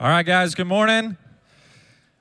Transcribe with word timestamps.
All 0.00 0.08
right, 0.08 0.24
guys, 0.24 0.54
good 0.54 0.68
morning. 0.68 1.16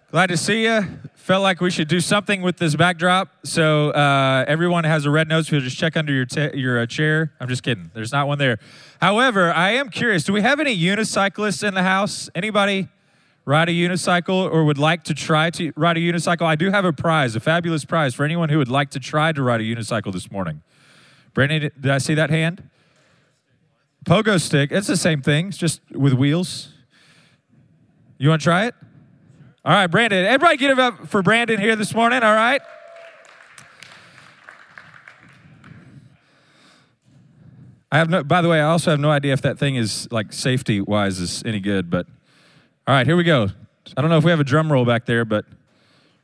Glad 0.10 0.30
to 0.30 0.38
see 0.38 0.64
you. 0.64 0.84
Felt 1.14 1.44
like 1.44 1.62
we 1.62 1.70
should 1.70 1.88
do 1.88 2.00
something 2.00 2.42
with 2.42 2.58
this 2.58 2.76
backdrop. 2.76 3.30
So 3.44 3.92
uh, 3.92 4.46
everyone 4.48 4.84
has 4.84 5.06
a 5.06 5.12
red 5.12 5.28
nose. 5.28 5.52
We'll 5.52 5.62
just 5.62 5.78
check 5.78 5.96
under 5.96 6.12
your, 6.12 6.26
your 6.56 6.80
uh, 6.80 6.88
chair. 6.88 7.34
I'm 7.40 7.48
just 7.48 7.62
kidding. 7.62 7.92
There's 7.94 8.12
not 8.12 8.28
one 8.28 8.40
there. 8.40 8.58
However, 9.00 9.54
I 9.54 9.74
am 9.74 9.90
curious. 9.90 10.24
Do 10.24 10.34
we 10.34 10.42
have 10.42 10.60
any 10.60 10.76
unicyclists 10.76 11.64
in 11.64 11.76
the 11.76 11.84
house? 11.84 12.32
Anybody 12.34 12.88
ride 13.46 13.70
a 13.70 13.74
unicycle 13.74 14.52
or 14.52 14.64
would 14.64 14.80
like 14.80 15.04
to 15.04 15.14
try 15.14 15.52
to 15.52 15.72
ride 15.76 15.98
a 15.98 16.00
unicycle? 16.00 16.48
I 16.48 16.56
do 16.56 16.72
have 16.72 16.84
a 16.84 16.94
prize, 16.94 17.36
a 17.36 17.40
fabulous 17.40 17.86
prize 17.86 18.16
for 18.16 18.24
anyone 18.26 18.50
who 18.50 18.58
would 18.58 18.70
like 18.70 18.90
to 18.90 19.00
try 19.00 19.32
to 19.32 19.44
ride 19.44 19.62
a 19.62 19.66
unicycle 19.66 20.12
this 20.12 20.32
morning. 20.32 20.64
Brandon, 21.36 21.70
did 21.80 21.92
I 21.92 22.00
see 22.00 22.16
that 22.16 22.32
hand? 22.32 22.72
Pogo 24.04 24.42
stick. 24.42 24.72
It's 24.72 24.88
the 24.88 24.98
same 24.98 25.22
thing. 25.22 25.50
It's 25.50 25.58
just 25.58 25.82
with 25.92 26.14
wheels. 26.14 26.74
You 28.18 28.30
want 28.30 28.42
to 28.42 28.44
try 28.44 28.66
it? 28.66 28.76
All 29.64 29.74
right, 29.74 29.88
Brandon. 29.88 30.26
Everybody 30.26 30.58
get 30.58 30.72
it 30.72 30.80
up 30.80 31.08
for 31.08 31.22
Brandon 31.22 31.60
here 31.60 31.76
this 31.76 31.94
morning, 31.94 32.24
all 32.24 32.34
right? 32.34 32.62
I 37.92 37.98
have 37.98 38.10
no, 38.10 38.24
by 38.24 38.42
the 38.42 38.50
way, 38.50 38.60
I 38.60 38.66
also 38.66 38.92
have 38.92 39.00
no 39.00 39.12
idea 39.12 39.34
if 39.34 39.42
that 39.44 39.58
thing 39.58 39.76
is 39.76 40.08
like 40.12 40.34
safety 40.34 40.82
wise 40.82 41.20
is 41.20 41.44
any 41.46 41.60
good, 41.60 41.90
but 41.90 42.06
all 42.86 42.96
right, 42.96 43.06
here 43.06 43.16
we 43.16 43.24
go. 43.24 43.50
I 43.96 44.02
don't 44.02 44.10
know 44.10 44.18
if 44.18 44.24
we 44.24 44.32
have 44.32 44.40
a 44.40 44.46
drum 44.46 44.72
roll 44.72 44.84
back 44.84 45.06
there, 45.06 45.24
but 45.24 45.46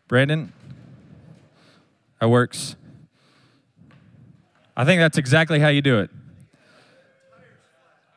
Brandon, 0.07 0.51
that 2.19 2.27
works. 2.27 2.75
I 4.75 4.83
think 4.83 4.99
that's 4.99 5.17
exactly 5.17 5.59
how 5.59 5.69
you 5.69 5.81
do 5.81 5.99
it. 5.99 6.09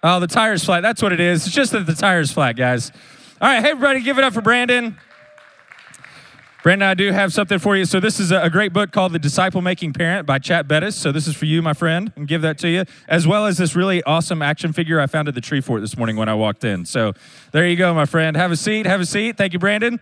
Oh, 0.02 0.18
the 0.20 0.26
tire's 0.26 0.64
flat. 0.64 0.80
That's 0.80 1.02
what 1.02 1.12
it 1.12 1.20
is. 1.20 1.46
It's 1.46 1.54
just 1.54 1.72
that 1.72 1.86
the 1.86 1.94
tire's 1.94 2.32
flat, 2.32 2.56
guys. 2.56 2.90
All 3.38 3.46
right, 3.46 3.62
hey, 3.62 3.72
everybody, 3.72 4.00
give 4.00 4.16
it 4.16 4.24
up 4.24 4.32
for 4.32 4.40
Brandon. 4.40 4.96
Brandon, 6.62 6.88
I 6.88 6.94
do 6.94 7.12
have 7.12 7.34
something 7.34 7.58
for 7.58 7.76
you. 7.76 7.84
So, 7.84 8.00
this 8.00 8.18
is 8.18 8.32
a 8.32 8.48
great 8.48 8.72
book 8.72 8.92
called 8.92 9.12
The 9.12 9.18
Disciple 9.18 9.60
Making 9.60 9.92
Parent 9.92 10.26
by 10.26 10.38
Chap 10.38 10.66
Bettis. 10.66 10.96
So, 10.96 11.12
this 11.12 11.28
is 11.28 11.36
for 11.36 11.44
you, 11.44 11.60
my 11.60 11.74
friend, 11.74 12.10
and 12.16 12.26
give 12.26 12.40
that 12.40 12.56
to 12.60 12.68
you, 12.70 12.84
as 13.08 13.26
well 13.26 13.44
as 13.44 13.58
this 13.58 13.76
really 13.76 14.02
awesome 14.04 14.40
action 14.40 14.72
figure 14.72 14.98
I 14.98 15.06
found 15.06 15.28
at 15.28 15.34
the 15.34 15.42
tree 15.42 15.60
fort 15.60 15.82
this 15.82 15.98
morning 15.98 16.16
when 16.16 16.30
I 16.30 16.34
walked 16.34 16.64
in. 16.64 16.86
So, 16.86 17.12
there 17.52 17.68
you 17.68 17.76
go, 17.76 17.92
my 17.92 18.06
friend. 18.06 18.38
Have 18.38 18.52
a 18.52 18.56
seat. 18.56 18.86
Have 18.86 19.02
a 19.02 19.06
seat. 19.06 19.36
Thank 19.36 19.52
you, 19.52 19.58
Brandon. 19.58 20.00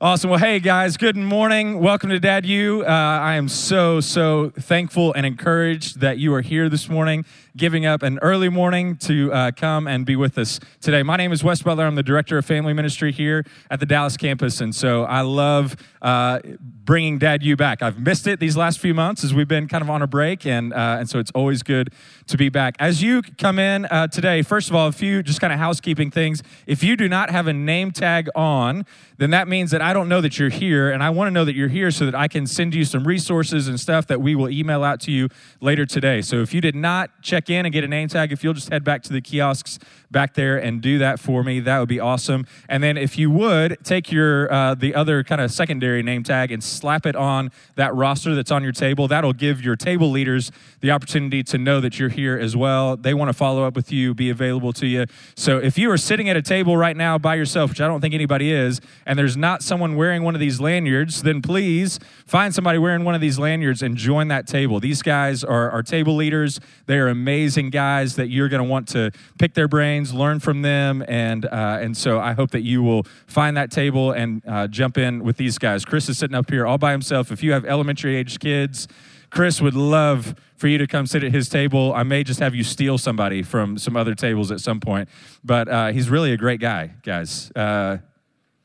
Awesome. 0.00 0.30
Well, 0.30 0.40
hey 0.40 0.58
guys, 0.58 0.96
good 0.96 1.16
morning. 1.16 1.78
Welcome 1.78 2.10
to 2.10 2.18
Dad 2.18 2.44
U. 2.44 2.82
Uh, 2.82 2.88
I 2.88 3.34
am 3.34 3.48
so, 3.48 4.00
so 4.00 4.50
thankful 4.50 5.12
and 5.12 5.24
encouraged 5.24 6.00
that 6.00 6.18
you 6.18 6.34
are 6.34 6.40
here 6.40 6.68
this 6.68 6.88
morning, 6.88 7.24
giving 7.56 7.84
up 7.84 8.02
an 8.02 8.18
early 8.20 8.48
morning 8.48 8.96
to 8.96 9.32
uh, 9.32 9.50
come 9.50 9.86
and 9.86 10.06
be 10.06 10.16
with 10.16 10.38
us 10.38 10.58
today. 10.80 11.02
My 11.02 11.16
name 11.16 11.32
is 11.32 11.44
Wes 11.44 11.62
Butler. 11.62 11.84
I'm 11.84 11.94
the 11.94 12.02
Director 12.02 12.38
of 12.38 12.46
Family 12.46 12.72
Ministry 12.72 13.12
here 13.12 13.44
at 13.70 13.78
the 13.78 13.86
Dallas 13.86 14.16
campus. 14.16 14.60
And 14.60 14.74
so 14.74 15.04
I 15.04 15.20
love 15.20 15.76
uh, 16.00 16.40
bringing 16.60 17.18
Dad 17.18 17.42
U 17.42 17.56
back. 17.56 17.82
I've 17.82 17.98
missed 17.98 18.26
it 18.26 18.40
these 18.40 18.56
last 18.56 18.78
few 18.78 18.94
months 18.94 19.22
as 19.22 19.34
we've 19.34 19.48
been 19.48 19.68
kind 19.68 19.82
of 19.82 19.90
on 19.90 20.00
a 20.02 20.06
break. 20.06 20.46
And, 20.46 20.72
uh, 20.72 20.96
and 21.00 21.08
so 21.08 21.18
it's 21.18 21.30
always 21.32 21.62
good 21.62 21.92
to 22.28 22.36
be 22.36 22.48
back. 22.48 22.74
As 22.78 23.02
you 23.02 23.22
come 23.22 23.58
in 23.58 23.84
uh, 23.86 24.06
today, 24.08 24.42
first 24.42 24.70
of 24.70 24.74
all, 24.74 24.88
a 24.88 24.92
few 24.92 25.22
just 25.22 25.40
kind 25.40 25.52
of 25.52 25.58
housekeeping 25.58 26.10
things. 26.10 26.42
If 26.66 26.82
you 26.82 26.96
do 26.96 27.08
not 27.08 27.30
have 27.30 27.46
a 27.46 27.52
name 27.52 27.90
tag 27.90 28.28
on, 28.34 28.86
then 29.18 29.30
that 29.30 29.46
means 29.46 29.70
that 29.70 29.80
I 29.80 29.92
don't 29.92 30.08
know 30.08 30.20
that 30.20 30.38
you're 30.38 30.48
here, 30.48 30.90
and 30.90 31.00
I 31.00 31.10
want 31.10 31.28
to 31.28 31.30
know 31.30 31.44
that 31.44 31.54
you're 31.54 31.68
here 31.68 31.92
so 31.92 32.06
that 32.06 32.14
I 32.14 32.26
can 32.26 32.46
send 32.46 32.74
you 32.74 32.84
some 32.84 33.06
resources 33.06 33.68
and 33.68 33.78
stuff 33.78 34.08
that 34.08 34.20
we 34.20 34.34
will 34.34 34.48
email 34.48 34.82
out 34.82 35.00
to 35.02 35.12
you 35.12 35.28
later 35.60 35.86
today. 35.86 36.22
So 36.22 36.40
if 36.40 36.52
you 36.52 36.60
did 36.60 36.74
not 36.74 37.10
check 37.22 37.41
in 37.50 37.66
and 37.66 37.72
get 37.72 37.84
a 37.84 37.88
name 37.88 38.08
tag, 38.08 38.32
if 38.32 38.42
you'll 38.42 38.54
just 38.54 38.70
head 38.70 38.84
back 38.84 39.02
to 39.04 39.12
the 39.12 39.20
kiosks 39.20 39.78
back 40.12 40.34
there 40.34 40.56
and 40.58 40.80
do 40.80 40.98
that 40.98 41.18
for 41.18 41.42
me, 41.42 41.60
that 41.60 41.78
would 41.78 41.88
be 41.88 42.00
awesome. 42.00 42.46
And 42.68 42.82
then 42.82 42.96
if 42.96 43.18
you 43.18 43.30
would 43.30 43.78
take 43.82 44.12
your 44.12 44.52
uh, 44.52 44.74
the 44.74 44.94
other 44.94 45.24
kind 45.24 45.40
of 45.40 45.50
secondary 45.50 46.02
name 46.02 46.22
tag 46.22 46.52
and 46.52 46.62
slap 46.62 47.06
it 47.06 47.16
on 47.16 47.50
that 47.76 47.94
roster 47.94 48.34
that's 48.34 48.50
on 48.50 48.62
your 48.62 48.72
table, 48.72 49.08
that'll 49.08 49.32
give 49.32 49.62
your 49.62 49.76
table 49.76 50.10
leaders 50.10 50.52
the 50.80 50.90
opportunity 50.90 51.42
to 51.44 51.58
know 51.58 51.80
that 51.80 51.98
you're 51.98 52.08
here 52.08 52.38
as 52.38 52.56
well. 52.56 52.96
They 52.96 53.14
want 53.14 53.28
to 53.30 53.32
follow 53.32 53.64
up 53.64 53.74
with 53.74 53.90
you, 53.90 54.14
be 54.14 54.30
available 54.30 54.72
to 54.74 54.86
you. 54.86 55.06
So 55.34 55.58
if 55.58 55.78
you 55.78 55.90
are 55.90 55.96
sitting 55.96 56.28
at 56.28 56.36
a 56.36 56.42
table 56.42 56.76
right 56.76 56.96
now 56.96 57.18
by 57.18 57.34
yourself, 57.36 57.70
which 57.70 57.80
I 57.80 57.86
don't 57.86 58.00
think 58.00 58.14
anybody 58.14 58.52
is, 58.52 58.80
and 59.06 59.18
there's 59.18 59.36
not 59.36 59.62
someone 59.62 59.96
wearing 59.96 60.22
one 60.22 60.34
of 60.34 60.40
these 60.40 60.60
lanyards, 60.60 61.22
then 61.22 61.40
please 61.42 61.98
find 62.26 62.54
somebody 62.54 62.78
wearing 62.78 63.04
one 63.04 63.14
of 63.14 63.20
these 63.20 63.38
lanyards 63.38 63.82
and 63.82 63.96
join 63.96 64.28
that 64.28 64.46
table. 64.46 64.80
These 64.80 65.02
guys 65.02 65.44
are, 65.44 65.70
our 65.70 65.82
table 65.82 66.16
leaders. 66.16 66.60
They 66.86 66.98
are 66.98 67.08
amazing 67.08 67.70
guys 67.70 68.16
that 68.16 68.28
you're 68.28 68.48
going 68.48 68.62
to 68.62 68.68
want 68.68 68.88
to 68.88 69.12
pick 69.38 69.54
their 69.54 69.68
brains, 69.68 70.01
learn 70.10 70.40
from 70.40 70.62
them, 70.62 71.04
and 71.06 71.44
uh, 71.44 71.78
and 71.82 71.94
so 71.94 72.18
I 72.18 72.32
hope 72.32 72.50
that 72.52 72.62
you 72.62 72.82
will 72.82 73.04
find 73.26 73.56
that 73.58 73.70
table 73.70 74.12
and 74.12 74.42
uh, 74.48 74.68
jump 74.68 74.96
in 74.96 75.22
with 75.22 75.36
these 75.36 75.58
guys. 75.58 75.84
Chris 75.84 76.08
is 76.08 76.16
sitting 76.16 76.34
up 76.34 76.50
here 76.50 76.66
all 76.66 76.78
by 76.78 76.92
himself. 76.92 77.30
If 77.30 77.42
you 77.42 77.52
have 77.52 77.66
elementary 77.66 78.16
age 78.16 78.38
kids, 78.38 78.88
Chris 79.30 79.60
would 79.60 79.74
love 79.74 80.34
for 80.56 80.68
you 80.68 80.78
to 80.78 80.86
come 80.86 81.06
sit 81.06 81.24
at 81.24 81.32
his 81.32 81.48
table. 81.48 81.92
I 81.94 82.02
may 82.02 82.24
just 82.24 82.40
have 82.40 82.54
you 82.54 82.64
steal 82.64 82.98
somebody 82.98 83.42
from 83.42 83.78
some 83.78 83.96
other 83.96 84.14
tables 84.14 84.50
at 84.50 84.60
some 84.60 84.80
point, 84.80 85.08
but 85.44 85.68
uh, 85.68 85.88
he's 85.88 86.08
really 86.08 86.32
a 86.32 86.36
great 86.36 86.60
guy, 86.60 86.94
guys. 87.02 87.50
Uh, 87.54 87.98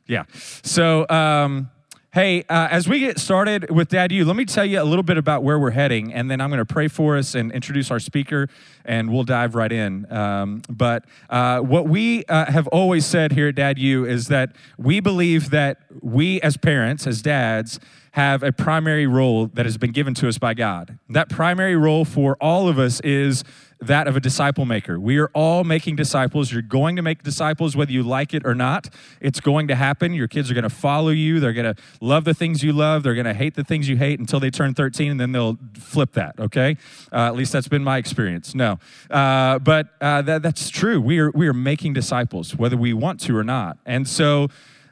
yeah. 0.07 0.23
So, 0.63 1.07
um, 1.09 1.69
hey, 2.17 2.43
uh, 2.49 2.67
as 2.71 2.89
we 2.89 2.97
get 2.97 3.19
started 3.19 3.69
with 3.69 3.89
Dad 3.89 4.11
U, 4.11 4.25
let 4.25 4.35
me 4.35 4.43
tell 4.43 4.65
you 4.65 4.81
a 4.81 4.83
little 4.83 5.03
bit 5.03 5.17
about 5.17 5.43
where 5.43 5.59
we're 5.59 5.69
heading, 5.69 6.11
and 6.11 6.31
then 6.31 6.41
I'm 6.41 6.49
going 6.49 6.57
to 6.57 6.65
pray 6.65 6.87
for 6.87 7.15
us 7.15 7.35
and 7.35 7.51
introduce 7.51 7.91
our 7.91 7.99
speaker, 7.99 8.49
and 8.85 9.13
we'll 9.13 9.23
dive 9.23 9.53
right 9.53 9.71
in. 9.71 10.11
Um, 10.11 10.63
but 10.67 11.05
uh, 11.29 11.59
what 11.59 11.87
we 11.87 12.25
uh, 12.25 12.51
have 12.51 12.65
always 12.69 13.05
said 13.05 13.33
here 13.33 13.49
at 13.49 13.55
Dad 13.55 13.77
U 13.77 14.03
is 14.03 14.29
that 14.29 14.55
we 14.79 14.99
believe 14.99 15.51
that 15.51 15.81
we, 16.01 16.41
as 16.41 16.57
parents, 16.57 17.05
as 17.05 17.21
dads, 17.21 17.79
have 18.13 18.41
a 18.41 18.51
primary 18.51 19.05
role 19.05 19.45
that 19.53 19.67
has 19.67 19.77
been 19.77 19.91
given 19.91 20.15
to 20.15 20.27
us 20.27 20.39
by 20.39 20.55
God. 20.55 20.97
That 21.09 21.29
primary 21.29 21.75
role 21.75 22.03
for 22.03 22.35
all 22.41 22.67
of 22.67 22.79
us 22.79 22.99
is 23.01 23.43
that 23.79 24.07
of 24.07 24.15
a 24.15 24.19
disciple 24.19 24.65
maker. 24.65 24.99
We 24.99 25.17
are 25.19 25.29
all 25.33 25.63
making 25.63 25.95
disciples. 25.95 26.51
You're 26.51 26.61
going 26.61 26.95
to 26.95 27.01
make 27.01 27.23
disciples 27.23 27.75
whether 27.75 27.91
you 27.91 28.03
like 28.03 28.33
it 28.33 28.45
or 28.45 28.55
not. 28.55 28.89
It's 29.21 29.39
going 29.39 29.67
to 29.67 29.75
happen. 29.75 30.13
Your 30.13 30.27
kids 30.27 30.49
are 30.49 30.53
going 30.53 30.63
to 30.63 30.69
follow 30.69 31.09
you. 31.09 31.39
They're 31.39 31.53
going 31.53 31.75
to 31.75 31.81
love 32.01 32.23
the 32.23 32.33
things 32.33 32.63
you 32.63 32.73
love. 32.73 33.03
They're 33.03 33.13
going 33.13 33.25
to 33.25 33.33
hate 33.33 33.55
the 33.55 33.63
things 33.63 33.87
you 33.87 33.97
hate 33.97 34.19
until 34.19 34.39
they 34.39 34.49
turn 34.49 34.73
13, 34.73 35.11
and 35.11 35.19
then 35.19 35.31
they'll 35.31 35.57
flip 35.75 36.13
that, 36.13 36.39
okay? 36.39 36.77
Uh, 37.11 37.27
at 37.27 37.35
least 37.35 37.51
that's 37.51 37.67
been 37.67 37.83
my 37.83 37.97
experience. 37.97 38.55
No. 38.55 38.79
Uh, 39.09 39.59
but 39.59 39.89
uh, 40.01 40.21
that, 40.23 40.41
that's 40.41 40.69
true. 40.69 40.99
We 40.99 41.19
are, 41.19 41.31
we 41.31 41.47
are 41.47 41.53
making 41.53 41.93
disciples, 41.93 42.55
whether 42.55 42.77
we 42.77 42.93
want 42.93 43.19
to 43.21 43.37
or 43.37 43.43
not. 43.43 43.77
And 43.85 44.07
so, 44.07 44.49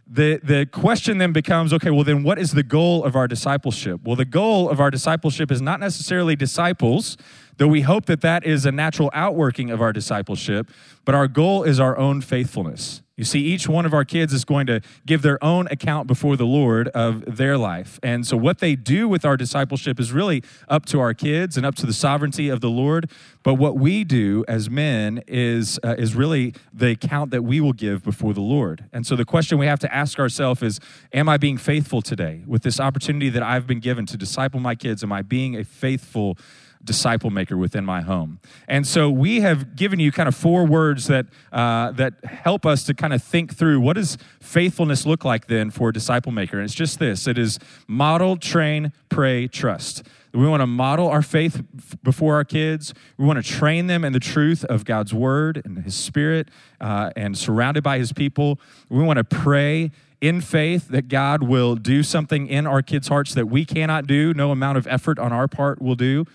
the, 0.07 0.39
the 0.43 0.67
question 0.67 1.17
then 1.17 1.33
becomes 1.33 1.73
okay, 1.73 1.89
well, 1.89 2.03
then 2.03 2.23
what 2.23 2.37
is 2.37 2.51
the 2.51 2.61
goal 2.61 3.03
of 3.03 3.15
our 3.15 3.27
discipleship? 3.27 4.01
Well, 4.03 4.15
the 4.15 4.25
goal 4.25 4.69
of 4.69 4.79
our 4.79 4.91
discipleship 4.91 5.51
is 5.51 5.61
not 5.61 5.79
necessarily 5.79 6.35
disciples, 6.35 7.17
though 7.57 7.67
we 7.67 7.81
hope 7.81 8.05
that 8.05 8.21
that 8.21 8.45
is 8.45 8.65
a 8.65 8.71
natural 8.71 9.09
outworking 9.13 9.71
of 9.71 9.81
our 9.81 9.93
discipleship, 9.93 10.69
but 11.03 11.15
our 11.15 11.27
goal 11.27 11.63
is 11.63 11.79
our 11.79 11.97
own 11.97 12.21
faithfulness. 12.21 13.01
You 13.17 13.23
see, 13.23 13.39
each 13.39 13.69
one 13.69 13.85
of 13.85 13.93
our 13.93 14.03
kids 14.03 14.33
is 14.33 14.43
going 14.43 14.67
to 14.67 14.81
give 15.05 15.21
their 15.21 15.41
own 15.41 15.67
account 15.67 16.05
before 16.05 16.35
the 16.35 16.45
Lord 16.45 16.89
of 16.89 17.37
their 17.37 17.57
life. 17.57 17.97
And 18.03 18.27
so, 18.27 18.35
what 18.35 18.59
they 18.59 18.75
do 18.75 19.07
with 19.07 19.23
our 19.23 19.37
discipleship 19.37 20.01
is 20.01 20.11
really 20.11 20.43
up 20.67 20.85
to 20.87 20.99
our 20.99 21.13
kids 21.13 21.55
and 21.55 21.65
up 21.65 21.75
to 21.75 21.85
the 21.85 21.93
sovereignty 21.93 22.49
of 22.49 22.59
the 22.59 22.69
Lord. 22.69 23.09
But 23.41 23.53
what 23.53 23.77
we 23.77 24.03
do 24.03 24.43
as 24.49 24.69
men 24.69 25.23
is, 25.27 25.79
uh, 25.81 25.95
is 25.97 26.13
really 26.13 26.55
the 26.73 26.91
account 26.91 27.31
that 27.31 27.43
we 27.43 27.61
will 27.61 27.73
give 27.73 28.03
before 28.03 28.33
the 28.33 28.41
Lord. 28.41 28.83
And 28.91 29.07
so, 29.07 29.15
the 29.15 29.23
question 29.23 29.57
we 29.57 29.67
have 29.67 29.79
to 29.79 29.95
ask 29.95 30.19
ourselves 30.19 30.61
is 30.61 30.81
Am 31.13 31.29
I 31.29 31.37
being 31.37 31.57
faithful 31.57 32.01
today 32.01 32.43
with 32.45 32.63
this 32.63 32.81
opportunity 32.81 33.29
that 33.29 33.43
I've 33.43 33.65
been 33.65 33.79
given 33.79 34.05
to 34.07 34.17
disciple 34.17 34.59
my 34.59 34.75
kids? 34.75 35.03
Am 35.03 35.13
I 35.13 35.21
being 35.21 35.55
a 35.55 35.63
faithful 35.63 36.37
disciple 36.85 37.29
maker 37.29 37.57
within 37.57 37.83
my 37.83 38.01
home. 38.01 38.39
And 38.67 38.85
so 38.85 39.09
we 39.09 39.41
have 39.41 39.75
given 39.75 39.99
you 39.99 40.11
kind 40.11 40.27
of 40.27 40.35
four 40.35 40.65
words 40.65 41.07
that, 41.07 41.25
uh, 41.51 41.91
that 41.93 42.23
help 42.23 42.65
us 42.65 42.83
to 42.85 42.93
kind 42.93 43.13
of 43.13 43.23
think 43.23 43.55
through 43.55 43.79
what 43.79 43.93
does 43.93 44.17
faithfulness 44.39 45.05
look 45.05 45.25
like 45.25 45.47
then 45.47 45.71
for 45.71 45.89
a 45.89 45.93
disciple 45.93 46.31
maker. 46.31 46.57
And 46.57 46.65
it's 46.65 46.75
just 46.75 46.99
this 46.99 47.27
it 47.27 47.37
is 47.37 47.59
model, 47.87 48.37
train, 48.37 48.93
pray, 49.09 49.47
trust. 49.47 50.03
We 50.33 50.47
want 50.47 50.61
to 50.61 50.67
model 50.67 51.07
our 51.07 51.21
faith 51.21 51.63
before 52.03 52.35
our 52.35 52.43
kids. 52.43 52.93
We 53.17 53.25
want 53.25 53.43
to 53.43 53.49
train 53.49 53.87
them 53.87 54.03
in 54.03 54.11
the 54.11 54.19
truth 54.19 54.65
of 54.65 54.83
God's 54.83 55.13
word 55.13 55.61
and 55.63 55.77
his 55.77 55.95
spirit 55.95 56.49
uh, 56.81 57.11
and 57.15 57.37
surrounded 57.37 57.83
by 57.83 57.99
his 57.99 58.11
people. 58.11 58.59
We 58.89 59.01
want 59.01 59.17
to 59.17 59.23
pray 59.23 59.91
in 60.19 60.41
faith 60.41 60.89
that 60.89 61.07
God 61.07 61.43
will 61.43 61.75
do 61.75 62.03
something 62.03 62.47
in 62.47 62.67
our 62.67 62.81
kids' 62.81 63.07
hearts 63.07 63.33
that 63.33 63.47
we 63.47 63.63
cannot 63.63 64.07
do, 64.07 64.33
no 64.33 64.51
amount 64.51 64.77
of 64.77 64.87
effort 64.87 65.19
on 65.19 65.31
our 65.31 65.47
part 65.47 65.81
will 65.81 65.95
do. 65.95 66.25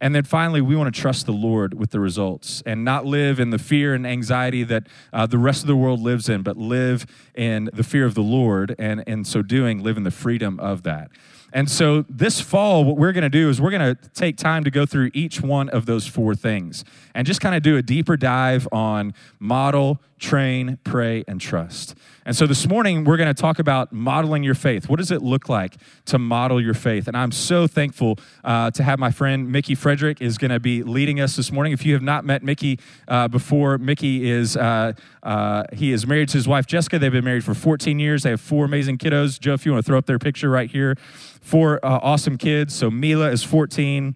And 0.00 0.14
then 0.14 0.24
finally, 0.24 0.60
we 0.60 0.76
want 0.76 0.94
to 0.94 1.00
trust 1.00 1.26
the 1.26 1.32
Lord 1.32 1.74
with 1.74 1.90
the 1.90 2.00
results 2.00 2.62
and 2.64 2.84
not 2.84 3.04
live 3.04 3.38
in 3.38 3.50
the 3.50 3.58
fear 3.58 3.94
and 3.94 4.06
anxiety 4.06 4.62
that 4.64 4.86
uh, 5.12 5.26
the 5.26 5.38
rest 5.38 5.62
of 5.62 5.66
the 5.66 5.76
world 5.76 6.00
lives 6.00 6.28
in, 6.28 6.42
but 6.42 6.56
live 6.56 7.06
in 7.34 7.68
the 7.72 7.84
fear 7.84 8.06
of 8.06 8.14
the 8.14 8.22
Lord. 8.22 8.74
And 8.78 9.02
in 9.06 9.24
so 9.24 9.42
doing, 9.42 9.82
live 9.82 9.96
in 9.96 10.04
the 10.04 10.10
freedom 10.10 10.58
of 10.58 10.82
that. 10.84 11.10
And 11.52 11.70
so 11.70 12.04
this 12.08 12.40
fall, 12.40 12.84
what 12.84 12.96
we're 12.96 13.12
going 13.12 13.22
to 13.22 13.28
do 13.28 13.48
is 13.48 13.60
we're 13.60 13.72
going 13.72 13.96
to 13.96 14.08
take 14.10 14.36
time 14.36 14.64
to 14.64 14.70
go 14.70 14.86
through 14.86 15.10
each 15.14 15.40
one 15.40 15.68
of 15.68 15.84
those 15.84 16.06
four 16.06 16.34
things 16.34 16.84
and 17.14 17.26
just 17.26 17.40
kind 17.40 17.54
of 17.54 17.62
do 17.62 17.76
a 17.76 17.82
deeper 17.82 18.16
dive 18.16 18.68
on 18.70 19.14
model, 19.40 20.00
train, 20.20 20.78
pray, 20.84 21.24
and 21.26 21.40
trust. 21.40 21.96
And 22.26 22.36
so 22.36 22.46
this 22.46 22.68
morning, 22.68 23.04
we're 23.04 23.16
going 23.16 23.34
to 23.34 23.42
talk 23.42 23.58
about 23.58 23.92
modeling 23.92 24.44
your 24.44 24.54
faith. 24.54 24.88
What 24.88 24.98
does 24.98 25.10
it 25.10 25.22
look 25.22 25.48
like 25.48 25.76
to 26.04 26.18
model 26.18 26.60
your 26.60 26.74
faith? 26.74 27.08
And 27.08 27.16
I'm 27.16 27.32
so 27.32 27.66
thankful 27.66 28.18
uh, 28.44 28.70
to 28.72 28.82
have 28.82 28.98
my 28.98 29.10
friend 29.10 29.50
Mickey 29.50 29.74
Frederick 29.74 30.20
is 30.20 30.38
going 30.38 30.50
to 30.50 30.60
be 30.60 30.82
leading 30.82 31.20
us 31.20 31.34
this 31.34 31.50
morning. 31.50 31.72
If 31.72 31.84
you 31.84 31.94
have 31.94 32.02
not 32.02 32.24
met 32.24 32.42
Mickey 32.42 32.78
uh, 33.08 33.28
before, 33.28 33.78
Mickey 33.78 34.30
is 34.30 34.56
uh, 34.56 34.92
uh, 35.22 35.64
he 35.72 35.92
is 35.92 36.06
married 36.06 36.28
to 36.28 36.38
his 36.38 36.46
wife 36.46 36.66
Jessica. 36.66 36.98
They've 36.98 37.10
been 37.10 37.24
married 37.24 37.44
for 37.44 37.54
14 37.54 37.98
years. 37.98 38.22
They 38.22 38.30
have 38.30 38.40
four 38.40 38.66
amazing 38.66 38.98
kiddos. 38.98 39.40
Joe, 39.40 39.54
if 39.54 39.64
you 39.64 39.72
want 39.72 39.84
to 39.84 39.88
throw 39.88 39.98
up 39.98 40.06
their 40.06 40.18
picture 40.18 40.50
right 40.50 40.70
here, 40.70 40.96
four 41.40 41.84
uh, 41.84 41.98
awesome 42.02 42.36
kids. 42.36 42.74
So 42.74 42.90
Mila 42.90 43.30
is 43.30 43.42
14. 43.42 44.14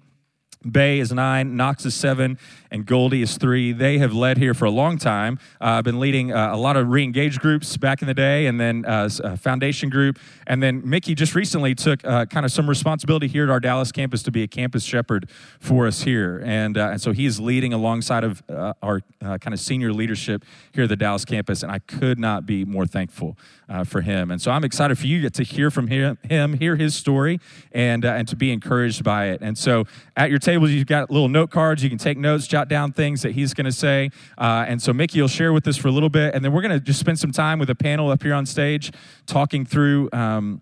Bay 0.71 0.99
is 0.99 1.13
nine, 1.13 1.57
Knox 1.57 1.85
is 1.85 1.95
seven, 1.95 2.39
and 2.71 2.87
Goldie 2.87 3.23
is 3.23 3.37
three. 3.37 3.73
They 3.73 3.99
have 3.99 4.13
led 4.13 4.39
here 4.39 4.55
for 4.55 4.65
a 4.65 4.71
long 4.71 4.99
time. 4.99 5.39
I've 5.61 5.79
uh, 5.79 5.83
been 5.83 6.01
leading 6.01 6.33
uh, 6.33 6.55
a 6.55 6.57
lot 6.57 6.77
of 6.77 6.89
re-engaged 6.89 7.41
groups 7.41 7.77
back 7.77 8.03
in 8.03 8.09
the 8.09 8.15
day, 8.15 8.47
and 8.47 8.59
then 8.59 8.85
uh, 8.85 9.09
a 9.23 9.37
foundation 9.37 9.91
group. 9.91 10.19
And 10.47 10.63
then 10.63 10.83
Mickey 10.89 11.15
just 11.15 11.35
recently 11.35 11.75
took 11.75 12.05
uh, 12.05 12.27
kind 12.27 12.47
of 12.47 12.53
some 12.53 12.69
responsibility 12.69 13.29
here 13.29 13.45
at 13.45 13.51
our 13.51 13.61
Dallas 13.61 13.93
campus 13.93 14.23
to 14.25 14.31
be 14.31 14.43
a 14.43 14.49
campus 14.49 14.85
shepherd 14.85 15.31
for 15.61 15.87
us 15.87 16.03
here, 16.03 16.43
and 16.45 16.79
uh, 16.79 16.91
and 16.91 17.01
so 17.01 17.13
he 17.13 17.27
is 17.27 17.39
leading 17.39 17.73
alongside 17.73 18.25
of 18.25 18.43
uh, 18.49 18.73
our 18.83 19.01
kind 19.21 19.53
of 19.53 19.61
senior 19.61 19.93
leadership 19.93 20.45
here 20.73 20.85
at 20.85 20.89
the 20.89 20.97
Dallas 20.97 21.25
campus. 21.25 21.63
And 21.63 21.71
I 21.71 21.79
could 21.81 22.19
not 22.19 22.47
be 22.47 22.65
more 22.65 22.87
thankful 22.87 23.37
for 23.85 24.01
him. 24.01 24.31
And 24.31 24.41
so 24.41 24.51
I'm 24.51 24.65
excited 24.65 24.99
for 24.99 25.07
you 25.07 25.29
to 25.29 25.43
hear 25.43 25.71
from 25.71 25.89
him, 25.89 26.19
him 26.29 26.55
hear 26.55 26.77
his 26.77 26.95
story, 26.95 27.41
and 27.73 28.05
and 28.05 28.29
to 28.29 28.37
be 28.37 28.53
encouraged 28.53 29.05
by 29.05 29.27
it. 29.27 29.41
And 29.41 29.57
so 29.57 29.85
at 30.17 30.31
your 30.31 30.39
tables, 30.39 30.71
you've 30.71 30.87
got 30.87 31.11
little 31.11 31.29
note 31.29 31.51
cards. 31.51 31.83
You 31.83 31.89
can 31.89 31.99
take 31.99 32.19
notes, 32.19 32.47
jot 32.47 32.69
down 32.69 32.93
things 32.93 33.23
that 33.23 33.33
he's 33.33 33.55
going 33.55 33.67
to 33.67 33.73
say. 33.73 34.11
Uh, 34.39 34.65
and 34.69 34.81
so 34.83 34.93
Mickey 34.93 35.21
will 35.21 35.29
share 35.29 35.53
with 35.53 35.67
us 35.67 35.77
for 35.77 35.89
a 35.89 35.93
little 35.93 36.09
bit. 36.09 36.35
And 36.35 36.45
then 36.45 36.53
we're 36.53 36.63
going 36.63 36.79
to 36.79 36.81
just 36.81 37.01
spend 37.01 37.19
some 37.19 37.33
time 37.33 37.59
with 37.59 37.71
a 37.71 37.75
panel 37.75 38.11
up 38.11 38.23
here 38.23 38.35
on 38.35 38.47
stage 38.47 38.93
talking 39.27 39.65
through. 39.65 40.09
Um, 40.13 40.61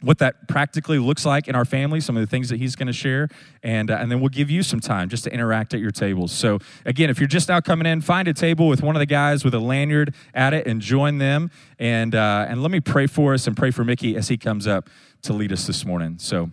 what 0.00 0.18
that 0.18 0.48
practically 0.48 0.98
looks 0.98 1.24
like 1.24 1.48
in 1.48 1.54
our 1.54 1.64
family, 1.64 2.00
some 2.00 2.16
of 2.16 2.22
the 2.22 2.26
things 2.26 2.48
that 2.48 2.58
he's 2.58 2.74
going 2.74 2.88
to 2.88 2.92
share, 2.92 3.28
and 3.62 3.90
uh, 3.90 3.94
and 3.94 4.10
then 4.10 4.20
we'll 4.20 4.28
give 4.28 4.50
you 4.50 4.62
some 4.62 4.80
time 4.80 5.08
just 5.08 5.24
to 5.24 5.32
interact 5.32 5.74
at 5.74 5.80
your 5.80 5.90
tables. 5.90 6.32
So 6.32 6.58
again, 6.84 7.10
if 7.10 7.20
you're 7.20 7.28
just 7.28 7.48
now 7.48 7.60
coming 7.60 7.86
in, 7.86 8.00
find 8.00 8.26
a 8.28 8.34
table 8.34 8.68
with 8.68 8.82
one 8.82 8.96
of 8.96 9.00
the 9.00 9.06
guys 9.06 9.44
with 9.44 9.54
a 9.54 9.60
lanyard 9.60 10.14
at 10.34 10.54
it 10.54 10.66
and 10.66 10.80
join 10.80 11.18
them. 11.18 11.50
And 11.78 12.14
uh, 12.14 12.46
and 12.48 12.62
let 12.62 12.70
me 12.70 12.80
pray 12.80 13.06
for 13.06 13.34
us 13.34 13.46
and 13.46 13.56
pray 13.56 13.70
for 13.70 13.84
Mickey 13.84 14.16
as 14.16 14.28
he 14.28 14.36
comes 14.36 14.66
up 14.66 14.90
to 15.22 15.32
lead 15.32 15.52
us 15.52 15.66
this 15.66 15.84
morning. 15.84 16.18
So. 16.18 16.50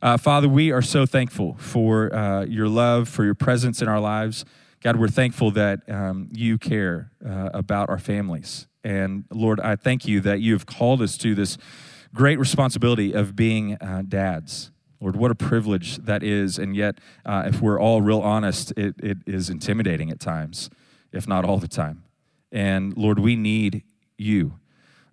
Uh, 0.00 0.16
Father, 0.16 0.48
we 0.48 0.72
are 0.72 0.82
so 0.82 1.06
thankful 1.06 1.54
for 1.60 2.12
uh, 2.12 2.44
your 2.46 2.66
love, 2.66 3.08
for 3.08 3.22
your 3.22 3.36
presence 3.36 3.80
in 3.80 3.86
our 3.86 4.00
lives. 4.00 4.44
God, 4.82 4.96
we're 4.96 5.06
thankful 5.06 5.52
that 5.52 5.88
um, 5.88 6.28
you 6.32 6.58
care 6.58 7.12
uh, 7.24 7.50
about 7.54 7.88
our 7.88 8.00
families. 8.00 8.66
And 8.82 9.26
Lord, 9.30 9.60
I 9.60 9.76
thank 9.76 10.08
you 10.08 10.20
that 10.22 10.40
you 10.40 10.54
have 10.54 10.66
called 10.66 11.02
us 11.02 11.16
to 11.18 11.36
this 11.36 11.56
great 12.14 12.38
responsibility 12.38 13.12
of 13.12 13.34
being 13.36 13.76
uh, 13.80 14.02
dads. 14.06 14.70
Lord, 15.00 15.16
what 15.16 15.30
a 15.30 15.34
privilege 15.34 15.96
that 15.96 16.22
is. 16.22 16.58
And 16.58 16.76
yet, 16.76 16.98
uh, 17.26 17.44
if 17.46 17.60
we're 17.60 17.80
all 17.80 18.02
real 18.02 18.20
honest, 18.20 18.72
it, 18.76 18.94
it 19.02 19.18
is 19.26 19.50
intimidating 19.50 20.10
at 20.10 20.20
times, 20.20 20.70
if 21.10 21.26
not 21.26 21.44
all 21.44 21.58
the 21.58 21.68
time. 21.68 22.04
And 22.52 22.96
Lord, 22.96 23.18
we 23.18 23.34
need 23.34 23.82
you. 24.16 24.60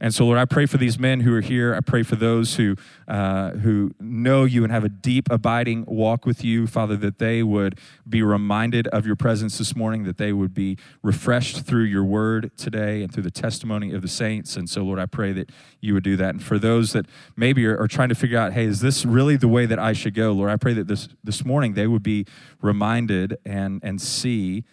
And 0.02 0.14
so, 0.14 0.26
Lord, 0.26 0.38
I 0.38 0.46
pray 0.46 0.66
for 0.66 0.78
these 0.78 0.98
men 0.98 1.22
who 1.22 1.36
are 1.36 1.42
here. 1.42 1.76
I 1.76 1.82
pray 1.82 2.04
for 2.04 2.16
those 2.16 2.56
who, 2.56 2.78
uh, 3.08 3.52
who 3.52 3.92
know 4.00 4.46
you 4.46 4.64
and 4.64 4.72
have 4.72 4.86
a 4.86 4.90
deep, 4.90 5.30
abiding 5.30 5.84
walk 5.88 6.26
with 6.26 6.42
you, 6.44 6.68
Father, 6.68 6.96
that 6.98 7.18
they 7.18 7.44
would 7.44 7.78
be 8.08 8.24
reminded 8.24 8.88
of 8.88 9.06
your 9.06 9.18
presence 9.18 9.58
this 9.58 9.76
morning, 9.76 10.06
that 10.06 10.18
they 10.18 10.32
would 10.32 10.54
be 10.54 10.78
refreshed 11.04 11.66
through 11.66 11.84
your 11.84 12.06
word 12.06 12.52
today 12.56 13.04
and 13.04 13.14
through 13.14 13.24
the 13.24 13.32
testimony 13.32 13.94
of 13.94 14.02
the 14.02 14.08
saints. 14.08 14.56
And 14.56 14.70
so, 14.70 14.84
Lord, 14.84 15.00
I 15.00 15.06
pray 15.06 15.34
that 15.34 15.52
you 15.82 15.94
would 15.96 16.04
do 16.04 16.16
that. 16.16 16.30
And 16.30 16.42
for 16.42 16.58
those 16.58 16.94
that 16.94 17.06
maybe 17.36 17.66
are, 17.66 17.78
are 17.78 17.88
trying 17.88 18.10
to 18.10 18.16
figure 18.16 18.38
out, 18.38 18.54
hey, 18.54 18.66
is 18.66 18.80
this 18.80 19.06
really 19.06 19.36
the 19.36 19.50
way 19.50 19.66
that 19.66 19.80
I 19.80 19.92
should 19.92 20.14
go? 20.14 20.32
Lord, 20.32 20.50
I 20.50 20.56
pray 20.56 20.74
that 20.74 20.88
this, 20.88 21.10
this 21.26 21.44
morning 21.44 21.74
they 21.74 21.88
would 21.88 22.04
be 22.04 22.26
reminded 22.62 23.38
and, 23.46 23.82
and 23.84 24.02
see 24.02 24.64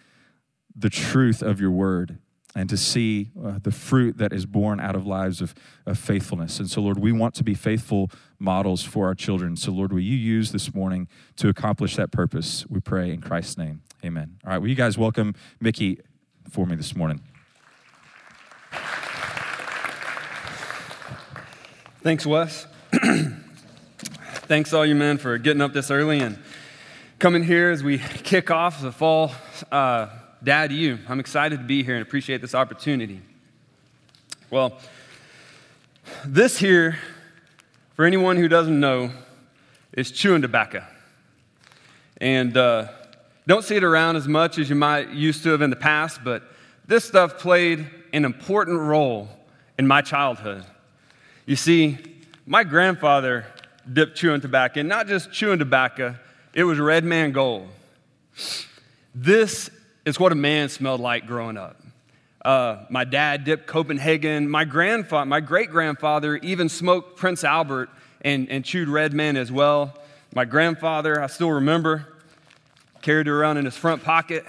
the 0.73 0.89
truth 0.89 1.41
of 1.41 1.59
your 1.59 1.71
word 1.71 2.19
and 2.57 2.67
to 2.71 2.75
see 2.75 3.29
uh, 3.45 3.59
the 3.61 3.71
fruit 3.71 4.17
that 4.17 4.33
is 4.33 4.47
born 4.47 4.79
out 4.79 4.95
of 4.95 5.05
lives 5.05 5.41
of, 5.41 5.53
of 5.85 5.95
faithfulness. 5.99 6.57
And 6.59 6.67
so, 6.67 6.81
Lord, 6.81 6.97
we 6.97 7.11
want 7.11 7.35
to 7.35 7.43
be 7.43 7.53
faithful 7.53 8.09
models 8.39 8.83
for 8.83 9.05
our 9.05 9.13
children. 9.13 9.55
So, 9.55 9.71
Lord, 9.71 9.93
will 9.93 9.99
you 9.99 10.15
use 10.15 10.51
this 10.51 10.73
morning 10.73 11.07
to 11.35 11.49
accomplish 11.49 11.95
that 11.97 12.11
purpose? 12.11 12.65
We 12.67 12.79
pray 12.79 13.11
in 13.11 13.21
Christ's 13.21 13.59
name. 13.59 13.83
Amen. 14.03 14.39
All 14.43 14.53
right, 14.53 14.57
will 14.57 14.69
you 14.69 14.75
guys 14.75 14.97
welcome 14.97 15.35
Mickey 15.61 15.99
for 16.49 16.65
me 16.65 16.75
this 16.75 16.95
morning? 16.95 17.21
Thanks, 22.01 22.25
Wes. 22.25 22.65
Thanks, 24.47 24.73
all 24.73 24.83
you 24.83 24.95
men, 24.95 25.19
for 25.19 25.37
getting 25.37 25.61
up 25.61 25.73
this 25.73 25.91
early 25.91 26.21
and 26.21 26.39
coming 27.19 27.43
here 27.43 27.69
as 27.69 27.83
we 27.83 27.99
kick 27.99 28.49
off 28.49 28.81
the 28.81 28.91
fall. 28.91 29.31
Uh, 29.71 30.07
Dad 30.43 30.71
U. 30.71 30.99
I'm 31.09 31.19
excited 31.19 31.59
to 31.59 31.65
be 31.65 31.83
here 31.83 31.95
and 31.95 32.01
appreciate 32.01 32.41
this 32.41 32.53
opportunity. 32.53 33.21
Well, 34.49 34.77
this 36.25 36.57
here, 36.57 36.97
for 37.95 38.05
anyone 38.05 38.37
who 38.37 38.47
doesn't 38.47 38.79
know, 38.79 39.11
is 39.93 40.11
chewing 40.11 40.41
tobacco. 40.41 40.83
And 42.21 42.55
uh, 42.55 42.87
don't 43.47 43.63
see 43.63 43.75
it 43.75 43.83
around 43.83 44.15
as 44.15 44.27
much 44.27 44.57
as 44.57 44.69
you 44.69 44.75
might 44.75 45.09
used 45.09 45.43
to 45.43 45.49
have 45.49 45.61
in 45.61 45.69
the 45.69 45.75
past, 45.75 46.23
but 46.23 46.43
this 46.85 47.03
stuff 47.03 47.39
played 47.39 47.87
an 48.13 48.23
important 48.23 48.79
role 48.79 49.29
in 49.77 49.87
my 49.87 50.01
childhood. 50.01 50.65
You 51.45 51.55
see, 51.55 51.97
my 52.45 52.63
grandfather 52.63 53.45
dipped 53.91 54.15
chewing 54.17 54.41
tobacco, 54.41 54.81
and 54.81 54.89
not 54.89 55.07
just 55.07 55.31
chewing 55.31 55.59
tobacco, 55.59 56.15
it 56.53 56.63
was 56.63 56.79
Red 56.79 57.03
Man 57.03 57.31
Gold. 57.31 57.67
This 59.15 59.69
is 60.07 60.17
what 60.17 60.31
a 60.31 60.35
man 60.35 60.69
smelled 60.69 61.01
like 61.01 61.27
growing 61.27 61.57
up. 61.57 61.81
Uh, 62.43 62.77
my 62.89 63.03
dad 63.03 63.43
dipped 63.43 63.67
Copenhagen. 63.67 64.49
My 64.49 64.63
grandfather, 64.63 65.25
my 65.25 65.41
great 65.41 65.69
grandfather, 65.69 66.37
even 66.37 66.69
smoked 66.69 67.17
Prince 67.17 67.43
Albert 67.43 67.89
and, 68.21 68.49
and 68.49 68.63
chewed 68.63 68.87
Red 68.87 69.11
Man 69.11 69.35
as 69.35 69.51
well. 69.51 69.93
My 70.33 70.45
grandfather, 70.45 71.21
I 71.21 71.27
still 71.27 71.51
remember, 71.51 72.07
carried 73.01 73.27
it 73.27 73.31
around 73.31 73.57
in 73.57 73.65
his 73.65 73.75
front 73.75 74.01
pocket 74.01 74.45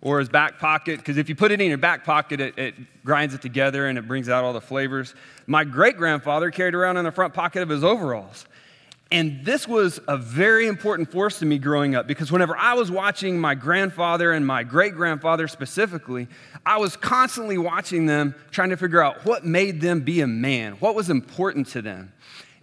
or 0.00 0.18
his 0.18 0.28
back 0.28 0.58
pocket, 0.58 0.98
because 0.98 1.16
if 1.16 1.28
you 1.28 1.36
put 1.36 1.52
it 1.52 1.60
in 1.60 1.68
your 1.68 1.78
back 1.78 2.04
pocket, 2.04 2.40
it, 2.40 2.58
it, 2.58 2.74
grinds 3.04 3.34
it 3.34 3.42
together 3.42 3.86
and 3.86 3.98
it 3.98 4.08
brings 4.08 4.28
out 4.28 4.42
all 4.42 4.52
the 4.52 4.60
flavors. 4.60 5.14
My 5.46 5.62
great 5.62 5.96
grandfather 5.96 6.50
carried 6.50 6.74
around 6.74 6.96
in 6.96 7.04
the 7.04 7.12
front 7.12 7.34
pocket 7.34 7.62
of 7.62 7.68
his 7.68 7.84
overalls. 7.84 8.46
And 9.10 9.42
this 9.42 9.66
was 9.66 9.98
a 10.06 10.18
very 10.18 10.66
important 10.66 11.10
force 11.10 11.38
to 11.38 11.46
me 11.46 11.58
growing 11.58 11.94
up 11.94 12.06
because 12.06 12.30
whenever 12.30 12.54
I 12.54 12.74
was 12.74 12.90
watching 12.90 13.40
my 13.40 13.54
grandfather 13.54 14.32
and 14.32 14.46
my 14.46 14.64
great 14.64 14.94
grandfather 14.94 15.48
specifically, 15.48 16.28
I 16.66 16.76
was 16.76 16.94
constantly 16.94 17.56
watching 17.56 18.04
them 18.04 18.34
trying 18.50 18.68
to 18.68 18.76
figure 18.76 19.02
out 19.02 19.24
what 19.24 19.46
made 19.46 19.80
them 19.80 20.00
be 20.00 20.20
a 20.20 20.26
man, 20.26 20.74
what 20.74 20.94
was 20.94 21.08
important 21.08 21.68
to 21.68 21.80
them. 21.80 22.12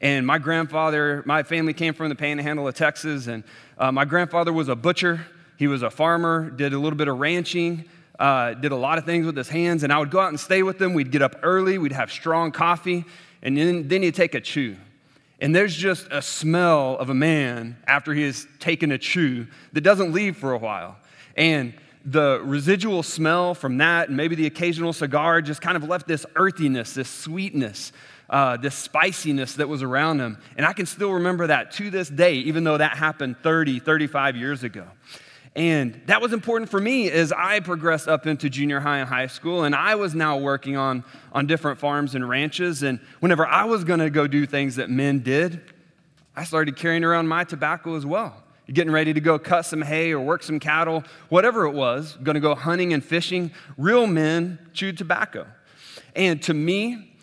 And 0.01 0.27
my 0.27 0.37
grandfather, 0.37 1.23
my 1.25 1.41
family 1.41 1.73
came 1.73 1.95
from 1.95 2.09
the 2.09 2.15
panhandle 2.15 2.67
of 2.67 2.75
Texas, 2.75 3.25
and 3.25 3.43
uh, 3.79 3.91
my 3.91 4.05
grandfather 4.05 4.53
was 4.53 4.67
a 4.67 4.75
butcher. 4.75 5.25
He 5.57 5.65
was 5.65 5.81
a 5.81 5.89
farmer, 5.89 6.51
did 6.51 6.73
a 6.73 6.77
little 6.77 6.97
bit 6.97 7.07
of 7.07 7.17
ranching, 7.17 7.85
uh, 8.19 8.53
did 8.53 8.71
a 8.71 8.75
lot 8.75 8.99
of 8.99 9.05
things 9.05 9.25
with 9.25 9.35
his 9.35 9.49
hands. 9.49 9.81
And 9.83 9.91
I 9.91 9.97
would 9.97 10.11
go 10.11 10.19
out 10.19 10.29
and 10.29 10.39
stay 10.39 10.61
with 10.61 10.77
them. 10.77 10.93
We'd 10.93 11.11
get 11.11 11.23
up 11.23 11.37
early, 11.41 11.79
we'd 11.79 11.93
have 11.93 12.11
strong 12.11 12.51
coffee, 12.51 13.03
and 13.41 13.57
then, 13.57 13.87
then 13.87 14.03
he'd 14.03 14.13
take 14.13 14.35
a 14.35 14.41
chew. 14.41 14.75
And 15.45 15.55
there's 15.55 15.75
just 15.75 16.07
a 16.09 16.23
smell 16.23 16.97
of 16.97 17.11
a 17.11 17.13
man 17.13 17.77
after 17.85 18.15
he 18.15 18.23
has 18.23 18.47
taken 18.59 18.91
a 18.91 18.97
chew 18.97 19.45
that 19.73 19.81
doesn't 19.81 20.11
leave 20.11 20.37
for 20.37 20.53
a 20.53 20.57
while. 20.57 20.97
And 21.37 21.75
the 22.03 22.41
residual 22.43 23.03
smell 23.03 23.53
from 23.53 23.77
that, 23.77 24.07
and 24.07 24.17
maybe 24.17 24.33
the 24.33 24.47
occasional 24.47 24.91
cigar, 24.91 25.43
just 25.43 25.61
kind 25.61 25.77
of 25.77 25.83
left 25.83 26.07
this 26.07 26.25
earthiness, 26.35 26.95
this 26.95 27.07
sweetness, 27.07 27.91
uh, 28.27 28.57
this 28.57 28.73
spiciness 28.73 29.53
that 29.57 29.69
was 29.69 29.83
around 29.83 30.19
him. 30.19 30.39
And 30.57 30.65
I 30.65 30.73
can 30.73 30.87
still 30.87 31.11
remember 31.11 31.45
that 31.45 31.73
to 31.73 31.91
this 31.91 32.09
day, 32.09 32.37
even 32.37 32.63
though 32.63 32.79
that 32.79 32.97
happened 32.97 33.37
30, 33.43 33.77
35 33.77 34.35
years 34.35 34.63
ago. 34.63 34.87
And 35.55 36.01
that 36.07 36.21
was 36.21 36.33
important 36.33 36.69
for 36.69 36.81
me 36.81 37.09
as 37.09 37.31
I 37.31 37.61
progressed 37.61 38.09
up 38.09 38.27
into 38.27 38.49
junior 38.49 38.81
high 38.81 38.97
and 38.97 39.07
high 39.07 39.27
school. 39.27 39.63
And 39.63 39.73
I 39.73 39.95
was 39.95 40.13
now 40.13 40.37
working 40.37 40.75
on, 40.75 41.05
on 41.31 41.47
different 41.47 41.79
farms 41.79 42.13
and 42.13 42.27
ranches. 42.27 42.83
And 42.83 42.99
whenever 43.21 43.47
I 43.47 43.63
was 43.63 43.85
going 43.85 44.01
to 44.01 44.09
go 44.09 44.27
do 44.27 44.45
things 44.45 44.75
that 44.75 44.89
men 44.89 45.19
did, 45.19 45.61
I 46.35 46.43
started 46.43 46.75
carrying 46.75 47.05
around 47.05 47.29
my 47.29 47.45
tobacco 47.45 47.95
as 47.95 48.05
well. 48.05 48.43
Getting 48.67 48.91
ready 48.91 49.13
to 49.13 49.21
go 49.21 49.39
cut 49.39 49.61
some 49.61 49.81
hay 49.81 50.11
or 50.11 50.19
work 50.19 50.43
some 50.43 50.59
cattle, 50.59 51.03
whatever 51.29 51.65
it 51.65 51.73
was, 51.73 52.17
going 52.21 52.35
to 52.35 52.41
go 52.41 52.53
hunting 52.53 52.91
and 52.91 53.03
fishing. 53.03 53.51
Real 53.77 54.07
men 54.07 54.59
chewed 54.73 54.97
tobacco. 54.97 55.47
And 56.15 56.41
to 56.43 56.53
me, 56.53 57.15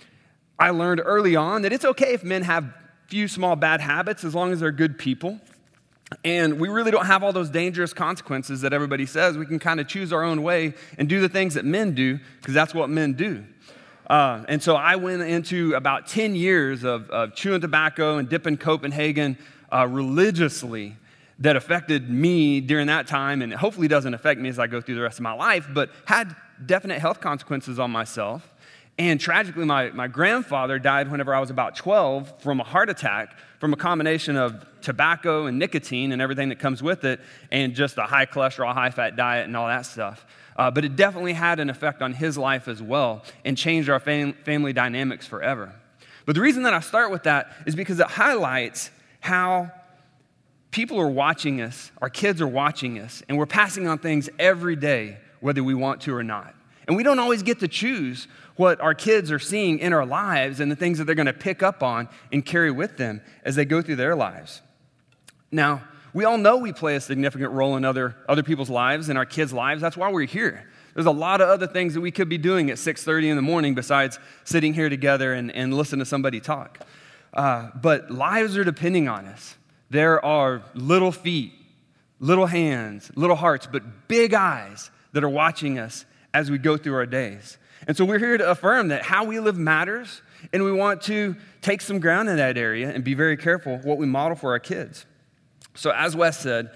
I 0.59 0.71
learned 0.71 1.03
early 1.05 1.37
on 1.37 1.63
that 1.63 1.73
it's 1.73 1.85
okay 1.85 2.15
if 2.15 2.25
men 2.25 2.43
have 2.43 2.73
few 3.09 3.29
small 3.29 3.57
bad 3.57 3.83
habits 3.83 4.25
as 4.25 4.35
long 4.35 4.53
as 4.53 4.61
they're 4.61 4.73
good 4.73 4.97
people. 4.97 5.39
And 6.25 6.59
we 6.61 6.69
really 6.69 6.91
don't 6.91 7.07
have 7.07 7.23
all 7.23 7.33
those 7.33 7.51
dangerous 7.51 7.93
consequences 7.93 8.61
that 8.63 8.73
everybody 8.73 9.07
says. 9.07 9.37
We 9.37 9.47
can 9.47 9.59
kind 9.59 9.81
of 9.81 9.89
choose 9.89 10.13
our 10.13 10.23
own 10.23 10.43
way 10.43 10.75
and 10.99 11.09
do 11.09 11.21
the 11.21 11.29
things 11.29 11.55
that 11.55 11.65
men 11.65 11.95
do 11.95 12.19
because 12.41 12.55
that's 12.55 12.75
what 12.75 12.91
men 12.91 13.15
do. 13.15 13.45
Uh, 14.09 14.45
and 14.49 14.63
so 14.63 14.77
I 14.77 14.97
went 14.97 15.23
into 15.23 15.75
about 15.75 16.07
10 16.07 16.35
years 16.35 16.85
of, 16.85 17.09
of 17.11 17.35
chewing 17.35 17.61
tobacco 17.61 18.19
and 18.19 18.29
dipping 18.29 18.57
Copenhagen 18.57 19.39
uh, 19.73 19.87
religiously 19.87 20.97
that 21.39 21.57
affected 21.57 22.11
me 22.11 22.61
during 22.61 22.89
that 22.89 23.07
time 23.07 23.43
and 23.43 23.53
hopefully 23.53 23.89
doesn't 23.89 24.15
affect 24.15 24.41
me 24.41 24.49
as 24.49 24.59
I 24.59 24.67
go 24.67 24.81
through 24.81 24.97
the 24.97 25.03
rest 25.03 25.19
of 25.19 25.23
my 25.23 25.33
life, 25.33 25.67
but 25.73 25.91
had 26.05 26.37
definite 26.65 27.01
health 27.01 27.21
consequences 27.21 27.79
on 27.79 27.91
myself. 27.91 28.52
And 28.99 29.19
tragically, 29.19 29.65
my, 29.65 29.91
my 29.91 30.07
grandfather 30.07 30.79
died 30.79 31.11
whenever 31.11 31.35
I 31.35 31.41
was 31.41 31.51
about 31.51 31.77
12 31.77 32.43
from 32.43 32.61
a 32.61 32.65
heart 32.65 32.91
attack 32.91 33.35
from 33.63 33.73
a 33.73 33.77
combination 33.77 34.37
of 34.37 34.67
tobacco 34.81 35.47
and 35.47 35.57
nicotine 35.57 36.11
and 36.11 36.21
everything 36.21 36.49
that 36.49 36.59
comes 36.59 36.83
with 36.83 37.05
it, 37.05 37.21
and 37.53 37.77
just 37.77 37.97
a 37.97 38.03
high 38.03 38.27
cholesterol, 38.27 38.75
high 38.75 38.91
fat 38.91 39.15
diet, 39.15 39.47
and 39.47 39.57
all 39.57 39.69
that 39.69 39.87
stuff. 39.87 40.27
Uh, 40.57 40.69
but 40.69 40.85
it 40.85 40.97
definitely 40.97 41.33
had 41.33 41.61
an 41.61 41.71
effect 41.71 42.03
on 42.03 42.13
his 42.13 42.37
life 42.37 42.67
as 42.67 42.83
well 42.83 43.23
and 43.45 43.57
changed 43.57 43.89
our 43.89 44.01
fam- 44.01 44.33
family 44.45 44.73
dynamics 44.73 45.29
forever. 45.29 45.73
But 46.27 46.35
the 46.35 46.41
reason 46.41 46.65
that 46.65 46.75
I 46.75 46.81
start 46.81 47.13
with 47.13 47.23
that 47.23 47.53
is 47.65 47.77
because 47.77 48.01
it 48.01 48.09
highlights 48.09 48.91
how 49.21 49.71
people 50.73 51.01
are 51.01 51.09
watching 51.09 51.61
us, 51.61 51.93
our 52.03 52.11
kids 52.11 52.41
are 52.41 52.49
watching 52.49 52.99
us, 52.99 53.23
and 53.29 53.39
we're 53.39 53.47
passing 53.47 53.87
on 53.87 53.99
things 53.99 54.29
every 54.41 54.75
day, 54.75 55.19
whether 55.39 55.63
we 55.63 55.75
want 55.75 56.01
to 56.01 56.15
or 56.17 56.25
not. 56.25 56.53
And 56.89 56.97
we 56.97 57.05
don't 57.05 57.21
always 57.21 57.45
get 57.45 57.61
to 57.61 57.69
choose 57.69 58.27
what 58.57 58.81
our 58.81 58.95
kids 58.95 59.31
are 59.33 59.39
seeing 59.39 59.79
in 59.79 59.93
our 59.93 60.07
lives 60.07 60.61
and 60.61 60.71
the 60.71 60.77
things 60.77 60.99
that 60.99 61.05
they're 61.05 61.15
going 61.15 61.27
to 61.27 61.33
pick 61.33 61.63
up 61.63 61.83
on 61.83 62.09
and 62.31 62.45
carry 62.45 62.71
with 62.71 62.97
them 62.97 63.21
as 63.45 63.57
they 63.57 63.65
go 63.65 63.83
through 63.83 63.97
their 63.97 64.15
lives. 64.15 64.63
Now, 65.51 65.83
we 66.15 66.25
all 66.25 66.39
know 66.39 66.59
we 66.59 66.73
play 66.73 66.97
a 66.97 67.01
significant 67.01 67.53
role 67.53 67.77
in 67.77 67.85
other, 67.85 68.17
other 68.29 68.43
people's 68.43 68.71
lives 68.71 69.09
and 69.09 69.17
our 69.17 69.25
kids' 69.25 69.53
lives. 69.53 69.81
That's 69.81 69.97
why 69.97 70.11
we're 70.11 70.27
here. 70.27 70.69
There's 70.95 71.07
a 71.07 71.11
lot 71.11 71.41
of 71.41 71.49
other 71.49 71.67
things 71.67 71.95
that 71.95 72.03
we 72.03 72.11
could 72.11 72.29
be 72.29 72.37
doing 72.37 72.71
at 72.71 72.77
6.30 72.77 73.31
in 73.31 73.37
the 73.37 73.43
morning 73.43 73.75
besides 73.75 74.19
sitting 74.45 74.75
here 74.75 74.91
together 74.91 75.33
and, 75.33 75.51
and 75.51 75.73
listen 75.73 75.99
to 76.01 76.05
somebody 76.05 76.41
talk. 76.41 76.81
Uh, 77.33 77.71
but 77.75 78.11
lives 78.11 78.59
are 78.59 78.65
depending 78.65 79.09
on 79.09 79.27
us. 79.27 79.57
There 79.89 80.23
are 80.25 80.63
little 80.75 81.13
feet, 81.13 81.53
little 82.21 82.47
hands, 82.47 83.11
little 83.15 83.37
hearts, 83.37 83.67
but 83.67 84.09
big 84.09 84.35
eyes 84.35 84.91
that 85.13 85.25
are 85.25 85.31
watching 85.31 85.79
us 85.79 86.05
as 86.35 86.51
we 86.51 86.59
go 86.59 86.77
through 86.77 86.95
our 86.95 87.07
days. 87.07 87.57
And 87.87 87.97
so 87.97 88.05
we're 88.05 88.19
here 88.19 88.39
to 88.39 88.51
affirm 88.51 88.89
that 88.89 89.03
how 89.03 89.25
we 89.25 89.41
live 89.41 89.57
matters, 89.57 90.23
and 90.53 90.63
we 90.63 90.73
want 90.73 91.03
to 91.03 91.37
take 91.61 91.81
some 91.81 92.01
ground 92.01 92.29
in 92.29 92.37
that 92.37 92.57
area 92.57 92.91
and 92.91 93.03
be 93.03 93.15
very 93.15 93.37
careful 93.37 93.79
what 93.79 93.99
we 93.99 94.07
model 94.07 94.37
for 94.37 94.53
our 94.53 94.59
kids. 94.59 95.07
So, 95.75 95.91
as 95.91 96.15
Wes 96.15 96.39
said, 96.39 96.71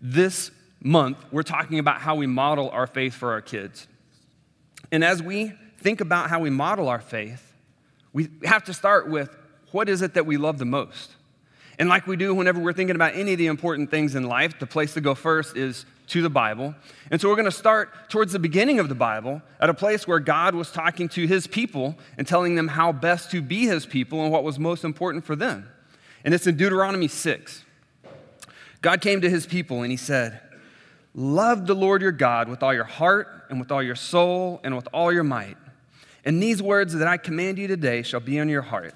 this 0.00 0.50
month 0.82 1.18
we're 1.30 1.42
talking 1.42 1.78
about 1.78 2.00
how 2.00 2.14
we 2.14 2.26
model 2.26 2.70
our 2.70 2.86
faith 2.86 3.14
for 3.14 3.32
our 3.32 3.42
kids. 3.42 3.86
And 4.90 5.04
as 5.04 5.22
we 5.22 5.52
think 5.78 6.00
about 6.00 6.30
how 6.30 6.40
we 6.40 6.50
model 6.50 6.88
our 6.88 7.00
faith, 7.00 7.52
we 8.12 8.28
have 8.44 8.64
to 8.64 8.74
start 8.74 9.08
with 9.08 9.36
what 9.72 9.88
is 9.88 10.02
it 10.02 10.14
that 10.14 10.26
we 10.26 10.36
love 10.36 10.58
the 10.58 10.64
most? 10.64 11.14
And 11.78 11.88
like 11.88 12.06
we 12.06 12.16
do 12.16 12.34
whenever 12.34 12.60
we're 12.60 12.72
thinking 12.72 12.96
about 12.96 13.14
any 13.14 13.32
of 13.32 13.38
the 13.38 13.46
important 13.46 13.90
things 13.90 14.14
in 14.14 14.24
life, 14.24 14.58
the 14.58 14.66
place 14.66 14.94
to 14.94 15.00
go 15.00 15.14
first 15.14 15.56
is 15.56 15.86
to 16.10 16.22
the 16.22 16.30
Bible. 16.30 16.74
And 17.10 17.20
so 17.20 17.28
we're 17.28 17.36
going 17.36 17.44
to 17.46 17.50
start 17.50 18.10
towards 18.10 18.32
the 18.32 18.38
beginning 18.38 18.78
of 18.78 18.88
the 18.88 18.94
Bible 18.94 19.42
at 19.60 19.70
a 19.70 19.74
place 19.74 20.06
where 20.06 20.18
God 20.18 20.54
was 20.54 20.70
talking 20.70 21.08
to 21.10 21.26
his 21.26 21.46
people 21.46 21.96
and 22.18 22.26
telling 22.26 22.56
them 22.56 22.68
how 22.68 22.92
best 22.92 23.30
to 23.30 23.40
be 23.40 23.66
his 23.66 23.86
people 23.86 24.22
and 24.22 24.32
what 24.32 24.44
was 24.44 24.58
most 24.58 24.84
important 24.84 25.24
for 25.24 25.36
them. 25.36 25.68
And 26.24 26.34
it's 26.34 26.46
in 26.46 26.56
Deuteronomy 26.56 27.08
6. 27.08 27.64
God 28.82 29.00
came 29.00 29.20
to 29.20 29.30
his 29.30 29.46
people 29.46 29.82
and 29.82 29.90
he 29.90 29.96
said, 29.96 30.40
Love 31.14 31.66
the 31.66 31.74
Lord 31.74 32.02
your 32.02 32.12
God 32.12 32.48
with 32.48 32.62
all 32.62 32.72
your 32.72 32.84
heart 32.84 33.46
and 33.48 33.58
with 33.58 33.72
all 33.72 33.82
your 33.82 33.96
soul 33.96 34.60
and 34.62 34.76
with 34.76 34.88
all 34.92 35.12
your 35.12 35.24
might. 35.24 35.56
And 36.24 36.42
these 36.42 36.62
words 36.62 36.94
that 36.94 37.08
I 37.08 37.16
command 37.16 37.58
you 37.58 37.66
today 37.66 38.02
shall 38.02 38.20
be 38.20 38.38
on 38.38 38.48
your 38.48 38.62
heart. 38.62 38.94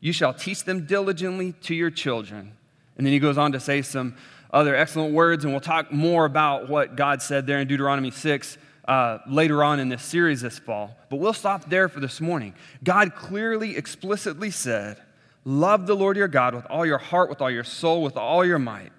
You 0.00 0.12
shall 0.12 0.34
teach 0.34 0.64
them 0.64 0.86
diligently 0.86 1.52
to 1.62 1.74
your 1.74 1.90
children. 1.90 2.52
And 2.96 3.06
then 3.06 3.12
he 3.12 3.18
goes 3.18 3.38
on 3.38 3.52
to 3.52 3.60
say 3.60 3.82
some 3.82 4.16
other 4.50 4.74
excellent 4.74 5.12
words, 5.12 5.44
and 5.44 5.52
we'll 5.52 5.60
talk 5.60 5.92
more 5.92 6.24
about 6.24 6.68
what 6.68 6.96
God 6.96 7.20
said 7.22 7.46
there 7.46 7.60
in 7.60 7.68
Deuteronomy 7.68 8.10
6 8.10 8.58
uh, 8.86 9.18
later 9.28 9.62
on 9.62 9.80
in 9.80 9.88
this 9.90 10.02
series 10.02 10.40
this 10.40 10.58
fall. 10.58 10.96
But 11.10 11.16
we'll 11.16 11.34
stop 11.34 11.68
there 11.68 11.88
for 11.88 12.00
this 12.00 12.20
morning. 12.20 12.54
God 12.82 13.14
clearly, 13.14 13.76
explicitly 13.76 14.50
said, 14.50 15.00
Love 15.44 15.86
the 15.86 15.94
Lord 15.94 16.16
your 16.16 16.28
God 16.28 16.54
with 16.54 16.66
all 16.66 16.84
your 16.84 16.98
heart, 16.98 17.30
with 17.30 17.40
all 17.40 17.50
your 17.50 17.64
soul, 17.64 18.02
with 18.02 18.16
all 18.16 18.44
your 18.44 18.58
might. 18.58 18.92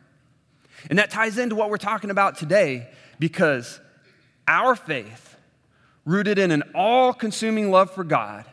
And 0.89 0.98
that 0.98 1.10
ties 1.10 1.38
into 1.38 1.56
what 1.56 1.70
we're 1.70 1.77
talking 1.77 2.10
about 2.10 2.38
today 2.38 2.88
because 3.20 3.79
our 4.48 4.75
faith, 4.75 5.36
rooted 6.06 6.39
in 6.39 6.51
an 6.51 6.63
all 6.74 7.13
consuming 7.13 7.70
love 7.70 7.91
for 7.91 8.03
God, 8.03 8.46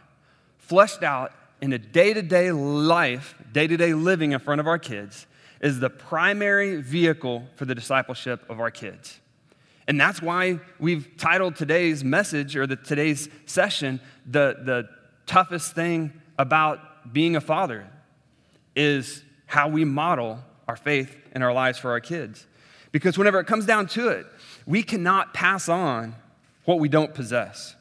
fleshed 0.58 1.02
out 1.02 1.32
in 1.60 1.72
a 1.72 1.78
day 1.78 2.12
to 2.12 2.22
day 2.22 2.52
life, 2.52 3.34
day 3.52 3.66
to 3.66 3.76
day 3.76 3.94
living 3.94 4.32
in 4.32 4.40
front 4.40 4.60
of 4.60 4.66
our 4.66 4.78
kids, 4.78 5.26
is 5.66 5.80
the 5.80 5.90
primary 5.90 6.80
vehicle 6.80 7.44
for 7.56 7.64
the 7.64 7.74
discipleship 7.74 8.48
of 8.48 8.60
our 8.60 8.70
kids. 8.70 9.18
And 9.88 10.00
that's 10.00 10.22
why 10.22 10.60
we've 10.78 11.08
titled 11.16 11.56
today's 11.56 12.04
message 12.04 12.54
or 12.54 12.68
the, 12.68 12.76
today's 12.76 13.28
session, 13.46 14.00
the, 14.24 14.58
the 14.62 14.88
toughest 15.26 15.74
thing 15.74 16.12
about 16.38 17.12
being 17.12 17.34
a 17.34 17.40
father 17.40 17.84
is 18.76 19.24
how 19.46 19.66
we 19.66 19.84
model 19.84 20.38
our 20.68 20.76
faith 20.76 21.16
in 21.34 21.42
our 21.42 21.52
lives 21.52 21.78
for 21.78 21.90
our 21.90 22.00
kids. 22.00 22.46
Because 22.92 23.18
whenever 23.18 23.40
it 23.40 23.48
comes 23.48 23.66
down 23.66 23.88
to 23.88 24.10
it, 24.10 24.24
we 24.66 24.84
cannot 24.84 25.34
pass 25.34 25.68
on 25.68 26.14
what 26.64 26.78
we 26.78 26.88
don't 26.88 27.12
possess. 27.12 27.74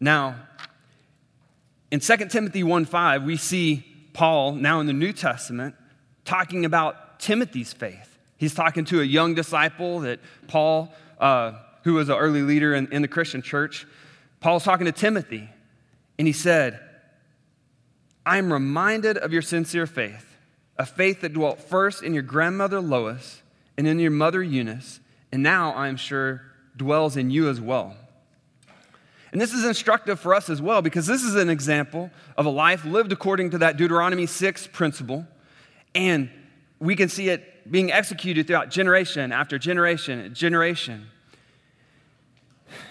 Now, 0.00 0.34
in 1.92 2.00
2 2.00 2.16
Timothy 2.30 2.64
1:5, 2.64 3.24
we 3.24 3.36
see 3.36 3.84
Paul 4.12 4.54
now 4.54 4.80
in 4.80 4.88
the 4.88 4.92
New 4.92 5.12
Testament 5.12 5.76
talking 6.30 6.64
about 6.64 7.18
Timothy's 7.18 7.72
faith. 7.72 8.16
He's 8.36 8.54
talking 8.54 8.84
to 8.84 9.00
a 9.00 9.04
young 9.04 9.34
disciple 9.34 9.98
that 10.00 10.20
Paul, 10.46 10.94
uh, 11.18 11.54
who 11.82 11.94
was 11.94 12.08
an 12.08 12.16
early 12.16 12.42
leader 12.42 12.72
in, 12.72 12.86
in 12.92 13.02
the 13.02 13.08
Christian 13.08 13.42
church, 13.42 13.84
Paul's 14.38 14.62
talking 14.62 14.86
to 14.86 14.92
Timothy, 14.92 15.50
and 16.20 16.28
he 16.28 16.32
said, 16.32 16.78
I 18.24 18.38
am 18.38 18.52
reminded 18.52 19.18
of 19.18 19.32
your 19.32 19.42
sincere 19.42 19.88
faith, 19.88 20.36
a 20.78 20.86
faith 20.86 21.22
that 21.22 21.32
dwelt 21.32 21.60
first 21.60 22.04
in 22.04 22.14
your 22.14 22.22
grandmother 22.22 22.80
Lois 22.80 23.42
and 23.76 23.88
in 23.88 23.98
your 23.98 24.12
mother 24.12 24.40
Eunice, 24.40 25.00
and 25.32 25.42
now 25.42 25.72
I 25.72 25.88
am 25.88 25.96
sure 25.96 26.42
dwells 26.76 27.16
in 27.16 27.32
you 27.32 27.48
as 27.48 27.60
well. 27.60 27.96
And 29.32 29.40
this 29.40 29.52
is 29.52 29.64
instructive 29.64 30.20
for 30.20 30.32
us 30.32 30.48
as 30.48 30.62
well 30.62 30.80
because 30.80 31.08
this 31.08 31.24
is 31.24 31.34
an 31.34 31.50
example 31.50 32.08
of 32.36 32.46
a 32.46 32.50
life 32.50 32.84
lived 32.84 33.10
according 33.10 33.50
to 33.50 33.58
that 33.58 33.76
Deuteronomy 33.76 34.26
6 34.26 34.68
principle 34.68 35.26
and 35.94 36.30
we 36.78 36.96
can 36.96 37.08
see 37.08 37.28
it 37.28 37.70
being 37.70 37.92
executed 37.92 38.46
throughout 38.46 38.70
generation 38.70 39.32
after 39.32 39.58
generation, 39.58 40.34
generation. 40.34 41.08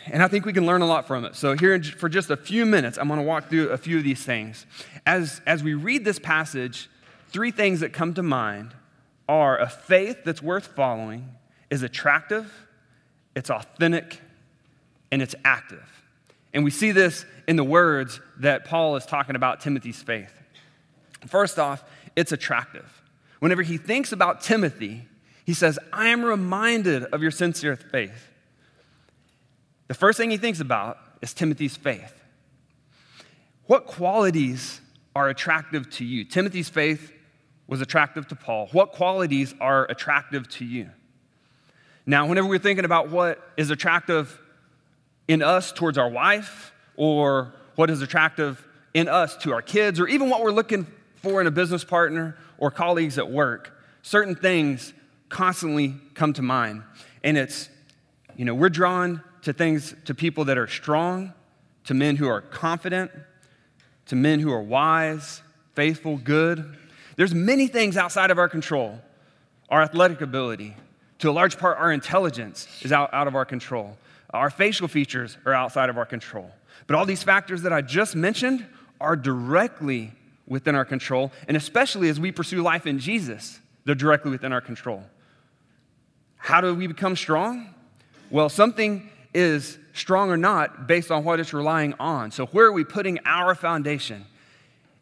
And 0.07 0.21
I 0.21 0.27
think 0.27 0.45
we 0.45 0.53
can 0.53 0.65
learn 0.65 0.81
a 0.81 0.85
lot 0.85 1.07
from 1.07 1.25
it. 1.25 1.35
So, 1.35 1.55
here 1.55 1.81
for 1.81 2.09
just 2.09 2.29
a 2.29 2.37
few 2.37 2.65
minutes, 2.65 2.97
I'm 2.97 3.07
going 3.07 3.19
to 3.19 3.25
walk 3.25 3.49
through 3.49 3.69
a 3.69 3.77
few 3.77 3.97
of 3.97 4.03
these 4.03 4.23
things. 4.23 4.65
As, 5.05 5.41
as 5.45 5.63
we 5.63 5.73
read 5.73 6.03
this 6.03 6.19
passage, 6.19 6.89
three 7.29 7.51
things 7.51 7.79
that 7.79 7.93
come 7.93 8.13
to 8.15 8.23
mind 8.23 8.73
are 9.27 9.57
a 9.59 9.69
faith 9.69 10.23
that's 10.25 10.41
worth 10.41 10.67
following, 10.67 11.29
is 11.69 11.83
attractive, 11.83 12.51
it's 13.35 13.49
authentic, 13.49 14.21
and 15.11 15.21
it's 15.21 15.35
active. 15.45 15.87
And 16.53 16.63
we 16.63 16.71
see 16.71 16.91
this 16.91 17.25
in 17.47 17.55
the 17.55 17.63
words 17.63 18.19
that 18.39 18.65
Paul 18.65 18.95
is 18.95 19.05
talking 19.05 19.35
about 19.35 19.59
Timothy's 19.59 20.01
faith. 20.01 20.33
First 21.27 21.59
off, 21.59 21.83
it's 22.15 22.31
attractive. 22.31 23.01
Whenever 23.39 23.61
he 23.61 23.77
thinks 23.77 24.11
about 24.11 24.41
Timothy, 24.41 25.05
he 25.45 25.53
says, 25.53 25.79
I 25.91 26.07
am 26.07 26.23
reminded 26.23 27.05
of 27.05 27.21
your 27.21 27.31
sincere 27.31 27.75
faith. 27.75 28.29
The 29.87 29.93
first 29.93 30.17
thing 30.17 30.29
he 30.29 30.37
thinks 30.37 30.59
about 30.59 30.97
is 31.21 31.33
Timothy's 31.33 31.75
faith. 31.75 32.13
What 33.65 33.85
qualities 33.85 34.81
are 35.15 35.29
attractive 35.29 35.89
to 35.91 36.05
you? 36.05 36.23
Timothy's 36.23 36.69
faith 36.69 37.11
was 37.67 37.81
attractive 37.81 38.27
to 38.27 38.35
Paul. 38.35 38.67
What 38.71 38.91
qualities 38.91 39.53
are 39.59 39.85
attractive 39.89 40.47
to 40.49 40.65
you? 40.65 40.89
Now, 42.05 42.27
whenever 42.27 42.47
we're 42.47 42.59
thinking 42.59 42.85
about 42.85 43.09
what 43.09 43.39
is 43.57 43.69
attractive 43.69 44.39
in 45.27 45.43
us 45.43 45.71
towards 45.71 45.97
our 45.97 46.09
wife, 46.09 46.73
or 46.95 47.53
what 47.75 47.89
is 47.89 48.01
attractive 48.01 48.67
in 48.93 49.07
us 49.07 49.37
to 49.37 49.53
our 49.53 49.61
kids, 49.61 49.99
or 49.99 50.07
even 50.07 50.29
what 50.29 50.41
we're 50.41 50.51
looking 50.51 50.87
for 51.21 51.41
in 51.41 51.47
a 51.47 51.51
business 51.51 51.83
partner 51.83 52.37
or 52.57 52.71
colleagues 52.71 53.17
at 53.17 53.29
work, 53.29 53.79
certain 54.01 54.35
things 54.35 54.93
constantly 55.29 55.95
come 56.13 56.33
to 56.33 56.41
mind. 56.41 56.83
And 57.23 57.37
it's, 57.37 57.69
you 58.35 58.45
know, 58.45 58.55
we're 58.55 58.69
drawn 58.69 59.21
to 59.43 59.53
things, 59.53 59.95
to 60.05 60.13
people 60.13 60.45
that 60.45 60.57
are 60.57 60.67
strong, 60.67 61.33
to 61.85 61.93
men 61.93 62.15
who 62.15 62.27
are 62.27 62.41
confident, 62.41 63.11
to 64.07 64.15
men 64.15 64.39
who 64.39 64.51
are 64.51 64.61
wise, 64.61 65.41
faithful, 65.73 66.17
good. 66.17 66.77
There's 67.15 67.33
many 67.33 67.67
things 67.67 67.97
outside 67.97 68.31
of 68.31 68.37
our 68.37 68.49
control. 68.49 68.99
Our 69.69 69.83
athletic 69.83 70.21
ability, 70.21 70.75
to 71.19 71.29
a 71.29 71.31
large 71.31 71.57
part, 71.59 71.77
our 71.77 71.91
intelligence 71.91 72.67
is 72.81 72.91
out, 72.91 73.13
out 73.13 73.27
of 73.27 73.35
our 73.35 73.45
control. 73.45 73.97
Our 74.31 74.49
facial 74.49 74.87
features 74.87 75.37
are 75.45 75.53
outside 75.53 75.89
of 75.89 75.97
our 75.97 76.05
control. 76.05 76.49
But 76.87 76.95
all 76.95 77.05
these 77.05 77.21
factors 77.21 77.61
that 77.63 77.73
I 77.73 77.81
just 77.81 78.15
mentioned 78.15 78.65
are 78.99 79.15
directly 79.15 80.11
within 80.49 80.75
our 80.75 80.83
control, 80.83 81.31
and 81.47 81.55
especially 81.55 82.09
as 82.09 82.19
we 82.19 82.31
pursue 82.31 82.61
life 82.61 82.85
in 82.85 82.99
Jesus, 82.99 83.59
they're 83.85 83.95
directly 83.95 84.31
within 84.31 84.51
our 84.51 84.61
control. 84.61 85.03
How 86.35 86.59
do 86.59 86.73
we 86.73 86.87
become 86.87 87.15
strong? 87.15 87.73
Well, 88.29 88.49
something 88.49 89.09
is 89.33 89.77
strong 89.93 90.31
or 90.31 90.37
not 90.37 90.87
based 90.87 91.11
on 91.11 91.23
what 91.23 91.39
it's 91.39 91.53
relying 91.53 91.93
on. 91.99 92.31
So, 92.31 92.47
where 92.47 92.65
are 92.65 92.71
we 92.71 92.83
putting 92.83 93.19
our 93.25 93.55
foundation? 93.55 94.25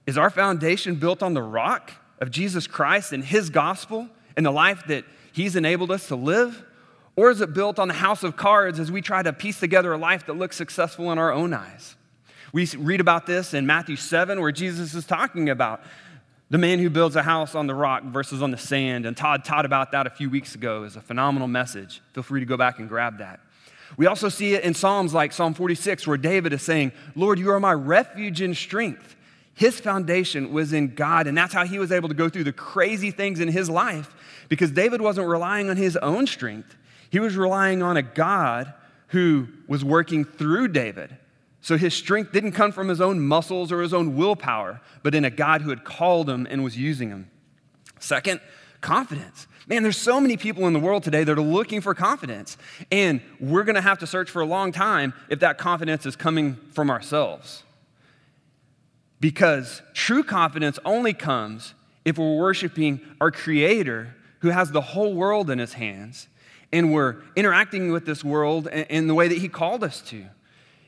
Is 0.06 0.18
our 0.18 0.30
foundation 0.30 0.96
built 0.96 1.24
on 1.24 1.34
the 1.34 1.42
rock 1.42 1.92
of 2.20 2.32
Jesus 2.32 2.68
Christ 2.68 3.14
and 3.14 3.24
His 3.24 3.50
gospel 3.50 4.10
and 4.36 4.46
the 4.46 4.52
life 4.52 4.84
that 4.88 5.06
He's 5.32 5.56
enabled 5.56 5.92
us 5.92 6.08
to 6.08 6.16
live? 6.16 6.64
Or 7.16 7.32
is 7.32 7.42
it 7.42 7.54
built 7.54 7.80
on 7.80 7.88
the 7.88 7.96
house 7.96 8.24
of 8.24 8.36
cards 8.36 8.80
as 8.80 8.92
we 8.92 9.02
try 9.02 9.24
to 9.24 9.34
piece 9.34 9.60
together 9.60 9.92
a 9.94 9.98
life 9.98 10.28
that 10.28 10.38
looks 10.38 10.56
successful 10.56 11.12
in 11.12 11.18
our 11.18 11.32
own 11.32 11.54
eyes? 11.54 11.96
We 12.58 12.66
read 12.76 13.02
about 13.02 13.28
this 13.28 13.54
in 13.54 13.68
Matthew 13.68 13.96
7, 13.96 14.42
where 14.42 14.52
Jesus 14.52 14.96
is 14.96 15.06
talking 15.06 15.52
about 15.52 15.80
the 16.50 16.58
man 16.58 16.80
who 16.80 16.90
builds 16.90 17.16
a 17.16 17.22
house 17.22 17.54
on 17.54 17.68
the 17.68 17.76
rock 17.76 18.02
versus 18.06 18.42
on 18.42 18.50
the 18.50 18.58
sand. 18.58 19.06
And 19.06 19.16
Todd 19.16 19.46
taught 19.46 19.64
about 19.64 19.92
that 19.92 20.08
a 20.08 20.10
few 20.10 20.28
weeks 20.28 20.56
ago 20.56 20.82
as 20.82 20.96
a 20.96 21.02
phenomenal 21.02 21.48
message. 21.48 22.02
Feel 22.14 22.24
free 22.24 22.40
to 22.40 22.48
go 22.48 22.58
back 22.58 22.80
and 22.80 22.90
grab 22.90 23.20
that. 23.20 23.42
We 23.96 24.08
also 24.08 24.28
see 24.28 24.56
it 24.56 24.64
in 24.64 24.74
Psalms 24.74 25.14
like 25.14 25.34
Psalm 25.34 25.54
46, 25.54 26.08
where 26.08 26.18
David 26.18 26.52
is 26.52 26.64
saying, 26.64 26.94
Lord, 27.16 27.38
you 27.38 27.52
are 27.52 27.60
my 27.60 27.74
refuge 27.74 28.42
and 28.42 28.58
strength. 28.58 29.16
His 29.54 29.80
foundation 29.80 30.52
was 30.52 30.74
in 30.74 30.96
God, 30.96 31.28
and 31.28 31.38
that's 31.38 31.54
how 31.54 31.64
he 31.64 31.78
was 31.78 31.92
able 31.92 32.10
to 32.10 32.16
go 32.16 32.28
through 32.28 32.46
the 32.46 32.54
crazy 32.54 33.12
things 33.12 33.40
in 33.40 33.50
his 33.50 33.70
life 33.70 34.16
because 34.50 34.72
David 34.72 35.00
wasn't 35.00 35.28
relying 35.28 35.70
on 35.70 35.78
his 35.78 35.96
own 35.98 36.26
strength. 36.26 36.76
He 37.12 37.20
was 37.20 37.38
relying 37.38 37.84
on 37.84 37.98
a 37.98 38.02
God 38.02 38.74
who 39.10 39.48
was 39.68 39.86
working 39.86 40.26
through 40.26 40.70
David. 40.70 41.16
So 41.62 41.78
his 41.78 41.94
strength 41.94 42.32
didn't 42.32 42.52
come 42.52 42.72
from 42.72 42.88
his 42.88 43.02
own 43.02 43.20
muscles 43.20 43.72
or 43.72 43.82
his 43.82 43.94
own 43.94 44.16
willpower, 44.16 44.82
but 45.04 45.16
in 45.16 45.26
a 45.26 45.30
God 45.30 45.62
who 45.62 45.70
had 45.70 45.84
called 45.84 46.30
him 46.30 46.48
and 46.50 46.64
was 46.64 46.78
using 46.78 47.10
him. 47.10 47.30
Second, 48.00 48.40
confidence. 48.82 49.48
Man, 49.68 49.84
there's 49.84 49.98
so 49.98 50.22
many 50.22 50.38
people 50.38 50.66
in 50.68 50.74
the 50.74 50.80
world 50.80 51.04
today 51.04 51.24
that 51.24 51.38
are 51.38 51.42
looking 51.42 51.82
for 51.82 51.94
confidence. 51.94 52.58
And 52.92 53.22
we're 53.40 53.64
going 53.64 53.76
to 53.76 53.82
have 53.82 54.00
to 54.00 54.08
search 54.08 54.30
for 54.30 54.42
a 54.42 54.46
long 54.46 54.72
time 54.72 55.14
if 55.30 55.40
that 55.40 55.58
confidence 55.58 56.06
is 56.06 56.16
coming 56.16 56.58
from 56.72 56.90
ourselves. 56.90 57.64
Because 59.20 59.82
true 59.94 60.24
confidence 60.24 60.80
only 60.86 61.14
comes 61.14 61.74
if 62.06 62.18
we're 62.18 62.38
worshiping 62.38 63.02
our 63.20 63.32
Creator 63.32 64.16
who 64.40 64.50
has 64.50 64.72
the 64.72 64.82
whole 64.82 65.14
world 65.14 65.50
in 65.50 65.60
his 65.60 65.74
hands 65.74 66.28
and 66.72 66.94
we're 66.94 67.18
interacting 67.36 67.92
with 67.92 68.06
this 68.06 68.24
world 68.24 68.68
in 68.68 69.08
the 69.08 69.16
way 69.16 69.28
that 69.28 69.38
he 69.38 69.50
called 69.50 69.84
us 69.84 70.02
to. 70.02 70.26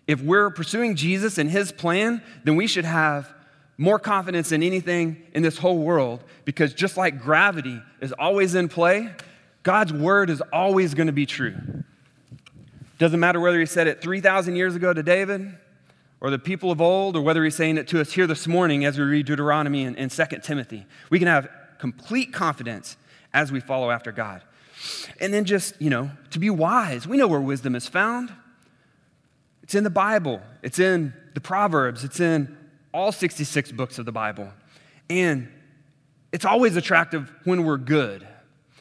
If 0.10 0.24
we're 0.24 0.50
pursuing 0.50 0.96
Jesus 0.96 1.38
and 1.38 1.48
his 1.48 1.72
plan, 1.72 2.24
then 2.44 2.56
we 2.56 2.66
should 2.66 2.84
have 2.84 3.32
more 3.78 4.00
confidence 4.00 4.52
in 4.52 4.64
anything 4.64 5.22
in 5.36 5.44
this 5.44 5.60
whole 5.60 5.78
world 5.78 6.24
because 6.46 6.74
just 6.74 6.98
like 6.98 7.22
gravity 7.22 7.80
is 8.02 8.12
always 8.14 8.56
in 8.56 8.70
play, 8.70 9.14
God's 9.62 9.94
word 9.94 10.32
is 10.32 10.42
always 10.52 10.96
going 10.96 11.06
to 11.06 11.14
be 11.14 11.28
true. 11.28 11.54
Doesn't 12.98 13.20
matter 13.20 13.40
whether 13.40 13.60
he 13.60 13.68
said 13.68 13.86
it 13.86 14.02
3,000 14.02 14.56
years 14.56 14.76
ago 14.76 14.96
to 14.96 15.04
David 15.04 15.56
or 16.22 16.32
the 16.32 16.40
people 16.40 16.72
of 16.72 16.82
old, 16.82 17.16
or 17.16 17.22
whether 17.22 17.44
he's 17.44 17.56
saying 17.56 17.78
it 17.78 17.88
to 17.90 18.02
us 18.02 18.12
here 18.12 18.26
this 18.26 18.48
morning 18.48 18.86
as 18.86 18.98
we 18.98 19.04
read 19.04 19.28
Deuteronomy 19.28 19.86
and, 19.86 19.96
and 19.96 20.10
2 20.10 20.26
Timothy. 20.42 20.88
We 21.12 21.20
can 21.20 21.28
have 21.28 21.48
complete 21.78 22.34
confidence 22.34 22.98
as 23.32 23.52
we 23.52 23.60
follow 23.60 23.92
after 23.92 24.12
God. 24.12 24.42
And 25.20 25.32
then 25.32 25.46
just, 25.46 25.80
you 25.80 25.92
know, 25.92 26.10
to 26.32 26.40
be 26.40 26.50
wise. 26.50 27.08
We 27.08 27.16
know 27.16 27.28
where 27.28 27.40
wisdom 27.40 27.76
is 27.76 27.88
found. 27.88 28.34
It's 29.70 29.76
in 29.76 29.84
the 29.84 29.92
Bible, 29.92 30.42
it's 30.64 30.80
in 30.80 31.14
the 31.36 31.42
Proverbs, 31.42 32.04
it's 32.04 32.20
in 32.20 32.58
all 32.92 33.12
66 33.12 33.72
books 33.74 34.00
of 34.00 34.08
the 34.08 34.12
Bible. 34.12 34.50
And 35.12 35.48
it's 36.32 36.44
always 36.44 36.76
attractive 36.76 37.32
when 37.44 37.64
we're 37.64 37.78
good. 37.78 38.28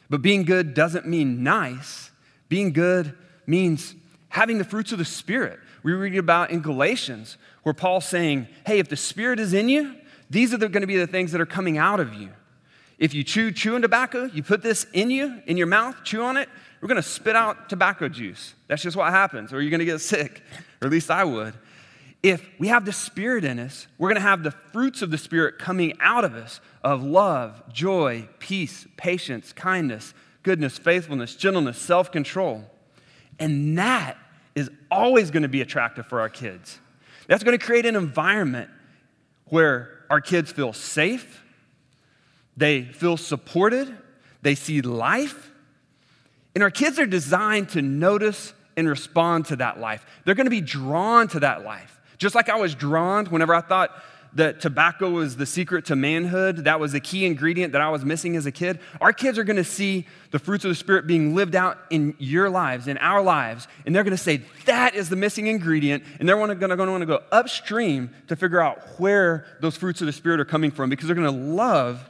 But 0.09 0.23
being 0.23 0.45
good 0.45 0.73
doesn't 0.73 1.05
mean 1.05 1.43
nice. 1.43 2.09
Being 2.47 2.73
good 2.73 3.15
means 3.45 3.93
having 4.29 4.57
the 4.57 4.63
fruits 4.63 4.91
of 4.91 4.97
the 4.97 5.05
Spirit. 5.05 5.59
We 5.83 5.93
read 5.93 6.17
about 6.17 6.49
in 6.49 6.61
Galatians 6.61 7.37
where 7.61 7.75
Paul's 7.75 8.05
saying, 8.05 8.47
hey, 8.65 8.79
if 8.79 8.89
the 8.89 8.97
Spirit 8.97 9.39
is 9.39 9.53
in 9.53 9.69
you, 9.69 9.93
these 10.31 10.55
are 10.55 10.57
going 10.57 10.81
to 10.81 10.87
be 10.87 10.97
the 10.97 11.05
things 11.05 11.31
that 11.33 11.39
are 11.39 11.45
coming 11.45 11.77
out 11.77 11.99
of 11.99 12.15
you. 12.15 12.31
If 12.97 13.13
you 13.13 13.23
chew 13.23 13.51
chewing 13.51 13.83
tobacco, 13.83 14.25
you 14.25 14.41
put 14.41 14.63
this 14.63 14.87
in 14.93 15.11
you, 15.11 15.39
in 15.45 15.55
your 15.55 15.67
mouth, 15.67 16.03
chew 16.03 16.23
on 16.23 16.35
it, 16.35 16.49
we're 16.81 16.87
going 16.87 16.95
to 16.95 17.07
spit 17.07 17.35
out 17.35 17.69
tobacco 17.69 18.09
juice. 18.09 18.55
That's 18.67 18.81
just 18.81 18.97
what 18.97 19.11
happens, 19.11 19.53
or 19.53 19.61
you're 19.61 19.69
going 19.69 19.79
to 19.81 19.85
get 19.85 20.01
sick, 20.01 20.41
or 20.81 20.85
at 20.87 20.91
least 20.91 21.11
I 21.11 21.23
would. 21.23 21.53
If 22.21 22.45
we 22.59 22.67
have 22.67 22.85
the 22.85 22.91
Spirit 22.91 23.45
in 23.45 23.59
us, 23.59 23.87
we're 23.97 24.09
going 24.09 24.15
to 24.15 24.21
have 24.21 24.43
the 24.43 24.51
fruits 24.51 25.01
of 25.01 25.09
the 25.09 25.17
Spirit 25.17 25.57
coming 25.57 25.93
out 26.01 26.25
of 26.25 26.35
us 26.35 26.59
of 26.83 27.01
love, 27.01 27.63
joy, 27.71 28.27
peace, 28.39 28.87
patience, 28.97 29.53
kindness, 29.53 30.13
goodness, 30.43 30.77
faithfulness, 30.77 31.35
gentleness, 31.35 31.77
self 31.77 32.11
control. 32.11 32.65
And 33.39 33.77
that 33.77 34.17
is 34.55 34.69
always 34.91 35.31
going 35.31 35.43
to 35.43 35.49
be 35.49 35.61
attractive 35.61 36.05
for 36.05 36.19
our 36.19 36.29
kids. 36.29 36.79
That's 37.27 37.43
going 37.43 37.57
to 37.57 37.63
create 37.63 37.85
an 37.85 37.95
environment 37.95 38.69
where 39.45 40.03
our 40.09 40.19
kids 40.19 40.51
feel 40.51 40.73
safe, 40.73 41.43
they 42.57 42.83
feel 42.83 43.15
supported, 43.15 43.95
they 44.41 44.55
see 44.55 44.81
life. 44.81 45.51
And 46.55 46.63
our 46.63 46.71
kids 46.71 46.99
are 46.99 47.05
designed 47.05 47.69
to 47.69 47.81
notice 47.81 48.53
and 48.79 48.89
respond 48.89 49.45
to 49.47 49.57
that 49.57 49.79
life. 49.79 50.05
They're 50.25 50.35
going 50.35 50.47
to 50.47 50.51
be 50.51 50.61
drawn 50.61 51.27
to 51.29 51.41
that 51.41 51.63
life. 51.63 51.99
Just 52.17 52.35
like 52.35 52.49
I 52.49 52.57
was 52.57 52.73
drawn 52.73 53.27
whenever 53.27 53.53
I 53.53 53.61
thought 53.61 53.91
that 54.33 54.61
tobacco 54.61 55.09
was 55.09 55.37
the 55.37 55.45
secret 55.45 55.85
to 55.85 55.95
manhood, 55.95 56.65
that 56.65 56.79
was 56.79 56.91
the 56.91 56.99
key 56.99 57.25
ingredient 57.25 57.73
that 57.73 57.81
I 57.81 57.89
was 57.89 58.05
missing 58.05 58.35
as 58.35 58.45
a 58.45 58.51
kid. 58.51 58.79
Our 59.01 59.11
kids 59.11 59.39
are 59.39 59.43
going 59.43 59.57
to 59.57 59.63
see 59.63 60.05
the 60.29 60.37
fruits 60.37 60.63
of 60.65 60.69
the 60.69 60.75
Spirit 60.75 61.07
being 61.07 61.33
lived 61.33 61.55
out 61.55 61.79
in 61.89 62.15
your 62.19 62.47
lives, 62.49 62.87
in 62.87 62.99
our 62.99 63.23
lives, 63.23 63.67
and 63.85 63.95
they're 63.95 64.03
going 64.03 64.15
to 64.15 64.21
say, 64.21 64.41
that 64.65 64.93
is 64.93 65.09
the 65.09 65.15
missing 65.15 65.47
ingredient, 65.47 66.03
and 66.19 66.29
they're 66.29 66.35
going 66.35 66.59
to 66.59 66.75
want 66.75 67.01
to 67.01 67.07
go 67.07 67.23
upstream 67.31 68.11
to 68.27 68.35
figure 68.35 68.61
out 68.61 68.79
where 68.99 69.47
those 69.61 69.75
fruits 69.75 69.99
of 70.01 70.05
the 70.05 70.13
Spirit 70.13 70.39
are 70.39 70.45
coming 70.45 70.69
from 70.69 70.91
because 70.91 71.07
they're 71.07 71.15
going 71.15 71.25
to 71.25 71.55
love 71.55 72.07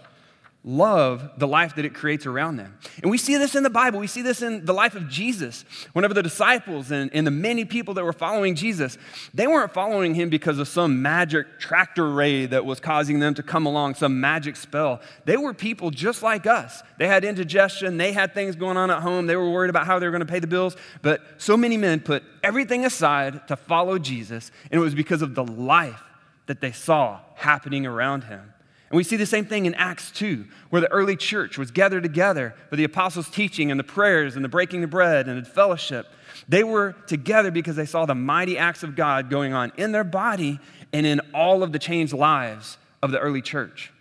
love 0.64 1.32
the 1.38 1.48
life 1.48 1.76
that 1.76 1.86
it 1.86 1.94
creates 1.94 2.26
around 2.26 2.58
them. 2.58 2.78
And 3.02 3.10
we 3.10 3.18
see 3.18 3.38
this 3.38 3.56
in 3.56 3.64
the 3.64 3.70
Bible. 3.70 3.98
We 4.00 4.08
see 4.08 4.22
this 4.22 4.42
in 4.42 4.66
the 4.66 4.74
life 4.74 4.94
of 4.94 5.08
Jesus. 5.08 5.64
Whenever 5.94 6.14
the 6.14 6.22
disciples 6.22 6.92
and, 6.92 7.10
and 7.14 7.26
the 7.26 7.32
many 7.32 7.64
people 7.64 7.94
that 7.94 8.04
were 8.04 8.12
following 8.12 8.56
Jesus, 8.56 8.98
they 9.34 9.48
weren't 9.48 9.74
following 9.74 10.16
him 10.16 10.30
because 10.30 10.60
of 10.60 10.68
some 10.68 11.02
magic 11.02 11.60
tractor 11.60 12.12
ray 12.12 12.46
that 12.46 12.66
was 12.66 12.82
causing 12.82 13.20
them 13.20 13.34
to 13.36 13.44
come 13.44 13.66
along, 13.66 13.96
some 13.96 14.20
magic 14.20 14.58
spell. 14.58 15.00
They 15.24 15.38
were 15.38 15.54
people 15.54 15.92
just 15.92 16.22
like 16.24 16.46
us. 16.46 16.84
They 16.98 17.08
had 17.08 17.24
indigestion, 17.24 17.98
they 17.98 18.12
had 18.12 18.34
things 18.34 18.58
going 18.58 18.76
on 18.76 18.92
at 18.92 19.02
home, 19.02 19.28
they 19.28 19.38
were 19.38 19.50
worried 19.50 19.70
about 19.70 19.86
how 19.86 19.98
they 19.98 20.08
were 20.08 20.12
going 20.12 20.20
to 20.20 20.32
pay 20.32 20.40
the 20.40 20.48
bills. 20.48 20.76
But 21.02 21.22
so 21.38 21.56
many 21.56 21.78
men 21.78 22.02
put 22.02 22.24
everything 22.44 22.86
aside 22.86 23.48
to 23.48 23.56
follow 23.56 23.98
Jesus, 23.98 24.52
and 24.70 24.80
it 24.80 24.84
was 24.84 24.94
because 24.94 25.22
of 25.22 25.36
the 25.36 25.46
life 25.46 26.04
that 26.48 26.60
they 26.60 26.74
saw 26.74 27.22
happening 27.36 27.86
around 27.86 28.26
him. 28.26 28.54
And 28.90 28.98
we 28.98 29.04
see 29.04 29.18
the 29.18 29.26
same 29.26 29.46
thing 29.46 29.66
in 29.66 29.76
Acts 29.76 30.10
2, 30.12 30.46
where 30.72 30.82
the 30.82 30.92
early 30.92 31.16
church 31.16 31.58
was 31.58 31.70
gathered 31.70 32.04
together 32.04 32.56
for 32.70 32.76
the 32.76 32.84
apostles' 32.84 33.30
teaching 33.30 33.70
and 33.70 33.80
the 33.80 33.84
prayers 33.84 34.36
and 34.36 34.44
the 34.44 34.50
breaking 34.50 34.84
of 34.84 34.90
bread 34.90 35.28
and 35.28 35.46
the 35.46 35.50
fellowship. 35.50 36.08
They 36.48 36.64
were 36.64 36.94
together 37.06 37.52
because 37.52 37.76
they 37.76 37.86
saw 37.86 38.06
the 38.06 38.16
mighty 38.16 38.58
acts 38.58 38.82
of 38.82 38.96
God 38.96 39.30
going 39.30 39.54
on 39.54 39.72
in 39.78 39.92
their 39.92 40.04
body 40.04 40.60
and 40.92 41.06
in 41.06 41.22
all 41.34 41.62
of 41.62 41.72
the 41.72 41.80
changed 41.80 42.14
lives 42.14 42.78
of 43.04 43.12
the 43.12 43.20
early 43.20 43.42
church. 43.42 43.92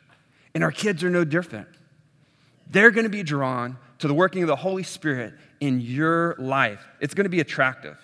And 0.54 0.64
our 0.64 0.72
kids 0.72 1.04
are 1.04 1.10
no 1.10 1.24
different. 1.24 1.68
They're 2.70 2.90
going 2.90 3.04
to 3.04 3.10
be 3.10 3.22
drawn 3.22 3.76
to 3.98 4.08
the 4.08 4.14
working 4.14 4.42
of 4.42 4.48
the 4.48 4.56
Holy 4.56 4.82
Spirit 4.82 5.34
in 5.60 5.80
your 5.80 6.34
life. 6.38 6.86
It's 7.00 7.14
going 7.14 7.24
to 7.24 7.30
be 7.30 7.40
attractive. 7.40 7.98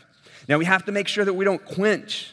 Now, 0.49 0.59
we 0.59 0.67
have 0.67 0.85
to 0.85 0.93
make 0.93 1.09
sure 1.09 1.25
that 1.25 1.33
we 1.33 1.47
don't 1.47 1.65
quench 1.65 2.33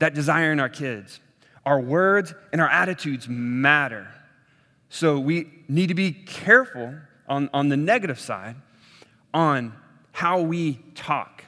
that 0.00 0.14
desire 0.14 0.50
in 0.50 0.58
our 0.58 0.68
kids. 0.68 1.20
Our 1.66 1.80
words 1.80 2.34
and 2.52 2.60
our 2.60 2.68
attitudes 2.68 3.28
matter. 3.28 4.08
So 4.88 5.18
we 5.18 5.48
need 5.68 5.88
to 5.88 5.94
be 5.94 6.12
careful 6.12 6.94
on, 7.28 7.50
on 7.52 7.68
the 7.68 7.76
negative 7.76 8.20
side 8.20 8.56
on 9.32 9.74
how 10.12 10.40
we 10.40 10.78
talk, 10.94 11.44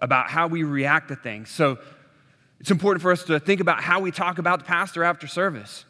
about 0.00 0.28
how 0.30 0.48
we 0.48 0.64
react 0.64 1.08
to 1.08 1.16
things. 1.16 1.50
So 1.50 1.78
it's 2.60 2.70
important 2.70 3.02
for 3.02 3.12
us 3.12 3.22
to 3.24 3.38
think 3.38 3.60
about 3.60 3.82
how 3.82 4.00
we 4.00 4.10
talk 4.10 4.38
about 4.38 4.60
the 4.60 4.64
pastor 4.64 5.04
after 5.04 5.26
service. 5.26 5.84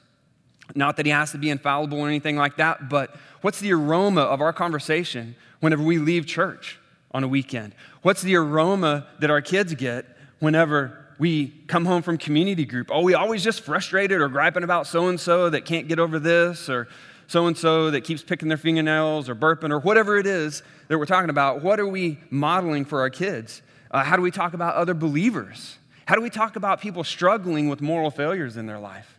Not 0.74 0.96
that 0.98 1.06
he 1.06 1.12
has 1.12 1.32
to 1.32 1.38
be 1.38 1.48
infallible 1.48 1.98
or 1.98 2.08
anything 2.08 2.36
like 2.36 2.56
that, 2.58 2.90
but 2.90 3.16
what's 3.40 3.60
the 3.60 3.72
aroma 3.72 4.22
of 4.22 4.42
our 4.42 4.52
conversation 4.52 5.34
whenever 5.60 5.82
we 5.82 5.98
leave 5.98 6.26
church 6.26 6.78
on 7.12 7.24
a 7.24 7.28
weekend? 7.28 7.74
What's 8.02 8.20
the 8.20 8.36
aroma 8.36 9.06
that 9.20 9.30
our 9.30 9.40
kids 9.40 9.74
get 9.74 10.04
whenever 10.40 11.06
we 11.18 11.48
come 11.66 11.84
home 11.84 12.02
from 12.02 12.16
community 12.16 12.64
group. 12.64 12.90
Oh, 12.92 13.02
we 13.02 13.14
always 13.14 13.42
just 13.42 13.62
frustrated 13.62 14.20
or 14.20 14.28
griping 14.28 14.62
about 14.62 14.86
so 14.86 15.08
and 15.08 15.18
so 15.18 15.50
that 15.50 15.64
can't 15.64 15.88
get 15.88 15.98
over 15.98 16.18
this, 16.18 16.68
or 16.68 16.88
so 17.26 17.46
and 17.46 17.56
so 17.56 17.90
that 17.90 18.02
keeps 18.02 18.22
picking 18.22 18.48
their 18.48 18.56
fingernails 18.56 19.28
or 19.28 19.34
burping, 19.34 19.70
or 19.70 19.80
whatever 19.80 20.16
it 20.16 20.26
is 20.26 20.62
that 20.88 20.98
we're 20.98 21.06
talking 21.06 21.30
about. 21.30 21.62
What 21.62 21.80
are 21.80 21.86
we 21.86 22.18
modeling 22.30 22.84
for 22.84 23.00
our 23.00 23.10
kids? 23.10 23.62
Uh, 23.90 24.04
how 24.04 24.16
do 24.16 24.22
we 24.22 24.30
talk 24.30 24.54
about 24.54 24.74
other 24.74 24.94
believers? 24.94 25.76
How 26.06 26.14
do 26.14 26.22
we 26.22 26.30
talk 26.30 26.56
about 26.56 26.80
people 26.80 27.04
struggling 27.04 27.68
with 27.68 27.80
moral 27.80 28.10
failures 28.10 28.56
in 28.56 28.66
their 28.66 28.78
life? 28.78 29.18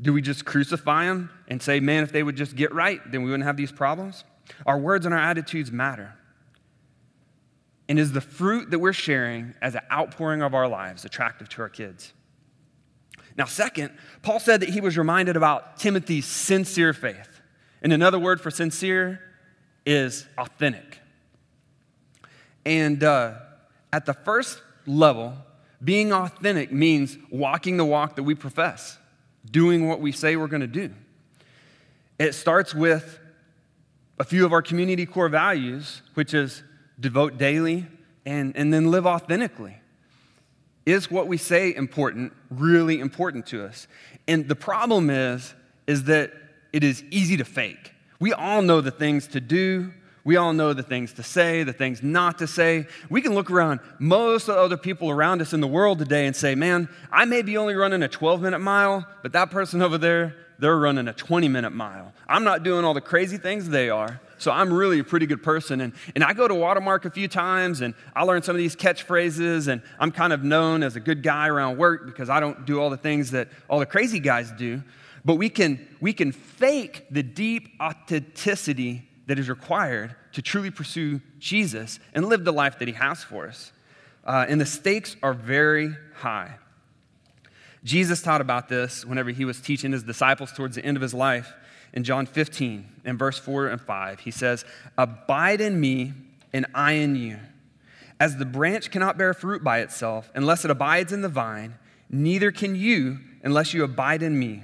Do 0.00 0.12
we 0.14 0.22
just 0.22 0.46
crucify 0.46 1.04
them 1.06 1.30
and 1.48 1.60
say, 1.60 1.80
man, 1.80 2.02
if 2.02 2.12
they 2.12 2.22
would 2.22 2.36
just 2.36 2.56
get 2.56 2.72
right, 2.72 3.00
then 3.10 3.22
we 3.22 3.30
wouldn't 3.30 3.46
have 3.46 3.58
these 3.58 3.72
problems? 3.72 4.24
Our 4.64 4.78
words 4.78 5.04
and 5.04 5.14
our 5.14 5.20
attitudes 5.20 5.70
matter. 5.70 6.14
And 7.90 7.98
is 7.98 8.12
the 8.12 8.20
fruit 8.20 8.70
that 8.70 8.78
we're 8.78 8.92
sharing 8.92 9.52
as 9.60 9.74
an 9.74 9.80
outpouring 9.90 10.42
of 10.42 10.54
our 10.54 10.68
lives 10.68 11.04
attractive 11.04 11.48
to 11.48 11.62
our 11.62 11.68
kids? 11.68 12.12
Now, 13.36 13.46
second, 13.46 13.90
Paul 14.22 14.38
said 14.38 14.60
that 14.60 14.68
he 14.68 14.80
was 14.80 14.96
reminded 14.96 15.36
about 15.36 15.76
Timothy's 15.76 16.24
sincere 16.24 16.92
faith. 16.92 17.40
And 17.82 17.92
another 17.92 18.16
word 18.16 18.40
for 18.40 18.52
sincere 18.52 19.20
is 19.84 20.24
authentic. 20.38 21.00
And 22.64 23.02
uh, 23.02 23.34
at 23.92 24.06
the 24.06 24.14
first 24.14 24.62
level, 24.86 25.34
being 25.82 26.12
authentic 26.12 26.70
means 26.70 27.18
walking 27.28 27.76
the 27.76 27.84
walk 27.84 28.14
that 28.14 28.22
we 28.22 28.36
profess, 28.36 28.98
doing 29.50 29.88
what 29.88 30.00
we 30.00 30.12
say 30.12 30.36
we're 30.36 30.46
going 30.46 30.60
to 30.60 30.68
do. 30.68 30.94
It 32.20 32.36
starts 32.36 32.72
with 32.72 33.18
a 34.20 34.22
few 34.22 34.46
of 34.46 34.52
our 34.52 34.62
community 34.62 35.06
core 35.06 35.28
values, 35.28 36.02
which 36.14 36.34
is 36.34 36.62
devote 37.00 37.38
daily, 37.38 37.86
and, 38.26 38.56
and 38.56 38.72
then 38.72 38.90
live 38.90 39.06
authentically. 39.06 39.76
Is 40.86 41.10
what 41.10 41.26
we 41.26 41.36
say 41.36 41.74
important 41.74 42.32
really 42.50 43.00
important 43.00 43.46
to 43.48 43.64
us? 43.64 43.86
And 44.28 44.48
the 44.48 44.56
problem 44.56 45.10
is, 45.10 45.54
is 45.86 46.04
that 46.04 46.32
it 46.72 46.84
is 46.84 47.02
easy 47.10 47.36
to 47.36 47.44
fake. 47.44 47.92
We 48.18 48.32
all 48.32 48.62
know 48.62 48.80
the 48.80 48.90
things 48.90 49.26
to 49.28 49.40
do. 49.40 49.92
We 50.24 50.36
all 50.36 50.52
know 50.52 50.74
the 50.74 50.82
things 50.82 51.14
to 51.14 51.22
say, 51.22 51.62
the 51.62 51.72
things 51.72 52.02
not 52.02 52.38
to 52.38 52.46
say. 52.46 52.86
We 53.08 53.22
can 53.22 53.34
look 53.34 53.50
around 53.50 53.80
most 53.98 54.48
of 54.48 54.54
the 54.54 54.60
other 54.60 54.76
people 54.76 55.10
around 55.10 55.40
us 55.40 55.52
in 55.54 55.60
the 55.60 55.66
world 55.66 55.98
today 55.98 56.26
and 56.26 56.36
say, 56.36 56.54
man, 56.54 56.88
I 57.10 57.24
may 57.24 57.42
be 57.42 57.56
only 57.56 57.74
running 57.74 58.02
a 58.02 58.08
12 58.08 58.42
minute 58.42 58.58
mile, 58.58 59.06
but 59.22 59.32
that 59.32 59.50
person 59.50 59.80
over 59.80 59.96
there, 59.96 60.36
they're 60.58 60.78
running 60.78 61.08
a 61.08 61.14
20 61.14 61.48
minute 61.48 61.70
mile. 61.70 62.12
I'm 62.28 62.44
not 62.44 62.62
doing 62.62 62.84
all 62.84 62.92
the 62.92 63.00
crazy 63.00 63.38
things 63.38 63.68
they 63.68 63.88
are. 63.88 64.20
So 64.40 64.50
I'm 64.50 64.72
really 64.72 65.00
a 65.00 65.04
pretty 65.04 65.26
good 65.26 65.42
person. 65.42 65.82
And, 65.82 65.92
and 66.14 66.24
I 66.24 66.32
go 66.32 66.48
to 66.48 66.54
Watermark 66.54 67.04
a 67.04 67.10
few 67.10 67.28
times 67.28 67.82
and 67.82 67.94
I 68.16 68.24
learn 68.24 68.42
some 68.42 68.56
of 68.56 68.58
these 68.58 68.74
catchphrases. 68.74 69.68
And 69.68 69.82
I'm 69.98 70.10
kind 70.10 70.32
of 70.32 70.42
known 70.42 70.82
as 70.82 70.96
a 70.96 71.00
good 71.00 71.22
guy 71.22 71.48
around 71.48 71.76
work 71.76 72.06
because 72.06 72.30
I 72.30 72.40
don't 72.40 72.64
do 72.64 72.80
all 72.80 72.88
the 72.88 72.96
things 72.96 73.32
that 73.32 73.48
all 73.68 73.78
the 73.78 73.86
crazy 73.86 74.18
guys 74.18 74.50
do. 74.52 74.82
But 75.26 75.34
we 75.34 75.50
can, 75.50 75.86
we 76.00 76.14
can 76.14 76.32
fake 76.32 77.06
the 77.10 77.22
deep 77.22 77.68
authenticity 77.82 79.06
that 79.26 79.38
is 79.38 79.50
required 79.50 80.16
to 80.32 80.40
truly 80.40 80.70
pursue 80.70 81.20
Jesus 81.38 82.00
and 82.14 82.24
live 82.24 82.44
the 82.44 82.52
life 82.52 82.78
that 82.78 82.88
he 82.88 82.94
has 82.94 83.22
for 83.22 83.46
us. 83.46 83.72
Uh, 84.24 84.46
and 84.48 84.58
the 84.58 84.66
stakes 84.66 85.16
are 85.22 85.34
very 85.34 85.94
high. 86.14 86.54
Jesus 87.84 88.22
taught 88.22 88.40
about 88.40 88.70
this 88.70 89.04
whenever 89.04 89.30
he 89.30 89.44
was 89.44 89.60
teaching 89.60 89.92
his 89.92 90.02
disciples 90.02 90.50
towards 90.52 90.76
the 90.76 90.84
end 90.84 90.96
of 90.96 91.02
his 91.02 91.12
life 91.12 91.52
in 91.92 92.04
John 92.04 92.26
15, 92.26 92.86
in 93.04 93.18
verse 93.18 93.38
4 93.38 93.68
and 93.68 93.80
5. 93.80 94.20
He 94.20 94.30
says, 94.30 94.64
Abide 94.96 95.60
in 95.60 95.80
me, 95.80 96.12
and 96.52 96.66
I 96.74 96.92
in 96.92 97.16
you. 97.16 97.38
As 98.18 98.36
the 98.36 98.44
branch 98.44 98.90
cannot 98.90 99.16
bear 99.16 99.32
fruit 99.32 99.64
by 99.64 99.80
itself 99.80 100.30
unless 100.34 100.64
it 100.64 100.70
abides 100.70 101.12
in 101.12 101.22
the 101.22 101.28
vine, 101.28 101.74
neither 102.10 102.52
can 102.52 102.76
you 102.76 103.18
unless 103.42 103.72
you 103.72 103.82
abide 103.82 104.22
in 104.22 104.38
me. 104.38 104.62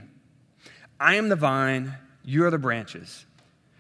I 1.00 1.14
am 1.14 1.28
the 1.28 1.36
vine, 1.36 1.94
you 2.24 2.44
are 2.44 2.50
the 2.50 2.58
branches. 2.58 3.24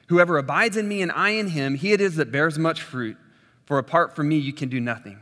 Whoever 0.08 0.38
abides 0.38 0.76
in 0.76 0.88
me 0.88 1.02
and 1.02 1.12
I 1.12 1.30
in 1.30 1.48
him, 1.48 1.74
he 1.74 1.92
it 1.92 2.00
is 2.00 2.16
that 2.16 2.32
bears 2.32 2.58
much 2.58 2.80
fruit, 2.80 3.16
for 3.64 3.78
apart 3.78 4.14
from 4.14 4.28
me, 4.28 4.38
you 4.38 4.52
can 4.52 4.68
do 4.68 4.80
nothing. 4.80 5.18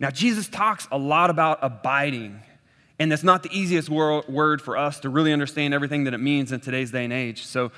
Now, 0.00 0.10
Jesus 0.10 0.48
talks 0.48 0.88
a 0.90 0.98
lot 0.98 1.30
about 1.30 1.58
abiding 1.62 2.40
and 3.02 3.10
that's 3.10 3.24
not 3.24 3.42
the 3.42 3.50
easiest 3.50 3.88
word 3.88 4.62
for 4.62 4.76
us 4.76 5.00
to 5.00 5.08
really 5.08 5.32
understand 5.32 5.74
everything 5.74 6.04
that 6.04 6.14
it 6.14 6.18
means 6.18 6.52
in 6.52 6.60
today's 6.60 6.92
day 6.92 7.02
and 7.02 7.12
age. 7.12 7.44
So, 7.44 7.72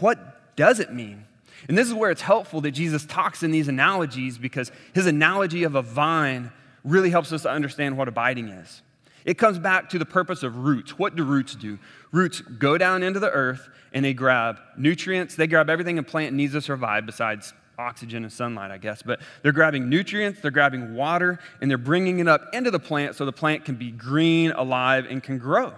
what 0.00 0.56
does 0.56 0.80
it 0.80 0.92
mean? 0.92 1.24
And 1.68 1.78
this 1.78 1.86
is 1.86 1.94
where 1.94 2.10
it's 2.10 2.22
helpful 2.22 2.60
that 2.62 2.72
Jesus 2.72 3.06
talks 3.06 3.44
in 3.44 3.52
these 3.52 3.68
analogies 3.68 4.38
because 4.38 4.72
his 4.92 5.06
analogy 5.06 5.62
of 5.62 5.76
a 5.76 5.82
vine 5.82 6.50
really 6.82 7.10
helps 7.10 7.32
us 7.32 7.42
to 7.42 7.50
understand 7.50 7.96
what 7.96 8.08
abiding 8.08 8.48
is. 8.48 8.82
It 9.24 9.38
comes 9.38 9.56
back 9.60 9.88
to 9.90 10.00
the 10.00 10.04
purpose 10.04 10.42
of 10.42 10.56
roots. 10.56 10.98
What 10.98 11.14
do 11.14 11.22
roots 11.22 11.54
do? 11.54 11.78
Roots 12.10 12.40
go 12.40 12.76
down 12.76 13.04
into 13.04 13.20
the 13.20 13.30
earth 13.30 13.68
and 13.92 14.04
they 14.04 14.14
grab 14.14 14.58
nutrients, 14.76 15.36
they 15.36 15.46
grab 15.46 15.70
everything 15.70 15.96
a 15.96 16.02
plant 16.02 16.34
needs 16.34 16.54
to 16.54 16.60
survive 16.60 17.06
besides 17.06 17.54
oxygen 17.80 18.22
and 18.22 18.32
sunlight, 18.32 18.70
I 18.70 18.78
guess. 18.78 19.02
But 19.02 19.20
they're 19.42 19.52
grabbing 19.52 19.88
nutrients, 19.88 20.40
they're 20.40 20.50
grabbing 20.50 20.94
water, 20.94 21.38
and 21.60 21.70
they're 21.70 21.78
bringing 21.78 22.20
it 22.20 22.28
up 22.28 22.42
into 22.52 22.70
the 22.70 22.78
plant 22.78 23.16
so 23.16 23.24
the 23.24 23.32
plant 23.32 23.64
can 23.64 23.74
be 23.74 23.90
green, 23.90 24.52
alive, 24.52 25.06
and 25.08 25.22
can 25.22 25.38
grow. 25.38 25.72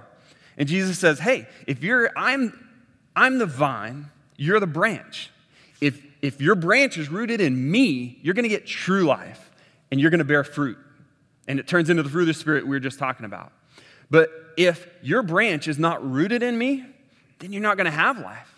And 0.57 0.69
Jesus 0.69 0.99
says, 0.99 1.19
Hey, 1.19 1.47
if 1.67 1.83
you're, 1.83 2.11
I'm, 2.17 2.69
I'm 3.17 3.39
the 3.39 3.47
vine, 3.47 4.11
you're 4.37 4.61
the 4.61 4.67
branch. 4.67 5.31
If, 5.81 6.03
if 6.21 6.41
your 6.41 6.55
branch 6.55 6.99
is 6.99 7.09
rooted 7.09 7.41
in 7.41 7.71
me, 7.71 8.19
you're 8.23 8.35
going 8.35 8.45
to 8.45 8.49
get 8.49 8.67
true 8.67 9.05
life 9.05 9.51
and 9.91 10.01
you're 10.01 10.11
going 10.11 10.19
to 10.19 10.25
bear 10.25 10.45
fruit. 10.45 10.79
And 11.49 11.59
it 11.59 11.67
turns 11.67 11.91
into 11.91 12.03
the 12.03 12.09
fruit 12.09 12.23
of 12.23 12.27
the 12.29 12.35
Spirit 12.35 12.65
we 12.65 12.71
were 12.71 12.81
just 12.81 12.99
talking 12.99 13.27
about. 13.27 13.53
But 14.11 14.31
if 14.57 14.87
your 15.03 15.23
branch 15.23 15.69
is 15.69 15.79
not 15.79 16.09
rooted 16.09 16.43
in 16.43 16.57
me, 16.57 16.85
then 17.39 17.53
you're 17.53 17.63
not 17.63 17.77
going 17.77 17.87
to 17.87 17.91
have 17.91 18.19
life. 18.19 18.53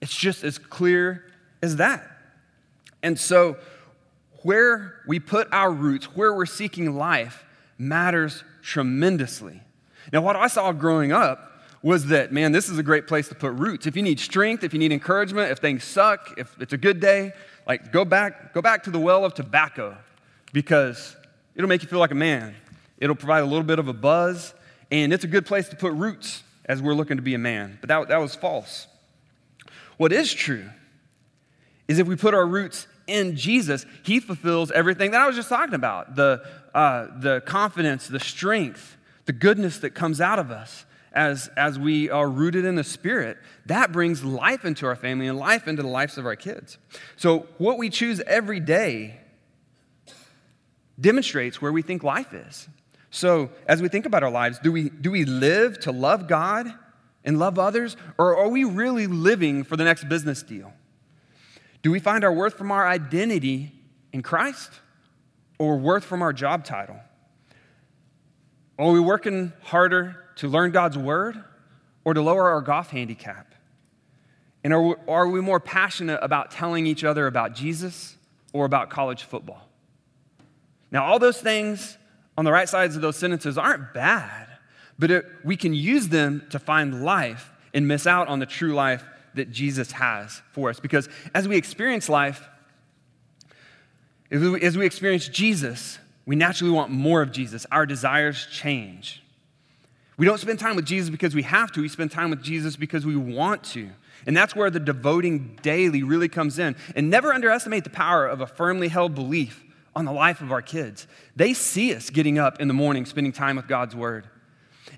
It's 0.00 0.14
just 0.14 0.44
as 0.44 0.58
clear 0.58 1.24
as 1.62 1.76
that. 1.76 2.11
And 3.02 3.18
so, 3.18 3.56
where 4.42 5.00
we 5.06 5.20
put 5.20 5.52
our 5.52 5.70
roots, 5.70 6.06
where 6.16 6.34
we're 6.34 6.46
seeking 6.46 6.96
life, 6.96 7.44
matters 7.78 8.44
tremendously. 8.62 9.60
Now, 10.12 10.20
what 10.22 10.36
I 10.36 10.48
saw 10.48 10.72
growing 10.72 11.12
up 11.12 11.52
was 11.82 12.06
that, 12.06 12.32
man, 12.32 12.52
this 12.52 12.68
is 12.68 12.78
a 12.78 12.82
great 12.82 13.06
place 13.06 13.28
to 13.28 13.34
put 13.34 13.52
roots. 13.52 13.86
If 13.86 13.96
you 13.96 14.02
need 14.02 14.20
strength, 14.20 14.62
if 14.62 14.72
you 14.72 14.78
need 14.78 14.92
encouragement, 14.92 15.50
if 15.50 15.58
things 15.58 15.84
suck, 15.84 16.34
if 16.38 16.54
it's 16.60 16.72
a 16.72 16.78
good 16.78 17.00
day, 17.00 17.32
like 17.66 17.92
go 17.92 18.04
back, 18.04 18.54
go 18.54 18.62
back 18.62 18.84
to 18.84 18.90
the 18.90 19.00
well 19.00 19.24
of 19.24 19.34
tobacco 19.34 19.96
because 20.52 21.16
it'll 21.54 21.68
make 21.68 21.82
you 21.82 21.88
feel 21.88 21.98
like 21.98 22.12
a 22.12 22.16
man. 22.16 22.54
It'll 22.98 23.16
provide 23.16 23.40
a 23.40 23.46
little 23.46 23.64
bit 23.64 23.80
of 23.80 23.88
a 23.88 23.92
buzz, 23.92 24.54
and 24.92 25.12
it's 25.12 25.24
a 25.24 25.28
good 25.28 25.44
place 25.44 25.68
to 25.70 25.76
put 25.76 25.92
roots 25.92 26.44
as 26.64 26.80
we're 26.80 26.94
looking 26.94 27.16
to 27.16 27.22
be 27.22 27.34
a 27.34 27.38
man. 27.38 27.78
But 27.80 27.88
that, 27.88 28.08
that 28.08 28.18
was 28.18 28.36
false. 28.36 28.86
What 29.96 30.12
is 30.12 30.32
true 30.32 30.68
is 31.88 31.98
if 31.98 32.06
we 32.06 32.14
put 32.14 32.32
our 32.32 32.46
roots 32.46 32.86
in 33.06 33.36
Jesus, 33.36 33.86
He 34.02 34.20
fulfills 34.20 34.70
everything 34.70 35.10
that 35.12 35.20
I 35.20 35.26
was 35.26 35.36
just 35.36 35.48
talking 35.48 35.74
about 35.74 36.16
the, 36.16 36.42
uh, 36.74 37.06
the 37.18 37.42
confidence, 37.46 38.08
the 38.08 38.20
strength, 38.20 38.96
the 39.24 39.32
goodness 39.32 39.78
that 39.78 39.90
comes 39.90 40.20
out 40.20 40.38
of 40.38 40.50
us 40.50 40.84
as, 41.12 41.50
as 41.56 41.78
we 41.78 42.10
are 42.10 42.28
rooted 42.28 42.64
in 42.64 42.74
the 42.74 42.84
Spirit. 42.84 43.36
That 43.66 43.92
brings 43.92 44.24
life 44.24 44.64
into 44.64 44.86
our 44.86 44.96
family 44.96 45.26
and 45.26 45.38
life 45.38 45.68
into 45.68 45.82
the 45.82 45.88
lives 45.88 46.18
of 46.18 46.26
our 46.26 46.36
kids. 46.36 46.78
So, 47.16 47.46
what 47.58 47.78
we 47.78 47.90
choose 47.90 48.20
every 48.26 48.60
day 48.60 49.20
demonstrates 51.00 51.60
where 51.60 51.72
we 51.72 51.82
think 51.82 52.02
life 52.02 52.32
is. 52.32 52.68
So, 53.10 53.50
as 53.66 53.82
we 53.82 53.88
think 53.88 54.06
about 54.06 54.22
our 54.22 54.30
lives, 54.30 54.58
do 54.58 54.72
we, 54.72 54.88
do 54.88 55.10
we 55.10 55.24
live 55.24 55.78
to 55.80 55.92
love 55.92 56.28
God 56.28 56.72
and 57.24 57.38
love 57.38 57.58
others, 57.58 57.96
or 58.18 58.36
are 58.36 58.48
we 58.48 58.64
really 58.64 59.06
living 59.06 59.64
for 59.64 59.76
the 59.76 59.84
next 59.84 60.08
business 60.08 60.42
deal? 60.42 60.72
Do 61.82 61.90
we 61.90 61.98
find 61.98 62.24
our 62.24 62.32
worth 62.32 62.54
from 62.54 62.70
our 62.70 62.86
identity 62.86 63.72
in 64.12 64.22
Christ 64.22 64.70
or 65.58 65.76
worth 65.76 66.04
from 66.04 66.22
our 66.22 66.32
job 66.32 66.64
title? 66.64 66.96
Are 68.78 68.90
we 68.90 69.00
working 69.00 69.52
harder 69.62 70.16
to 70.36 70.48
learn 70.48 70.70
God's 70.70 70.96
word 70.96 71.42
or 72.04 72.14
to 72.14 72.22
lower 72.22 72.50
our 72.50 72.60
golf 72.60 72.90
handicap? 72.90 73.54
And 74.64 74.72
are 74.72 74.82
we, 74.82 74.94
are 75.08 75.28
we 75.28 75.40
more 75.40 75.60
passionate 75.60 76.20
about 76.22 76.52
telling 76.52 76.86
each 76.86 77.02
other 77.02 77.26
about 77.26 77.54
Jesus 77.54 78.16
or 78.52 78.64
about 78.64 78.90
college 78.90 79.24
football? 79.24 79.68
Now, 80.92 81.04
all 81.04 81.18
those 81.18 81.40
things 81.40 81.98
on 82.38 82.44
the 82.44 82.52
right 82.52 82.68
sides 82.68 82.94
of 82.94 83.02
those 83.02 83.16
sentences 83.16 83.58
aren't 83.58 83.92
bad, 83.92 84.48
but 84.98 85.10
it, 85.10 85.26
we 85.44 85.56
can 85.56 85.74
use 85.74 86.08
them 86.08 86.46
to 86.50 86.58
find 86.58 87.04
life 87.04 87.50
and 87.74 87.88
miss 87.88 88.06
out 88.06 88.28
on 88.28 88.38
the 88.38 88.46
true 88.46 88.74
life 88.74 89.04
that 89.34 89.50
Jesus 89.50 89.92
has 89.92 90.42
for 90.52 90.70
us. 90.70 90.80
Because 90.80 91.08
as 91.34 91.48
we 91.48 91.56
experience 91.56 92.08
life, 92.08 92.48
as 94.30 94.76
we 94.76 94.86
experience 94.86 95.28
Jesus, 95.28 95.98
we 96.24 96.36
naturally 96.36 96.72
want 96.72 96.90
more 96.90 97.20
of 97.22 97.32
Jesus. 97.32 97.66
Our 97.70 97.84
desires 97.84 98.46
change. 98.50 99.22
We 100.16 100.26
don't 100.26 100.38
spend 100.38 100.58
time 100.58 100.76
with 100.76 100.86
Jesus 100.86 101.10
because 101.10 101.34
we 101.34 101.42
have 101.42 101.72
to, 101.72 101.80
we 101.80 101.88
spend 101.88 102.10
time 102.12 102.30
with 102.30 102.42
Jesus 102.42 102.76
because 102.76 103.04
we 103.04 103.16
want 103.16 103.64
to. 103.64 103.90
And 104.26 104.36
that's 104.36 104.54
where 104.54 104.70
the 104.70 104.78
devoting 104.78 105.58
daily 105.62 106.02
really 106.02 106.28
comes 106.28 106.58
in. 106.58 106.76
And 106.94 107.10
never 107.10 107.32
underestimate 107.32 107.84
the 107.84 107.90
power 107.90 108.26
of 108.26 108.40
a 108.40 108.46
firmly 108.46 108.88
held 108.88 109.14
belief 109.14 109.64
on 109.96 110.04
the 110.04 110.12
life 110.12 110.40
of 110.40 110.52
our 110.52 110.62
kids. 110.62 111.06
They 111.34 111.54
see 111.54 111.94
us 111.94 112.08
getting 112.08 112.38
up 112.38 112.60
in 112.60 112.68
the 112.68 112.74
morning, 112.74 113.04
spending 113.04 113.32
time 113.32 113.56
with 113.56 113.66
God's 113.66 113.96
word. 113.96 114.26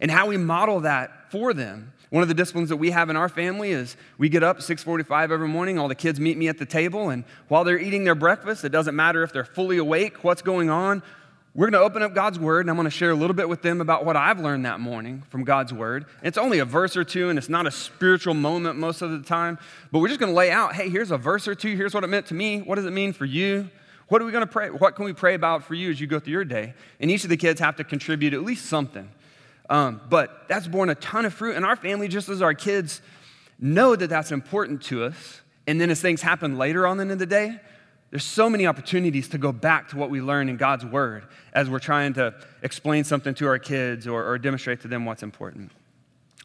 And 0.00 0.10
how 0.10 0.26
we 0.26 0.36
model 0.36 0.80
that 0.80 1.30
for 1.30 1.54
them. 1.54 1.92
One 2.10 2.22
of 2.22 2.28
the 2.28 2.34
disciplines 2.34 2.68
that 2.68 2.76
we 2.76 2.90
have 2.90 3.10
in 3.10 3.16
our 3.16 3.28
family 3.28 3.72
is 3.72 3.96
we 4.18 4.28
get 4.28 4.42
up 4.42 4.58
6:45 4.58 5.32
every 5.32 5.48
morning, 5.48 5.78
all 5.78 5.88
the 5.88 5.94
kids 5.94 6.20
meet 6.20 6.38
me 6.38 6.48
at 6.48 6.58
the 6.58 6.66
table 6.66 7.10
and 7.10 7.24
while 7.48 7.64
they're 7.64 7.78
eating 7.78 8.04
their 8.04 8.14
breakfast, 8.14 8.64
it 8.64 8.68
doesn't 8.68 8.94
matter 8.94 9.22
if 9.24 9.32
they're 9.32 9.44
fully 9.44 9.78
awake, 9.78 10.22
what's 10.22 10.42
going 10.42 10.70
on, 10.70 11.02
we're 11.56 11.70
going 11.70 11.80
to 11.80 11.86
open 11.86 12.02
up 12.02 12.14
God's 12.14 12.36
Word, 12.36 12.62
and 12.62 12.70
I'm 12.70 12.74
going 12.74 12.86
to 12.86 12.90
share 12.90 13.12
a 13.12 13.14
little 13.14 13.34
bit 13.34 13.48
with 13.48 13.62
them 13.62 13.80
about 13.80 14.04
what 14.04 14.16
I've 14.16 14.40
learned 14.40 14.66
that 14.66 14.80
morning 14.80 15.22
from 15.28 15.44
God's 15.44 15.72
Word. 15.72 16.06
It's 16.20 16.36
only 16.36 16.58
a 16.58 16.64
verse 16.64 16.96
or 16.96 17.04
two, 17.04 17.28
and 17.28 17.38
it's 17.38 17.48
not 17.48 17.64
a 17.64 17.70
spiritual 17.70 18.34
moment 18.34 18.76
most 18.76 19.02
of 19.02 19.12
the 19.12 19.20
time, 19.20 19.58
but 19.92 20.00
we're 20.00 20.08
just 20.08 20.18
going 20.18 20.32
to 20.32 20.36
lay 20.36 20.50
out 20.50 20.74
hey, 20.74 20.88
here's 20.88 21.12
a 21.12 21.16
verse 21.16 21.46
or 21.46 21.54
two. 21.54 21.76
Here's 21.76 21.94
what 21.94 22.02
it 22.02 22.08
meant 22.08 22.26
to 22.26 22.34
me. 22.34 22.60
What 22.60 22.74
does 22.74 22.86
it 22.86 22.92
mean 22.92 23.12
for 23.12 23.24
you? 23.24 23.70
What 24.08 24.20
are 24.20 24.24
we 24.24 24.32
going 24.32 24.44
to 24.44 24.52
pray? 24.52 24.70
What 24.70 24.96
can 24.96 25.04
we 25.04 25.12
pray 25.12 25.34
about 25.34 25.62
for 25.62 25.74
you 25.74 25.90
as 25.90 26.00
you 26.00 26.08
go 26.08 26.18
through 26.18 26.32
your 26.32 26.44
day? 26.44 26.74
And 26.98 27.08
each 27.08 27.22
of 27.22 27.30
the 27.30 27.36
kids 27.36 27.60
have 27.60 27.76
to 27.76 27.84
contribute 27.84 28.34
at 28.34 28.42
least 28.42 28.66
something. 28.66 29.08
Um, 29.70 30.00
but 30.08 30.46
that's 30.48 30.66
borne 30.66 30.90
a 30.90 30.94
ton 30.94 31.24
of 31.24 31.32
fruit. 31.32 31.56
And 31.56 31.64
our 31.64 31.76
family, 31.76 32.08
just 32.08 32.28
as 32.28 32.42
our 32.42 32.54
kids 32.54 33.00
know 33.58 33.96
that 33.96 34.08
that's 34.08 34.32
important 34.32 34.82
to 34.84 35.04
us, 35.04 35.40
and 35.66 35.80
then 35.80 35.90
as 35.90 36.00
things 36.00 36.20
happen 36.20 36.58
later 36.58 36.86
on 36.86 37.00
in 37.00 37.16
the 37.16 37.26
day, 37.26 37.58
there's 38.10 38.24
so 38.24 38.48
many 38.48 38.66
opportunities 38.66 39.28
to 39.30 39.38
go 39.38 39.50
back 39.50 39.88
to 39.88 39.96
what 39.96 40.08
we 40.08 40.20
learn 40.20 40.48
in 40.48 40.56
God's 40.56 40.84
Word 40.84 41.24
as 41.52 41.68
we're 41.68 41.80
trying 41.80 42.12
to 42.14 42.34
explain 42.62 43.02
something 43.02 43.34
to 43.34 43.46
our 43.48 43.58
kids 43.58 44.06
or, 44.06 44.24
or, 44.24 44.38
demonstrate 44.38 44.82
to 44.82 44.88
them 44.88 45.04
what's 45.04 45.24
important. 45.24 45.72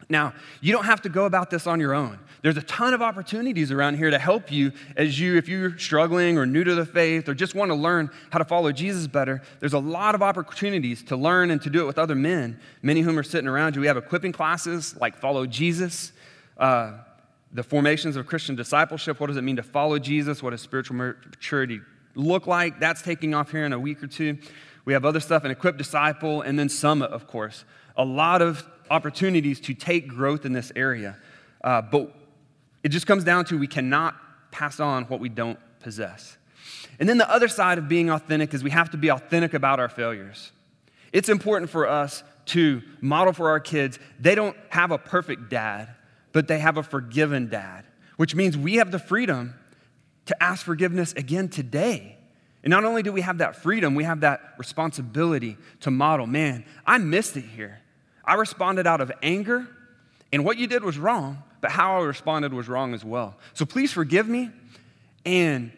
Now, 0.08 0.34
you 0.62 0.72
don't 0.72 0.86
have 0.86 1.02
to 1.02 1.10
go 1.10 1.26
about 1.26 1.50
this 1.50 1.68
on 1.68 1.80
your 1.80 1.94
own. 1.94 2.20
There's 2.42 2.58
a 2.58 2.62
ton 2.62 2.94
of 2.94 3.02
opportunities 3.02 3.72
around 3.72 3.98
here 3.98 4.10
to 4.10 4.18
help 4.18 4.52
you 4.52 4.72
as 4.96 5.20
you, 5.20 5.36
if 5.36 5.50
you're 5.50 5.78
struggling 5.78 6.38
or 6.38 6.46
new 6.46 6.64
to 6.64 6.74
the 6.74 6.86
faith 6.86 7.28
or 7.28 7.34
just 7.34 7.54
want 7.54 7.70
to 7.70 7.76
learn 7.76 8.10
how 8.32 8.40
to 8.40 8.46
follow 8.46 8.72
Jesus 8.72 9.08
better. 9.08 9.42
There's 9.60 9.74
a 9.74 9.80
lot 9.80 10.16
of 10.16 10.24
opportunities 10.24 11.04
to 11.04 11.18
learn 11.18 11.52
and 11.52 11.62
to 11.62 11.70
do 11.70 11.82
it 11.82 11.86
with 11.86 12.00
other 12.00 12.16
men, 12.16 12.60
many 12.82 13.02
of 13.02 13.08
whom 13.08 13.20
are 13.20 13.24
sitting 13.24 13.48
around 13.48 13.76
you. 13.76 13.82
We 13.82 13.88
have 13.88 13.98
equipping 13.98 14.32
classes 14.32 14.96
like 14.96 15.18
Follow 15.18 15.46
Jesus. 15.46 16.14
Uh, 16.58 17.00
the 17.52 17.64
formations 17.64 18.16
of 18.16 18.28
Christian 18.28 18.56
discipleship. 18.56 19.20
What 19.20 19.28
does 19.28 19.38
it 19.38 19.42
mean 19.42 19.56
to 19.56 19.64
follow 19.64 19.98
Jesus? 19.98 20.44
What 20.44 20.52
does 20.52 20.62
spiritual 20.62 20.98
maturity 20.98 21.82
look 22.16 22.48
like? 22.48 22.80
That's 22.80 23.02
taking 23.02 23.34
off 23.34 23.52
here 23.52 23.66
in 23.66 23.74
a 23.74 23.80
week 23.80 24.04
or 24.04 24.08
two. 24.08 24.38
We 24.86 24.94
have 24.94 25.06
other 25.06 25.20
stuff 25.20 25.46
in 25.46 25.52
Equip 25.52 25.78
Disciple 25.78 26.42
and 26.42 26.58
then 26.58 26.70
Summit, 26.70 27.12
of 27.12 27.28
course. 27.28 27.66
A 27.98 28.06
lot 28.06 28.42
of 28.42 28.68
opportunities 28.90 29.60
to 29.62 29.74
take 29.74 30.08
growth 30.08 30.46
in 30.46 30.54
this 30.54 30.72
area. 30.76 31.18
Uh, 31.64 31.82
but 31.82 32.14
it 32.84 32.90
just 32.90 33.08
comes 33.08 33.24
down 33.24 33.46
to 33.46 33.58
we 33.58 33.68
cannot 33.68 34.16
pass 34.52 34.80
on 34.80 35.04
what 35.06 35.20
we 35.20 35.30
don't 35.30 35.60
possess. 35.80 36.38
And 37.00 37.08
then 37.08 37.18
the 37.18 37.30
other 37.30 37.48
side 37.48 37.78
of 37.78 37.88
being 37.88 38.10
authentic 38.10 38.54
is 38.54 38.64
we 38.64 38.72
have 38.72 38.92
to 38.92 38.98
be 38.98 39.10
authentic 39.10 39.54
about 39.54 39.80
our 39.80 39.90
failures. 39.90 40.52
It's 41.12 41.30
important 41.30 41.72
for 41.72 41.88
us 41.88 42.24
to 42.48 42.82
model 43.02 43.34
for 43.34 43.50
our 43.50 43.60
kids. 43.60 44.00
They 44.20 44.36
don't 44.36 44.58
have 44.70 44.92
a 44.92 44.98
perfect 44.98 45.50
dad, 45.50 45.90
but 46.32 46.48
they 46.48 46.60
have 46.60 46.78
a 46.78 46.84
forgiven 46.84 47.50
dad, 47.50 47.86
which 48.18 48.36
means 48.36 48.58
we 48.58 48.76
have 48.76 48.92
the 48.92 49.00
freedom 49.00 49.56
to 50.26 50.44
ask 50.44 50.66
forgiveness 50.66 51.14
again 51.14 51.50
today. 51.50 52.18
And 52.64 52.72
not 52.72 52.84
only 52.84 53.02
do 53.02 53.12
we 53.12 53.22
have 53.22 53.38
that 53.38 53.56
freedom, 53.56 53.96
we 53.96 54.04
have 54.04 54.22
that 54.22 54.42
responsibility 54.58 55.58
to 55.82 55.92
model. 55.92 56.28
Man, 56.28 56.66
I 56.86 56.98
missed 56.98 57.38
it 57.38 57.46
here. 57.46 57.80
I 58.30 58.36
responded 58.36 58.86
out 58.86 59.02
of 59.02 59.12
anger, 59.24 59.68
and 60.32 60.46
what 60.46 60.58
you 60.58 60.68
did 60.68 60.84
was 60.84 61.00
wrong, 61.00 61.42
but 61.62 61.72
how 61.72 62.00
I 62.00 62.04
responded 62.04 62.54
was 62.54 62.70
wrong 62.70 62.94
as 62.94 63.04
well. 63.04 63.36
So 63.56 63.66
please 63.66 63.92
forgive 63.92 64.28
me 64.28 64.52
and 65.26 65.72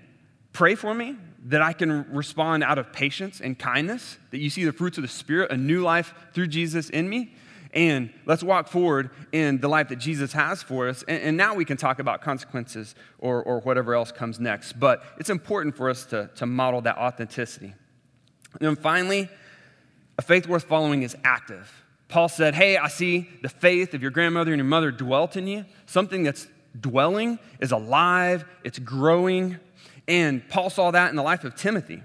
pray 0.52 0.76
for 0.76 0.94
me 0.94 1.16
that 1.46 1.62
I 1.62 1.72
can 1.72 2.12
respond 2.12 2.66
out 2.66 2.78
of 2.78 2.92
patience 2.92 3.40
and 3.40 3.58
kindness, 3.58 4.18
that 4.32 4.40
you 4.40 4.50
see 4.50 4.66
the 4.66 4.74
fruits 4.74 4.98
of 4.98 5.02
the 5.02 5.08
Spirit, 5.08 5.50
a 5.50 5.56
new 5.56 5.82
life 5.82 6.14
through 6.34 6.48
Jesus 6.48 6.90
in 6.90 7.08
me, 7.08 7.34
and 7.74 8.12
let's 8.26 8.44
walk 8.44 8.68
forward 8.68 9.12
in 9.32 9.62
the 9.62 9.70
life 9.70 9.88
that 9.88 9.96
Jesus 9.96 10.34
has 10.34 10.62
for 10.62 10.90
us. 10.90 11.06
And, 11.08 11.24
and, 11.24 11.38
now 11.38 11.56
we 11.56 11.64
can 11.64 11.78
talk 11.78 12.00
about 12.00 12.22
consequences 12.22 12.96
or, 13.18 13.42
or 13.42 13.62
whatever 13.62 13.96
else 13.96 14.12
comes 14.12 14.42
next. 14.42 14.74
But 14.74 15.06
it's 15.20 15.30
important 15.30 15.78
for 15.78 15.90
us 15.90 16.04
to, 16.08 16.30
to 16.36 16.46
model 16.46 16.82
that 16.82 16.98
authenticity. 16.98 17.74
And 18.60 18.68
then 18.68 18.76
finally, 18.76 19.30
a 20.18 20.22
faith 20.22 20.48
worth 20.48 20.66
following 20.66 21.04
is 21.04 21.16
active. 21.24 21.72
Paul 22.12 22.30
said, 22.30 22.54
Hey, 22.54 22.78
I 22.78 22.90
see 22.90 23.28
the 23.42 23.50
faith 23.50 23.94
of 23.94 24.02
your 24.02 24.12
grandmother 24.12 24.52
and 24.52 24.60
your 24.60 24.68
mother 24.68 24.92
dwelt 24.92 25.38
in 25.38 25.48
you. 25.48 25.66
Something 25.86 26.24
that's 26.24 26.48
dwelling 26.80 27.40
is 27.60 27.72
alive, 27.72 28.46
it's 28.64 28.78
growing. 28.78 29.58
And 30.08 30.48
Paul 30.50 30.70
saw 30.70 30.92
that 30.92 31.10
in 31.10 31.16
the 31.16 31.24
life 31.24 31.44
of 31.44 31.56
Timothy. 31.56 32.04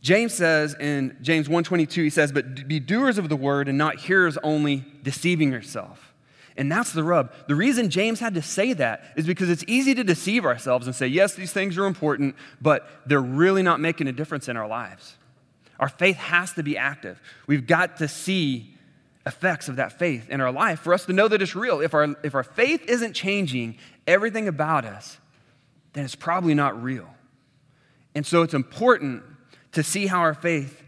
James 0.00 0.32
says 0.32 0.74
in 0.78 1.16
James 1.22 1.48
1:22 1.48 2.04
he 2.04 2.10
says 2.10 2.32
but 2.32 2.66
be 2.66 2.80
doers 2.80 3.18
of 3.18 3.28
the 3.28 3.36
word 3.36 3.68
and 3.68 3.78
not 3.78 3.96
hearers 3.96 4.38
only 4.42 4.84
deceiving 5.02 5.52
yourself. 5.52 6.12
And 6.56 6.70
that's 6.70 6.92
the 6.92 7.02
rub. 7.02 7.32
The 7.48 7.54
reason 7.54 7.88
James 7.88 8.20
had 8.20 8.34
to 8.34 8.42
say 8.42 8.74
that 8.74 9.04
is 9.16 9.26
because 9.26 9.48
it's 9.48 9.64
easy 9.66 9.94
to 9.94 10.04
deceive 10.04 10.44
ourselves 10.44 10.86
and 10.86 10.94
say 10.94 11.06
yes 11.06 11.34
these 11.34 11.52
things 11.52 11.78
are 11.78 11.86
important 11.86 12.36
but 12.60 12.88
they're 13.06 13.20
really 13.20 13.62
not 13.62 13.80
making 13.80 14.06
a 14.06 14.12
difference 14.12 14.48
in 14.48 14.56
our 14.56 14.68
lives. 14.68 15.16
Our 15.82 15.88
faith 15.88 16.16
has 16.16 16.52
to 16.52 16.62
be 16.62 16.78
active. 16.78 17.20
We've 17.48 17.66
got 17.66 17.96
to 17.96 18.06
see 18.06 18.72
effects 19.26 19.68
of 19.68 19.76
that 19.76 19.98
faith 19.98 20.30
in 20.30 20.40
our 20.40 20.52
life 20.52 20.78
for 20.78 20.94
us 20.94 21.06
to 21.06 21.12
know 21.12 21.26
that 21.26 21.42
it's 21.42 21.56
real. 21.56 21.80
If 21.80 21.92
our 21.92 22.14
if 22.22 22.36
our 22.36 22.44
faith 22.44 22.84
isn't 22.88 23.14
changing 23.14 23.78
everything 24.06 24.46
about 24.46 24.84
us 24.84 25.18
then 25.92 26.04
it's 26.04 26.14
probably 26.14 26.54
not 26.54 26.80
real. 26.82 27.08
And 28.14 28.24
so 28.24 28.42
it's 28.42 28.54
important 28.54 29.24
to 29.72 29.82
see 29.82 30.06
how 30.06 30.20
our 30.20 30.34
faith 30.34 30.82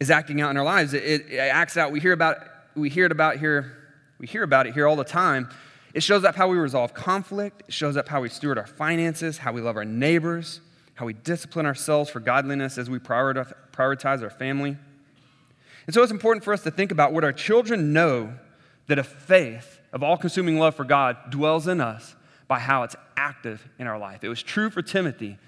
is 0.00 0.10
acting 0.10 0.40
out 0.40 0.50
in 0.50 0.56
our 0.56 0.64
lives. 0.64 0.92
It, 0.92 1.04
it, 1.04 1.30
it 1.30 1.38
acts 1.38 1.76
out. 1.76 1.92
We 1.92 2.00
hear 2.00 2.12
about 2.12 2.38
we 2.74 2.90
hear 2.90 3.06
it 3.06 3.12
about 3.12 3.38
here. 3.38 3.72
We 4.18 4.26
hear 4.26 4.42
about 4.42 4.66
it 4.66 4.74
here 4.74 4.88
all 4.88 4.96
the 4.96 5.04
time. 5.04 5.48
It 5.94 6.02
shows 6.02 6.24
up 6.24 6.34
how 6.34 6.48
we 6.48 6.58
resolve 6.58 6.94
conflict. 6.94 7.62
It 7.68 7.74
shows 7.74 7.96
up 7.96 8.08
how 8.08 8.22
we 8.22 8.28
steward 8.28 8.58
our 8.58 8.66
finances, 8.66 9.38
how 9.38 9.52
we 9.52 9.60
love 9.60 9.76
our 9.76 9.84
neighbors, 9.84 10.60
how 10.94 11.06
we 11.06 11.12
discipline 11.12 11.64
ourselves 11.64 12.10
for 12.10 12.18
godliness 12.20 12.76
as 12.76 12.90
we 12.90 12.98
prioritize 12.98 13.52
our 13.78 14.30
family. 14.30 14.76
And 15.86 15.94
so 15.94 16.02
it's 16.02 16.12
important 16.12 16.44
for 16.44 16.52
us 16.52 16.62
to 16.62 16.70
think 16.70 16.90
about 16.90 17.12
what 17.12 17.24
our 17.24 17.32
children 17.32 17.92
know 17.92 18.34
that 18.86 18.98
a 18.98 19.04
faith 19.04 19.80
of 19.92 20.02
all 20.02 20.16
consuming 20.16 20.58
love 20.58 20.74
for 20.74 20.84
God 20.84 21.16
dwells 21.30 21.68
in 21.68 21.80
us 21.80 22.14
by 22.48 22.58
how 22.58 22.82
it's 22.82 22.96
active 23.16 23.66
in 23.78 23.86
our 23.86 23.98
life. 23.98 24.22
It 24.22 24.28
was 24.28 24.42
true 24.42 24.70
for 24.70 24.82
Timothy. 24.82 25.38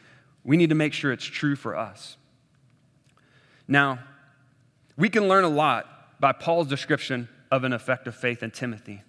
We 0.44 0.56
need 0.56 0.70
to 0.70 0.74
make 0.74 0.92
sure 0.92 1.12
it's 1.12 1.24
true 1.24 1.56
for 1.56 1.76
us. 1.76 2.16
Now, 3.66 3.98
we 4.96 5.08
can 5.08 5.28
learn 5.28 5.44
a 5.44 5.48
lot 5.48 6.20
by 6.20 6.32
Paul's 6.32 6.66
description 6.66 7.28
of 7.50 7.64
an 7.64 7.72
effective 7.72 8.14
faith 8.14 8.42
in 8.42 8.50
Timothy. 8.50 9.02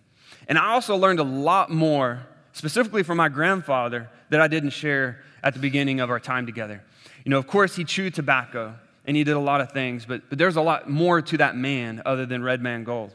And 0.47 0.58
I 0.58 0.73
also 0.73 0.95
learned 0.95 1.19
a 1.19 1.23
lot 1.23 1.69
more, 1.69 2.27
specifically 2.53 3.03
from 3.03 3.17
my 3.17 3.29
grandfather, 3.29 4.10
that 4.29 4.41
I 4.41 4.47
didn't 4.47 4.71
share 4.71 5.23
at 5.43 5.53
the 5.53 5.60
beginning 5.60 5.99
of 5.99 6.10
our 6.10 6.19
time 6.19 6.45
together. 6.45 6.84
You 7.23 7.32
know, 7.32 7.39
of 7.39 7.47
course, 7.47 7.75
he 7.75 7.84
chewed 7.84 8.13
tobacco 8.13 8.75
and 9.10 9.17
he 9.17 9.24
did 9.24 9.36
a 9.36 9.39
lot 9.39 9.60
of 9.60 9.72
things, 9.72 10.06
but, 10.06 10.22
but 10.30 10.38
there's 10.38 10.56
a 10.56 10.62
lot 10.62 10.88
more 10.88 11.19
to 11.19 11.38
that 11.38 11.58
man 11.58 12.00
other 12.06 12.28
than 12.28 12.43
Red 12.43 12.62
Man 12.62 12.84
Gold. 12.84 13.12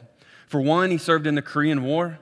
For 0.49 0.59
one, 0.59 0.91
he 0.91 0.97
served 0.97 1.25
in 1.25 1.35
the 1.35 1.41
Korean 1.41 1.83
War, 1.83 2.19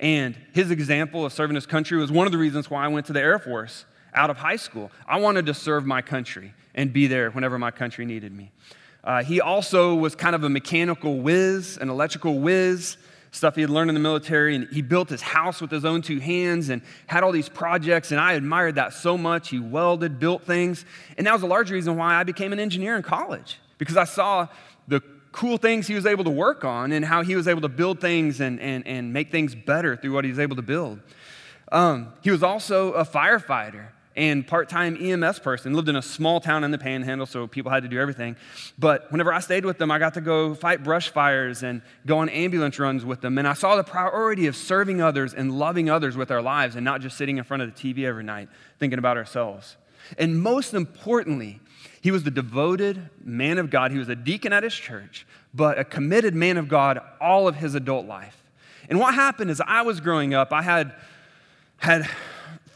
and 0.00 0.34
his 0.54 0.70
example 0.70 1.26
of 1.26 1.32
serving 1.34 1.54
his 1.54 1.66
country 1.66 1.98
was 1.98 2.10
one 2.10 2.24
of 2.24 2.32
the 2.32 2.38
reasons 2.38 2.70
why 2.70 2.82
I 2.82 2.88
went 2.88 3.04
to 3.08 3.12
the 3.12 3.20
Air 3.20 3.38
Force 3.38 3.84
out 4.14 4.30
of 4.30 4.38
high 4.38 4.56
school. 4.56 4.90
I 5.06 5.20
wanted 5.20 5.44
to 5.44 5.52
serve 5.52 5.84
my 5.84 6.00
country 6.00 6.54
and 6.74 6.94
be 6.94 7.08
there 7.08 7.30
whenever 7.30 7.58
my 7.58 7.70
country 7.70 8.06
needed 8.06 8.32
me. 8.32 8.52
Uh, 9.04 9.22
he 9.22 9.42
also 9.42 9.94
was 9.94 10.14
kind 10.14 10.34
of 10.34 10.42
a 10.44 10.48
mechanical 10.48 11.18
whiz, 11.18 11.76
an 11.76 11.90
electrical 11.90 12.38
whiz, 12.38 12.96
stuff 13.30 13.54
he 13.54 13.60
had 13.60 13.70
learned 13.70 13.90
in 13.90 13.94
the 13.94 14.00
military. 14.00 14.54
And 14.54 14.68
he 14.68 14.82
built 14.82 15.08
his 15.08 15.22
house 15.22 15.60
with 15.60 15.70
his 15.70 15.84
own 15.84 16.02
two 16.02 16.18
hands 16.18 16.68
and 16.68 16.82
had 17.06 17.22
all 17.22 17.32
these 17.32 17.48
projects. 17.48 18.10
And 18.10 18.20
I 18.20 18.32
admired 18.32 18.76
that 18.76 18.92
so 18.92 19.16
much. 19.16 19.48
He 19.48 19.58
welded, 19.58 20.18
built 20.18 20.44
things. 20.44 20.84
And 21.16 21.26
that 21.26 21.32
was 21.32 21.42
a 21.42 21.46
large 21.46 21.70
reason 21.70 21.96
why 21.96 22.14
I 22.14 22.24
became 22.24 22.52
an 22.52 22.60
engineer 22.60 22.96
in 22.96 23.02
college 23.02 23.58
because 23.78 23.96
I 23.96 24.04
saw 24.04 24.48
the 24.88 25.02
cool 25.32 25.56
things 25.56 25.86
he 25.86 25.94
was 25.94 26.06
able 26.06 26.24
to 26.24 26.30
work 26.30 26.64
on 26.64 26.92
and 26.92 27.04
how 27.04 27.22
he 27.22 27.36
was 27.36 27.46
able 27.46 27.60
to 27.60 27.68
build 27.68 28.00
things 28.00 28.40
and, 28.40 28.58
and, 28.60 28.86
and 28.86 29.12
make 29.12 29.30
things 29.30 29.54
better 29.54 29.96
through 29.96 30.12
what 30.12 30.24
he 30.24 30.30
was 30.30 30.40
able 30.40 30.56
to 30.56 30.62
build. 30.62 31.00
Um, 31.70 32.12
he 32.22 32.30
was 32.30 32.42
also 32.42 32.92
a 32.92 33.04
firefighter 33.04 33.88
and 34.16 34.46
part-time 34.46 34.96
EMS 35.00 35.38
person. 35.38 35.72
Lived 35.74 35.88
in 35.88 35.96
a 35.96 36.02
small 36.02 36.40
town 36.40 36.64
in 36.64 36.70
the 36.70 36.78
Panhandle, 36.78 37.26
so 37.26 37.46
people 37.46 37.70
had 37.70 37.82
to 37.84 37.88
do 37.88 37.98
everything. 37.98 38.36
But 38.78 39.10
whenever 39.12 39.32
I 39.32 39.40
stayed 39.40 39.64
with 39.64 39.78
them, 39.78 39.90
I 39.90 39.98
got 39.98 40.14
to 40.14 40.20
go 40.20 40.54
fight 40.54 40.82
brush 40.82 41.10
fires 41.10 41.62
and 41.62 41.82
go 42.06 42.18
on 42.18 42.28
ambulance 42.28 42.78
runs 42.78 43.04
with 43.04 43.20
them. 43.20 43.38
And 43.38 43.46
I 43.46 43.54
saw 43.54 43.76
the 43.76 43.84
priority 43.84 44.46
of 44.46 44.56
serving 44.56 45.00
others 45.00 45.32
and 45.32 45.56
loving 45.58 45.88
others 45.88 46.16
with 46.16 46.30
our 46.30 46.42
lives, 46.42 46.76
and 46.76 46.84
not 46.84 47.00
just 47.00 47.16
sitting 47.16 47.38
in 47.38 47.44
front 47.44 47.62
of 47.62 47.74
the 47.74 47.94
TV 47.94 48.04
every 48.04 48.24
night 48.24 48.48
thinking 48.78 48.98
about 48.98 49.16
ourselves. 49.16 49.76
And 50.18 50.42
most 50.42 50.74
importantly, 50.74 51.60
he 52.00 52.10
was 52.10 52.24
the 52.24 52.30
devoted 52.30 53.10
man 53.22 53.58
of 53.58 53.70
God. 53.70 53.92
He 53.92 53.98
was 53.98 54.08
a 54.08 54.16
deacon 54.16 54.52
at 54.52 54.62
his 54.62 54.74
church, 54.74 55.26
but 55.54 55.78
a 55.78 55.84
committed 55.84 56.34
man 56.34 56.56
of 56.56 56.68
God 56.68 56.98
all 57.20 57.46
of 57.46 57.56
his 57.56 57.74
adult 57.74 58.06
life. 58.06 58.42
And 58.88 58.98
what 58.98 59.14
happened 59.14 59.50
is 59.50 59.62
I 59.64 59.82
was 59.82 60.00
growing 60.00 60.34
up, 60.34 60.52
I 60.52 60.62
had 60.62 60.94
had 61.76 62.08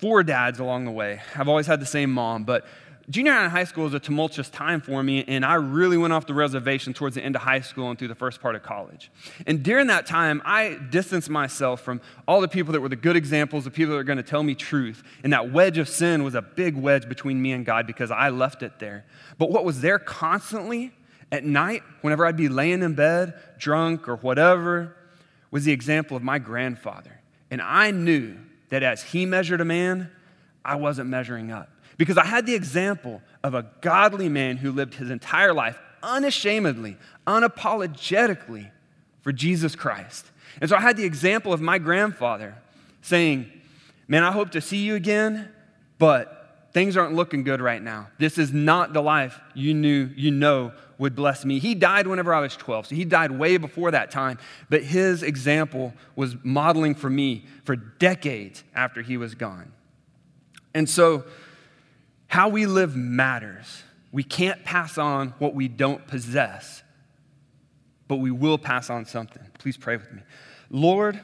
four 0.04 0.22
dads 0.22 0.58
along 0.58 0.84
the 0.84 0.90
way. 0.90 1.18
I've 1.34 1.48
always 1.48 1.66
had 1.66 1.80
the 1.80 1.86
same 1.86 2.10
mom, 2.10 2.44
but 2.44 2.66
junior 3.08 3.32
high 3.32 3.44
and 3.44 3.50
high 3.50 3.64
school 3.64 3.84
was 3.84 3.94
a 3.94 3.98
tumultuous 3.98 4.50
time 4.50 4.82
for 4.82 5.02
me, 5.02 5.24
and 5.26 5.46
I 5.46 5.54
really 5.54 5.96
went 5.96 6.12
off 6.12 6.26
the 6.26 6.34
reservation 6.34 6.92
towards 6.92 7.14
the 7.14 7.24
end 7.24 7.36
of 7.36 7.40
high 7.40 7.62
school 7.62 7.88
and 7.88 7.98
through 7.98 8.08
the 8.08 8.14
first 8.14 8.42
part 8.42 8.54
of 8.54 8.62
college. 8.62 9.10
And 9.46 9.62
during 9.62 9.86
that 9.86 10.04
time, 10.04 10.42
I 10.44 10.76
distanced 10.90 11.30
myself 11.30 11.80
from 11.80 12.02
all 12.28 12.42
the 12.42 12.48
people 12.48 12.74
that 12.74 12.82
were 12.82 12.90
the 12.90 12.96
good 12.96 13.16
examples, 13.16 13.64
the 13.64 13.70
people 13.70 13.92
that 13.92 13.96
were 13.96 14.04
going 14.04 14.18
to 14.18 14.22
tell 14.22 14.42
me 14.42 14.54
truth. 14.54 15.02
And 15.22 15.32
that 15.32 15.52
wedge 15.52 15.78
of 15.78 15.88
sin 15.88 16.22
was 16.22 16.34
a 16.34 16.42
big 16.42 16.76
wedge 16.76 17.08
between 17.08 17.40
me 17.40 17.52
and 17.52 17.64
God 17.64 17.86
because 17.86 18.10
I 18.10 18.28
left 18.28 18.62
it 18.62 18.78
there. 18.78 19.06
But 19.38 19.50
what 19.50 19.64
was 19.64 19.80
there 19.80 19.98
constantly 19.98 20.92
at 21.32 21.46
night, 21.46 21.82
whenever 22.02 22.26
I'd 22.26 22.36
be 22.36 22.50
laying 22.50 22.82
in 22.82 22.92
bed, 22.92 23.32
drunk 23.56 24.06
or 24.06 24.16
whatever, 24.16 24.96
was 25.50 25.64
the 25.64 25.72
example 25.72 26.14
of 26.14 26.22
my 26.22 26.38
grandfather. 26.38 27.22
And 27.50 27.62
I 27.62 27.90
knew 27.90 28.36
that 28.74 28.82
as 28.82 29.04
he 29.04 29.24
measured 29.24 29.60
a 29.60 29.64
man, 29.64 30.10
I 30.64 30.74
wasn't 30.74 31.08
measuring 31.08 31.52
up. 31.52 31.70
Because 31.96 32.18
I 32.18 32.24
had 32.24 32.44
the 32.44 32.56
example 32.56 33.22
of 33.44 33.54
a 33.54 33.66
godly 33.80 34.28
man 34.28 34.56
who 34.56 34.72
lived 34.72 34.94
his 34.94 35.10
entire 35.10 35.54
life 35.54 35.78
unashamedly, 36.02 36.96
unapologetically 37.24 38.72
for 39.22 39.30
Jesus 39.30 39.76
Christ. 39.76 40.26
And 40.60 40.68
so 40.68 40.76
I 40.76 40.80
had 40.80 40.96
the 40.96 41.04
example 41.04 41.52
of 41.52 41.60
my 41.60 41.78
grandfather 41.78 42.56
saying, 43.00 43.50
Man, 44.08 44.24
I 44.24 44.32
hope 44.32 44.50
to 44.50 44.60
see 44.60 44.78
you 44.78 44.96
again, 44.96 45.48
but 45.98 46.33
things 46.74 46.96
aren't 46.96 47.14
looking 47.14 47.44
good 47.44 47.62
right 47.62 47.80
now. 47.80 48.08
This 48.18 48.36
is 48.36 48.52
not 48.52 48.92
the 48.92 49.00
life 49.00 49.40
you 49.54 49.72
knew, 49.72 50.10
you 50.16 50.30
know 50.30 50.72
would 50.98 51.14
bless 51.16 51.44
me. 51.44 51.58
He 51.58 51.74
died 51.74 52.06
whenever 52.06 52.32
I 52.32 52.40
was 52.40 52.56
12, 52.56 52.88
so 52.88 52.94
he 52.94 53.04
died 53.04 53.30
way 53.30 53.56
before 53.56 53.90
that 53.92 54.10
time, 54.10 54.38
but 54.68 54.82
his 54.82 55.22
example 55.22 55.92
was 56.14 56.36
modeling 56.44 56.94
for 56.94 57.10
me 57.10 57.46
for 57.64 57.76
decades 57.76 58.62
after 58.74 59.02
he 59.02 59.16
was 59.16 59.34
gone. 59.34 59.72
And 60.72 60.88
so 60.88 61.24
how 62.26 62.48
we 62.48 62.66
live 62.66 62.96
matters. 62.96 63.82
We 64.12 64.22
can't 64.22 64.62
pass 64.64 64.98
on 64.98 65.34
what 65.38 65.54
we 65.54 65.66
don't 65.66 66.06
possess, 66.06 66.82
but 68.06 68.16
we 68.16 68.30
will 68.30 68.58
pass 68.58 68.90
on 68.90 69.06
something. 69.06 69.42
Please 69.58 69.76
pray 69.76 69.96
with 69.96 70.12
me. 70.12 70.22
Lord, 70.70 71.20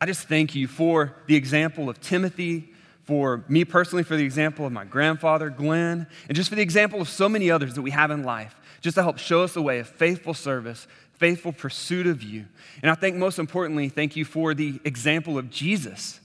I 0.00 0.06
just 0.06 0.28
thank 0.28 0.54
you 0.54 0.66
for 0.66 1.14
the 1.26 1.36
example 1.36 1.88
of 1.88 2.00
Timothy, 2.00 2.73
for 3.04 3.44
me 3.48 3.64
personally, 3.64 4.02
for 4.02 4.16
the 4.16 4.24
example 4.24 4.66
of 4.66 4.72
my 4.72 4.84
grandfather, 4.84 5.50
Glenn, 5.50 6.06
and 6.28 6.36
just 6.36 6.48
for 6.48 6.56
the 6.56 6.62
example 6.62 7.00
of 7.00 7.08
so 7.08 7.28
many 7.28 7.50
others 7.50 7.74
that 7.74 7.82
we 7.82 7.90
have 7.90 8.10
in 8.10 8.22
life, 8.22 8.54
just 8.80 8.96
to 8.96 9.02
help 9.02 9.18
show 9.18 9.42
us 9.42 9.54
the 9.54 9.62
way 9.62 9.78
of 9.78 9.88
faithful 9.88 10.34
service, 10.34 10.86
faithful 11.12 11.52
pursuit 11.52 12.06
of 12.06 12.22
you. 12.22 12.46
And 12.82 12.90
I 12.90 12.94
think 12.94 13.16
most 13.16 13.38
importantly, 13.38 13.88
thank 13.88 14.16
you 14.16 14.24
for 14.24 14.54
the 14.54 14.80
example 14.84 15.38
of 15.38 15.50
Jesus, 15.50 16.20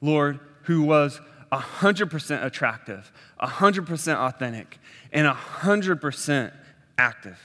Lord, 0.00 0.40
who 0.62 0.82
was 0.82 1.20
100% 1.52 2.44
attractive, 2.44 3.12
100% 3.42 4.16
authentic, 4.16 4.78
and 5.12 5.26
100% 5.26 6.52
active. 6.96 7.38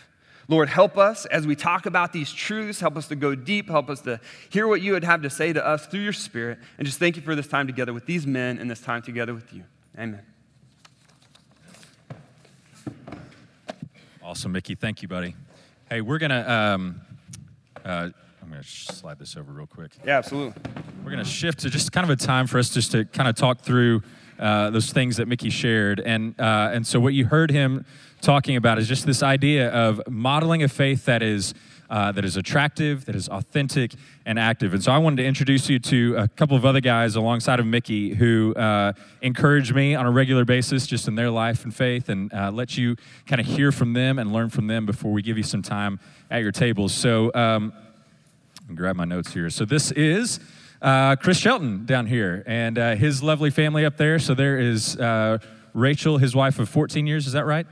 Lord, 0.48 0.70
help 0.70 0.98
us 0.98 1.26
as 1.26 1.48
we 1.48 1.56
talk 1.56 1.86
about 1.86 2.14
these 2.14 2.32
truths. 2.32 2.80
Help 2.80 2.98
us 2.98 3.08
to 3.08 3.16
go 3.16 3.34
deep. 3.34 3.68
Help 3.68 3.90
us 3.90 4.02
to 4.02 4.20
hear 4.50 4.68
what 4.68 4.82
you 4.82 4.92
would 4.92 5.04
have 5.04 5.24
to 5.24 5.30
say 5.30 5.52
to 5.54 5.66
us 5.66 5.88
through 5.88 6.02
your 6.02 6.14
Spirit. 6.14 6.60
And 6.78 6.86
just 6.86 7.00
thank 7.00 7.16
you 7.16 7.22
for 7.22 7.36
this 7.36 7.48
time 7.48 7.66
together 7.68 7.94
with 7.94 8.06
these 8.06 8.28
men 8.28 8.60
and 8.60 8.70
this 8.70 8.82
time 8.82 9.02
together 9.02 9.34
with 9.34 9.52
you. 9.54 9.64
Amen. 9.98 10.22
Awesome, 14.24 14.52
Mickey. 14.52 14.76
Thank 14.76 15.02
you, 15.02 15.08
buddy. 15.08 15.36
Hey, 15.90 16.02
we're 16.02 16.18
going 16.18 16.32
to. 16.32 16.52
Um, 16.52 17.02
uh, 17.84 18.10
I'm 18.42 18.52
going 18.52 18.62
to 18.62 18.68
slide 18.68 19.18
this 19.18 19.38
over 19.38 19.52
real 19.52 19.66
quick. 19.66 19.92
Yeah, 20.06 20.20
absolutely. 20.20 20.62
We're 21.04 21.12
going 21.12 21.24
to 21.24 21.30
shift 21.30 21.60
to 21.60 21.70
just 21.70 21.92
kind 21.92 22.04
of 22.04 22.12
a 22.12 22.16
time 22.16 22.46
for 22.46 22.60
us 22.60 22.70
just 22.70 22.92
to 22.92 23.06
kind 23.06 23.28
of 23.28 23.36
talk 23.36 23.62
through 23.62 24.04
uh, 24.38 24.70
those 24.70 24.92
things 24.92 25.18
that 25.18 25.28
Mickey 25.28 25.50
shared. 25.50 26.00
And, 26.00 26.40
uh, 26.40 26.70
and 26.72 26.86
so, 26.86 27.00
what 27.00 27.14
you 27.14 27.26
heard 27.26 27.50
him 27.50 27.86
talking 28.22 28.56
about 28.56 28.78
is 28.78 28.88
just 28.88 29.06
this 29.06 29.22
idea 29.22 29.70
of 29.70 30.02
modeling 30.10 30.64
a 30.64 30.68
faith 30.68 31.06
that 31.06 31.22
is, 31.22 31.54
uh, 31.90 32.12
that 32.12 32.26
is 32.26 32.38
attractive, 32.38 33.06
that 33.06 33.16
is 33.16 33.30
authentic, 33.30 33.94
and 34.26 34.40
active. 34.40 34.74
And 34.74 34.84
so, 34.84 34.92
I 34.92 34.98
wanted 34.98 35.18
to 35.18 35.26
introduce 35.26 35.70
you 35.70 35.80
to 35.80 36.16
a 36.18 36.28
couple 36.28 36.58
of 36.58 36.66
other 36.66 36.82
guys 36.82 37.16
alongside 37.16 37.60
of 37.60 37.66
Mickey 37.66 38.14
who 38.14 38.54
uh, 38.56 38.94
encourage 39.22 39.74
me 39.74 39.96
on 39.96 40.06
a 40.06 40.12
regular 40.12 40.46
basis 40.46 40.88
just 40.88 41.08
in 41.08 41.16
their 41.16 41.30
life 41.30 41.64
and 41.64 41.76
faith 41.76 42.10
and 42.10 42.34
uh, 42.34 42.52
let 42.52 42.78
you 42.78 42.96
kind 43.28 43.40
of 43.40 43.48
hear 43.48 43.72
from 43.72 43.94
them 43.94 44.20
and 44.20 44.34
learn 44.34 44.50
from 44.50 44.68
them 44.68 44.86
before 44.86 45.12
we 45.12 45.22
give 45.22 45.38
you 45.38 45.44
some 45.44 45.62
time 45.62 46.00
at 46.32 46.42
your 46.42 46.52
tables. 46.52 46.94
So, 46.94 47.32
um, 47.34 47.74
grab 48.74 48.96
my 48.96 49.06
notes 49.06 49.34
here. 49.34 49.50
So, 49.50 49.66
this 49.66 49.92
is 49.92 50.40
uh, 50.82 51.16
Chris 51.16 51.40
Shelton 51.40 51.86
down 51.86 52.06
here 52.06 52.44
and 52.46 52.78
uh, 52.78 52.96
his 52.96 53.24
lovely 53.24 53.50
family 53.50 53.86
up 53.86 53.98
there. 53.98 54.20
So 54.20 54.34
there 54.34 54.60
is 54.60 54.98
uh, 54.98 55.40
Rachel, 55.74 56.18
his 56.18 56.36
wife 56.36 56.60
of 56.60 56.70
14 56.70 57.08
years. 57.08 57.28
Is 57.28 57.34
that 57.34 57.46
right? 57.46 57.66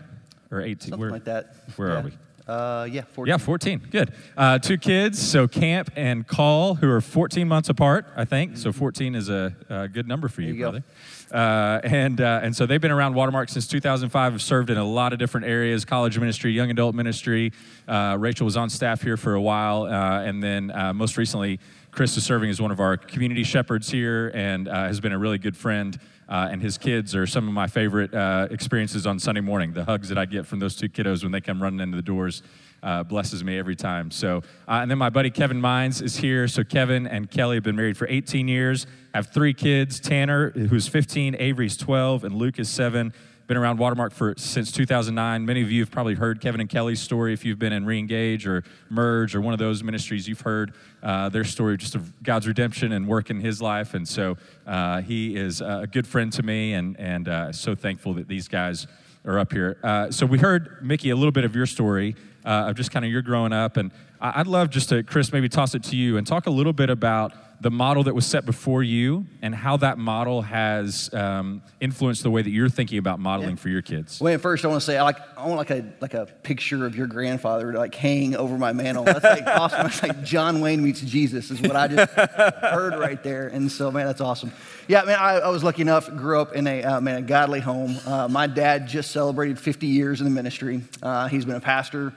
Or 0.53 0.61
18? 0.61 0.77
Something 0.77 0.99
where, 0.99 1.11
like 1.11 1.23
that. 1.25 1.55
Where 1.75 1.89
yeah. 1.89 1.95
are 1.95 2.01
we? 2.03 2.11
Uh, 2.47 2.87
yeah, 2.91 3.03
14. 3.03 3.31
Yeah, 3.31 3.37
14. 3.37 3.87
Good. 3.89 4.13
Uh, 4.35 4.59
two 4.59 4.77
kids, 4.77 5.19
so 5.19 5.47
Camp 5.47 5.89
and 5.95 6.27
Call, 6.27 6.75
who 6.75 6.89
are 6.89 6.99
14 6.99 7.47
months 7.47 7.69
apart, 7.69 8.05
I 8.17 8.25
think. 8.25 8.51
Mm-hmm. 8.51 8.61
So 8.61 8.73
14 8.73 9.15
is 9.15 9.29
a, 9.29 9.55
a, 9.69 9.87
good 9.87 10.07
number 10.07 10.27
for 10.27 10.41
you, 10.41 10.53
you 10.53 10.61
brother. 10.61 10.83
Uh, 11.31 11.79
and, 11.83 12.19
uh, 12.19 12.41
and 12.43 12.55
so 12.55 12.65
they've 12.65 12.81
been 12.81 12.91
around 12.91 13.15
Watermark 13.15 13.49
since 13.49 13.65
2005, 13.65 14.33
have 14.33 14.41
served 14.41 14.69
in 14.69 14.77
a 14.77 14.83
lot 14.83 15.13
of 15.13 15.19
different 15.19 15.47
areas 15.47 15.85
college 15.85 16.19
ministry, 16.19 16.51
young 16.51 16.69
adult 16.69 16.93
ministry. 16.93 17.53
Uh, 17.87 18.17
Rachel 18.19 18.45
was 18.45 18.57
on 18.57 18.69
staff 18.69 19.01
here 19.01 19.17
for 19.17 19.33
a 19.33 19.41
while, 19.41 19.83
uh, 19.83 20.21
and 20.21 20.43
then 20.43 20.69
uh, 20.71 20.93
most 20.93 21.17
recently, 21.17 21.59
Chris 21.91 22.17
is 22.17 22.25
serving 22.25 22.49
as 22.49 22.59
one 22.59 22.71
of 22.71 22.79
our 22.79 22.97
community 22.97 23.43
shepherds 23.43 23.89
here 23.89 24.31
and 24.33 24.67
uh, 24.67 24.73
has 24.73 24.99
been 24.99 25.13
a 25.13 25.17
really 25.17 25.37
good 25.37 25.55
friend. 25.55 25.99
Uh, 26.33 26.49
and 26.49 26.63
his 26.63 26.79
kids 26.79 27.15
are 27.15 27.27
some 27.27 27.47
of 27.47 27.53
my 27.53 27.67
favorite 27.67 28.11
uh, 28.11 28.47
experiences 28.49 29.05
on 29.05 29.19
Sunday 29.19 29.39
morning. 29.39 29.71
The 29.71 29.85
hugs 29.85 30.09
that 30.09 30.17
I 30.17 30.25
get 30.25 30.47
from 30.47 30.57
those 30.57 30.75
two 30.75 30.89
kiddos 30.89 31.21
when 31.21 31.31
they 31.31 31.41
come 31.41 31.61
running 31.61 31.79
into 31.79 31.95
the 31.95 32.01
doors 32.01 32.41
uh, 32.81 33.03
blesses 33.03 33.43
me 33.43 33.59
every 33.59 33.75
time. 33.75 34.09
So, 34.09 34.37
uh, 34.67 34.79
and 34.81 34.89
then 34.89 34.97
my 34.97 35.11
buddy 35.11 35.29
Kevin 35.29 35.61
Mines 35.61 36.01
is 36.01 36.17
here. 36.17 36.47
So 36.47 36.63
Kevin 36.63 37.05
and 37.05 37.29
Kelly 37.29 37.57
have 37.57 37.63
been 37.63 37.75
married 37.75 37.97
for 37.97 38.07
18 38.09 38.47
years, 38.47 38.87
have 39.13 39.27
three 39.27 39.53
kids: 39.53 39.99
Tanner, 39.99 40.49
who's 40.49 40.87
15, 40.87 41.35
Avery's 41.37 41.77
12, 41.77 42.23
and 42.23 42.33
Luke 42.33 42.57
is 42.57 42.67
seven 42.67 43.13
been 43.47 43.57
around 43.57 43.77
Watermark 43.77 44.13
for 44.13 44.33
since 44.37 44.71
2009. 44.71 45.45
Many 45.45 45.61
of 45.61 45.71
you 45.71 45.81
have 45.81 45.91
probably 45.91 46.15
heard 46.15 46.39
Kevin 46.39 46.61
and 46.61 46.69
Kelly's 46.69 47.01
story. 47.01 47.33
If 47.33 47.43
you've 47.43 47.59
been 47.59 47.73
in 47.73 47.85
Reengage 47.85 48.45
or 48.45 48.63
Merge 48.89 49.35
or 49.35 49.41
one 49.41 49.53
of 49.53 49.59
those 49.59 49.83
ministries, 49.83 50.27
you've 50.27 50.41
heard 50.41 50.73
uh, 51.01 51.29
their 51.29 51.43
story 51.43 51.77
just 51.77 51.95
of 51.95 52.23
God's 52.23 52.47
redemption 52.47 52.93
and 52.93 53.07
work 53.07 53.29
in 53.29 53.41
his 53.41 53.61
life. 53.61 53.93
And 53.93 54.07
so 54.07 54.37
uh, 54.65 55.01
he 55.01 55.35
is 55.35 55.61
a 55.61 55.87
good 55.91 56.07
friend 56.07 56.31
to 56.33 56.43
me, 56.43 56.73
and 56.73 56.97
and 56.99 57.27
uh, 57.27 57.51
so 57.51 57.75
thankful 57.75 58.13
that 58.13 58.27
these 58.27 58.47
guys 58.47 58.87
are 59.25 59.39
up 59.39 59.51
here. 59.51 59.77
Uh, 59.83 60.11
so 60.11 60.25
we 60.25 60.39
heard 60.39 60.79
Mickey 60.81 61.09
a 61.09 61.15
little 61.15 61.31
bit 61.31 61.43
of 61.43 61.55
your 61.55 61.65
story 61.65 62.15
uh, 62.45 62.67
of 62.69 62.75
just 62.75 62.91
kind 62.91 63.05
of 63.05 63.11
your 63.11 63.21
growing 63.21 63.53
up, 63.53 63.77
and 63.77 63.91
I'd 64.21 64.47
love 64.47 64.69
just 64.69 64.89
to 64.89 65.03
Chris 65.03 65.33
maybe 65.33 65.49
toss 65.49 65.75
it 65.75 65.83
to 65.83 65.97
you 65.97 66.17
and 66.17 66.25
talk 66.25 66.47
a 66.47 66.51
little 66.51 66.71
bit 66.71 66.89
about 66.89 67.33
the 67.63 67.71
model 67.71 68.03
that 68.03 68.13
was 68.13 68.25
set 68.25 68.45
before 68.45 68.83
you 68.83 69.25
and 69.41 69.55
how 69.55 69.77
that 69.77 69.97
model 69.97 70.41
has 70.41 71.11
um, 71.13 71.61
influenced 71.79 72.21
the 72.21 72.29
way 72.29 72.41
that 72.41 72.49
you're 72.49 72.67
thinking 72.67 72.97
about 72.97 73.19
modeling 73.19 73.51
yeah. 73.51 73.55
for 73.55 73.69
your 73.69 73.81
kids. 73.81 74.19
Well, 74.19 74.37
first 74.37 74.65
I 74.65 74.67
want 74.67 74.81
to 74.81 74.85
say 74.85 74.97
I 74.97 75.03
like 75.03 75.17
I 75.37 75.47
want 75.47 75.57
like 75.57 75.69
a 75.69 75.85
like 76.01 76.13
a 76.13 76.25
picture 76.25 76.85
of 76.85 76.93
your 76.97 77.07
grandfather 77.07 77.71
to 77.71 77.77
like 77.77 77.95
hang 77.95 78.35
over 78.35 78.57
my 78.57 78.73
mantle. 78.73 79.05
That's 79.05 79.23
like 79.23 79.47
awesome. 79.47 79.83
That's 79.83 80.03
like 80.03 80.23
John 80.23 80.59
Wayne 80.59 80.83
meets 80.83 80.99
Jesus 80.99 81.51
is 81.51 81.61
what 81.61 81.77
I 81.77 81.87
just 81.87 82.11
heard 82.15 82.99
right 82.99 83.23
there. 83.23 83.47
And 83.47 83.71
so 83.71 83.89
man, 83.91 84.07
that's 84.07 84.21
awesome. 84.21 84.51
Yeah, 84.89 85.03
man, 85.05 85.17
I, 85.17 85.35
I 85.35 85.47
was 85.47 85.63
lucky 85.63 85.83
enough 85.83 86.13
grew 86.13 86.41
up 86.41 86.53
in 86.53 86.67
a 86.67 86.83
uh, 86.83 87.01
man 87.01 87.15
a 87.15 87.21
godly 87.21 87.61
home. 87.61 87.97
Uh, 88.05 88.27
my 88.27 88.45
dad 88.45 88.89
just 88.89 89.11
celebrated 89.11 89.57
50 89.57 89.87
years 89.87 90.19
in 90.19 90.25
the 90.25 90.31
ministry. 90.31 90.81
Uh, 91.01 91.29
he's 91.29 91.45
been 91.45 91.55
a 91.55 91.61
pastor 91.61 92.13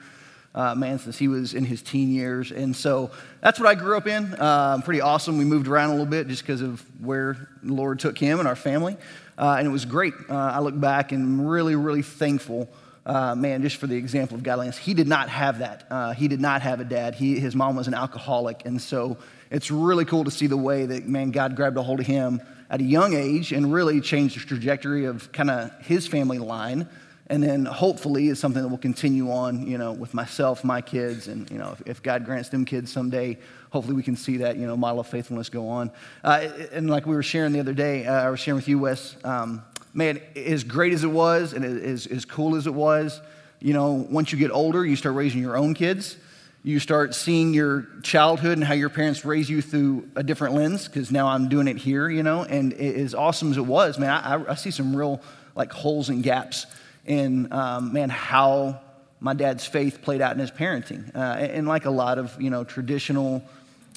uh, 0.56 0.74
man, 0.74 0.98
since 0.98 1.18
he 1.18 1.28
was 1.28 1.54
in 1.54 1.64
his 1.64 1.82
teen 1.82 2.10
years. 2.10 2.50
And 2.50 2.74
so 2.74 3.10
that's 3.42 3.60
what 3.60 3.68
I 3.68 3.74
grew 3.74 3.96
up 3.96 4.06
in. 4.06 4.34
Uh, 4.34 4.80
pretty 4.82 5.02
awesome. 5.02 5.36
We 5.36 5.44
moved 5.44 5.68
around 5.68 5.90
a 5.90 5.92
little 5.92 6.06
bit 6.06 6.26
just 6.28 6.42
because 6.42 6.62
of 6.62 6.84
where 7.00 7.36
the 7.62 7.74
Lord 7.74 8.00
took 8.00 8.18
him 8.18 8.38
and 8.38 8.48
our 8.48 8.56
family. 8.56 8.96
Uh, 9.38 9.56
and 9.58 9.68
it 9.68 9.70
was 9.70 9.84
great. 9.84 10.14
Uh, 10.28 10.34
I 10.34 10.60
look 10.60 10.78
back 10.80 11.12
and 11.12 11.22
I'm 11.22 11.46
really, 11.46 11.76
really 11.76 12.02
thankful. 12.02 12.70
Uh, 13.04 13.36
man, 13.36 13.62
just 13.62 13.76
for 13.76 13.86
the 13.86 13.94
example 13.94 14.36
of 14.36 14.42
godliness, 14.42 14.78
he 14.78 14.94
did 14.94 15.06
not 15.06 15.28
have 15.28 15.60
that. 15.60 15.86
Uh, 15.90 16.12
he 16.12 16.26
did 16.26 16.40
not 16.40 16.62
have 16.62 16.80
a 16.80 16.84
dad. 16.84 17.14
He, 17.14 17.38
his 17.38 17.54
mom 17.54 17.76
was 17.76 17.86
an 17.86 17.94
alcoholic, 17.94 18.66
and 18.66 18.82
so 18.82 19.16
it's 19.48 19.70
really 19.70 20.04
cool 20.04 20.24
to 20.24 20.30
see 20.32 20.48
the 20.48 20.56
way 20.56 20.86
that 20.86 21.06
man 21.06 21.30
God 21.30 21.54
grabbed 21.54 21.76
a 21.76 21.82
hold 21.82 22.00
of 22.00 22.06
him 22.06 22.42
at 22.68 22.80
a 22.80 22.84
young 22.84 23.14
age 23.14 23.52
and 23.52 23.72
really 23.72 24.00
changed 24.00 24.40
the 24.40 24.44
trajectory 24.44 25.04
of 25.04 25.30
kind 25.30 25.50
of 25.50 25.70
his 25.82 26.08
family 26.08 26.38
line 26.38 26.88
and 27.28 27.42
then 27.42 27.64
hopefully 27.64 28.28
it's 28.28 28.40
something 28.40 28.62
that 28.62 28.68
will 28.68 28.78
continue 28.78 29.30
on, 29.30 29.66
you 29.66 29.78
know, 29.78 29.92
with 29.92 30.14
myself, 30.14 30.62
my 30.62 30.80
kids, 30.80 31.28
and 31.28 31.50
you 31.50 31.58
know, 31.58 31.72
if, 31.72 31.86
if 31.86 32.02
God 32.02 32.24
grants 32.24 32.48
them 32.50 32.64
kids 32.64 32.92
someday, 32.92 33.38
hopefully 33.70 33.96
we 33.96 34.02
can 34.02 34.16
see 34.16 34.36
that, 34.38 34.56
you 34.56 34.66
know, 34.66 34.76
model 34.76 35.00
of 35.00 35.06
faithfulness 35.06 35.48
go 35.48 35.68
on. 35.68 35.90
Uh, 36.22 36.48
and 36.72 36.88
like 36.88 37.06
we 37.06 37.14
were 37.14 37.22
sharing 37.22 37.52
the 37.52 37.60
other 37.60 37.74
day, 37.74 38.06
uh, 38.06 38.12
I 38.12 38.30
was 38.30 38.40
sharing 38.40 38.56
with 38.56 38.68
you, 38.68 38.78
Wes, 38.78 39.16
um, 39.24 39.64
man, 39.92 40.20
as 40.36 40.62
great 40.62 40.92
as 40.92 41.02
it 41.02 41.10
was 41.10 41.52
and 41.52 41.64
as, 41.64 42.06
as 42.06 42.24
cool 42.24 42.54
as 42.54 42.66
it 42.66 42.74
was, 42.74 43.20
you 43.60 43.72
know, 43.72 44.06
once 44.10 44.30
you 44.32 44.38
get 44.38 44.50
older, 44.50 44.84
you 44.84 44.96
start 44.96 45.14
raising 45.14 45.40
your 45.40 45.56
own 45.56 45.74
kids. 45.74 46.16
You 46.62 46.80
start 46.80 47.14
seeing 47.14 47.54
your 47.54 47.86
childhood 48.02 48.58
and 48.58 48.64
how 48.64 48.74
your 48.74 48.88
parents 48.88 49.24
raise 49.24 49.48
you 49.48 49.62
through 49.62 50.08
a 50.16 50.22
different 50.24 50.54
lens, 50.54 50.88
because 50.88 51.12
now 51.12 51.28
I'm 51.28 51.48
doing 51.48 51.68
it 51.68 51.76
here, 51.76 52.08
you 52.08 52.24
know, 52.24 52.42
and 52.42 52.72
as 52.72 53.14
awesome 53.14 53.52
as 53.52 53.56
it 53.56 53.64
was, 53.64 54.00
man, 54.00 54.10
I, 54.10 54.50
I 54.50 54.54
see 54.56 54.72
some 54.72 54.94
real 54.94 55.22
like 55.54 55.72
holes 55.72 56.08
and 56.08 56.24
gaps 56.24 56.66
in, 57.06 57.52
um, 57.52 57.92
man, 57.92 58.10
how 58.10 58.80
my 59.20 59.32
dad's 59.32 59.66
faith 59.66 60.02
played 60.02 60.20
out 60.20 60.32
in 60.32 60.38
his 60.38 60.50
parenting. 60.50 61.14
Uh, 61.14 61.18
and 61.18 61.66
like 61.66 61.84
a 61.84 61.90
lot 61.90 62.18
of, 62.18 62.40
you 62.40 62.50
know, 62.50 62.64
traditional, 62.64 63.42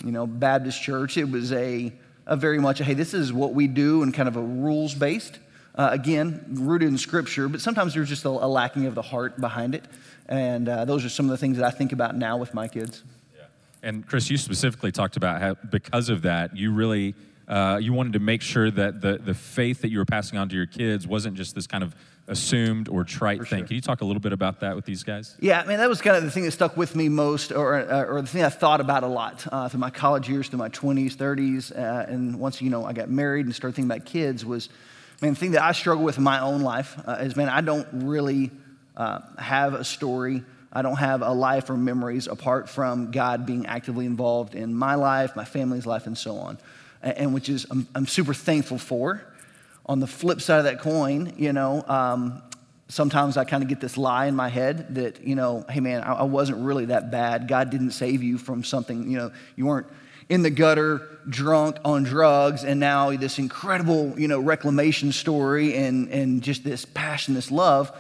you 0.03 0.12
know, 0.12 0.26
Baptist 0.26 0.82
church, 0.82 1.18
it 1.18 1.30
was 1.30 1.51
a, 1.51 1.91
a 2.26 2.36
very 2.36 2.60
much, 2.60 2.80
a, 2.80 2.84
hey, 2.84 2.93
this 2.93 3.14
is 3.14 3.34
what 3.34 3.53
we 3.53 3.68
do 3.68 4.03
and 4.03 4.14
kind 4.14 4.30
of 4.30 4.38
a 4.38 4.41
rules 4.41 4.93
based. 4.93 5.39
Uh, 5.76 5.89
again, 5.91 6.45
rooted 6.49 6.88
in 6.88 6.97
scripture, 6.97 7.47
but 7.47 7.62
sometimes 7.62 7.93
there's 7.93 8.10
just 8.10 8.26
a, 8.26 8.30
a 8.30 8.47
lacking 8.47 8.86
of 8.86 8.95
the 8.95 9.01
heart 9.01 9.39
behind 9.39 9.76
it. 9.76 9.84
And 10.28 10.68
uh, 10.68 10.86
those 10.86 11.05
are 11.05 11.10
some 11.10 11.26
of 11.26 11.32
the 11.32 11.38
things 11.38 11.57
that 11.57 11.66
I 11.66 11.72
think 11.72 11.91
about 11.91 12.16
now 12.16 12.38
with 12.38 12.53
my 12.53 12.68
kids. 12.68 13.03
Yeah. 13.36 13.43
And 13.84 14.05
Chris, 14.05 14.30
you 14.30 14.38
specifically 14.38 14.91
talked 14.91 15.16
about 15.16 15.41
how, 15.41 15.55
because 15.70 16.10
of 16.10 16.24
that, 16.24 16.55
you 16.55 16.74
really 16.74 17.16
uh, 17.49 17.80
you 17.82 17.91
wanted 17.93 18.14
to 18.14 18.20
make 18.20 18.43
sure 18.43 18.70
that 18.70 19.01
the, 19.01 19.18
the 19.18 19.34
faith 19.34 19.82
that 19.82 19.89
you 19.89 19.97
were 19.97 20.05
passing 20.05 20.38
on 20.38 20.47
to 20.49 20.55
your 20.55 20.68
kids 20.68 21.07
wasn't 21.07 21.36
just 21.36 21.55
this 21.55 21.66
kind 21.66 21.84
of 21.84 21.95
assumed 22.30 22.88
or 22.88 23.03
trite 23.03 23.45
thing. 23.47 23.65
Can 23.65 23.75
you 23.75 23.82
talk 23.82 24.01
a 24.01 24.05
little 24.05 24.21
bit 24.21 24.32
about 24.32 24.61
that 24.61 24.75
with 24.75 24.86
these 24.86 25.03
guys? 25.03 25.36
Yeah, 25.39 25.61
I 25.61 25.65
mean, 25.65 25.77
that 25.77 25.89
was 25.89 26.01
kind 26.01 26.15
of 26.15 26.23
the 26.23 26.32
thing 26.32 26.43
that 26.43 26.51
stuck 26.51 26.77
with 26.77 26.95
me 26.95 27.09
most, 27.09 27.51
or, 27.51 27.75
uh, 27.75 28.05
or 28.05 28.21
the 28.21 28.27
thing 28.27 28.43
I 28.43 28.49
thought 28.49 28.80
about 28.80 29.03
a 29.03 29.07
lot 29.07 29.45
uh, 29.51 29.67
through 29.67 29.80
my 29.80 29.89
college 29.89 30.30
years, 30.30 30.47
through 30.47 30.59
my 30.59 30.69
20s, 30.69 31.15
30s, 31.15 31.77
uh, 31.77 32.05
and 32.09 32.39
once, 32.39 32.61
you 32.61 32.69
know, 32.69 32.86
I 32.86 32.93
got 32.93 33.09
married 33.09 33.45
and 33.45 33.55
started 33.55 33.75
thinking 33.75 33.91
about 33.91 34.05
kids 34.05 34.45
was, 34.45 34.69
man, 35.21 35.34
the 35.34 35.39
thing 35.39 35.51
that 35.51 35.63
I 35.63 35.71
struggle 35.71 36.03
with 36.03 36.17
in 36.17 36.23
my 36.23 36.39
own 36.39 36.61
life 36.61 36.95
uh, 37.05 37.17
is, 37.19 37.36
man, 37.36 37.49
I 37.49 37.61
don't 37.61 37.88
really 37.91 38.51
uh, 38.95 39.21
have 39.38 39.73
a 39.73 39.84
story. 39.84 40.43
I 40.71 40.84
don't 40.84 40.97
have 40.97 41.23
a 41.23 41.32
life 41.32 41.69
or 41.69 41.77
memories 41.77 42.27
apart 42.27 42.69
from 42.69 43.11
God 43.11 43.45
being 43.45 43.65
actively 43.65 44.05
involved 44.05 44.53
in 44.53 44.73
my 44.73 44.95
life, 44.95 45.36
my 45.36 45.45
family's 45.45 45.88
life, 45.88 46.05
and 46.05 46.17
so 46.17 46.36
on, 46.36 46.59
and, 47.01 47.17
and 47.17 47.34
which 47.34 47.49
is 47.49 47.65
I'm, 47.71 47.88
I'm 47.95 48.05
super 48.05 48.36
thankful 48.36 48.77
for 48.77 49.23
on 49.89 49.99
the 49.99 50.07
flip 50.07 50.39
side 50.39 50.59
of 50.59 50.65
that 50.65 50.79
coin, 50.79 51.33
you 51.35 51.51
know, 51.51 51.83
um, 51.87 52.43
sometimes 52.89 53.37
I 53.37 53.43
kind 53.43 53.63
of 53.63 53.69
get 53.69 53.81
this 53.81 53.97
lie 53.97 54.27
in 54.27 54.35
my 54.35 54.47
head 54.47 54.93
that, 54.95 55.25
you 55.25 55.33
know, 55.33 55.65
hey 55.67 55.79
man, 55.79 56.03
I, 56.03 56.13
I, 56.13 56.23
wasn't 56.23 56.59
really 56.59 56.85
that 56.85 57.09
bad. 57.09 57.47
God 57.47 57.71
didn't 57.71 57.91
save 57.91 58.21
you 58.21 58.37
from 58.37 58.63
something, 58.63 59.09
you 59.09 59.17
know, 59.17 59.31
you 59.55 59.65
weren't 59.65 59.87
in 60.29 60.43
the 60.43 60.51
gutter, 60.51 61.01
drunk, 61.27 61.77
on 61.83 62.03
drugs, 62.03 62.63
and 62.63 62.79
now 62.79 63.09
this 63.17 63.39
incredible, 63.39 64.13
you 64.15 64.27
know, 64.27 64.39
reclamation 64.39 65.11
story 65.11 65.75
and, 65.75 66.07
and 66.09 66.43
just 66.43 66.63
this 66.63 66.85
passion, 66.85 67.33
this 67.33 67.49
love. 67.49 67.91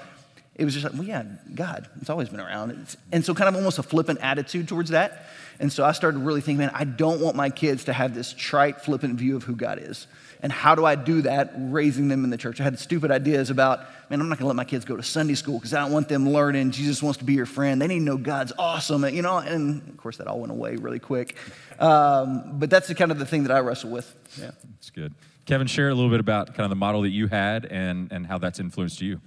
It 0.53 0.65
was 0.65 0.75
just 0.75 0.83
like, 0.83 0.93
well, 0.93 1.03
yeah, 1.03 1.23
God, 1.55 1.89
it's 2.01 2.11
always 2.11 2.29
been 2.29 2.39
around. 2.39 2.69
It's, 2.71 2.97
and 3.11 3.25
so, 3.25 3.33
kind 3.33 3.49
of 3.49 3.55
almost 3.55 3.79
a 3.79 3.83
flippant 3.83 4.19
attitude 4.21 4.67
towards 4.67 4.91
that. 4.91 5.25
And 5.59 5.73
so, 5.73 5.83
I 5.83 5.93
started 5.93 6.19
really 6.19 6.41
thinking, 6.41 6.59
man, 6.59 6.71
I 6.73 6.83
don't 6.83 7.19
want 7.19 7.35
my 7.35 7.49
kids 7.49 7.85
to 7.85 7.93
have 7.93 8.13
this 8.13 8.31
trite, 8.33 8.81
flippant 8.81 9.15
view 9.15 9.35
of 9.37 9.43
who 9.43 9.55
God 9.55 9.79
is. 9.81 10.05
And 10.41 10.51
how 10.53 10.73
do 10.73 10.85
I 10.85 10.95
do 10.95 11.23
that 11.23 11.51
raising 11.55 12.07
them 12.07 12.23
in 12.23 12.29
the 12.29 12.37
church? 12.37 12.61
I 12.61 12.63
had 12.63 12.79
stupid 12.79 13.11
ideas 13.11 13.49
about, 13.49 13.79
man, 14.09 14.21
I'm 14.21 14.29
not 14.29 14.37
going 14.37 14.45
to 14.45 14.47
let 14.47 14.55
my 14.55 14.63
kids 14.63 14.85
go 14.85 14.95
to 14.95 15.03
Sunday 15.03 15.35
school 15.35 15.57
because 15.57 15.73
I 15.73 15.81
don't 15.81 15.91
want 15.91 16.07
them 16.07 16.29
learning 16.29 16.71
Jesus 16.71 17.03
wants 17.03 17.17
to 17.17 17.25
be 17.25 17.33
your 17.33 17.45
friend. 17.45 17.81
They 17.81 17.87
need 17.87 17.99
to 17.99 18.05
know 18.05 18.17
God's 18.17 18.53
awesome. 18.57 19.03
You 19.03 19.21
know, 19.21 19.37
and 19.37 19.87
of 19.89 19.97
course, 19.97 20.17
that 20.17 20.27
all 20.27 20.39
went 20.39 20.51
away 20.51 20.77
really 20.77 20.99
quick. 20.99 21.35
Um, 21.77 22.57
but 22.57 22.69
that's 22.69 22.87
the 22.87 22.95
kind 22.95 23.11
of 23.11 23.19
the 23.19 23.25
thing 23.25 23.43
that 23.43 23.51
I 23.51 23.59
wrestle 23.59 23.89
with. 23.89 24.15
Yeah. 24.39 24.51
That's 24.75 24.89
good. 24.91 25.13
Kevin, 25.45 25.67
share 25.67 25.89
a 25.89 25.95
little 25.95 26.11
bit 26.11 26.19
about 26.19 26.49
kind 26.49 26.61
of 26.61 26.69
the 26.69 26.75
model 26.75 27.01
that 27.01 27.09
you 27.09 27.27
had 27.27 27.65
and, 27.65 28.11
and 28.11 28.25
how 28.25 28.37
that's 28.37 28.59
influenced 28.59 29.01
you. 29.01 29.19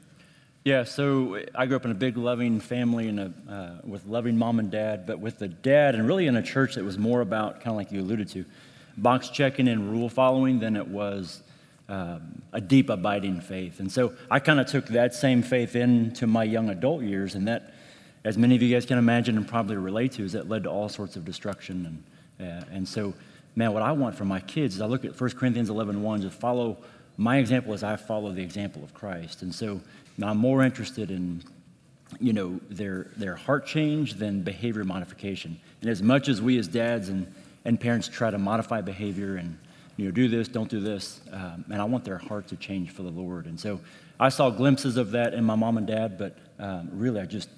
Yeah, 0.65 0.85
so 0.85 1.41
I 1.57 1.67
grew 1.67 1.75
up 1.75 1.85
in 1.85 1.91
a 1.91 1.95
big, 1.95 2.17
loving 2.17 2.61
family 2.61 3.09
and 3.09 3.19
a, 3.19 3.33
uh, 3.51 3.71
with 3.85 4.07
loving 4.07 4.39
mom 4.39 4.61
and 4.61 4.71
dad, 4.71 5.07
but 5.07 5.19
with 5.19 5.41
the 5.41 5.49
dad 5.49 5.97
and 5.97 6.07
really 6.07 6.29
in 6.29 6.37
a 6.37 6.43
church 6.43 6.77
that 6.77 6.85
was 6.85 6.97
more 6.97 7.21
about, 7.21 7.55
kind 7.55 7.71
of 7.71 7.75
like 7.75 7.91
you 7.91 8.01
alluded 8.01 8.29
to, 8.29 8.45
box 8.97 9.29
checking 9.29 9.69
and 9.69 9.91
rule 9.91 10.09
following 10.09 10.59
than 10.59 10.77
it 10.77 10.87
was 10.87 11.43
um, 11.89 12.43
a 12.53 12.61
deep, 12.61 12.89
abiding 12.89 13.41
faith. 13.41 13.81
And 13.81 13.91
so 13.91 14.15
I 14.31 14.39
kind 14.39 14.61
of 14.61 14.67
took 14.67 14.87
that 14.89 15.15
same 15.15 15.43
faith 15.43 15.77
into 15.77 16.27
my 16.27 16.45
young 16.45 16.71
adult 16.71 17.03
years, 17.03 17.35
and 17.35 17.49
that, 17.49 17.75
as 18.25 18.39
many 18.39 18.55
of 18.55 18.63
you 18.63 18.73
guys 18.73 18.87
can 18.87 18.99
imagine 18.99 19.37
and 19.37 19.47
probably 19.47 19.77
relate 19.77 20.13
to, 20.13 20.25
is 20.25 20.33
that 20.33 20.49
led 20.49 20.65
to 20.65 20.71
all 20.71 20.89
sorts 20.89 21.17
of 21.17 21.25
destruction. 21.25 22.05
And, 22.39 22.49
uh, 22.49 22.65
and 22.71 22.89
so, 22.89 23.15
man, 23.57 23.73
what 23.73 23.83
I 23.83 23.93
want 23.93 24.15
for 24.15 24.25
my 24.25 24.41
kids 24.41 24.77
is 24.77 24.81
I 24.81 24.87
look 24.87 25.05
at 25.05 25.21
1 25.21 25.31
Corinthians 25.31 25.71
11 25.71 26.03
1, 26.03 26.23
just 26.23 26.39
follow 26.39 26.79
my 27.17 27.39
example 27.39 27.75
as 27.75 27.83
I 27.83 27.97
follow 27.97 28.33
the 28.33 28.43
example 28.43 28.83
of 28.83 28.95
Christ. 28.95 29.43
And 29.43 29.55
so 29.55 29.81
now 30.17 30.31
I'm 30.31 30.39
more 30.39 30.63
interested 30.63 31.11
in 31.11 31.43
you 32.21 32.33
know 32.33 32.61
their 32.69 33.09
their 33.17 33.37
heart 33.37 33.67
change 33.67 34.15
than 34.15 34.43
behavior 34.43 34.85
modification. 34.85 35.59
And 35.81 35.91
as 35.91 36.03
much 36.03 36.29
as 36.29 36.43
we 36.43 36.59
as 36.59 36.69
dads 36.69 37.09
and 37.09 37.33
and 37.65 37.79
parents 37.79 38.09
try 38.09 38.31
to 38.31 38.39
modify 38.39 38.81
behavior 38.81 39.37
and 39.37 39.59
you 39.97 40.05
know 40.07 40.11
do 40.11 40.29
this 40.29 40.49
don't 40.49 40.71
do 40.71 40.81
this 40.81 41.21
um, 41.33 41.65
and 41.71 41.81
i 41.81 41.85
want 41.85 42.05
their 42.05 42.19
heart 42.19 42.49
to 42.49 42.57
change 42.57 42.91
for 42.91 43.03
the 43.03 43.11
lord. 43.11 43.47
And 43.47 43.59
so 43.59 43.81
i 44.19 44.29
saw 44.29 44.51
glimpses 44.51 44.97
of 44.97 45.13
that 45.13 45.35
in 45.35 45.45
my 45.45 45.55
mom 45.55 45.77
and 45.79 45.87
dad 45.87 46.19
but 46.19 46.39
um, 46.59 46.89
really 46.93 47.21
i 47.21 47.25
just 47.25 47.49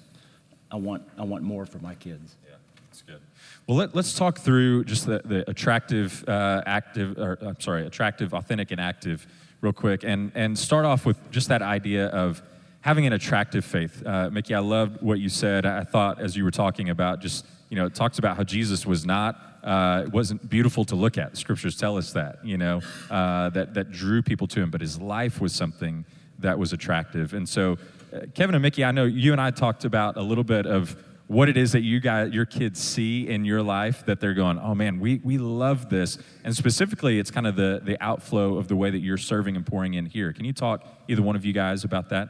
i 0.71 0.75
want 0.75 1.03
i 1.17 1.23
want 1.23 1.43
more 1.43 1.65
for 1.65 1.79
my 1.79 1.95
kids. 1.95 2.35
Yeah 2.47 2.55
that's 2.95 3.01
good. 3.01 3.21
Well 3.67 3.77
let, 3.77 3.95
us 3.95 4.13
talk 4.13 4.39
through 4.39 4.85
just 4.85 5.05
the, 5.05 5.21
the 5.25 5.49
attractive 5.49 6.23
uh, 6.29 6.61
active 6.65 7.17
or 7.17 7.37
i'm 7.41 7.59
sorry 7.59 7.85
attractive 7.85 8.33
authentic 8.33 8.71
and 8.71 8.79
active 8.79 9.27
real 9.59 9.73
quick. 9.73 10.03
And 10.03 10.31
and 10.35 10.57
start 10.57 10.85
off 10.85 11.05
with 11.05 11.17
just 11.31 11.49
that 11.49 11.61
idea 11.61 12.07
of 12.07 12.41
having 12.81 13.05
an 13.05 13.13
attractive 13.13 13.65
faith. 13.65 14.05
Uh, 14.05 14.29
mickey 14.29 14.53
i 14.53 14.59
loved 14.59 15.01
what 15.01 15.19
you 15.19 15.27
said. 15.27 15.65
I 15.65 15.83
thought 15.83 16.21
as 16.21 16.37
you 16.37 16.45
were 16.45 16.51
talking 16.51 16.89
about 16.89 17.19
just 17.19 17.45
you 17.69 17.75
know 17.75 17.85
it 17.85 17.95
talks 17.95 18.17
about 18.17 18.37
how 18.37 18.43
jesus 18.43 18.85
was 18.85 19.05
not 19.05 19.54
uh, 19.65 20.03
it 20.05 20.13
wasn't 20.13 20.47
beautiful 20.49 20.85
to 20.85 20.95
look 20.95 21.17
at. 21.17 21.31
The 21.31 21.37
scriptures 21.37 21.75
tell 21.75 21.97
us 21.97 22.13
that, 22.13 22.45
you 22.45 22.57
know, 22.57 22.81
uh, 23.09 23.49
that, 23.49 23.73
that 23.73 23.91
drew 23.91 24.21
people 24.21 24.47
to 24.47 24.61
him, 24.61 24.69
but 24.69 24.79
his 24.79 25.01
life 25.01 25.41
was 25.41 25.53
something 25.53 26.05
that 26.39 26.57
was 26.59 26.71
attractive. 26.71 27.33
And 27.33 27.49
so, 27.49 27.77
uh, 28.13 28.19
Kevin 28.35 28.55
and 28.55 28.61
Mickey, 28.61 28.85
I 28.85 28.91
know 28.91 29.05
you 29.05 29.31
and 29.31 29.41
I 29.41 29.51
talked 29.51 29.83
about 29.83 30.17
a 30.17 30.21
little 30.21 30.43
bit 30.43 30.65
of 30.67 30.95
what 31.27 31.49
it 31.49 31.57
is 31.57 31.71
that 31.71 31.81
you 31.81 31.99
guys, 31.99 32.31
your 32.31 32.45
kids 32.45 32.79
see 32.79 33.27
in 33.27 33.45
your 33.45 33.63
life 33.63 34.05
that 34.05 34.19
they're 34.19 34.35
going, 34.35 34.59
oh 34.59 34.75
man, 34.75 34.99
we, 34.99 35.19
we 35.23 35.39
love 35.39 35.89
this. 35.89 36.19
And 36.43 36.55
specifically, 36.55 37.17
it's 37.17 37.31
kind 37.31 37.47
of 37.47 37.55
the, 37.55 37.81
the 37.83 38.01
outflow 38.03 38.57
of 38.57 38.67
the 38.67 38.75
way 38.75 38.91
that 38.91 38.99
you're 38.99 39.17
serving 39.17 39.55
and 39.55 39.65
pouring 39.65 39.95
in 39.95 40.05
here. 40.05 40.31
Can 40.31 40.45
you 40.45 40.53
talk, 40.53 40.85
either 41.07 41.23
one 41.23 41.35
of 41.35 41.43
you 41.43 41.53
guys, 41.53 41.83
about 41.83 42.09
that? 42.09 42.29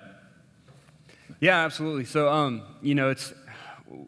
Yeah, 1.41 1.65
absolutely. 1.65 2.05
So, 2.05 2.29
um, 2.31 2.63
you 2.81 2.95
know, 2.95 3.09
it's, 3.09 3.33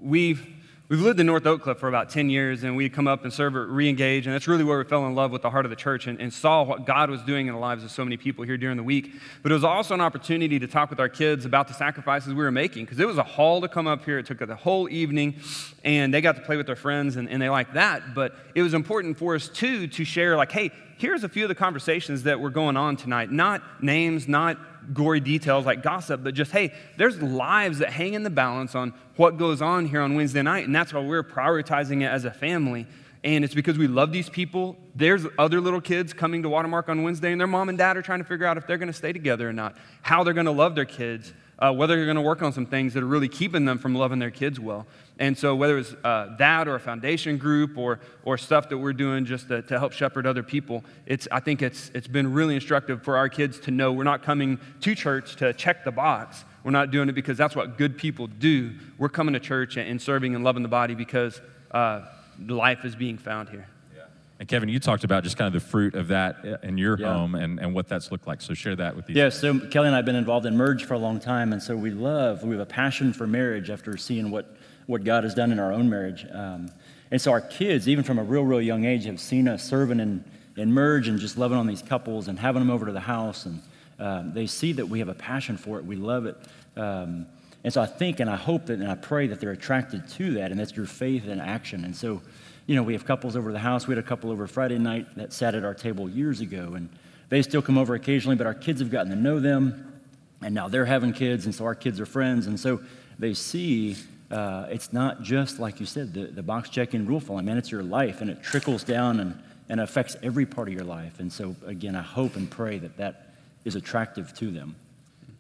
we've, 0.02 0.48
We've 0.90 1.02
lived 1.02 1.20
in 1.20 1.26
North 1.26 1.46
Oak 1.46 1.64
Cliff 1.64 1.80
for 1.80 1.90
about 1.90 2.10
10 2.10 2.30
years, 2.30 2.64
and 2.64 2.78
we'd 2.78 2.94
come 2.94 3.10
up 3.10 3.26
and 3.26 3.34
serve 3.34 3.58
at 3.58 3.68
Reengage, 3.68 4.24
and 4.24 4.34
that's 4.34 4.48
really 4.48 4.64
where 4.64 4.78
we 4.78 4.86
fell 4.86 5.06
in 5.06 5.16
love 5.16 5.32
with 5.32 5.42
the 5.42 5.50
heart 5.50 5.66
of 5.66 5.70
the 5.70 5.76
church 5.76 6.08
and, 6.08 6.18
and, 6.22 6.32
saw 6.32 6.64
what 6.64 6.86
God 6.86 7.10
was 7.10 7.22
doing 7.24 7.48
in 7.48 7.54
the 7.54 7.60
lives 7.60 7.84
of 7.84 7.92
so 7.92 8.06
many 8.06 8.16
people 8.16 8.46
here 8.46 8.56
during 8.56 8.78
the 8.78 8.84
week. 8.84 9.12
But 9.44 9.52
it 9.52 9.56
was 9.56 9.66
also 9.66 9.96
an 9.96 10.00
opportunity 10.00 10.60
to 10.60 10.68
talk 10.68 10.90
with 10.90 11.02
our 11.02 11.10
kids 11.10 11.44
about 11.44 11.68
the 11.68 11.74
sacrifices 11.74 12.30
we 12.34 12.42
were 12.42 12.54
making, 12.54 12.86
because 12.86 13.02
it 13.02 13.06
was 13.06 13.18
a 13.18 13.24
haul 13.24 13.60
to 13.60 13.68
come 13.68 13.86
up 13.86 14.06
here. 14.06 14.18
It 14.18 14.28
took 14.28 14.40
the 14.40 14.56
whole 14.56 14.88
evening, 14.88 15.42
and 15.84 16.14
they 16.14 16.22
got 16.22 16.38
to 16.38 16.42
play 16.42 16.56
with 16.56 16.68
their 16.68 16.78
friends, 16.78 17.18
and, 17.18 17.30
and 17.30 17.42
they 17.42 17.50
liked 17.50 17.74
that. 17.74 18.16
But 18.16 18.36
it 18.56 18.62
was 18.62 18.74
important 18.74 19.18
for 19.18 19.36
us, 19.36 19.50
too, 19.50 19.88
to 19.88 20.06
share, 20.06 20.38
like, 20.38 20.54
hey, 20.54 20.72
here's 20.98 21.26
a 21.26 21.30
few 21.30 21.44
of 21.44 21.50
the 21.50 21.56
conversations 21.56 22.24
that 22.24 22.40
were 22.40 22.50
going 22.50 22.78
on 22.78 22.96
tonight. 22.96 23.30
Not 23.30 23.84
names, 23.84 24.30
not 24.30 24.58
gory 24.94 25.20
details 25.20 25.66
like 25.66 25.84
gossip, 25.84 26.24
but 26.24 26.34
just, 26.34 26.52
hey, 26.52 26.74
there's 26.98 27.22
lives 27.22 27.80
that 27.80 27.90
hang 27.90 28.14
in 28.14 28.24
the 28.24 28.30
balance 28.30 28.74
on 28.74 28.94
what 29.18 29.38
goes 29.38 29.62
on 29.62 29.86
here 29.88 30.02
on 30.02 30.16
Wednesday 30.16 30.42
night. 30.42 30.66
And 30.66 30.76
that's 30.76 30.94
why 30.94 31.02
we're 31.02 31.24
prioritizing 31.24 32.02
it 32.02 32.08
as 32.08 32.26
a 32.26 32.32
family. 32.32 32.88
And 33.24 33.44
it's 33.44 33.56
because 33.56 33.78
we 33.78 33.88
love 33.88 34.12
these 34.12 34.30
people. 34.30 34.78
There's 34.96 35.26
other 35.38 35.60
little 35.60 35.82
kids 35.82 36.14
coming 36.14 36.44
to 36.44 36.50
Watermark 36.50 36.88
on 36.88 37.04
Wednesday, 37.04 37.32
and 37.32 37.42
their 37.42 37.48
mom 37.48 37.68
and 37.68 37.78
dad 37.78 37.98
are 37.98 38.02
trying 38.02 38.20
to 38.20 38.26
figure 38.26 38.46
out 38.46 38.58
if 38.58 38.68
they're 38.68 38.78
going 38.78 38.88
to 38.88 38.94
stay 38.94 39.12
together 39.12 39.50
or 39.50 39.54
not, 39.54 39.76
how 40.02 40.24
they're 40.24 40.34
going 40.34 40.46
to 40.46 40.52
love 40.52 40.76
their 40.76 40.86
kids, 40.86 41.34
uh, 41.60 41.74
whether 41.74 41.96
they're 41.96 42.06
going 42.06 42.16
to 42.16 42.22
work 42.22 42.42
on 42.44 42.54
some 42.54 42.66
things 42.66 42.94
that 42.94 43.02
are 43.02 43.08
really 43.08 43.28
keeping 43.28 43.66
them 43.66 43.80
from 43.80 43.96
loving 43.96 44.20
their 44.20 44.32
kids 44.32 44.60
well. 44.60 44.86
And 45.20 45.36
so, 45.36 45.56
whether 45.56 45.80
it's 45.80 45.96
uh, 46.04 46.36
that 46.38 46.68
or 46.68 46.76
a 46.76 46.80
foundation 46.80 47.38
group 47.38 47.78
or, 47.78 48.00
or 48.24 48.38
stuff 48.38 48.70
that 48.70 48.78
we're 48.78 48.94
doing 48.94 49.26
just 49.26 49.48
to, 49.48 49.64
to 49.64 49.80
help 49.80 49.94
shepherd 49.94 50.28
other 50.28 50.44
people, 50.44 50.86
it's, 51.08 51.28
I 51.32 51.40
think 51.40 51.64
it's, 51.64 51.90
it's 51.96 52.08
been 52.08 52.32
really 52.32 52.54
instructive 52.54 53.02
for 53.02 53.18
our 53.18 53.30
kids 53.30 53.60
to 53.62 53.72
know 53.72 53.92
we're 53.92 54.04
not 54.04 54.22
coming 54.22 54.60
to 54.82 54.94
church 54.94 55.36
to 55.38 55.54
check 55.54 55.84
the 55.84 55.92
box. 55.92 56.46
We're 56.68 56.72
not 56.72 56.92
doing 56.92 57.08
it 57.08 57.14
because 57.14 57.38
that's 57.38 57.56
what 57.56 57.78
good 57.78 57.98
people 57.98 58.28
do. 58.28 58.74
We're 58.98 59.08
coming 59.08 59.32
to 59.36 59.40
church 59.40 59.78
and 59.78 60.02
serving 60.02 60.36
and 60.36 60.44
loving 60.44 60.64
the 60.64 60.68
body 60.68 60.96
because 60.96 61.40
uh, 61.72 62.02
life 62.46 62.84
is 62.84 62.94
being 62.94 63.18
found 63.18 63.48
here. 63.48 63.70
Yeah. 63.96 64.02
And 64.42 64.50
Kevin, 64.50 64.68
you 64.68 64.78
talked 64.78 65.06
about 65.06 65.24
just 65.24 65.38
kind 65.38 65.48
of 65.48 65.54
the 65.54 65.66
fruit 65.66 65.96
of 65.96 66.10
that 66.10 66.60
in 66.64 66.78
your 66.78 67.00
yeah. 67.00 67.14
home 67.14 67.36
and, 67.36 67.58
and 67.62 67.74
what 67.74 67.88
that's 67.88 68.12
looked 68.12 68.28
like. 68.28 68.42
So 68.42 68.54
share 68.54 68.76
that 68.76 68.98
with 68.98 69.06
these. 69.06 69.16
Yeah, 69.16 69.30
so 69.30 69.58
Kelly 69.58 69.88
and 69.88 69.96
I 69.96 70.00
have 70.00 70.06
been 70.06 70.18
involved 70.18 70.46
in 70.46 70.58
Merge 70.58 70.84
for 70.84 70.94
a 70.96 70.98
long 70.98 71.22
time. 71.22 71.54
And 71.54 71.64
so 71.64 71.74
we 71.74 71.90
love, 71.90 72.44
we 72.44 72.50
have 72.50 72.60
a 72.60 72.66
passion 72.66 73.14
for 73.14 73.26
marriage 73.26 73.70
after 73.70 73.96
seeing 73.96 74.30
what 74.30 74.54
what 74.88 75.06
God 75.06 75.24
has 75.24 75.34
done 75.34 75.54
in 75.54 75.60
our 75.60 75.72
own 75.72 75.90
marriage. 75.90 76.26
Um, 76.34 76.70
and 77.12 77.22
so 77.22 77.32
our 77.32 77.40
kids, 77.40 77.88
even 77.88 78.04
from 78.04 78.20
a 78.20 78.24
real, 78.24 78.44
real 78.44 78.62
young 78.62 78.84
age, 78.84 79.06
have 79.06 79.22
seen 79.22 79.48
us 79.48 79.64
serving 79.64 80.02
in, 80.02 80.26
and 80.58 80.74
merge 80.74 81.08
and 81.08 81.18
just 81.18 81.38
loving 81.38 81.58
on 81.58 81.66
these 81.66 81.82
couples 81.82 82.28
and 82.28 82.38
having 82.38 82.60
them 82.60 82.70
over 82.70 82.86
to 82.86 82.92
the 82.92 83.00
house. 83.00 83.46
And 83.46 83.62
um, 84.00 84.34
they 84.34 84.48
see 84.48 84.74
that 84.74 84.88
we 84.88 85.00
have 85.00 85.10
a 85.10 85.14
passion 85.14 85.58
for 85.58 85.80
it. 85.80 85.86
We 85.86 85.96
love 85.96 86.26
it. 86.26 86.38
Um, 86.76 87.28
and 87.64 87.74
so 87.74 87.82
I 87.82 87.86
think 87.86 88.20
and 88.20 88.30
I 88.30 88.36
hope 88.36 88.68
that 88.68 88.80
and 88.80 88.90
I 88.90 88.96
pray 88.96 89.28
that 89.28 89.40
they're 89.40 89.52
attracted 89.52 90.08
to 90.10 90.34
that, 90.36 90.52
and 90.52 90.60
that's 90.60 90.76
your 90.76 90.86
faith 90.86 91.28
in 91.28 91.40
action. 91.40 91.84
And 91.84 91.96
so, 91.96 92.22
you 92.66 92.76
know, 92.76 92.84
we 92.84 92.94
have 92.94 93.06
couples 93.06 93.36
over 93.36 93.52
the 93.52 93.60
house. 93.60 93.88
We 93.88 93.96
had 93.96 94.04
a 94.04 94.08
couple 94.08 94.32
over 94.32 94.48
Friday 94.48 94.78
night 94.78 95.08
that 95.16 95.34
sat 95.34 95.56
at 95.56 95.66
our 95.66 95.74
table 95.74 96.10
years 96.10 96.40
ago, 96.40 96.74
and 96.76 96.90
they 97.30 97.42
still 97.42 97.62
come 97.62 97.78
over 97.78 97.96
occasionally, 97.96 98.36
but 98.36 98.48
our 98.48 98.54
kids 98.54 98.80
have 98.80 98.92
gotten 98.92 99.10
to 99.12 99.18
know 99.18 99.40
them. 99.40 100.02
and 100.42 100.54
now 100.54 100.68
they're 100.68 100.86
having 100.86 101.14
kids, 101.14 101.46
and 101.46 101.56
so 101.56 101.66
our 101.66 101.76
kids 101.76 102.00
are 102.00 102.06
friends, 102.06 102.46
and 102.46 102.60
so 102.60 102.80
they 103.18 103.34
see 103.34 103.96
uh, 104.30 104.68
it's 104.70 104.94
not 104.94 105.24
just 105.24 105.58
like 105.60 105.80
you 105.80 105.86
said 105.86 106.14
the, 106.14 106.26
the 106.26 106.44
box 106.44 106.70
checking 106.70 107.06
rule 107.06 107.20
following. 107.20 107.46
Man, 107.46 107.58
it's 107.58 107.72
your 107.72 107.84
life, 107.84 108.22
and 108.22 108.30
it 108.30 108.44
trickles 108.44 108.84
down 108.84 109.20
and 109.20 109.42
and 109.70 109.82
affects 109.82 110.16
every 110.24 110.46
part 110.46 110.68
of 110.68 110.74
your 110.74 110.84
life. 110.86 111.20
And 111.20 111.32
so 111.32 111.56
again, 111.66 111.96
I 111.96 112.02
hope 112.02 112.36
and 112.36 112.50
pray 112.50 112.78
that 112.80 112.98
that 112.98 113.27
is 113.68 113.76
attractive 113.76 114.34
to 114.36 114.50
them. 114.50 114.76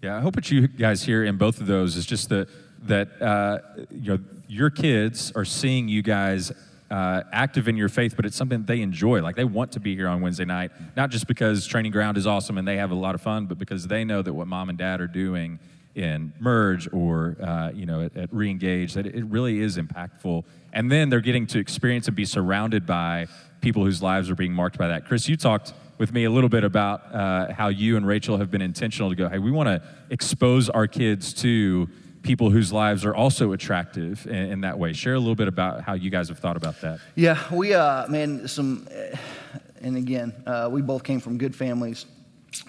Yeah, 0.03 0.17
I 0.17 0.19
hope 0.19 0.35
what 0.35 0.51
you 0.51 0.67
guys 0.67 1.01
hear 1.01 1.23
in 1.23 1.37
both 1.37 1.59
of 1.59 1.65
those 1.65 1.95
is 1.95 2.05
just 2.05 2.29
that 2.29 2.49
that 2.83 3.19
uh, 3.21 3.59
you 3.89 4.17
know 4.17 4.19
your 4.47 4.69
kids 4.69 5.31
are 5.35 5.45
seeing 5.45 5.87
you 5.87 6.03
guys 6.03 6.51
uh, 6.91 7.23
active 7.31 7.67
in 7.67 7.75
your 7.75 7.89
faith, 7.89 8.15
but 8.15 8.25
it's 8.25 8.35
something 8.35 8.63
they 8.65 8.81
enjoy. 8.81 9.21
Like 9.21 9.35
they 9.35 9.43
want 9.43 9.71
to 9.71 9.79
be 9.79 9.95
here 9.95 10.07
on 10.07 10.21
Wednesday 10.21 10.45
night, 10.45 10.71
not 10.95 11.09
just 11.09 11.27
because 11.27 11.65
training 11.65 11.91
ground 11.91 12.17
is 12.17 12.27
awesome 12.27 12.57
and 12.57 12.67
they 12.67 12.77
have 12.77 12.91
a 12.91 12.95
lot 12.95 13.15
of 13.15 13.21
fun, 13.21 13.45
but 13.45 13.57
because 13.57 13.87
they 13.87 14.03
know 14.03 14.21
that 14.21 14.33
what 14.33 14.47
mom 14.47 14.69
and 14.69 14.77
dad 14.77 15.01
are 15.01 15.07
doing 15.07 15.59
in 15.95 16.31
merge 16.39 16.87
or 16.93 17.35
uh, 17.41 17.71
you 17.73 17.87
know 17.87 18.01
at, 18.01 18.15
at 18.15 18.31
reengage 18.31 18.93
that 18.93 19.07
it 19.07 19.25
really 19.25 19.59
is 19.59 19.77
impactful 19.77 20.43
and 20.71 20.91
then 20.91 21.09
they're 21.09 21.19
getting 21.19 21.47
to 21.47 21.57
experience 21.57 22.07
and 22.07 22.15
be 22.15 22.23
surrounded 22.23 22.85
by 22.85 23.25
people 23.61 23.83
whose 23.83 24.01
lives 24.01 24.29
are 24.29 24.35
being 24.35 24.53
marked 24.53 24.77
by 24.77 24.87
that 24.87 25.07
chris 25.07 25.27
you 25.27 25.35
talked 25.35 25.73
with 25.97 26.13
me 26.13 26.25
a 26.25 26.29
little 26.29 26.49
bit 26.49 26.63
about 26.63 27.13
uh, 27.13 27.51
how 27.53 27.67
you 27.67 27.97
and 27.97 28.07
rachel 28.07 28.37
have 28.37 28.51
been 28.51 28.61
intentional 28.61 29.09
to 29.09 29.15
go 29.15 29.29
hey 29.29 29.39
we 29.39 29.51
want 29.51 29.67
to 29.67 29.81
expose 30.09 30.69
our 30.69 30.87
kids 30.87 31.33
to 31.33 31.87
people 32.27 32.49
whose 32.49 32.73
lives 32.73 33.05
are 33.05 33.15
also 33.15 33.53
attractive 33.53 34.27
in, 34.27 34.35
in, 34.35 34.61
that 34.61 34.77
way. 34.77 34.91
Share 34.91 35.13
a 35.13 35.19
little 35.19 35.35
bit 35.35 35.47
about 35.47 35.81
how 35.81 35.93
you 35.93 36.09
guys 36.09 36.27
have 36.27 36.39
thought 36.39 36.57
about 36.57 36.81
that. 36.81 36.99
Yeah 37.15 37.41
we 37.53 37.73
uh 37.73 38.07
man 38.07 38.47
some 38.47 38.87
and 39.81 39.95
again 39.95 40.33
uh, 40.45 40.67
we 40.71 40.81
both 40.81 41.03
came 41.03 41.19
from 41.19 41.37
good 41.37 41.55
families. 41.55 42.05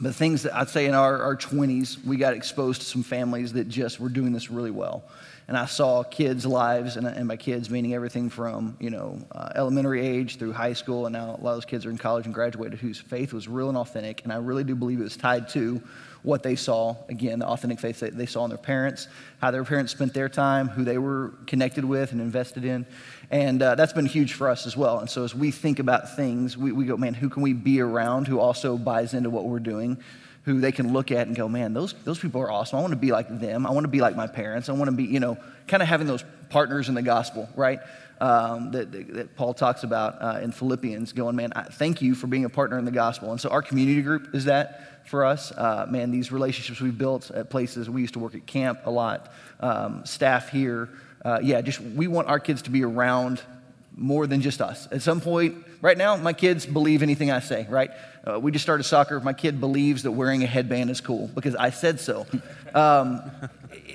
The 0.01 0.12
things 0.12 0.43
that 0.43 0.55
I'd 0.55 0.68
say 0.68 0.87
in 0.87 0.95
our, 0.95 1.22
our 1.22 1.37
20s, 1.37 2.05
we 2.05 2.16
got 2.16 2.35
exposed 2.35 2.83
to 2.83 2.87
some 2.87 3.03
families 3.03 3.53
that 3.55 3.68
just 3.68 4.01
were 4.01 4.09
doing 4.09 4.33
this 4.33 4.51
really 4.51 4.72
well. 4.72 5.05
And 5.49 5.57
I 5.57 5.64
saw 5.64 6.03
kids' 6.03 6.44
lives, 6.44 6.96
and, 6.96 7.07
and 7.07 7.26
by 7.26 7.36
kids 7.36 7.70
meaning 7.70 7.94
everything 7.94 8.28
from 8.28 8.76
you 8.78 8.90
know 8.90 9.18
uh, 9.32 9.51
elementary 9.55 10.07
age 10.07 10.36
through 10.36 10.53
high 10.53 10.74
school, 10.74 11.07
and 11.07 11.14
now 11.14 11.24
a 11.24 11.40
lot 11.42 11.53
of 11.53 11.57
those 11.57 11.64
kids 11.64 11.86
are 11.86 11.90
in 11.90 11.96
college 11.96 12.26
and 12.26 12.34
graduated, 12.34 12.78
whose 12.78 13.01
faith 13.01 13.32
was 13.32 13.49
real 13.49 13.70
and 13.70 13.78
authentic. 13.78 14.22
And 14.24 14.32
I 14.32 14.36
really 14.36 14.62
do 14.62 14.74
believe 14.74 15.01
it 15.01 15.05
was 15.05 15.16
tied 15.16 15.49
to 15.51 15.82
what 16.22 16.42
they 16.42 16.57
saw 16.57 16.96
again, 17.09 17.38
the 17.38 17.46
authentic 17.46 17.80
faith 17.80 18.01
that 18.01 18.16
they 18.16 18.26
saw 18.26 18.44
in 18.44 18.51
their 18.51 18.59
parents, 18.59 19.09
how 19.40 19.51
their 19.51 19.64
parents 19.64 19.92
spent 19.92 20.12
their 20.12 20.28
time, 20.28 20.68
who 20.68 20.84
they 20.84 20.99
were 20.99 21.32
connected 21.46 21.84
with 21.84 22.12
and 22.12 22.20
invested 22.20 22.64
in. 22.64 22.84
And 23.30 23.62
uh, 23.62 23.74
that's 23.74 23.92
been 23.92 24.07
huge 24.07 24.34
for 24.34 24.49
us 24.49 24.66
as 24.66 24.76
well. 24.76 24.99
And 24.99 25.09
so 25.09 25.24
as 25.24 25.34
we 25.34 25.51
think 25.51 25.78
about 25.78 26.16
things, 26.16 26.57
we, 26.57 26.72
we 26.72 26.84
go, 26.84 26.96
man, 26.96 27.14
who 27.14 27.28
can 27.28 27.42
we 27.42 27.53
be 27.53 27.80
around 27.80 28.26
who 28.26 28.40
also 28.40 28.76
buys 28.76 29.14
into 29.14 29.30
what 29.30 29.44
we're 29.44 29.61
doing? 29.61 30.03
Who 30.49 30.61
they 30.61 30.72
can 30.72 30.92
look 30.92 31.11
at 31.11 31.26
and 31.26 31.36
go, 31.36 31.49
man, 31.49 31.74
those, 31.74 31.94
those 32.05 32.18
people 32.18 32.40
are 32.40 32.51
awesome. 32.51 32.78
I 32.78 32.82
want 32.82 32.92
to 32.92 32.99
be 32.99 33.12
like 33.12 33.28
them. 33.28 33.66
I 33.66 33.70
want 33.70 33.84
to 33.84 33.88
be 33.88 34.01
like 34.01 34.16
my 34.16 34.26
parents. 34.26 34.68
I 34.68 34.72
want 34.72 34.90
to 34.90 34.96
be, 34.96 35.05
you 35.05 35.20
know, 35.20 35.36
kind 35.66 35.82
of 35.82 35.88
having 35.88 36.07
those 36.07 36.24
partners 36.49 36.88
in 36.88 36.94
the 36.94 37.03
gospel, 37.03 37.49
right? 37.55 37.80
Um, 38.20 38.72
that, 38.72 38.90
that, 38.90 39.36
Paul 39.36 39.55
talks 39.55 39.84
about 39.84 40.20
uh, 40.20 40.40
in 40.42 40.51
Philippians, 40.51 41.12
going, 41.12 41.36
man, 41.36 41.53
I 41.55 41.62
thank 41.64 42.03
you 42.03 42.14
for 42.14 42.26
being 42.26 42.44
a 42.44 42.49
partner 42.49 42.78
in 42.78 42.84
the 42.84 42.90
gospel. 42.90 43.30
And 43.30 43.40
so 43.40 43.51
our 43.51 43.62
community 43.62 44.03
group 44.03 44.34
is 44.34 44.46
that 44.46 45.07
for 45.07 45.24
us. 45.24 45.53
Uh, 45.53 45.86
man, 45.88 46.11
these 46.11 46.32
relationships 46.32 46.80
we've 46.80 46.99
built 46.99 47.30
at 47.30 47.51
places, 47.51 47.88
we 47.88 48.01
used 48.01 48.14
to 48.14 48.20
work 48.20 48.34
at 48.34 48.46
camp 48.46 48.80
a 48.86 48.90
lot, 48.90 49.32
um, 49.61 50.05
staff 50.05 50.49
here 50.49 50.88
uh, 51.24 51.40
yeah, 51.42 51.61
just 51.61 51.80
we 51.80 52.07
want 52.07 52.28
our 52.28 52.38
kids 52.38 52.62
to 52.62 52.70
be 52.70 52.84
around 52.84 53.42
more 53.96 54.26
than 54.26 54.40
just 54.40 54.61
us. 54.61 54.88
At 54.92 55.03
some 55.03 55.20
point, 55.20 55.57
right 55.81 55.97
now, 55.97 56.16
my 56.16 56.33
kids 56.33 56.66
believe 56.66 57.03
anything 57.03 57.31
I 57.31 57.41
say, 57.41 57.66
right? 57.68 57.91
Uh, 58.26 58.39
we 58.39 58.53
just 58.53 58.64
started 58.64 58.85
soccer. 58.85 59.20
My 59.20 59.33
kid 59.33 59.61
believes 59.61 60.03
that 60.03 60.12
wearing 60.12 60.43
a 60.43 60.47
headband 60.47 60.91
is 60.91 61.01
cool 61.01 61.29
because 61.35 61.55
I 61.55 61.70
said 61.70 62.01
so. 62.01 62.26
Um, 62.74 63.31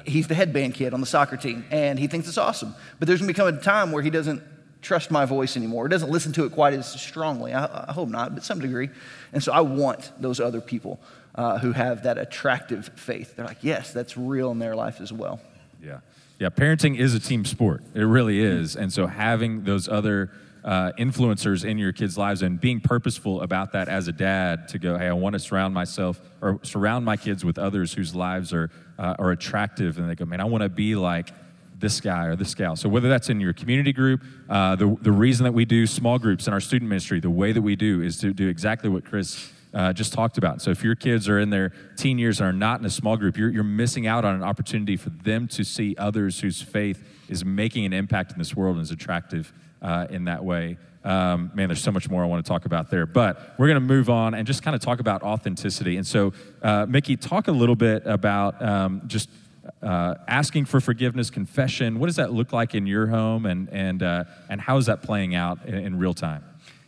he's 0.06 0.28
the 0.28 0.36
headband 0.36 0.74
kid 0.74 0.94
on 0.94 1.02
the 1.02 1.06
soccer 1.06 1.38
team, 1.38 1.66
and 1.72 2.00
he 2.00 2.08
thinks 2.08 2.28
it's 2.28 2.38
awesome. 2.38 2.76
But 3.00 3.08
there's 3.08 3.20
going 3.20 3.28
to 3.28 3.34
become 3.34 3.56
a 3.56 3.62
time 3.62 3.92
where 3.92 4.02
he 4.02 4.10
doesn't 4.10 4.42
trust 4.82 5.12
my 5.12 5.26
voice 5.26 5.56
anymore. 5.56 5.86
He 5.86 5.92
doesn't 5.92 6.10
listen 6.10 6.34
to 6.34 6.46
it 6.46 6.52
quite 6.52 6.74
as 6.74 6.92
strongly. 7.00 7.54
I, 7.54 7.88
I 7.90 7.94
hope 7.94 8.10
not, 8.10 8.34
but 8.34 8.44
some 8.44 8.60
degree. 8.60 8.90
And 9.32 9.42
so 9.42 9.54
I 9.54 9.62
want 9.62 10.12
those 10.20 10.40
other 10.40 10.62
people 10.62 11.00
uh, 11.36 11.58
who 11.60 11.72
have 11.72 12.04
that 12.04 12.18
attractive 12.18 12.90
faith. 12.96 13.36
They're 13.36 13.46
like, 13.46 13.64
yes, 13.64 13.94
that's 13.94 14.18
real 14.18 14.52
in 14.52 14.60
their 14.60 14.76
life 14.76 15.00
as 15.00 15.12
well. 15.14 15.40
Yeah. 15.82 16.00
Yeah, 16.40 16.50
parenting 16.50 16.98
is 16.98 17.14
a 17.14 17.20
team 17.20 17.46
sport. 17.46 17.84
It 17.94 18.02
really 18.02 18.42
is. 18.42 18.76
And 18.76 18.92
so 18.92 19.08
having 19.08 19.64
those 19.64 19.88
other 19.88 20.32
uh, 20.64 20.91
influencers 20.97 21.66
in 21.66 21.78
your 21.78 21.91
kids' 21.91 22.18
lives 22.18 22.41
and 22.41 22.59
being 22.59 22.80
purposeful 22.80 23.41
about 23.41 23.72
that 23.74 23.89
as 23.89 24.07
a 24.07 24.11
dad 24.11 24.68
to 24.70 24.80
go, 24.80 24.97
hey, 24.97 25.07
I 25.07 25.14
want 25.14 25.34
to 25.34 25.39
surround 25.39 25.74
myself 25.74 26.22
or 26.41 26.59
surround 26.64 27.05
my 27.05 27.18
kids 27.18 27.43
with 27.43 27.57
others 27.57 27.93
whose 27.93 28.16
lives 28.16 28.53
are, 28.53 28.70
uh, 28.97 29.16
are 29.20 29.32
attractive. 29.32 29.97
And 29.97 30.09
they 30.09 30.16
go, 30.16 30.26
man, 30.26 30.39
I 30.39 30.45
want 30.45 30.64
to 30.64 30.70
be 30.70 30.95
like 30.95 31.30
this 31.78 31.99
guy 31.99 32.28
or 32.28 32.36
this 32.36 32.55
gal. 32.55 32.76
So 32.78 32.88
whether 32.88 33.09
that's 33.09 33.30
in 33.30 33.41
your 33.41 33.51
community 33.51 33.91
group, 33.91 34.22
uh, 34.49 34.76
the, 34.78 34.97
the 35.01 35.11
reason 35.11 35.43
that 35.43 35.51
we 35.51 35.66
do 35.66 35.86
small 35.86 36.18
groups 36.18 36.47
in 36.47 36.53
our 36.53 36.61
student 36.61 36.88
ministry, 36.88 37.20
the 37.20 37.30
way 37.30 37.51
that 37.51 37.61
we 37.61 37.76
do 37.76 38.01
is 38.01 38.18
to 38.20 38.34
do 38.34 38.47
exactly 38.47 38.89
what 38.89 39.03
Chris 39.03 39.51
uh, 39.74 39.91
just 39.91 40.14
talked 40.14 40.38
about. 40.38 40.61
So 40.61 40.72
if 40.72 40.84
your 40.84 40.95
kids 40.95 41.28
are 41.28 41.39
in 41.39 41.49
their 41.49 41.74
teen 41.97 42.18
years 42.20 42.39
and 42.39 42.47
are 42.47 42.53
not 42.53 42.80
in 42.80 42.86
a 42.86 42.89
small 42.89 43.18
group, 43.18 43.38
you're, 43.38 43.49
you're 43.49 43.64
missing 43.64 44.07
out 44.07 44.24
on 44.24 44.36
an 44.36 44.43
opportunity 44.43 44.95
for 44.95 45.09
them 45.09 45.47
to 45.49 45.66
see 45.66 45.95
others 45.97 46.39
whose 46.39 46.61
faith 46.61 47.03
is 47.28 47.43
making 47.43 47.84
an 47.84 47.91
impact 47.91 48.32
in 48.32 48.38
this 48.38 48.55
world 48.55 48.76
and 48.76 48.84
is 48.84 48.91
attractive 48.91 49.51
uh, 49.84 50.08
in 50.10 50.26
that 50.26 50.44
way. 50.44 50.78
Um, 51.04 51.52
man, 51.54 51.68
there's 51.68 51.84
so 51.84 51.92
much 51.92 52.10
more 52.10 52.24
I 52.24 52.28
want 52.28 52.46
to 52.46 52.50
talk 52.50 52.66
about 52.66 52.90
there. 52.90 53.06
But 53.06 53.56
we're 53.58 53.68
going 53.68 53.82
to 53.82 53.86
move 53.86 54.10
on 54.10 54.34
and 54.34 54.48
just 54.48 54.64
kind 54.64 54.74
of 54.74 54.82
talk 54.82 55.00
about 55.00 55.22
authenticity. 55.22 55.98
And 55.98 56.08
so, 56.08 56.34
uh, 56.62 56.86
Mickey, 56.88 57.18
talk 57.18 57.50
a 57.50 57.52
little 57.52 57.76
bit 57.76 58.04
about 58.06 58.62
um, 58.62 59.02
just 59.08 59.30
uh, 59.82 60.16
asking 60.28 60.66
for 60.66 60.80
forgiveness, 60.80 61.30
confession. 61.30 62.00
What 62.00 62.08
does 62.08 62.16
that 62.16 62.32
look 62.32 62.54
like 62.54 62.74
in 62.74 62.88
your 62.88 63.08
home, 63.08 63.46
and 63.46 63.70
and 63.70 64.04
uh, 64.04 64.24
and 64.50 64.60
how 64.60 64.78
is 64.78 64.86
that 64.88 65.02
playing 65.02 65.36
out 65.36 65.66
in, 65.66 65.76
in 65.76 66.00
real 66.00 66.14
time? 66.14 66.44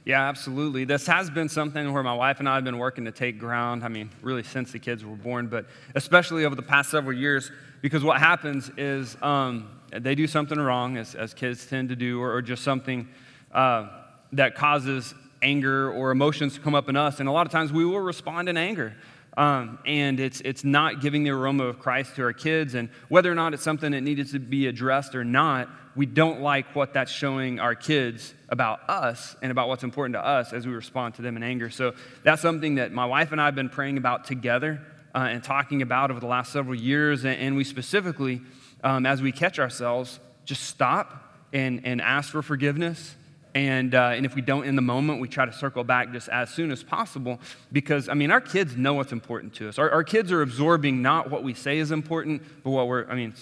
Yeah, 0.05 0.27
absolutely. 0.27 0.85
This 0.85 1.07
has 1.07 1.31
been 1.31 1.49
something 1.49 1.91
where 1.91 2.03
my 2.03 2.13
wife 2.13 2.39
and 2.39 2.47
I 2.47 2.55
have 2.55 2.63
been 2.63 2.77
working 2.77 3.05
to 3.05 3.11
take 3.11 3.39
ground. 3.39 3.83
I 3.83 3.87
mean, 3.87 4.11
really 4.21 4.43
since 4.43 4.71
the 4.71 4.77
kids 4.77 5.03
were 5.03 5.15
born, 5.15 5.47
but 5.47 5.65
especially 5.95 6.45
over 6.45 6.55
the 6.55 6.61
past 6.61 6.91
several 6.91 7.17
years, 7.17 7.51
because 7.81 8.03
what 8.03 8.19
happens 8.19 8.69
is 8.77 9.17
um, 9.23 9.67
they 9.99 10.15
do 10.15 10.27
something 10.27 10.59
wrong, 10.59 10.97
as, 10.97 11.15
as 11.15 11.33
kids 11.33 11.65
tend 11.65 11.89
to 11.89 11.95
do, 11.95 12.21
or, 12.21 12.33
or 12.33 12.41
just 12.41 12.63
something 12.63 13.07
uh, 13.51 13.87
that 14.33 14.55
causes 14.55 15.13
anger 15.41 15.91
or 15.91 16.11
emotions 16.11 16.55
to 16.55 16.59
come 16.59 16.75
up 16.75 16.89
in 16.89 16.95
us. 16.95 17.19
And 17.19 17.29
a 17.29 17.31
lot 17.31 17.45
of 17.45 17.51
times 17.51 17.71
we 17.71 17.85
will 17.85 17.99
respond 17.99 18.49
in 18.49 18.57
anger. 18.57 18.95
Um, 19.37 19.79
and 19.85 20.19
it's, 20.19 20.41
it's 20.41 20.63
not 20.63 21.01
giving 21.01 21.23
the 21.23 21.31
aroma 21.31 21.65
of 21.65 21.79
Christ 21.79 22.15
to 22.15 22.23
our 22.23 22.33
kids. 22.33 22.73
And 22.73 22.89
whether 23.09 23.29
or 23.29 23.35
not 23.35 23.53
it's 23.53 23.63
something 23.63 23.91
that 23.91 24.01
needed 24.01 24.31
to 24.31 24.39
be 24.39 24.67
addressed 24.67 25.13
or 25.13 25.25
not, 25.25 25.69
we 25.95 26.05
don't 26.05 26.41
like 26.41 26.75
what 26.75 26.93
that's 26.93 27.11
showing 27.11 27.59
our 27.59 27.75
kids 27.75 28.33
about 28.49 28.89
us 28.89 29.35
and 29.41 29.51
about 29.51 29.67
what's 29.67 29.83
important 29.83 30.13
to 30.15 30.25
us 30.25 30.53
as 30.53 30.65
we 30.65 30.73
respond 30.73 31.15
to 31.15 31.21
them 31.21 31.35
in 31.37 31.43
anger. 31.43 31.69
So 31.69 31.95
that's 32.23 32.41
something 32.41 32.75
that 32.75 32.91
my 32.91 33.05
wife 33.05 33.31
and 33.31 33.41
I 33.41 33.45
have 33.45 33.55
been 33.55 33.69
praying 33.69 33.97
about 33.97 34.25
together 34.25 34.81
uh, 35.13 35.27
and 35.29 35.43
talking 35.43 35.81
about 35.81 36.11
over 36.11 36.19
the 36.19 36.27
last 36.27 36.51
several 36.51 36.75
years. 36.75 37.23
And, 37.25 37.37
and 37.39 37.55
we 37.55 37.63
specifically, 37.63 38.41
um, 38.85 39.05
as 39.05 39.21
we 39.21 39.33
catch 39.33 39.59
ourselves, 39.59 40.19
just 40.45 40.63
stop 40.63 41.33
and, 41.51 41.81
and 41.85 41.99
ask 41.99 42.31
for 42.31 42.41
forgiveness. 42.41 43.15
And, 43.55 43.95
uh, 43.95 44.11
and 44.13 44.25
if 44.25 44.35
we 44.35 44.41
don't 44.41 44.65
in 44.65 44.75
the 44.75 44.81
moment, 44.81 45.21
we 45.21 45.27
try 45.27 45.45
to 45.45 45.53
circle 45.53 45.83
back 45.83 46.11
just 46.11 46.29
as 46.29 46.49
soon 46.49 46.71
as 46.71 46.83
possible 46.83 47.39
because, 47.71 48.09
I 48.09 48.13
mean, 48.13 48.29
our 48.29 48.41
kids 48.41 48.75
know 48.77 48.93
what's 48.93 49.13
important 49.13 49.55
to 49.55 49.69
us. 49.69 49.79
Our, 49.79 49.89
our 49.89 50.03
kids 50.03 50.31
are 50.31 50.41
absorbing 50.41 51.01
not 51.01 51.31
what 51.31 51.41
we 51.41 51.53
say 51.53 51.79
is 51.79 51.91
important, 51.91 52.43
but 52.63 52.69
what 52.69 52.87
we're, 52.87 53.09
I 53.09 53.15
mean, 53.15 53.33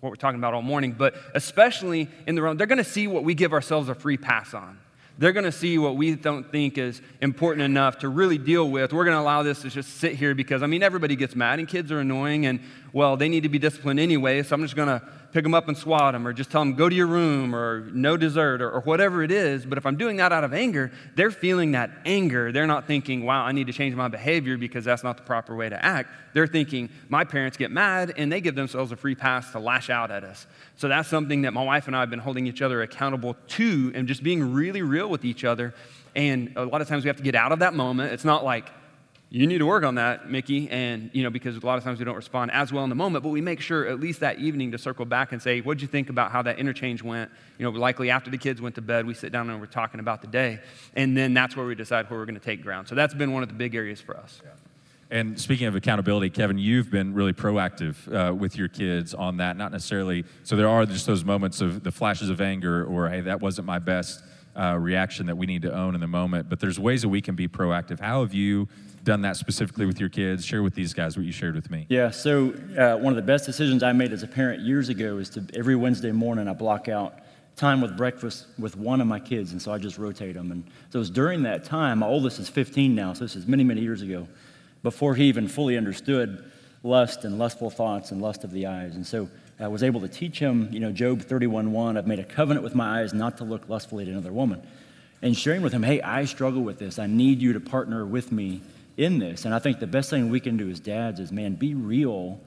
what 0.00 0.10
we're 0.10 0.16
talking 0.16 0.38
about 0.38 0.52
all 0.52 0.62
morning, 0.62 0.92
but 0.92 1.14
especially 1.34 2.08
in 2.26 2.34
the 2.34 2.42
realm, 2.42 2.56
they're 2.56 2.66
going 2.66 2.78
to 2.78 2.84
see 2.84 3.06
what 3.06 3.24
we 3.24 3.34
give 3.34 3.52
ourselves 3.52 3.88
a 3.88 3.94
free 3.94 4.16
pass 4.16 4.52
on. 4.52 4.78
They're 5.18 5.32
going 5.32 5.44
to 5.44 5.52
see 5.52 5.76
what 5.76 5.96
we 5.96 6.14
don't 6.14 6.50
think 6.50 6.78
is 6.78 7.02
important 7.20 7.62
enough 7.62 7.98
to 7.98 8.08
really 8.08 8.38
deal 8.38 8.68
with. 8.68 8.92
We're 8.92 9.04
going 9.04 9.16
to 9.16 9.20
allow 9.20 9.42
this 9.42 9.60
to 9.62 9.68
just 9.68 9.98
sit 9.98 10.14
here 10.14 10.34
because, 10.34 10.62
I 10.62 10.66
mean, 10.66 10.82
everybody 10.82 11.14
gets 11.14 11.36
mad 11.36 11.58
and 11.58 11.68
kids 11.68 11.92
are 11.92 12.00
annoying 12.00 12.46
and, 12.46 12.60
well, 12.92 13.16
they 13.16 13.28
need 13.28 13.42
to 13.42 13.48
be 13.48 13.58
disciplined 13.58 14.00
anyway, 14.00 14.42
so 14.42 14.54
I'm 14.54 14.62
just 14.62 14.76
going 14.76 14.88
to 14.88 15.02
pick 15.32 15.44
them 15.44 15.54
up 15.54 15.68
and 15.68 15.76
swat 15.76 16.12
them 16.12 16.26
or 16.26 16.32
just 16.32 16.50
tell 16.50 16.60
them, 16.60 16.74
go 16.74 16.88
to 16.88 16.94
your 16.94 17.06
room 17.06 17.54
or 17.54 17.88
no 17.92 18.16
dessert 18.16 18.60
or, 18.60 18.70
or, 18.70 18.80
whatever 18.80 19.22
it 19.22 19.30
is. 19.30 19.64
But 19.64 19.78
if 19.78 19.86
I'm 19.86 19.96
doing 19.96 20.16
that 20.16 20.32
out 20.32 20.44
of 20.44 20.52
anger, 20.52 20.90
they're 21.14 21.30
feeling 21.30 21.72
that 21.72 21.90
anger. 22.04 22.50
They're 22.50 22.66
not 22.66 22.86
thinking, 22.86 23.24
wow, 23.24 23.44
I 23.44 23.52
need 23.52 23.68
to 23.68 23.72
change 23.72 23.94
my 23.94 24.08
behavior 24.08 24.56
because 24.56 24.84
that's 24.84 25.04
not 25.04 25.16
the 25.16 25.22
proper 25.22 25.54
way 25.54 25.68
to 25.68 25.84
act. 25.84 26.10
They're 26.32 26.46
thinking, 26.46 26.90
my 27.08 27.24
parents 27.24 27.56
get 27.56 27.70
mad 27.70 28.14
and 28.16 28.32
they 28.32 28.40
give 28.40 28.54
themselves 28.54 28.92
a 28.92 28.96
free 28.96 29.14
pass 29.14 29.52
to 29.52 29.60
lash 29.60 29.90
out 29.90 30.10
at 30.10 30.24
us. 30.24 30.46
So 30.76 30.88
that's 30.88 31.08
something 31.08 31.42
that 31.42 31.52
my 31.52 31.62
wife 31.62 31.86
and 31.86 31.94
I 31.94 32.00
have 32.00 32.10
been 32.10 32.18
holding 32.18 32.46
each 32.46 32.62
other 32.62 32.82
accountable 32.82 33.36
to 33.48 33.92
and 33.94 34.08
just 34.08 34.22
being 34.22 34.52
really 34.52 34.82
real 34.82 35.08
with 35.08 35.24
each 35.24 35.44
other. 35.44 35.74
And 36.16 36.52
a 36.56 36.64
lot 36.64 36.80
of 36.80 36.88
times 36.88 37.04
we 37.04 37.08
have 37.08 37.18
to 37.18 37.22
get 37.22 37.34
out 37.34 37.52
of 37.52 37.60
that 37.60 37.74
moment. 37.74 38.12
It's 38.12 38.24
not 38.24 38.44
like, 38.44 38.70
you 39.32 39.46
need 39.46 39.58
to 39.58 39.66
work 39.66 39.84
on 39.84 39.94
that, 39.94 40.28
Mickey, 40.28 40.68
and 40.70 41.08
you 41.12 41.22
know 41.22 41.30
because 41.30 41.56
a 41.56 41.64
lot 41.64 41.78
of 41.78 41.84
times 41.84 42.00
we 42.00 42.04
don't 42.04 42.16
respond 42.16 42.50
as 42.50 42.72
well 42.72 42.82
in 42.82 42.90
the 42.90 42.96
moment, 42.96 43.22
but 43.22 43.30
we 43.30 43.40
make 43.40 43.60
sure 43.60 43.86
at 43.86 44.00
least 44.00 44.20
that 44.20 44.40
evening 44.40 44.72
to 44.72 44.78
circle 44.78 45.04
back 45.04 45.30
and 45.30 45.40
say, 45.40 45.60
"What 45.60 45.78
did 45.78 45.82
you 45.82 45.88
think 45.88 46.10
about 46.10 46.32
how 46.32 46.42
that 46.42 46.58
interchange 46.58 47.02
went?" 47.02 47.30
You 47.56 47.64
know, 47.64 47.70
likely 47.70 48.10
after 48.10 48.28
the 48.28 48.38
kids 48.38 48.60
went 48.60 48.74
to 48.74 48.82
bed, 48.82 49.06
we 49.06 49.14
sit 49.14 49.30
down 49.30 49.48
and 49.48 49.60
we're 49.60 49.66
talking 49.66 50.00
about 50.00 50.20
the 50.20 50.26
day, 50.26 50.58
and 50.96 51.16
then 51.16 51.32
that's 51.32 51.56
where 51.56 51.64
we 51.64 51.76
decide 51.76 52.10
where 52.10 52.18
we're 52.18 52.26
going 52.26 52.40
to 52.40 52.44
take 52.44 52.60
ground. 52.60 52.88
So 52.88 52.96
that's 52.96 53.14
been 53.14 53.32
one 53.32 53.44
of 53.44 53.48
the 53.48 53.54
big 53.54 53.76
areas 53.76 54.00
for 54.00 54.16
us. 54.16 54.42
Yeah. 54.44 54.50
And 55.12 55.40
speaking 55.40 55.66
of 55.66 55.74
accountability, 55.74 56.30
Kevin, 56.30 56.58
you've 56.58 56.90
been 56.90 57.14
really 57.14 57.32
proactive 57.32 58.12
uh, 58.12 58.32
with 58.32 58.56
your 58.56 58.68
kids 58.68 59.12
on 59.12 59.38
that. 59.38 59.56
Not 59.56 59.72
necessarily, 59.72 60.24
so 60.44 60.54
there 60.54 60.68
are 60.68 60.86
just 60.86 61.04
those 61.04 61.24
moments 61.24 61.60
of 61.60 61.82
the 61.82 61.90
flashes 61.90 62.30
of 62.30 62.40
anger 62.40 62.84
or, 62.84 63.08
hey, 63.08 63.20
that 63.22 63.40
wasn't 63.40 63.66
my 63.66 63.80
best 63.80 64.22
uh, 64.54 64.76
reaction 64.78 65.26
that 65.26 65.36
we 65.36 65.46
need 65.46 65.62
to 65.62 65.72
own 65.72 65.96
in 65.96 66.00
the 66.00 66.06
moment. 66.06 66.48
But 66.48 66.60
there's 66.60 66.78
ways 66.78 67.02
that 67.02 67.08
we 67.08 67.20
can 67.20 67.34
be 67.34 67.48
proactive. 67.48 67.98
How 67.98 68.22
have 68.22 68.34
you 68.34 68.68
done 69.04 69.22
that 69.22 69.36
specifically 69.36 69.86
with 69.86 70.00
your 70.00 70.08
kids? 70.08 70.44
Share 70.44 70.62
with 70.62 70.74
these 70.74 70.94
guys 70.94 71.16
what 71.16 71.26
you 71.26 71.32
shared 71.32 71.54
with 71.54 71.70
me. 71.70 71.86
Yeah, 71.88 72.10
so 72.10 72.54
uh, 72.76 72.96
one 72.96 73.12
of 73.12 73.16
the 73.16 73.22
best 73.22 73.46
decisions 73.46 73.82
I 73.82 73.92
made 73.92 74.12
as 74.12 74.22
a 74.22 74.26
parent 74.26 74.62
years 74.62 74.88
ago 74.88 75.18
is 75.18 75.30
to 75.30 75.46
every 75.54 75.76
Wednesday 75.76 76.12
morning 76.12 76.48
I 76.48 76.52
block 76.52 76.88
out 76.88 77.14
time 77.56 77.80
with 77.80 77.96
breakfast 77.96 78.46
with 78.58 78.76
one 78.76 79.00
of 79.00 79.06
my 79.06 79.20
kids, 79.20 79.52
and 79.52 79.60
so 79.60 79.72
I 79.72 79.78
just 79.78 79.98
rotate 79.98 80.34
them. 80.34 80.50
And 80.50 80.64
so 80.90 80.98
it 80.98 81.00
was 81.00 81.10
during 81.10 81.42
that 81.42 81.64
time, 81.64 81.98
my 81.98 82.06
oldest 82.06 82.38
is 82.38 82.48
15 82.48 82.94
now, 82.94 83.12
so 83.12 83.24
this 83.24 83.36
is 83.36 83.46
many, 83.46 83.64
many 83.64 83.82
years 83.82 84.02
ago, 84.02 84.26
before 84.82 85.14
he 85.14 85.24
even 85.24 85.46
fully 85.46 85.76
understood 85.76 86.50
lust 86.82 87.24
and 87.24 87.38
lustful 87.38 87.68
thoughts 87.68 88.10
and 88.10 88.22
lust 88.22 88.44
of 88.44 88.52
the 88.52 88.66
eyes. 88.66 88.96
And 88.96 89.06
so 89.06 89.28
I 89.58 89.68
was 89.68 89.82
able 89.82 90.00
to 90.00 90.08
teach 90.08 90.38
him, 90.38 90.68
you 90.72 90.80
know, 90.80 90.90
Job 90.90 91.20
31:1, 91.20 91.98
I've 91.98 92.06
made 92.06 92.18
a 92.18 92.24
covenant 92.24 92.64
with 92.64 92.74
my 92.74 93.00
eyes 93.00 93.12
not 93.12 93.36
to 93.38 93.44
look 93.44 93.68
lustfully 93.68 94.04
at 94.04 94.08
another 94.08 94.32
woman. 94.32 94.62
And 95.20 95.36
sharing 95.36 95.60
with 95.60 95.74
him, 95.74 95.82
hey, 95.82 96.00
I 96.00 96.24
struggle 96.24 96.62
with 96.62 96.78
this. 96.78 96.98
I 96.98 97.06
need 97.06 97.42
you 97.42 97.52
to 97.52 97.60
partner 97.60 98.06
with 98.06 98.32
me 98.32 98.62
in 99.00 99.18
this. 99.18 99.46
And 99.46 99.54
I 99.54 99.58
think 99.58 99.80
the 99.80 99.86
best 99.86 100.10
thing 100.10 100.28
we 100.28 100.40
can 100.40 100.56
do 100.56 100.68
as 100.68 100.78
dads 100.78 101.20
is, 101.20 101.32
man, 101.32 101.54
be 101.54 101.74
real 101.74 102.38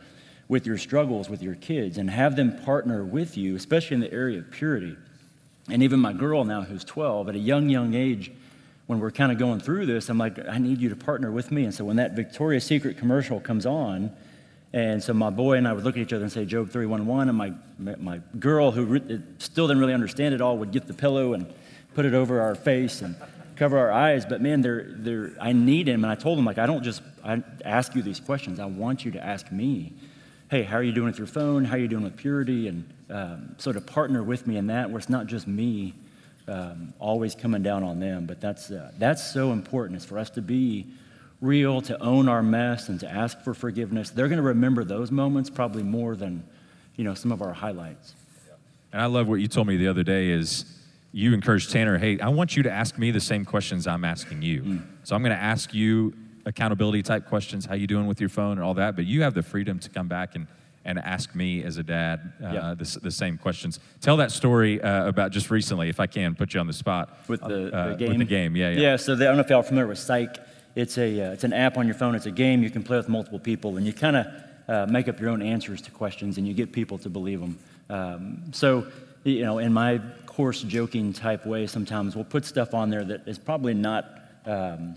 with 0.47 0.67
your 0.67 0.77
struggles 0.77 1.29
with 1.29 1.41
your 1.41 1.55
kids 1.55 1.97
and 1.97 2.09
have 2.09 2.35
them 2.35 2.57
partner 2.63 3.03
with 3.03 3.37
you, 3.37 3.55
especially 3.55 3.95
in 3.95 4.01
the 4.01 4.13
area 4.13 4.37
of 4.37 4.51
purity. 4.51 4.95
And 5.69 5.81
even 5.81 5.99
my 5.99 6.13
girl 6.13 6.43
now, 6.43 6.61
who's 6.61 6.83
12, 6.83 7.29
at 7.29 7.35
a 7.35 7.39
young, 7.39 7.69
young 7.69 7.95
age, 7.95 8.31
when 8.85 8.99
we're 8.99 9.11
kind 9.11 9.31
of 9.31 9.39
going 9.39 9.61
through 9.61 9.87
this, 9.87 10.09
I'm 10.09 10.17
like, 10.19 10.37
I 10.47 10.59
need 10.59 10.79
you 10.79 10.89
to 10.89 10.95
partner 10.95 11.31
with 11.31 11.51
me. 11.51 11.63
And 11.63 11.73
so 11.73 11.85
when 11.85 11.95
that 11.95 12.15
Victoria's 12.15 12.65
Secret 12.65 12.97
commercial 12.97 13.39
comes 13.39 13.65
on, 13.65 14.11
and 14.73 15.01
so 15.01 15.13
my 15.13 15.29
boy 15.31 15.53
and 15.53 15.67
I 15.67 15.73
would 15.73 15.83
look 15.83 15.95
at 15.95 16.01
each 16.01 16.13
other 16.13 16.23
and 16.23 16.31
say 16.31 16.45
Job 16.45 16.69
311, 16.69 17.29
and 17.29 17.37
my, 17.37 17.53
my 17.97 18.21
girl, 18.39 18.71
who 18.71 18.85
re- 18.85 19.21
still 19.39 19.67
didn't 19.67 19.79
really 19.79 19.93
understand 19.93 20.35
it 20.35 20.41
all, 20.41 20.57
would 20.57 20.71
get 20.71 20.85
the 20.85 20.93
pillow 20.93 21.33
and 21.33 21.51
put 21.95 22.05
it 22.05 22.13
over 22.13 22.41
our 22.41 22.55
face 22.55 23.01
and 23.01 23.15
cover 23.55 23.77
our 23.77 23.91
eyes. 23.91 24.25
But 24.25 24.41
man, 24.41 24.61
they're, 24.61 24.85
they're, 24.89 25.31
I 25.39 25.53
need 25.53 25.87
him. 25.87 26.03
And 26.03 26.11
I 26.11 26.15
told 26.15 26.37
him, 26.37 26.45
like, 26.45 26.57
I 26.57 26.65
don't 26.65 26.83
just 26.83 27.01
I 27.23 27.41
ask 27.63 27.95
you 27.95 28.01
these 28.01 28.19
questions. 28.19 28.59
I 28.59 28.65
want 28.65 29.05
you 29.05 29.11
to 29.11 29.23
ask 29.23 29.51
me 29.51 29.93
hey, 30.53 30.61
how 30.61 30.77
are 30.77 30.83
you 30.83 30.91
doing 30.91 31.07
with 31.07 31.17
your 31.17 31.25
phone? 31.25 31.65
How 31.65 31.73
are 31.77 31.79
you 31.79 31.87
doing 31.87 32.03
with 32.03 32.15
purity? 32.15 32.67
And 32.67 32.87
um, 33.09 33.55
so 33.57 33.71
to 33.71 33.81
partner 33.81 34.21
with 34.21 34.45
me 34.45 34.57
in 34.57 34.67
that, 34.67 34.87
where 34.87 34.99
it's 34.99 35.09
not 35.09 35.25
just 35.25 35.47
me 35.47 35.95
um, 36.47 36.93
always 36.99 37.33
coming 37.33 37.63
down 37.63 37.83
on 37.83 37.99
them, 37.99 38.27
but 38.27 38.39
that's, 38.39 38.69
uh, 38.69 38.91
that's 38.99 39.33
so 39.33 39.51
important. 39.51 39.95
It's 39.95 40.05
for 40.05 40.19
us 40.19 40.29
to 40.29 40.43
be 40.43 40.85
real, 41.41 41.81
to 41.81 41.99
own 41.99 42.29
our 42.29 42.43
mess, 42.43 42.89
and 42.89 42.99
to 42.99 43.09
ask 43.09 43.41
for 43.41 43.55
forgiveness. 43.55 44.11
They're 44.11 44.27
going 44.27 44.37
to 44.37 44.43
remember 44.43 44.83
those 44.83 45.09
moments 45.09 45.49
probably 45.49 45.81
more 45.81 46.15
than, 46.15 46.43
you 46.97 47.03
know, 47.03 47.15
some 47.15 47.31
of 47.31 47.41
our 47.41 47.53
highlights. 47.53 48.13
And 48.91 49.01
I 49.01 49.07
love 49.07 49.27
what 49.27 49.39
you 49.39 49.47
told 49.47 49.65
me 49.65 49.77
the 49.77 49.87
other 49.87 50.03
day 50.03 50.29
is 50.29 50.65
you 51.13 51.33
encouraged 51.33 51.71
Tanner, 51.71 51.97
hey, 51.99 52.19
I 52.19 52.29
want 52.29 52.57
you 52.57 52.63
to 52.63 52.71
ask 52.71 52.97
me 52.97 53.11
the 53.11 53.21
same 53.21 53.45
questions 53.45 53.85
I'm 53.85 54.03
asking 54.03 54.41
you. 54.41 54.61
Mm. 54.61 54.83
So 55.03 55.15
I'm 55.15 55.21
going 55.21 55.35
to 55.35 55.41
ask 55.41 55.73
you 55.73 56.13
accountability 56.45 57.03
type 57.03 57.27
questions, 57.27 57.65
how 57.65 57.75
you 57.75 57.87
doing 57.87 58.07
with 58.07 58.19
your 58.19 58.29
phone 58.29 58.53
and 58.53 58.61
all 58.61 58.73
that, 58.73 58.95
but 58.95 59.05
you 59.05 59.21
have 59.21 59.35
the 59.35 59.43
freedom 59.43 59.77
to 59.79 59.89
come 59.89 60.07
back 60.07 60.35
and, 60.35 60.47
and 60.83 60.97
ask 60.97 61.35
me 61.35 61.63
as 61.63 61.77
a 61.77 61.83
dad 61.83 62.33
uh, 62.43 62.51
yeah. 62.51 62.75
the, 62.77 62.99
the, 63.03 63.11
same 63.11 63.37
questions. 63.37 63.79
Tell 64.01 64.17
that 64.17 64.31
story 64.31 64.81
uh, 64.81 65.07
about 65.07 65.31
just 65.31 65.51
recently, 65.51 65.87
if 65.87 65.99
I 65.99 66.07
can 66.07 66.33
put 66.33 66.55
you 66.55 66.59
on 66.59 66.67
the 66.67 66.73
spot. 66.73 67.15
With 67.27 67.41
the, 67.41 67.71
uh, 67.73 67.89
the 67.89 67.95
game? 67.95 68.09
With 68.09 68.17
the 68.17 68.25
game, 68.25 68.55
yeah, 68.55 68.71
yeah. 68.71 68.81
Yeah, 68.81 68.95
so 68.95 69.15
the, 69.15 69.25
I 69.25 69.27
don't 69.27 69.37
know 69.37 69.43
if 69.43 69.49
y'all 69.49 69.59
are 69.59 69.63
familiar 69.63 69.87
with 69.87 69.99
Psych. 69.99 70.39
It's, 70.75 70.97
a, 70.97 71.21
uh, 71.21 71.31
it's 71.33 71.43
an 71.43 71.53
app 71.53 71.77
on 71.77 71.85
your 71.85 71.95
phone. 71.95 72.15
It's 72.15 72.25
a 72.25 72.31
game 72.31 72.63
you 72.63 72.71
can 72.71 72.81
play 72.81 72.97
with 72.97 73.07
multiple 73.07 73.39
people, 73.39 73.77
and 73.77 73.85
you 73.85 73.93
kind 73.93 74.17
of 74.17 74.27
uh, 74.67 74.85
make 74.89 75.07
up 75.07 75.19
your 75.19 75.29
own 75.29 75.43
answers 75.43 75.79
to 75.83 75.91
questions, 75.91 76.39
and 76.39 76.47
you 76.47 76.55
get 76.55 76.71
people 76.71 76.97
to 76.97 77.09
believe 77.09 77.39
them. 77.39 77.59
Um, 77.89 78.43
so, 78.51 78.87
you 79.23 79.43
know, 79.43 79.59
in 79.59 79.71
my 79.71 80.01
coarse 80.35 80.61
joking 80.61 81.13
type 81.13 81.45
way, 81.45 81.67
sometimes 81.67 82.15
we'll 82.15 82.25
put 82.25 82.45
stuff 82.45 82.73
on 82.73 82.89
there 82.89 83.03
that 83.03 83.27
is 83.27 83.37
probably 83.37 83.73
not 83.73 84.05
um, 84.45 84.95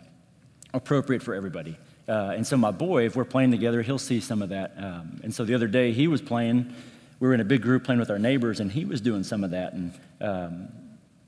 appropriate 0.73 1.23
for 1.23 1.35
everybody. 1.35 1.77
Uh, 2.09 2.35
and 2.37 2.47
so 2.47 2.57
my 2.57 2.71
boy, 2.71 3.05
if 3.05 3.17
we're 3.17 3.25
playing 3.25 3.51
together, 3.51 3.83
he'll 3.83 3.99
see 3.99 4.21
some 4.21 4.43
of 4.43 4.51
that. 4.51 4.75
Um, 4.79 5.21
and 5.25 5.35
so 5.35 5.45
the 5.45 5.55
other 5.55 5.67
day 5.67 5.93
he 5.93 6.07
was 6.07 6.23
playing. 6.23 6.73
We 7.19 7.29
were 7.29 7.35
in 7.35 7.41
a 7.41 7.45
big 7.45 7.63
group 7.63 7.85
playing 7.85 7.99
with 7.99 8.11
our 8.11 8.19
neighbors, 8.19 8.61
and 8.61 8.71
he 8.71 8.85
was 8.85 9.01
doing 9.01 9.25
some 9.25 9.43
of 9.43 9.51
that. 9.51 9.73
And 9.73 9.93
um, 10.21 10.69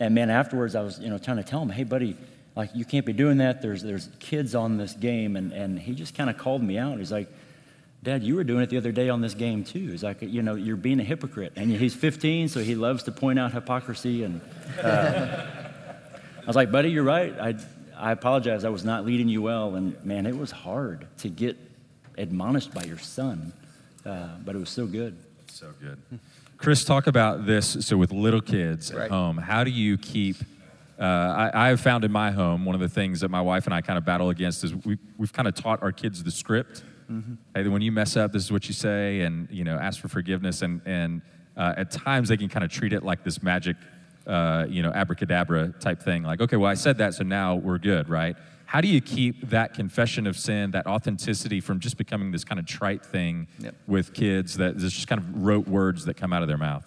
and 0.00 0.14
man, 0.14 0.30
afterwards 0.30 0.74
I 0.74 0.82
was 0.82 0.98
you 1.00 1.11
know 1.11 1.18
trying 1.18 1.38
to 1.38 1.42
tell 1.42 1.61
him, 1.61 1.70
hey 1.70 1.84
buddy, 1.84 2.16
like 2.54 2.70
you 2.74 2.84
can't 2.84 3.06
be 3.06 3.12
doing 3.12 3.38
that. 3.38 3.61
There's 3.61 3.82
there's 3.82 4.09
kids 4.20 4.54
on 4.54 4.76
this 4.76 4.92
game, 4.92 5.36
and 5.36 5.52
and 5.52 5.78
he 5.78 5.94
just 5.94 6.14
kind 6.14 6.30
of 6.30 6.38
called 6.38 6.62
me 6.62 6.78
out. 6.78 6.98
He's 6.98 7.12
like. 7.12 7.28
Dad, 8.03 8.22
you 8.22 8.36
were 8.36 8.44
doing 8.44 8.62
it 8.62 8.70
the 8.70 8.76
other 8.76 8.92
day 8.92 9.09
on 9.09 9.20
this 9.20 9.34
game 9.34 9.64
too. 9.64 9.90
He's 9.90 10.05
like, 10.05 10.22
you 10.22 10.42
know, 10.42 10.55
you're 10.55 10.76
being 10.76 11.01
a 11.01 11.05
hypocrite. 11.05 11.55
And 11.57 11.70
he's 11.70 11.94
15, 11.94 12.49
so 12.49 12.61
he 12.61 12.74
loves 12.74 13.03
to 13.05 13.12
point 13.12 13.38
out 13.38 13.53
hypocrisy. 13.53 14.22
And 14.22 14.40
uh, 14.82 15.46
I 16.42 16.46
was 16.46 16.55
like, 16.55 16.70
buddy, 16.70 16.90
you're 16.90 17.03
right. 17.05 17.34
I, 17.40 17.55
I 17.96 18.12
apologize. 18.12 18.64
I 18.64 18.68
was 18.68 18.84
not 18.84 19.05
leading 19.05 19.28
you 19.28 19.42
well. 19.42 19.74
And 19.74 20.03
man, 20.05 20.26
it 20.26 20.36
was 20.36 20.53
hard 20.53 21.09
to 21.18 21.28
get 21.28 21.57
admonished 22.16 22.72
by 22.72 22.84
your 22.84 22.99
son, 22.99 23.53
uh, 24.07 24.28
but 24.44 24.55
it 24.55 24.59
was 24.59 24.70
so 24.70 24.86
good. 24.86 25.16
So 25.51 25.72
good. 25.80 25.99
Chris, 26.57 26.84
talk 26.84 27.07
about 27.07 27.46
this. 27.46 27.86
So, 27.86 27.96
with 27.96 28.12
little 28.12 28.40
kids 28.40 28.90
at 28.90 29.11
home, 29.11 29.38
how 29.38 29.64
do 29.64 29.70
you 29.70 29.96
keep? 29.96 30.36
Uh, 30.99 31.51
I, 31.55 31.68
have 31.68 31.80
found 31.80 32.05
in 32.05 32.11
my 32.11 32.32
home 32.32 32.64
one 32.64 32.74
of 32.74 32.80
the 32.80 32.88
things 32.88 33.20
that 33.20 33.28
my 33.28 33.40
wife 33.40 33.66
and 33.66 33.74
I 33.74 33.80
kind 33.80 33.96
of 33.96 34.05
battle 34.05 34.30
against 34.30 34.64
is 34.64 34.74
we, 34.74 34.99
we've 35.16 35.32
kind 35.32 35.46
of 35.46 35.55
taught 35.55 35.80
our 35.80 35.92
kids 35.92 36.24
the 36.24 36.32
script. 36.32 36.82
Mm-hmm. 37.11 37.34
Hey, 37.54 37.68
when 37.68 37.82
you 37.82 37.92
mess 37.92 38.16
up, 38.16 38.32
this 38.32 38.44
is 38.44 38.52
what 38.52 38.68
you 38.68 38.74
say, 38.74 39.20
and 39.20 39.48
you 39.50 39.64
know, 39.64 39.76
ask 39.78 40.00
for 40.00 40.09
forgiveness. 40.09 40.62
And 40.62 40.80
and 40.84 41.22
uh, 41.56 41.74
at 41.76 41.90
times 41.90 42.28
they 42.28 42.36
can 42.36 42.48
kind 42.48 42.64
of 42.64 42.70
treat 42.70 42.92
it 42.92 43.02
like 43.02 43.24
this 43.24 43.42
magic 43.42 43.76
uh, 44.28 44.66
you 44.68 44.82
know, 44.82 44.92
abracadabra 44.92 45.72
type 45.80 46.02
thing. 46.02 46.22
Like, 46.22 46.40
okay, 46.40 46.56
well, 46.56 46.70
I 46.70 46.74
said 46.74 46.98
that, 46.98 47.14
so 47.14 47.24
now 47.24 47.56
we're 47.56 47.78
good, 47.78 48.09
right? 48.09 48.36
How 48.66 48.82
do 48.82 48.88
you 48.88 49.00
keep 49.00 49.48
that 49.48 49.72
confession 49.72 50.26
of 50.26 50.36
sin, 50.36 50.72
that 50.72 50.86
authenticity 50.86 51.61
from 51.61 51.80
just 51.80 51.96
becoming 51.96 52.30
this 52.30 52.44
kind 52.44 52.59
of 52.59 52.66
trite 52.66 53.04
thing 53.04 53.48
yep. 53.59 53.74
with 53.86 54.12
kids 54.12 54.59
that 54.59 54.76
is 54.76 54.92
just 54.92 55.09
kind 55.09 55.18
of 55.18 55.42
rote 55.42 55.66
words 55.66 56.04
that 56.04 56.18
come 56.18 56.34
out 56.34 56.42
of 56.42 56.48
their 56.48 56.59
mouth? 56.59 56.84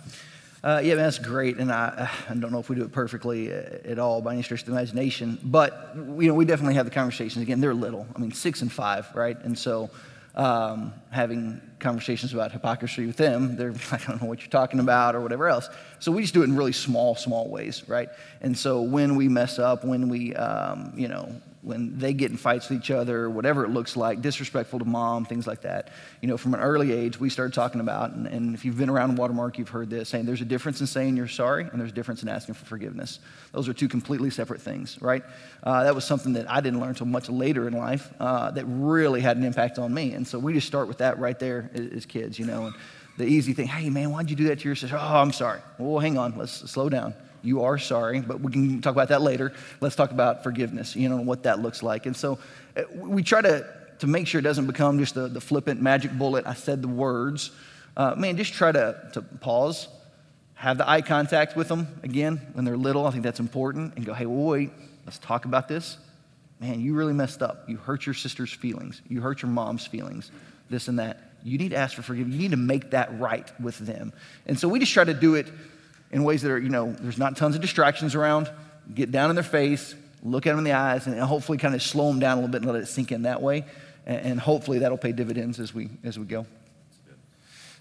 Uh, 0.63 0.79
yeah, 0.83 0.93
man, 0.93 1.05
that's 1.05 1.17
great, 1.17 1.57
and 1.57 1.71
I, 1.71 2.11
I 2.29 2.35
don't 2.35 2.51
know 2.51 2.59
if 2.59 2.69
we 2.69 2.75
do 2.75 2.83
it 2.83 2.91
perfectly 2.91 3.51
uh, 3.51 3.61
at 3.83 3.97
all 3.97 4.21
by 4.21 4.33
any 4.33 4.43
stretch 4.43 4.59
of 4.59 4.67
the 4.67 4.73
imagination, 4.73 5.39
but 5.43 5.93
you 5.95 6.27
know, 6.27 6.35
we 6.35 6.45
definitely 6.45 6.75
have 6.75 6.85
the 6.85 6.91
conversations. 6.91 7.41
Again, 7.41 7.59
they're 7.59 7.73
little. 7.73 8.05
I 8.15 8.19
mean, 8.19 8.31
six 8.31 8.61
and 8.61 8.71
five, 8.71 9.07
right? 9.15 9.35
And 9.43 9.57
so 9.57 9.89
um, 10.35 10.93
having 11.09 11.61
conversations 11.79 12.33
about 12.33 12.51
hypocrisy 12.51 13.05
with 13.05 13.17
them. 13.17 13.55
They're, 13.55 13.73
I 13.91 13.97
don't 13.97 14.21
know 14.21 14.27
what 14.27 14.39
you're 14.39 14.49
talking 14.49 14.79
about 14.79 15.15
or 15.15 15.21
whatever 15.21 15.47
else. 15.47 15.69
So 15.99 16.11
we 16.11 16.21
just 16.21 16.33
do 16.33 16.41
it 16.41 16.45
in 16.45 16.55
really 16.55 16.71
small, 16.71 17.15
small 17.15 17.49
ways, 17.49 17.83
right? 17.87 18.09
And 18.41 18.57
so 18.57 18.81
when 18.81 19.15
we 19.15 19.27
mess 19.27 19.59
up, 19.59 19.83
when 19.83 20.09
we, 20.09 20.35
um, 20.35 20.93
you 20.95 21.07
know, 21.07 21.33
when 21.61 21.99
they 21.99 22.13
get 22.13 22.31
in 22.31 22.37
fights 22.37 22.69
with 22.69 22.79
each 22.79 22.89
other, 22.89 23.29
whatever 23.29 23.63
it 23.63 23.69
looks 23.69 23.95
like, 23.95 24.21
disrespectful 24.21 24.79
to 24.79 24.85
mom, 24.85 25.25
things 25.25 25.45
like 25.45 25.61
that. 25.61 25.89
You 26.19 26.27
know, 26.27 26.37
from 26.37 26.55
an 26.55 26.59
early 26.59 26.91
age, 26.91 27.19
we 27.19 27.29
started 27.29 27.53
talking 27.53 27.81
about, 27.81 28.13
and, 28.13 28.25
and, 28.25 28.55
if 28.55 28.65
you've 28.65 28.77
been 28.77 28.89
around 28.89 29.15
Watermark, 29.15 29.59
you've 29.59 29.69
heard 29.69 29.89
this, 29.89 30.09
saying 30.09 30.25
there's 30.25 30.41
a 30.41 30.45
difference 30.45 30.81
in 30.81 30.87
saying 30.87 31.17
you're 31.17 31.27
sorry 31.27 31.63
and 31.63 31.79
there's 31.79 31.91
a 31.91 31.93
difference 31.93 32.23
in 32.23 32.29
asking 32.29 32.55
for 32.55 32.65
forgiveness. 32.65 33.19
Those 33.51 33.69
are 33.69 33.73
two 33.73 33.87
completely 33.87 34.31
separate 34.31 34.61
things, 34.61 34.99
right? 35.01 35.23
Uh, 35.61 35.83
that 35.83 35.93
was 35.93 36.03
something 36.03 36.33
that 36.33 36.49
I 36.49 36.61
didn't 36.61 36.79
learn 36.79 36.89
until 36.89 37.05
much 37.07 37.29
later 37.29 37.67
in 37.67 37.73
life 37.73 38.11
uh, 38.19 38.49
that 38.51 38.65
really 38.65 39.21
had 39.21 39.37
an 39.37 39.43
impact 39.43 39.77
on 39.77 39.93
me. 39.93 40.13
And 40.13 40.27
so 40.27 40.39
we 40.39 40.53
just 40.53 40.67
start 40.67 40.87
with 40.87 40.97
that 40.97 41.19
right 41.19 41.37
there 41.37 41.69
as, 41.75 41.87
as 41.91 42.05
kids, 42.07 42.39
you 42.39 42.45
know. 42.45 42.67
And 42.67 42.75
the 43.17 43.25
easy 43.25 43.53
thing, 43.53 43.67
hey, 43.67 43.91
man, 43.91 44.09
why'd 44.09 44.31
you 44.31 44.35
do 44.35 44.45
that 44.45 44.59
to 44.59 44.65
your 44.65 44.75
sister? 44.75 44.97
Oh, 44.99 45.17
I'm 45.19 45.31
sorry. 45.31 45.59
Well, 45.77 45.99
hang 45.99 46.17
on, 46.17 46.37
let's 46.37 46.69
slow 46.71 46.89
down 46.89 47.13
you 47.41 47.63
are 47.63 47.77
sorry, 47.77 48.21
but 48.21 48.41
we 48.41 48.51
can 48.51 48.81
talk 48.81 48.93
about 48.93 49.09
that 49.09 49.21
later. 49.21 49.53
Let's 49.79 49.95
talk 49.95 50.11
about 50.11 50.43
forgiveness, 50.43 50.95
you 50.95 51.09
know, 51.09 51.21
what 51.21 51.43
that 51.43 51.59
looks 51.59 51.81
like. 51.81 52.05
And 52.05 52.15
so 52.15 52.39
uh, 52.77 52.83
we 52.93 53.23
try 53.23 53.41
to, 53.41 53.65
to 53.99 54.07
make 54.07 54.27
sure 54.27 54.39
it 54.39 54.43
doesn't 54.43 54.67
become 54.67 54.99
just 54.99 55.15
the, 55.15 55.27
the 55.27 55.41
flippant 55.41 55.81
magic 55.81 56.11
bullet. 56.11 56.45
I 56.45 56.53
said 56.53 56.81
the 56.81 56.87
words. 56.87 57.51
Uh, 57.97 58.15
man, 58.15 58.37
just 58.37 58.53
try 58.53 58.71
to, 58.71 59.09
to 59.13 59.21
pause, 59.21 59.87
have 60.55 60.77
the 60.77 60.89
eye 60.89 61.01
contact 61.01 61.55
with 61.55 61.67
them 61.67 61.87
again 62.03 62.41
when 62.53 62.65
they're 62.65 62.77
little. 62.77 63.05
I 63.05 63.11
think 63.11 63.23
that's 63.23 63.39
important. 63.39 63.95
And 63.95 64.05
go, 64.05 64.13
hey, 64.13 64.25
well, 64.25 64.51
wait, 64.51 64.71
let's 65.05 65.17
talk 65.17 65.45
about 65.45 65.67
this. 65.67 65.97
Man, 66.59 66.79
you 66.79 66.93
really 66.93 67.13
messed 67.13 67.41
up. 67.41 67.67
You 67.67 67.77
hurt 67.77 68.05
your 68.05 68.13
sister's 68.13 68.53
feelings. 68.53 69.01
You 69.07 69.19
hurt 69.19 69.41
your 69.41 69.49
mom's 69.49 69.87
feelings, 69.87 70.29
this 70.69 70.87
and 70.87 70.99
that. 70.99 71.31
You 71.43 71.57
need 71.57 71.69
to 71.69 71.75
ask 71.75 71.95
for 71.95 72.03
forgiveness. 72.03 72.35
You 72.35 72.41
need 72.43 72.51
to 72.51 72.57
make 72.57 72.91
that 72.91 73.19
right 73.19 73.51
with 73.59 73.79
them. 73.79 74.13
And 74.45 74.59
so 74.59 74.67
we 74.67 74.77
just 74.77 74.93
try 74.93 75.03
to 75.03 75.13
do 75.13 75.33
it 75.33 75.47
in 76.11 76.23
ways 76.23 76.41
that 76.41 76.51
are, 76.51 76.59
you 76.59 76.69
know, 76.69 76.91
there's 76.91 77.17
not 77.17 77.37
tons 77.37 77.55
of 77.55 77.61
distractions 77.61 78.15
around. 78.15 78.49
Get 78.93 79.11
down 79.11 79.29
in 79.29 79.35
their 79.35 79.43
face, 79.43 79.95
look 80.23 80.45
at 80.45 80.51
them 80.51 80.59
in 80.59 80.63
the 80.65 80.73
eyes, 80.73 81.07
and 81.07 81.19
hopefully 81.19 81.57
kind 81.57 81.73
of 81.73 81.81
slow 81.81 82.07
them 82.07 82.19
down 82.19 82.37
a 82.37 82.41
little 82.41 82.51
bit 82.51 82.61
and 82.61 82.71
let 82.71 82.81
it 82.81 82.87
sink 82.87 83.11
in 83.11 83.23
that 83.23 83.41
way. 83.41 83.65
And, 84.05 84.39
hopefully 84.39 84.79
that'll 84.79 84.97
pay 84.97 85.11
dividends 85.11 85.59
as 85.59 85.73
we, 85.73 85.89
as 86.03 86.17
we 86.17 86.25
go. 86.25 86.45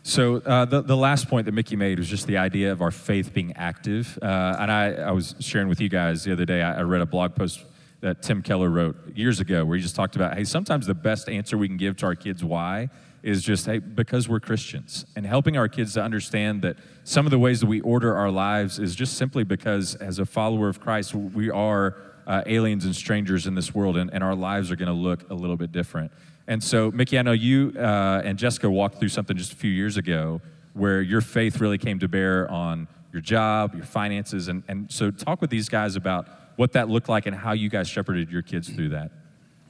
So 0.03 0.37
uh, 0.37 0.65
the, 0.67 0.83
the 0.83 0.97
last 0.97 1.29
point 1.29 1.47
that 1.47 1.53
Mickey 1.53 1.77
made 1.77 1.99
was 1.99 2.09
just 2.09 2.27
the 2.27 2.37
idea 2.37 2.73
of 2.73 2.83
our 2.83 2.91
faith 2.91 3.33
being 3.33 3.55
active. 3.57 4.19
Uh, 4.23 4.57
and 4.61 4.71
I, 4.71 4.93
I 4.93 5.11
was 5.13 5.35
sharing 5.41 5.69
with 5.69 5.81
you 5.81 5.89
guys 5.89 6.25
the 6.25 6.33
other 6.33 6.45
day, 6.45 6.63
I, 6.63 6.81
I 6.81 6.83
read 6.83 7.01
a 7.01 7.07
blog 7.07 7.35
post 7.35 7.65
that 8.01 8.23
Tim 8.23 8.43
Keller 8.43 8.71
wrote 8.71 8.97
years 9.15 9.41
ago, 9.41 9.65
where 9.65 9.77
he 9.77 9.83
just 9.83 9.97
talked 9.97 10.15
about, 10.17 10.37
hey, 10.37 10.45
sometimes 10.45 10.87
the 10.87 10.95
best 10.95 11.29
answer 11.29 11.59
we 11.59 11.69
can 11.69 11.77
give 11.77 11.97
to 11.99 12.07
our 12.07 12.15
kids 12.15 12.45
why 12.45 12.89
is 13.23 13.43
just, 13.43 13.67
hey, 13.67 13.79
because 13.79 14.29
we're 14.29 14.41
Christians, 14.41 15.05
and 15.15 15.27
helping 15.27 15.57
our 15.57 15.69
kids 15.69 15.95
to 15.95 16.03
understand 16.03 16.63
that 16.63 16.77
some 17.05 17.27
of 17.27 17.31
the 17.31 17.39
ways 17.39 17.61
that 17.61 17.67
we 17.67 17.81
order 17.81 18.17
our 18.17 18.31
lives 18.31 18.79
is 18.79 18.95
just 18.95 19.17
simply 19.17 19.45
because, 19.45 19.95
as 19.97 20.19
a 20.19 20.27
follower 20.27 20.69
of 20.69 20.81
Christ, 20.81 21.15
we 21.15 21.51
are 21.51 21.97
uh, 22.27 22.43
aliens 22.47 22.85
and 22.85 22.95
strangers 22.95 23.47
in 23.47 23.55
this 23.55 23.75
world, 23.75 23.97
and, 23.97 24.13
and 24.13 24.23
our 24.23 24.35
lives 24.35 24.71
are 24.71 24.77
going 24.77 24.89
to 24.89 24.95
look 24.95 25.29
a 25.31 25.35
little 25.35 25.57
bit 25.57 25.73
different. 25.73 26.13
And 26.47 26.63
so, 26.63 26.91
Mickey, 26.91 27.19
I 27.19 27.23
know 27.23 27.33
you 27.33 27.73
uh, 27.77 28.23
and 28.25 28.39
Jessica 28.39 28.69
walked 28.71 28.99
through 28.99 29.09
something 29.09 29.37
just 29.37 29.53
a 29.53 29.57
few 29.57 29.71
years 29.71 29.97
ago 29.97 30.41
where 30.73 31.03
your 31.03 31.21
faith 31.21 31.61
really 31.61 31.79
came 31.79 31.99
to 31.99 32.09
bear 32.09 32.51
on 32.51 32.89
your 33.13 33.23
job, 33.23 33.75
your 33.75 33.85
finances, 33.85 34.49
and, 34.49 34.63
and 34.69 34.91
so 34.91 35.11
talk 35.11 35.41
with 35.41 35.51
these 35.51 35.69
guys 35.69 35.97
about 35.97 36.27
what 36.57 36.73
that 36.73 36.89
looked 36.89 37.09
like 37.09 37.27
and 37.27 37.35
how 37.35 37.53
you 37.53 37.69
guys 37.69 37.89
shepherded 37.89 38.31
your 38.31 38.43
kids 38.43 38.69
through 38.69 38.91
that. 38.91 39.11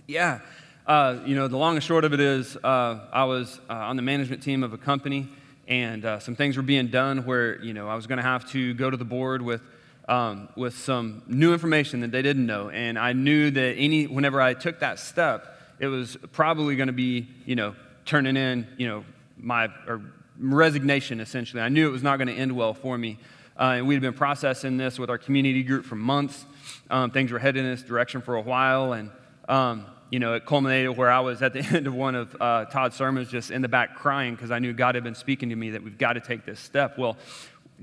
Yeah. 0.06 0.40
Uh, 0.86 1.20
you 1.26 1.36
know, 1.36 1.46
the 1.46 1.56
long 1.56 1.74
and 1.76 1.84
short 1.84 2.04
of 2.04 2.12
it 2.12 2.20
is 2.20 2.56
uh, 2.56 3.06
I 3.12 3.24
was 3.24 3.60
uh, 3.68 3.74
on 3.74 3.96
the 3.96 4.02
management 4.02 4.42
team 4.42 4.64
of 4.64 4.72
a 4.72 4.78
company, 4.78 5.28
and 5.68 6.04
uh, 6.04 6.18
some 6.18 6.34
things 6.34 6.56
were 6.56 6.62
being 6.62 6.88
done 6.88 7.24
where, 7.26 7.62
you 7.62 7.74
know, 7.74 7.88
I 7.88 7.94
was 7.94 8.06
going 8.06 8.16
to 8.16 8.24
have 8.24 8.50
to 8.52 8.74
go 8.74 8.90
to 8.90 8.96
the 8.96 9.04
board 9.04 9.42
with, 9.42 9.60
um, 10.08 10.48
with 10.56 10.76
some 10.76 11.22
new 11.28 11.52
information 11.52 12.00
that 12.00 12.10
they 12.10 12.22
didn't 12.22 12.46
know. 12.46 12.70
And 12.70 12.98
I 12.98 13.12
knew 13.12 13.50
that 13.50 13.76
any, 13.76 14.06
whenever 14.06 14.40
I 14.40 14.54
took 14.54 14.80
that 14.80 14.98
step, 14.98 15.58
it 15.78 15.86
was 15.86 16.16
probably 16.32 16.76
going 16.76 16.88
to 16.88 16.92
be, 16.92 17.28
you 17.44 17.56
know, 17.56 17.76
turning 18.04 18.36
in, 18.36 18.66
you 18.76 18.88
know, 18.88 19.04
my 19.36 19.68
or 19.86 20.02
resignation, 20.38 21.20
essentially. 21.20 21.62
I 21.62 21.68
knew 21.68 21.86
it 21.86 21.92
was 21.92 22.02
not 22.02 22.16
going 22.16 22.28
to 22.28 22.34
end 22.34 22.56
well 22.56 22.74
for 22.74 22.96
me. 22.98 23.18
Uh, 23.58 23.74
and 23.76 23.86
we 23.86 23.94
had 23.94 24.02
been 24.02 24.14
processing 24.14 24.78
this 24.78 24.98
with 24.98 25.10
our 25.10 25.18
community 25.18 25.62
group 25.62 25.84
for 25.84 25.94
months. 25.94 26.46
Um, 26.88 27.10
things 27.10 27.30
were 27.30 27.38
headed 27.38 27.64
in 27.64 27.70
this 27.70 27.82
direction 27.82 28.22
for 28.22 28.34
a 28.34 28.40
while. 28.40 28.94
And, 28.94 29.10
um, 29.48 29.86
you 30.10 30.18
know, 30.18 30.34
it 30.34 30.44
culminated 30.44 30.96
where 30.96 31.10
I 31.10 31.20
was 31.20 31.40
at 31.40 31.52
the 31.52 31.60
end 31.76 31.86
of 31.86 31.94
one 31.94 32.14
of 32.14 32.36
uh, 32.40 32.66
Todd's 32.66 32.96
sermons 32.96 33.30
just 33.30 33.50
in 33.50 33.62
the 33.62 33.68
back 33.68 33.94
crying 33.94 34.34
because 34.34 34.50
I 34.50 34.58
knew 34.58 34.72
God 34.72 34.94
had 34.94 35.04
been 35.04 35.14
speaking 35.14 35.48
to 35.50 35.56
me 35.56 35.70
that 35.70 35.82
we've 35.82 35.98
got 35.98 36.14
to 36.14 36.20
take 36.20 36.44
this 36.44 36.60
step. 36.60 36.98
Well, 36.98 37.16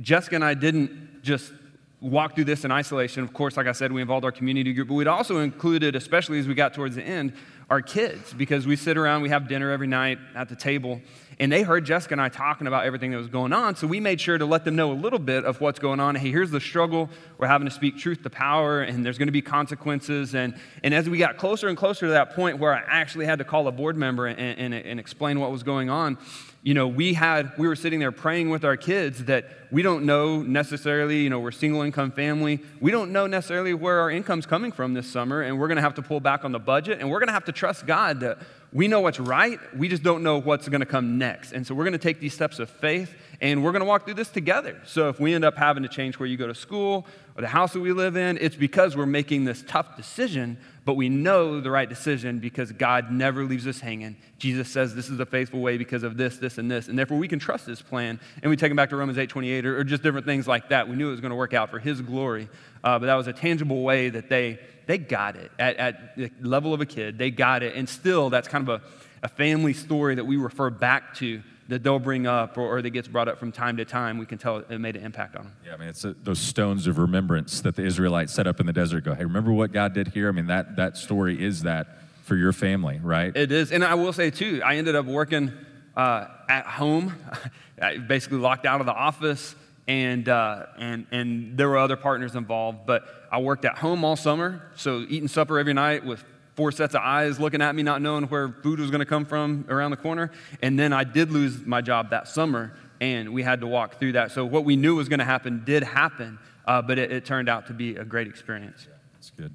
Jessica 0.01 0.36
and 0.36 0.45
I 0.45 0.53
didn't 0.53 1.23
just 1.23 1.51
walk 1.99 2.36
through 2.36 2.45
this 2.45 2.63
in 2.63 2.71
isolation. 2.71 3.23
Of 3.23 3.34
course, 3.34 3.57
like 3.57 3.67
I 3.67 3.71
said, 3.71 3.91
we 3.91 4.01
involved 4.01 4.25
our 4.25 4.32
community 4.32 4.73
group, 4.73 4.89
but 4.89 4.93
we'd 4.93 5.07
also 5.07 5.39
included, 5.39 5.95
especially 5.95 6.39
as 6.39 6.47
we 6.47 6.53
got 6.53 6.73
towards 6.73 6.95
the 6.95 7.03
end, 7.03 7.34
our 7.69 7.82
kids 7.82 8.34
because 8.34 8.67
we 8.67 8.75
sit 8.75 8.97
around, 8.97 9.21
we 9.21 9.30
have 9.30 9.47
dinner 9.47 9.71
every 9.71 9.88
night 9.88 10.19
at 10.36 10.47
the 10.47 10.55
table, 10.55 11.01
and 11.39 11.51
they 11.51 11.61
heard 11.61 11.85
Jessica 11.85 12.15
and 12.15 12.21
I 12.21 12.29
talking 12.29 12.65
about 12.65 12.85
everything 12.85 13.11
that 13.11 13.17
was 13.17 13.27
going 13.27 13.53
on. 13.53 13.75
So 13.75 13.85
we 13.85 13.99
made 13.99 14.19
sure 14.19 14.38
to 14.38 14.45
let 14.45 14.65
them 14.65 14.75
know 14.75 14.91
a 14.91 14.93
little 14.93 15.19
bit 15.19 15.45
of 15.45 15.61
what's 15.61 15.77
going 15.77 15.99
on. 15.99 16.15
Hey, 16.15 16.31
here's 16.31 16.49
the 16.49 16.59
struggle. 16.59 17.09
We're 17.38 17.47
having 17.47 17.67
to 17.67 17.73
speak 17.73 17.97
truth 17.97 18.23
to 18.23 18.29
power, 18.31 18.81
and 18.81 19.05
there's 19.05 19.19
going 19.19 19.27
to 19.27 19.31
be 19.33 19.43
consequences. 19.43 20.33
And, 20.33 20.55
and 20.83 20.95
as 20.95 21.07
we 21.07 21.19
got 21.19 21.38
closer 21.38 21.67
and 21.67 21.77
closer 21.77 22.07
to 22.07 22.13
that 22.13 22.35
point 22.35 22.57
where 22.57 22.73
I 22.73 22.83
actually 22.88 23.27
had 23.27 23.38
to 23.38 23.45
call 23.45 23.67
a 23.67 23.71
board 23.71 23.97
member 23.97 24.25
and, 24.25 24.39
and, 24.39 24.73
and 24.73 24.99
explain 24.99 25.39
what 25.39 25.51
was 25.51 25.61
going 25.61 25.91
on, 25.91 26.17
you 26.63 26.73
know, 26.73 26.88
we 26.88 27.13
had, 27.13 27.53
we 27.57 27.67
were 27.67 27.75
sitting 27.75 27.99
there 27.99 28.11
praying 28.11 28.49
with 28.49 28.65
our 28.65 28.75
kids 28.75 29.25
that 29.25 29.66
we 29.72 29.82
don't 29.82 30.05
know 30.05 30.41
necessarily, 30.41 31.22
you 31.22 31.30
know, 31.30 31.39
we're 31.39 31.51
single 31.51 31.82
income 31.82 32.11
family. 32.11 32.59
We 32.80 32.91
don't 32.91 33.11
know 33.11 33.28
necessarily 33.28 33.74
where 33.74 33.99
our 33.99 34.09
income's 34.09 34.45
coming 34.45 34.72
from 34.72 34.93
this 34.93 35.07
summer, 35.07 35.41
and 35.41 35.59
we're 35.59 35.68
going 35.68 35.78
to 35.78 35.82
have 35.82 35.95
to 35.95 36.01
pull 36.01 36.20
back 36.20 36.45
on 36.45 36.51
the 36.51 36.59
budget, 36.59 36.99
and 36.99 37.09
we're 37.09 37.20
going 37.20 37.28
to 37.28 37.34
have 37.34 37.45
to 37.45 37.51
trust 37.51 37.86
God 37.86 38.22
that 38.22 38.39
we 38.74 38.88
know 38.88 38.99
what's 38.99 39.20
right. 39.20 39.59
We 39.78 39.88
just 39.88 40.03
don't 40.03 40.24
know 40.24 40.39
what's 40.39 40.68
going 40.68 40.82
to 40.82 40.86
come 40.86 41.18
next. 41.18 41.53
And 41.53 41.65
so 41.65 41.74
we're 41.74 41.86
going 41.86 41.93
to 41.93 41.97
take 41.97 42.20
these 42.20 42.34
steps 42.34 42.59
of 42.59 42.70
faith 42.70 43.13
and 43.39 43.63
we're 43.63 43.72
going 43.72 43.82
to 43.82 43.86
walk 43.86 44.05
through 44.05 44.15
this 44.15 44.30
together. 44.30 44.82
So 44.86 45.09
if 45.09 45.20
we 45.20 45.34
end 45.34 45.45
up 45.45 45.55
having 45.55 45.84
to 45.84 45.89
change 45.89 46.20
where 46.20 46.28
you 46.28 46.38
go 46.38 46.47
to 46.47 46.55
school 46.55 47.07
or 47.36 47.41
the 47.41 47.47
house 47.47 47.74
that 47.74 47.80
we 47.80 47.93
live 47.93 48.18
in, 48.18 48.38
it's 48.41 48.55
because 48.55 48.97
we're 48.97 49.05
making 49.05 49.45
this 49.45 49.63
tough 49.68 49.95
decision, 49.95 50.57
but 50.84 50.95
we 50.95 51.07
know 51.07 51.61
the 51.61 51.72
right 51.72 51.88
decision 51.88 52.39
because 52.39 52.72
God 52.72 53.09
never 53.11 53.45
leaves 53.45 53.68
us 53.68 53.80
hanging. 53.80 54.18
Jesus 54.38 54.70
says 54.70 54.95
this 54.95 55.09
is 55.09 55.20
a 55.20 55.26
faithful 55.26 55.61
way 55.61 55.78
because 55.78 56.03
of 56.03 56.18
this, 56.18 56.38
this, 56.38 56.57
and 56.57 56.70
this. 56.70 56.89
And 56.89 56.99
therefore 56.99 57.18
we 57.18 57.28
can 57.28 57.39
trust 57.39 57.68
his 57.68 57.82
plan. 57.82 58.20
And 58.41 58.49
we 58.49 58.57
take 58.57 58.72
him 58.72 58.76
back 58.76 58.89
to 58.89 58.97
Romans 58.97 59.18
8 59.18 59.30
28 59.30 59.56
or, 59.65 59.79
or 59.79 59.83
just 59.83 60.03
different 60.03 60.25
things 60.25 60.47
like 60.47 60.69
that. 60.69 60.87
We 60.87 60.95
knew 60.95 61.07
it 61.07 61.11
was 61.11 61.21
going 61.21 61.31
to 61.31 61.37
work 61.37 61.53
out 61.53 61.69
for 61.69 61.79
his 61.79 62.01
glory. 62.01 62.49
Uh, 62.83 62.99
but 62.99 63.07
that 63.07 63.15
was 63.15 63.27
a 63.27 63.33
tangible 63.33 63.83
way 63.83 64.09
that 64.09 64.29
they, 64.29 64.59
they 64.85 64.97
got 64.97 65.35
it 65.35 65.51
at, 65.59 65.75
at 65.77 66.17
the 66.17 66.31
level 66.41 66.73
of 66.73 66.81
a 66.81 66.85
kid. 66.85 67.17
They 67.17 67.31
got 67.31 67.63
it. 67.63 67.75
And 67.75 67.87
still, 67.87 68.29
that's 68.29 68.47
kind 68.47 68.67
of 68.67 68.81
a, 68.81 68.85
a 69.23 69.27
family 69.27 69.73
story 69.73 70.15
that 70.15 70.25
we 70.25 70.37
refer 70.37 70.69
back 70.69 71.15
to 71.15 71.41
that 71.69 71.83
they'll 71.83 71.99
bring 71.99 72.25
up 72.27 72.57
or, 72.57 72.77
or 72.77 72.81
that 72.81 72.91
gets 72.91 73.07
brought 73.07 73.27
up 73.27 73.39
from 73.39 73.51
time 73.51 73.77
to 73.77 73.85
time, 73.85 74.17
we 74.17 74.25
can 74.25 74.37
tell 74.37 74.57
it 74.57 74.79
made 74.79 74.95
an 74.95 75.03
impact 75.03 75.35
on 75.35 75.45
them. 75.45 75.53
Yeah, 75.65 75.73
I 75.73 75.77
mean, 75.77 75.89
it's 75.89 76.05
a, 76.05 76.13
those 76.23 76.39
stones 76.39 76.87
of 76.87 76.97
remembrance 76.97 77.61
that 77.61 77.75
the 77.75 77.83
Israelites 77.83 78.33
set 78.33 78.47
up 78.47 78.59
in 78.59 78.65
the 78.65 78.73
desert. 78.73 79.03
Go, 79.03 79.13
hey, 79.13 79.25
remember 79.25 79.51
what 79.51 79.73
God 79.73 79.93
did 79.93 80.09
here? 80.09 80.29
I 80.29 80.31
mean, 80.31 80.47
that, 80.47 80.77
that 80.77 80.97
story 80.97 81.43
is 81.43 81.63
that 81.63 81.87
for 82.23 82.35
your 82.35 82.53
family, 82.53 82.99
right? 83.03 83.35
It 83.35 83.51
is. 83.51 83.71
And 83.71 83.83
I 83.83 83.95
will 83.95 84.13
say, 84.13 84.31
too, 84.31 84.61
I 84.63 84.75
ended 84.75 84.95
up 84.95 85.05
working 85.05 85.51
uh, 85.97 86.27
at 86.47 86.65
home, 86.65 87.13
basically 88.07 88.37
locked 88.37 88.65
out 88.65 88.79
of 88.79 88.85
the 88.85 88.93
office. 88.93 89.55
And, 89.87 90.27
uh, 90.29 90.65
and, 90.77 91.07
and 91.11 91.57
there 91.57 91.69
were 91.69 91.77
other 91.77 91.95
partners 91.95 92.35
involved, 92.35 92.85
but 92.85 93.05
I 93.31 93.39
worked 93.39 93.65
at 93.65 93.77
home 93.77 94.03
all 94.03 94.17
summer, 94.17 94.61
so 94.75 94.99
eating 94.99 95.29
supper 95.29 95.59
every 95.59 95.73
night 95.73 96.05
with 96.05 96.23
four 96.55 96.71
sets 96.71 96.93
of 96.93 97.01
eyes 97.01 97.39
looking 97.39 97.61
at 97.61 97.73
me, 97.73 97.83
not 97.83 98.01
knowing 98.01 98.25
where 98.25 98.49
food 98.49 98.79
was 98.79 98.91
going 98.91 98.99
to 98.99 99.05
come 99.05 99.25
from 99.25 99.65
around 99.69 99.91
the 99.91 99.97
corner. 99.97 100.31
And 100.61 100.77
then 100.77 100.91
I 100.91 101.03
did 101.05 101.31
lose 101.31 101.65
my 101.65 101.81
job 101.81 102.09
that 102.09 102.27
summer, 102.27 102.73
and 102.99 103.33
we 103.33 103.43
had 103.43 103.61
to 103.61 103.67
walk 103.67 103.97
through 103.97 104.13
that. 104.13 104.31
So 104.31 104.43
what 104.45 104.65
we 104.65 104.75
knew 104.75 104.95
was 104.95 105.07
going 105.07 105.19
to 105.19 105.25
happen 105.25 105.63
did 105.65 105.83
happen, 105.83 106.37
uh, 106.65 106.81
but 106.81 106.99
it, 106.99 107.11
it, 107.11 107.25
turned 107.25 107.47
out 107.47 107.67
to 107.67 107.73
be 107.73 107.95
a 107.95 108.03
great 108.03 108.27
experience. 108.27 108.87
Yeah, 108.89 108.95
that's 109.13 109.29
good. 109.29 109.53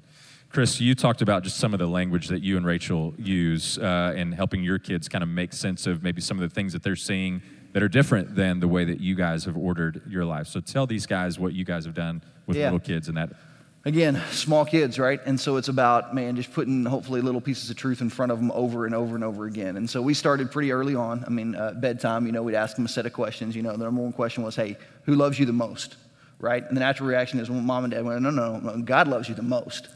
Chris, 0.53 0.79
you 0.79 0.93
talked 0.93 1.23
about 1.23 1.41
just 1.41 1.57
some 1.57 1.73
of 1.73 1.79
the 1.79 1.87
language 1.87 2.27
that 2.27 2.43
you 2.43 2.57
and 2.57 2.65
Rachel 2.65 3.15
use 3.17 3.79
uh, 3.79 4.13
in 4.15 4.31
helping 4.31 4.63
your 4.63 4.77
kids 4.77 5.09
kind 5.09 5.23
of 5.23 5.29
make 5.29 5.51
sense 5.51 5.87
of 5.87 6.03
maybe 6.03 6.21
some 6.21 6.37
of 6.37 6.47
the 6.47 6.53
things 6.53 6.73
that 6.73 6.83
they're 6.83 6.95
seeing 6.95 7.41
that 7.71 7.81
are 7.81 7.87
different 7.87 8.35
than 8.35 8.59
the 8.59 8.67
way 8.67 8.85
that 8.85 8.99
you 8.99 9.15
guys 9.15 9.45
have 9.45 9.57
ordered 9.57 10.03
your 10.07 10.23
life. 10.23 10.45
So 10.45 10.59
tell 10.59 10.85
these 10.85 11.07
guys 11.07 11.39
what 11.39 11.53
you 11.53 11.65
guys 11.65 11.85
have 11.85 11.95
done 11.95 12.21
with 12.45 12.55
yeah. 12.55 12.65
little 12.65 12.79
kids 12.79 13.07
and 13.07 13.17
that 13.17 13.31
again, 13.83 14.21
small 14.29 14.63
kids, 14.63 14.99
right? 14.99 15.19
And 15.25 15.39
so 15.39 15.57
it's 15.57 15.69
about, 15.69 16.13
man, 16.13 16.35
just 16.35 16.53
putting 16.53 16.85
hopefully 16.85 17.21
little 17.21 17.41
pieces 17.41 17.71
of 17.71 17.75
truth 17.75 18.01
in 18.01 18.11
front 18.11 18.31
of 18.31 18.37
them 18.37 18.51
over 18.51 18.85
and 18.85 18.93
over 18.93 19.15
and 19.15 19.23
over 19.23 19.47
again. 19.47 19.75
And 19.75 19.89
so 19.89 20.03
we 20.03 20.13
started 20.13 20.51
pretty 20.51 20.71
early 20.71 20.93
on. 20.93 21.23
I 21.25 21.31
mean, 21.31 21.55
uh, 21.55 21.71
bedtime, 21.71 22.27
you 22.27 22.31
know, 22.31 22.43
we'd 22.43 22.53
ask 22.53 22.75
them 22.75 22.85
a 22.85 22.89
set 22.89 23.07
of 23.07 23.13
questions. 23.13 23.55
You 23.55 23.63
know, 23.63 23.71
the 23.71 23.85
number 23.85 24.03
one 24.03 24.13
question 24.13 24.43
was, 24.43 24.55
hey, 24.55 24.77
who 25.05 25.15
loves 25.15 25.39
you 25.39 25.47
the 25.47 25.51
most? 25.51 25.95
Right? 26.37 26.63
And 26.63 26.77
the 26.77 26.81
natural 26.81 27.09
reaction 27.09 27.39
is, 27.39 27.49
well, 27.49 27.59
mom 27.59 27.85
and 27.85 27.91
dad 27.91 28.05
went, 28.05 28.21
no, 28.21 28.29
no, 28.29 28.59
no, 28.59 28.77
God 28.83 29.07
loves 29.07 29.27
you 29.27 29.33
the 29.33 29.41
most. 29.41 29.87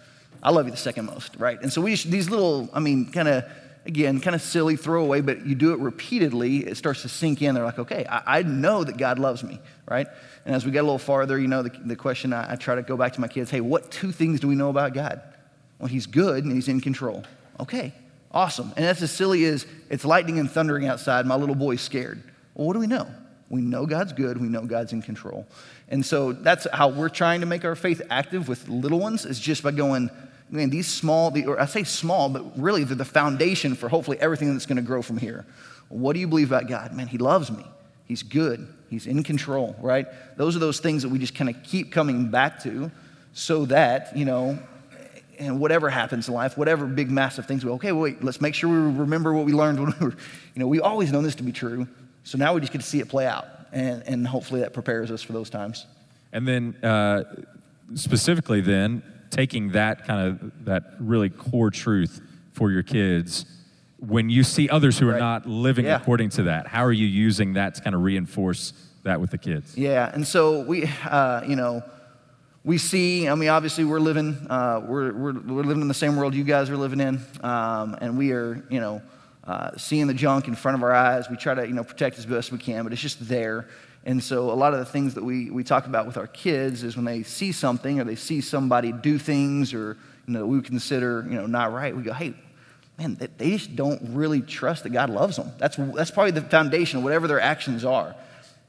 I 0.41 0.51
love 0.51 0.65
you 0.65 0.71
the 0.71 0.77
second 0.77 1.05
most, 1.05 1.35
right? 1.37 1.61
And 1.61 1.71
so 1.71 1.81
we 1.81 1.95
these 1.95 2.29
little, 2.29 2.69
I 2.73 2.79
mean, 2.79 3.11
kind 3.11 3.27
of, 3.27 3.43
again, 3.85 4.19
kind 4.19 4.35
of 4.35 4.41
silly 4.41 4.75
throwaway, 4.75 5.21
but 5.21 5.45
you 5.45 5.55
do 5.55 5.73
it 5.73 5.79
repeatedly, 5.79 6.57
it 6.57 6.77
starts 6.77 7.01
to 7.03 7.09
sink 7.09 7.41
in. 7.41 7.55
They're 7.55 7.63
like, 7.63 7.79
okay, 7.79 8.05
I, 8.09 8.39
I 8.39 8.43
know 8.43 8.83
that 8.83 8.97
God 8.97 9.19
loves 9.19 9.43
me, 9.43 9.59
right? 9.89 10.07
And 10.45 10.55
as 10.55 10.65
we 10.65 10.71
get 10.71 10.79
a 10.79 10.83
little 10.83 10.99
farther, 10.99 11.39
you 11.39 11.47
know, 11.47 11.63
the, 11.63 11.69
the 11.69 11.95
question 11.95 12.33
I, 12.33 12.53
I 12.53 12.55
try 12.55 12.75
to 12.75 12.83
go 12.83 12.97
back 12.97 13.13
to 13.13 13.21
my 13.21 13.27
kids 13.27 13.49
hey, 13.49 13.61
what 13.61 13.91
two 13.91 14.11
things 14.11 14.39
do 14.39 14.47
we 14.47 14.55
know 14.55 14.69
about 14.69 14.93
God? 14.93 15.21
Well, 15.79 15.87
He's 15.87 16.05
good 16.05 16.43
and 16.43 16.53
He's 16.53 16.67
in 16.67 16.81
control. 16.81 17.23
Okay, 17.59 17.93
awesome. 18.31 18.71
And 18.75 18.85
that's 18.85 19.01
as 19.01 19.11
silly 19.11 19.45
as 19.45 19.65
it's 19.89 20.05
lightning 20.05 20.39
and 20.39 20.49
thundering 20.49 20.87
outside. 20.87 21.25
My 21.25 21.35
little 21.35 21.55
boy's 21.55 21.81
scared. 21.81 22.21
Well, 22.53 22.67
what 22.67 22.73
do 22.73 22.79
we 22.79 22.87
know? 22.87 23.07
We 23.49 23.61
know 23.61 23.85
God's 23.85 24.13
good. 24.13 24.37
We 24.39 24.49
know 24.49 24.61
God's 24.61 24.91
in 24.91 25.01
control. 25.01 25.47
And 25.89 26.05
so 26.05 26.33
that's 26.33 26.67
how 26.73 26.89
we're 26.89 27.09
trying 27.09 27.39
to 27.41 27.45
make 27.45 27.63
our 27.63 27.75
faith 27.75 28.01
active 28.09 28.49
with 28.49 28.67
little 28.67 28.99
ones 28.99 29.25
is 29.25 29.39
just 29.39 29.63
by 29.63 29.71
going, 29.71 30.09
man, 30.49 30.69
these 30.69 30.87
small, 30.87 31.37
or 31.47 31.59
I 31.59 31.65
say 31.65 31.83
small, 31.83 32.29
but 32.29 32.57
really 32.57 32.83
they're 32.83 32.95
the 32.95 33.05
foundation 33.05 33.75
for 33.75 33.89
hopefully 33.89 34.17
everything 34.19 34.53
that's 34.53 34.65
going 34.65 34.77
to 34.77 34.81
grow 34.81 35.01
from 35.01 35.17
here. 35.17 35.45
What 35.89 36.13
do 36.13 36.19
you 36.19 36.27
believe 36.27 36.51
about 36.51 36.67
God? 36.67 36.93
Man, 36.93 37.07
He 37.07 37.17
loves 37.17 37.51
me. 37.51 37.65
He's 38.05 38.23
good. 38.23 38.67
He's 38.89 39.05
in 39.05 39.23
control, 39.23 39.75
right? 39.81 40.07
Those 40.37 40.55
are 40.55 40.59
those 40.59 40.79
things 40.79 41.03
that 41.03 41.09
we 41.09 41.19
just 41.19 41.35
kind 41.35 41.49
of 41.49 41.61
keep 41.63 41.91
coming 41.91 42.29
back 42.29 42.63
to 42.63 42.89
so 43.33 43.65
that, 43.65 44.15
you 44.15 44.25
know, 44.25 44.57
and 45.39 45.59
whatever 45.59 45.89
happens 45.89 46.27
in 46.27 46.33
life, 46.33 46.57
whatever 46.57 46.85
big, 46.85 47.11
massive 47.11 47.45
things, 47.45 47.63
we 47.63 47.71
okay, 47.71 47.91
wait, 47.91 48.23
let's 48.23 48.41
make 48.41 48.55
sure 48.55 48.69
we 48.69 48.99
remember 48.99 49.33
what 49.33 49.45
we 49.45 49.53
learned 49.53 49.79
when 49.79 49.93
we 49.99 50.05
were, 50.07 50.15
you 50.55 50.59
know, 50.59 50.67
we 50.67 50.79
always 50.79 51.11
known 51.11 51.23
this 51.23 51.35
to 51.35 51.43
be 51.43 51.51
true. 51.51 51.87
So 52.23 52.37
now 52.37 52.53
we 52.53 52.61
just 52.61 52.73
get 52.73 52.81
to 52.81 52.87
see 52.87 52.99
it 52.99 53.09
play 53.09 53.25
out. 53.25 53.45
And, 53.71 54.01
and 54.07 54.25
hopefully 54.25 54.61
that 54.61 54.73
prepares 54.73 55.11
us 55.11 55.21
for 55.21 55.33
those 55.33 55.49
times. 55.49 55.85
And 56.31 56.47
then, 56.47 56.75
uh, 56.81 57.23
specifically, 57.95 58.61
then, 58.61 59.03
taking 59.29 59.71
that 59.71 60.05
kind 60.05 60.27
of, 60.27 60.65
that 60.65 60.93
really 60.99 61.29
core 61.29 61.71
truth 61.71 62.21
for 62.53 62.71
your 62.71 62.83
kids 62.83 63.45
when 63.99 64.29
you 64.29 64.43
see 64.43 64.69
others 64.69 64.99
who 64.99 65.07
are 65.07 65.13
right. 65.13 65.19
not 65.19 65.47
living 65.47 65.85
yeah. 65.85 65.95
according 65.95 66.29
to 66.29 66.43
that, 66.43 66.67
how 66.67 66.83
are 66.83 66.91
you 66.91 67.07
using 67.07 67.53
that 67.53 67.75
to 67.75 67.81
kind 67.81 67.95
of 67.95 68.03
reinforce 68.03 68.73
that 69.03 69.19
with 69.19 69.31
the 69.31 69.37
kids? 69.37 69.77
Yeah, 69.77 70.11
and 70.13 70.25
so 70.25 70.61
we, 70.61 70.89
uh, 71.05 71.41
you 71.47 71.55
know, 71.55 71.83
we 72.63 72.77
see, 72.77 73.27
I 73.27 73.35
mean, 73.35 73.49
obviously 73.49 73.85
we're 73.85 73.99
living, 73.99 74.35
uh, 74.49 74.81
we're, 74.85 75.13
we're, 75.13 75.33
we're, 75.33 75.63
living 75.63 75.81
in 75.81 75.87
the 75.87 75.93
same 75.93 76.15
world 76.15 76.35
you 76.35 76.43
guys 76.43 76.69
are 76.69 76.77
living 76.77 76.99
in, 76.99 77.19
um, 77.41 77.97
and 78.01 78.17
we 78.17 78.31
are, 78.33 78.63
you 78.69 78.79
know, 78.79 79.01
uh, 79.45 79.71
seeing 79.77 80.07
the 80.07 80.13
junk 80.13 80.47
in 80.47 80.55
front 80.55 80.75
of 80.75 80.83
our 80.83 80.93
eyes. 80.93 81.29
We 81.29 81.37
try 81.37 81.55
to, 81.55 81.65
you 81.65 81.73
know, 81.73 81.83
protect 81.83 82.19
as 82.19 82.25
best 82.25 82.51
we 82.51 82.57
can, 82.57 82.83
but 82.83 82.91
it's 82.91 83.01
just 83.01 83.25
there. 83.27 83.67
And 84.07 84.23
so, 84.23 84.51
a 84.51 84.55
lot 84.55 84.73
of 84.73 84.79
the 84.79 84.85
things 84.85 85.15
that 85.15 85.23
we, 85.23 85.51
we 85.51 85.65
talk 85.65 85.85
about 85.85 86.07
with 86.07 86.15
our 86.15 86.27
kids 86.27 86.81
is 86.81 86.95
when 86.95 87.03
they 87.03 87.23
see 87.23 87.51
something 87.51 87.99
or 87.99 88.05
they 88.05 88.15
see 88.15 88.39
somebody 88.39 88.93
do 88.93 89.19
things 89.19 89.73
or 89.73 89.97
you 90.25 90.33
know, 90.33 90.45
we 90.45 90.61
consider 90.61 91.25
you 91.29 91.35
know, 91.35 91.45
not 91.45 91.73
right, 91.73 91.93
we 91.93 92.03
go, 92.03 92.13
hey, 92.13 92.33
man, 92.97 93.17
they 93.37 93.51
just 93.51 93.75
don't 93.75 94.01
really 94.15 94.39
trust 94.39 94.83
that 94.83 94.91
God 94.91 95.09
loves 95.09 95.35
them. 95.35 95.51
That's, 95.57 95.75
that's 95.75 96.09
probably 96.09 96.31
the 96.31 96.41
foundation 96.41 96.99
of 96.99 97.03
whatever 97.03 97.27
their 97.27 97.41
actions 97.41 97.83
are. 97.83 98.15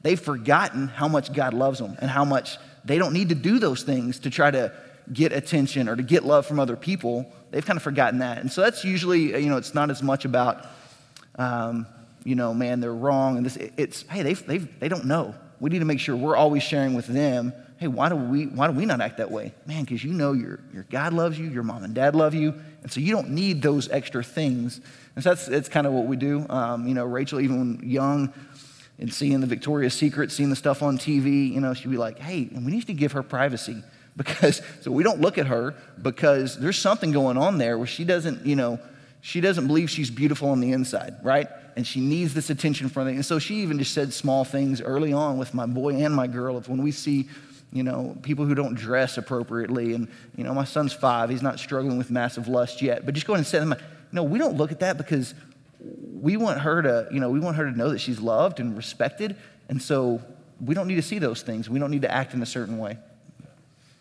They've 0.01 0.19
forgotten 0.19 0.89
how 0.89 1.07
much 1.07 1.31
God 1.31 1.53
loves 1.53 1.79
them 1.79 1.95
and 2.01 2.11
how 2.11 2.25
much 2.25 2.57
they 2.83 2.97
don't 2.97 3.13
need 3.13 3.29
to 3.29 3.35
do 3.35 3.59
those 3.59 3.83
things 3.83 4.19
to 4.19 4.29
try 4.29 4.51
to 4.51 4.73
get 5.13 5.31
attention 5.31 5.87
or 5.87 5.95
to 5.95 6.03
get 6.03 6.25
love 6.25 6.47
from 6.47 6.59
other 6.59 6.75
people. 6.75 7.31
They've 7.51 7.65
kind 7.65 7.77
of 7.77 7.83
forgotten 7.83 8.19
that. 8.19 8.39
And 8.39 8.51
so 8.51 8.59
that's 8.59 8.83
usually, 8.83 9.41
you 9.41 9.49
know, 9.49 9.55
it's 9.55 9.73
not 9.73 9.89
as 9.89 10.03
much 10.03 10.25
about, 10.25 10.67
um, 11.35 11.87
you 12.23 12.35
know, 12.35 12.53
man, 12.53 12.79
they're 12.79 12.93
wrong. 12.93 13.37
And 13.37 13.45
this, 13.45 13.55
it's, 13.55 14.03
hey, 14.03 14.23
they 14.23 14.33
they 14.33 14.57
they 14.57 14.89
don't 14.89 15.05
know. 15.05 15.35
We 15.59 15.69
need 15.69 15.79
to 15.79 15.85
make 15.85 15.99
sure 15.99 16.15
we're 16.15 16.37
always 16.37 16.63
sharing 16.63 16.93
with 16.93 17.07
them, 17.07 17.53
hey, 17.79 17.87
why 17.87 18.09
do 18.09 18.15
we, 18.15 18.45
why 18.45 18.67
do 18.67 18.73
we 18.73 18.85
not 18.85 18.99
act 18.99 19.17
that 19.17 19.31
way? 19.31 19.53
Man, 19.65 19.83
because 19.83 20.03
you 20.03 20.11
know 20.11 20.33
your, 20.33 20.59
your 20.73 20.85
God 20.89 21.13
loves 21.13 21.39
you, 21.39 21.47
your 21.47 21.63
mom 21.63 21.83
and 21.83 21.93
dad 21.93 22.13
love 22.13 22.33
you, 22.33 22.53
and 22.83 22.91
so 22.91 22.99
you 22.99 23.13
don't 23.13 23.29
need 23.29 23.61
those 23.61 23.89
extra 23.89 24.21
things. 24.21 24.81
And 25.15 25.23
so 25.23 25.29
that's, 25.31 25.45
that's 25.45 25.69
kind 25.69 25.87
of 25.87 25.93
what 25.93 26.05
we 26.05 26.17
do. 26.17 26.45
Um, 26.49 26.87
you 26.87 26.93
know, 26.93 27.05
Rachel, 27.05 27.39
even 27.39 27.57
when 27.57 27.89
young, 27.89 28.33
and 28.99 29.13
seeing 29.13 29.39
the 29.39 29.47
Victoria's 29.47 29.93
Secret, 29.93 30.29
seeing 30.29 30.49
the 30.49 30.57
stuff 30.57 30.83
on 30.83 30.97
TV, 30.97 31.49
you 31.53 31.61
know, 31.61 31.73
she'd 31.73 31.89
be 31.89 31.95
like, 31.97 32.19
hey, 32.19 32.49
and 32.53 32.65
we 32.65 32.71
need 32.73 32.85
to 32.87 32.93
give 32.93 33.13
her 33.13 33.23
privacy 33.23 33.81
because, 34.17 34.61
so 34.81 34.91
we 34.91 35.03
don't 35.03 35.21
look 35.21 35.37
at 35.37 35.47
her 35.47 35.73
because 36.01 36.59
there's 36.59 36.77
something 36.77 37.13
going 37.13 37.37
on 37.37 37.57
there 37.57 37.77
where 37.77 37.87
she 37.87 38.03
doesn't, 38.03 38.45
you 38.45 38.57
know, 38.57 38.77
she 39.21 39.41
doesn't 39.41 39.67
believe 39.67 39.89
she's 39.89 40.09
beautiful 40.09 40.49
on 40.49 40.59
the 40.59 40.71
inside, 40.71 41.15
right? 41.23 41.47
And 41.75 41.85
she 41.85 41.99
needs 41.99 42.33
this 42.33 42.49
attention 42.49 42.89
from 42.89 43.07
it. 43.07 43.11
And 43.11 43.25
so 43.25 43.39
she 43.39 43.55
even 43.55 43.77
just 43.79 43.93
said 43.93 44.13
small 44.13 44.45
things 44.45 44.81
early 44.81 45.13
on 45.13 45.37
with 45.37 45.53
my 45.53 45.65
boy 45.65 45.95
and 45.95 46.15
my 46.15 46.27
girl 46.27 46.57
of 46.57 46.69
when 46.69 46.81
we 46.81 46.91
see, 46.91 47.27
you 47.71 47.83
know, 47.83 48.17
people 48.21 48.45
who 48.45 48.55
don't 48.55 48.75
dress 48.75 49.17
appropriately. 49.17 49.93
And, 49.93 50.07
you 50.35 50.43
know, 50.43 50.53
my 50.53 50.63
son's 50.63 50.93
five, 50.93 51.29
he's 51.29 51.41
not 51.41 51.59
struggling 51.59 51.97
with 51.97 52.09
massive 52.09 52.47
lust 52.47 52.81
yet, 52.81 53.05
but 53.05 53.13
just 53.13 53.27
go 53.27 53.33
ahead 53.33 53.39
and 53.39 53.47
say, 53.47 53.59
them, 53.59 53.75
no, 54.11 54.23
we 54.23 54.39
don't 54.39 54.57
look 54.57 54.71
at 54.71 54.79
that 54.79 54.97
because 54.97 55.33
we 56.21 56.37
want 56.37 56.59
her 56.61 56.81
to, 56.81 57.07
you 57.11 57.19
know, 57.19 57.29
we 57.29 57.39
want 57.39 57.57
her 57.57 57.69
to 57.69 57.77
know 57.77 57.89
that 57.89 57.99
she's 57.99 58.19
loved 58.19 58.59
and 58.59 58.75
respected. 58.75 59.35
And 59.67 59.81
so 59.81 60.21
we 60.59 60.75
don't 60.75 60.87
need 60.87 60.95
to 60.95 61.01
see 61.01 61.19
those 61.19 61.41
things. 61.41 61.69
We 61.69 61.79
don't 61.79 61.91
need 61.91 62.01
to 62.01 62.11
act 62.11 62.33
in 62.33 62.41
a 62.41 62.45
certain 62.45 62.77
way. 62.77 62.97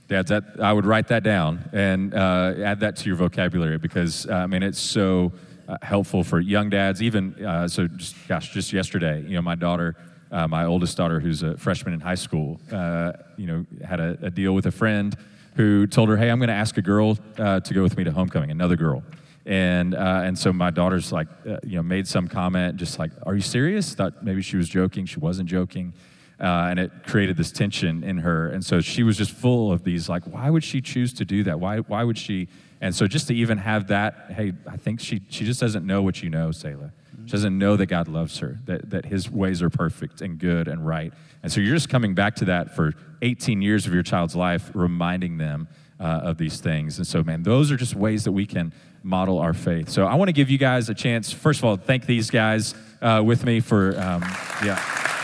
Dads, 0.09 0.31
that, 0.31 0.45
I 0.59 0.73
would 0.73 0.87
write 0.87 1.09
that 1.09 1.23
down 1.23 1.69
and 1.75 2.15
uh, 2.15 2.55
add 2.65 2.81
that 2.81 2.97
to 2.97 3.07
your 3.07 3.17
vocabulary 3.17 3.77
because, 3.77 4.27
uh, 4.27 4.33
I 4.33 4.47
mean, 4.47 4.63
it's 4.63 4.81
so 4.81 5.33
uh, 5.69 5.77
helpful 5.83 6.25
for 6.25 6.41
young 6.41 6.71
dads. 6.71 7.03
Even, 7.03 7.45
uh, 7.45 7.69
so 7.69 7.87
just, 7.89 8.17
gosh, 8.27 8.51
just 8.55 8.73
yesterday, 8.73 9.21
you 9.21 9.35
know, 9.35 9.43
my 9.43 9.55
daughter, 9.55 9.97
uh, 10.31 10.49
my 10.49 10.65
oldest 10.65 10.97
daughter, 10.97 11.21
who's 11.21 11.43
a 11.43 11.59
freshman 11.59 11.93
in 11.93 12.01
high 12.01 12.15
school, 12.15 12.59
uh, 12.73 13.13
you 13.37 13.47
know, 13.47 13.67
had 13.87 14.01
a, 14.01 14.17
a, 14.23 14.31
deal 14.31 14.55
with 14.55 14.65
a 14.65 14.71
friend 14.71 15.15
who 15.57 15.87
told 15.87 16.09
her, 16.09 16.17
hey, 16.17 16.31
I'm 16.31 16.39
going 16.39 16.49
to 16.49 16.55
ask 16.55 16.79
a 16.79 16.83
girl 16.83 17.17
to 17.17 17.71
go 17.75 17.83
with 17.83 17.99
me 17.99 18.05
to 18.05 18.11
homecoming, 18.11 18.51
another 18.51 18.77
girl. 18.77 19.03
And, 19.45 19.95
and 19.95 20.39
so 20.39 20.55
my 20.55 20.71
daughter's 20.71 21.13
like, 21.13 21.27
you 21.65 21.77
know, 21.77 21.83
made 21.83 22.07
some 22.07 22.29
comment, 22.29 22.77
just 22.77 22.99
like, 22.99 23.11
are 23.25 23.35
you 23.35 23.41
serious? 23.41 23.95
Thought 23.95 24.25
maybe 24.25 24.41
she 24.41 24.57
was 24.57 24.69
joking. 24.69 25.05
She 25.05 25.19
wasn't 25.19 25.49
joking. 25.49 25.93
Uh, 26.41 26.69
and 26.71 26.79
it 26.79 26.93
created 27.05 27.37
this 27.37 27.51
tension 27.51 28.05
in 28.05 28.19
her. 28.19 28.49
And 28.49 28.65
so 28.65 28.81
she 28.81 29.03
was 29.03 29.17
just 29.17 29.33
full 29.33 29.73
of 29.73 29.83
these, 29.83 30.09
like, 30.09 30.23
why 30.25 30.51
would 30.51 30.63
she 30.63 30.81
choose 30.81 31.13
to 31.15 31.25
do 31.25 31.43
that? 31.45 31.59
Why, 31.59 31.79
why 31.79 32.05
would 32.05 32.17
she? 32.17 32.49
And 32.81 32.95
so 32.95 33.09
just 33.09 33.27
to 33.27 33.35
even 33.35 33.59
have 33.59 33.89
that, 33.89 34.31
hey, 34.31 34.53
I 34.67 34.77
think 34.77 35.01
she, 35.01 35.21
she 35.29 35.45
just 35.45 35.61
doesn't 35.61 35.85
know 35.85 36.01
what 36.01 36.23
you 36.23 36.31
know, 36.31 36.53
Selah. 36.53 36.93
She 37.25 37.33
doesn't 37.33 37.59
know 37.59 37.77
that 37.77 37.87
God 37.87 38.09
loves 38.09 38.39
her, 38.39 38.59
that, 38.65 38.89
that 38.91 39.05
his 39.05 39.31
ways 39.31 39.61
are 39.61 39.69
perfect 39.69 40.23
and 40.23 40.39
good 40.39 40.69
and 40.69 40.87
right. 40.87 41.13
And 41.43 41.53
so 41.53 41.61
you're 41.61 41.75
just 41.75 41.89
coming 41.89 42.15
back 42.15 42.37
to 42.37 42.47
that 42.47 42.75
for 42.75 42.95
18 43.21 43.61
years 43.61 43.87
of 43.87 43.93
your 43.93 44.03
child's 44.03 44.35
life, 44.35 44.71
reminding 44.75 45.39
them 45.39 45.69
uh, 46.01 46.05
of 46.05 46.39
these 46.39 46.61
things. 46.61 46.99
And 46.99 47.07
so, 47.07 47.23
man, 47.23 47.43
those 47.43 47.71
are 47.71 47.77
just 47.77 47.95
ways 47.95 48.25
that 48.25 48.33
we 48.33 48.47
can 48.47 48.73
model 49.03 49.39
our 49.41 49.53
faith. 49.53 49.89
So 49.89 50.07
I 50.07 50.15
want 50.15 50.29
to 50.29 50.33
give 50.33 50.49
you 50.49 50.59
guys 50.59 50.89
a 50.89 50.95
chance. 50.95 51.33
First 51.33 51.61
of 51.61 51.65
all, 51.65 51.77
thank 51.77 52.07
these 52.07 52.31
guys 52.31 52.75
uh, 53.03 53.23
with 53.25 53.45
me 53.45 53.61
for, 53.61 53.99
um, 54.01 54.23
yeah. 54.65 55.18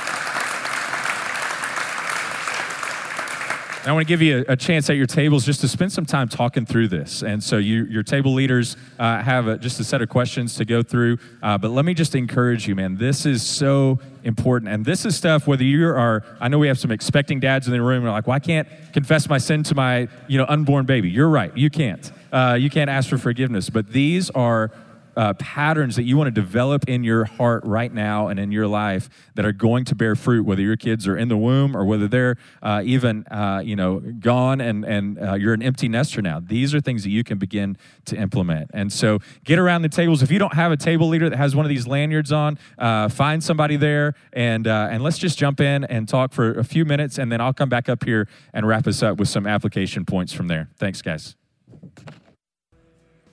I 3.86 3.92
want 3.92 4.06
to 4.06 4.08
give 4.08 4.22
you 4.22 4.46
a, 4.48 4.52
a, 4.52 4.56
chance 4.56 4.88
at 4.88 4.96
your 4.96 5.06
tables 5.06 5.44
just 5.44 5.60
to 5.60 5.68
spend 5.68 5.92
some 5.92 6.06
time 6.06 6.26
talking 6.26 6.64
through 6.64 6.88
this. 6.88 7.22
And 7.22 7.44
so, 7.44 7.58
you, 7.58 7.84
your 7.84 8.02
table 8.02 8.32
leaders 8.32 8.78
uh, 8.98 9.20
have 9.20 9.46
a, 9.46 9.58
just 9.58 9.78
a 9.78 9.84
set 9.84 10.00
of 10.00 10.08
questions 10.08 10.54
to 10.54 10.64
go 10.64 10.82
through. 10.82 11.18
Uh, 11.42 11.58
but 11.58 11.70
let 11.70 11.84
me 11.84 11.92
just 11.92 12.14
encourage 12.14 12.66
you, 12.66 12.74
man. 12.74 12.96
This 12.96 13.26
is 13.26 13.46
so 13.46 13.98
important. 14.22 14.72
And 14.72 14.86
this 14.86 15.04
is 15.04 15.14
stuff, 15.14 15.46
whether 15.46 15.64
you 15.64 15.86
are, 15.86 16.24
I 16.40 16.48
know 16.48 16.58
we 16.58 16.68
have 16.68 16.78
some 16.78 16.90
expecting 16.90 17.40
dads 17.40 17.66
in 17.66 17.74
the 17.74 17.82
room, 17.82 18.06
are 18.06 18.10
like, 18.10 18.26
well, 18.26 18.36
I 18.36 18.38
can't 18.38 18.66
confess 18.94 19.28
my 19.28 19.36
sin 19.36 19.62
to 19.64 19.74
my 19.74 20.08
you 20.28 20.38
know, 20.38 20.46
unborn 20.48 20.86
baby. 20.86 21.10
You're 21.10 21.28
right, 21.28 21.54
you 21.54 21.68
can't. 21.68 22.10
Uh, 22.32 22.56
you 22.58 22.70
can't 22.70 22.88
ask 22.88 23.10
for 23.10 23.18
forgiveness. 23.18 23.68
But 23.68 23.92
these 23.92 24.30
are 24.30 24.70
uh, 25.16 25.34
patterns 25.34 25.96
that 25.96 26.04
you 26.04 26.16
want 26.16 26.26
to 26.28 26.40
develop 26.40 26.88
in 26.88 27.04
your 27.04 27.24
heart 27.24 27.62
right 27.64 27.92
now 27.92 28.28
and 28.28 28.38
in 28.38 28.52
your 28.52 28.66
life 28.66 29.08
that 29.34 29.44
are 29.44 29.52
going 29.52 29.84
to 29.84 29.94
bear 29.94 30.14
fruit, 30.14 30.44
whether 30.44 30.62
your 30.62 30.76
kids 30.76 31.06
are 31.06 31.16
in 31.16 31.28
the 31.28 31.36
womb 31.36 31.76
or 31.76 31.84
whether 31.84 32.08
they're 32.08 32.36
uh, 32.62 32.82
even 32.84 33.26
uh, 33.28 33.60
you 33.64 33.76
know 33.76 34.00
gone 34.00 34.60
and 34.60 34.84
and 34.84 35.18
uh, 35.18 35.34
you're 35.34 35.54
an 35.54 35.62
empty 35.62 35.88
nester 35.88 36.22
now. 36.22 36.40
These 36.40 36.74
are 36.74 36.80
things 36.80 37.02
that 37.04 37.10
you 37.10 37.24
can 37.24 37.38
begin 37.38 37.76
to 38.06 38.16
implement. 38.16 38.70
And 38.74 38.92
so 38.92 39.18
get 39.44 39.58
around 39.58 39.82
the 39.82 39.88
tables. 39.88 40.22
If 40.22 40.30
you 40.30 40.38
don't 40.38 40.54
have 40.54 40.72
a 40.72 40.76
table 40.76 41.08
leader 41.08 41.28
that 41.30 41.36
has 41.36 41.54
one 41.54 41.64
of 41.64 41.70
these 41.70 41.86
lanyards 41.86 42.32
on, 42.32 42.58
uh, 42.78 43.08
find 43.08 43.42
somebody 43.42 43.76
there 43.76 44.14
and 44.32 44.66
uh, 44.66 44.88
and 44.90 45.02
let's 45.02 45.18
just 45.18 45.38
jump 45.38 45.60
in 45.60 45.84
and 45.84 46.08
talk 46.08 46.32
for 46.32 46.52
a 46.52 46.64
few 46.64 46.84
minutes, 46.84 47.18
and 47.18 47.30
then 47.30 47.40
I'll 47.40 47.54
come 47.54 47.68
back 47.68 47.88
up 47.88 48.04
here 48.04 48.28
and 48.52 48.66
wrap 48.66 48.86
us 48.86 49.02
up 49.02 49.18
with 49.18 49.28
some 49.28 49.46
application 49.46 50.04
points 50.04 50.32
from 50.32 50.48
there. 50.48 50.68
Thanks, 50.76 51.02
guys. 51.02 51.36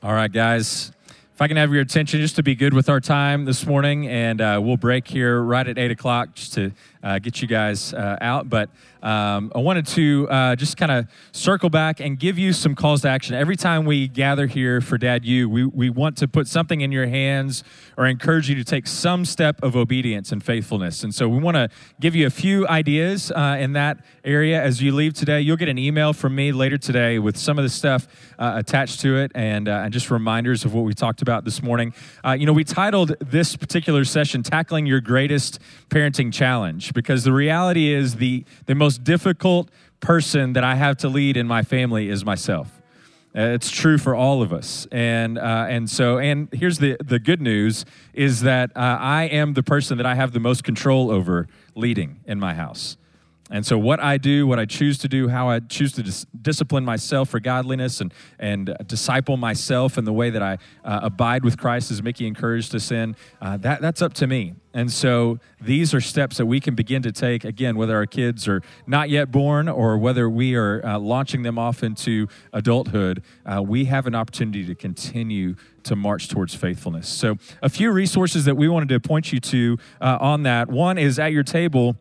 All 0.03 0.13
right, 0.13 0.31
guys. 0.31 0.91
If 1.41 1.45
I 1.45 1.47
can 1.47 1.57
have 1.57 1.73
your 1.73 1.81
attention 1.81 2.21
just 2.21 2.35
to 2.35 2.43
be 2.43 2.53
good 2.53 2.71
with 2.71 2.87
our 2.87 2.99
time 2.99 3.45
this 3.45 3.65
morning, 3.65 4.07
and 4.07 4.39
uh, 4.39 4.59
we'll 4.63 4.77
break 4.77 5.07
here 5.07 5.41
right 5.41 5.67
at 5.67 5.79
8 5.79 5.89
o'clock 5.89 6.35
just 6.35 6.53
to 6.53 6.71
uh, 7.01 7.17
get 7.17 7.41
you 7.41 7.47
guys 7.47 7.95
uh, 7.95 8.17
out. 8.21 8.47
But 8.47 8.69
um, 9.01 9.51
I 9.55 9.59
wanted 9.59 9.87
to 9.87 10.27
uh, 10.29 10.55
just 10.55 10.77
kind 10.77 10.91
of 10.91 11.07
circle 11.31 11.71
back 11.71 11.99
and 11.99 12.19
give 12.19 12.37
you 12.37 12.53
some 12.53 12.75
calls 12.75 13.01
to 13.01 13.09
action. 13.09 13.33
Every 13.33 13.55
time 13.55 13.85
we 13.85 14.07
gather 14.07 14.45
here 14.45 14.81
for 14.81 14.99
Dad 14.99 15.25
U, 15.25 15.49
we, 15.49 15.65
we 15.65 15.89
want 15.89 16.17
to 16.17 16.27
put 16.27 16.47
something 16.47 16.81
in 16.81 16.91
your 16.91 17.07
hands 17.07 17.63
or 17.97 18.05
encourage 18.05 18.47
you 18.47 18.55
to 18.55 18.63
take 18.63 18.85
some 18.85 19.25
step 19.25 19.63
of 19.63 19.75
obedience 19.75 20.31
and 20.31 20.43
faithfulness. 20.43 21.03
And 21.03 21.15
so 21.15 21.27
we 21.27 21.39
want 21.39 21.55
to 21.55 21.69
give 21.99 22.15
you 22.15 22.27
a 22.27 22.29
few 22.29 22.67
ideas 22.67 23.31
uh, 23.31 23.57
in 23.59 23.73
that 23.73 24.05
area 24.23 24.61
as 24.61 24.79
you 24.79 24.93
leave 24.93 25.13
today. 25.15 25.41
You'll 25.41 25.57
get 25.57 25.69
an 25.69 25.79
email 25.79 26.13
from 26.13 26.35
me 26.35 26.51
later 26.51 26.77
today 26.77 27.17
with 27.17 27.35
some 27.35 27.57
of 27.57 27.63
the 27.63 27.69
stuff 27.69 28.07
uh, 28.37 28.53
attached 28.57 28.99
to 29.01 29.17
it 29.17 29.31
and, 29.33 29.67
and 29.67 29.91
just 29.91 30.11
reminders 30.11 30.65
of 30.65 30.75
what 30.75 30.83
we 30.83 30.93
talked 30.93 31.23
about 31.23 31.30
this 31.39 31.63
morning. 31.63 31.93
you 32.37 32.45
know, 32.45 32.53
we 32.53 32.63
titled 32.63 33.15
this 33.19 33.55
particular 33.55 34.03
session, 34.03 34.43
Tackling 34.43 34.85
Your 34.85 34.99
Greatest 34.99 35.59
Parenting 35.89 36.33
Challenge 36.33 36.93
because 36.93 37.23
the 37.23 37.33
reality 37.33 37.93
is 37.93 38.15
the, 38.15 38.43
the 38.65 38.75
most 38.75 39.03
difficult 39.03 39.69
person 40.01 40.53
that 40.53 40.63
I 40.63 40.75
have 40.75 40.97
to 40.97 41.09
lead 41.09 41.37
in 41.37 41.47
my 41.47 41.63
family 41.63 42.09
is 42.09 42.25
myself. 42.25 42.81
Uh, 43.33 43.55
it's 43.55 43.71
true 43.71 43.97
for 43.97 44.13
all 44.13 44.41
of 44.41 44.51
us. 44.51 44.87
And, 44.91 45.37
uh, 45.37 45.65
and 45.69 45.89
so, 45.89 46.19
and 46.19 46.49
here's 46.51 46.79
the, 46.79 46.97
the 47.01 47.17
good 47.17 47.41
news 47.41 47.85
is 48.13 48.41
that 48.41 48.71
uh, 48.75 48.97
I 48.99 49.23
am 49.23 49.53
the 49.53 49.63
person 49.63 49.95
that 49.97 50.05
I 50.05 50.15
have 50.15 50.33
the 50.33 50.41
most 50.41 50.65
control 50.65 51.09
over 51.09 51.47
leading 51.73 52.19
in 52.25 52.39
my 52.39 52.53
house. 52.53 52.97
And 53.51 53.65
so, 53.65 53.77
what 53.77 53.99
I 53.99 54.17
do, 54.17 54.47
what 54.47 54.59
I 54.59 54.65
choose 54.65 54.97
to 54.99 55.09
do, 55.09 55.27
how 55.27 55.49
I 55.49 55.59
choose 55.59 55.91
to 55.93 56.03
dis- 56.03 56.25
discipline 56.41 56.85
myself 56.85 57.29
for 57.29 57.41
godliness 57.41 57.99
and, 57.99 58.13
and 58.39 58.73
disciple 58.87 59.35
myself 59.35 59.97
in 59.97 60.05
the 60.05 60.13
way 60.13 60.29
that 60.29 60.41
I 60.41 60.57
uh, 60.85 61.01
abide 61.03 61.43
with 61.43 61.57
Christ, 61.57 61.91
as 61.91 62.01
Mickey 62.01 62.27
encouraged 62.27 62.73
us 62.73 62.91
in, 62.91 63.17
uh, 63.41 63.57
that, 63.57 63.81
that's 63.81 64.01
up 64.01 64.13
to 64.15 64.27
me. 64.27 64.55
And 64.73 64.89
so, 64.89 65.39
these 65.59 65.93
are 65.93 65.99
steps 65.99 66.37
that 66.37 66.45
we 66.45 66.61
can 66.61 66.75
begin 66.75 67.01
to 67.01 67.11
take, 67.11 67.43
again, 67.43 67.75
whether 67.75 67.93
our 67.97 68.05
kids 68.05 68.47
are 68.47 68.61
not 68.87 69.09
yet 69.09 69.33
born 69.33 69.67
or 69.67 69.97
whether 69.97 70.29
we 70.29 70.55
are 70.55 70.83
uh, 70.85 70.97
launching 70.97 71.43
them 71.43 71.59
off 71.59 71.83
into 71.83 72.29
adulthood. 72.53 73.21
Uh, 73.45 73.61
we 73.61 73.83
have 73.85 74.07
an 74.07 74.15
opportunity 74.15 74.65
to 74.65 74.75
continue 74.75 75.55
to 75.83 75.97
march 75.97 76.29
towards 76.29 76.55
faithfulness. 76.55 77.09
So, 77.09 77.35
a 77.61 77.67
few 77.67 77.91
resources 77.91 78.45
that 78.45 78.55
we 78.55 78.69
wanted 78.69 78.87
to 78.89 79.01
point 79.01 79.33
you 79.33 79.41
to 79.41 79.77
uh, 79.99 80.19
on 80.21 80.43
that. 80.43 80.69
One 80.69 80.97
is 80.97 81.19
at 81.19 81.33
your 81.33 81.43
table 81.43 81.97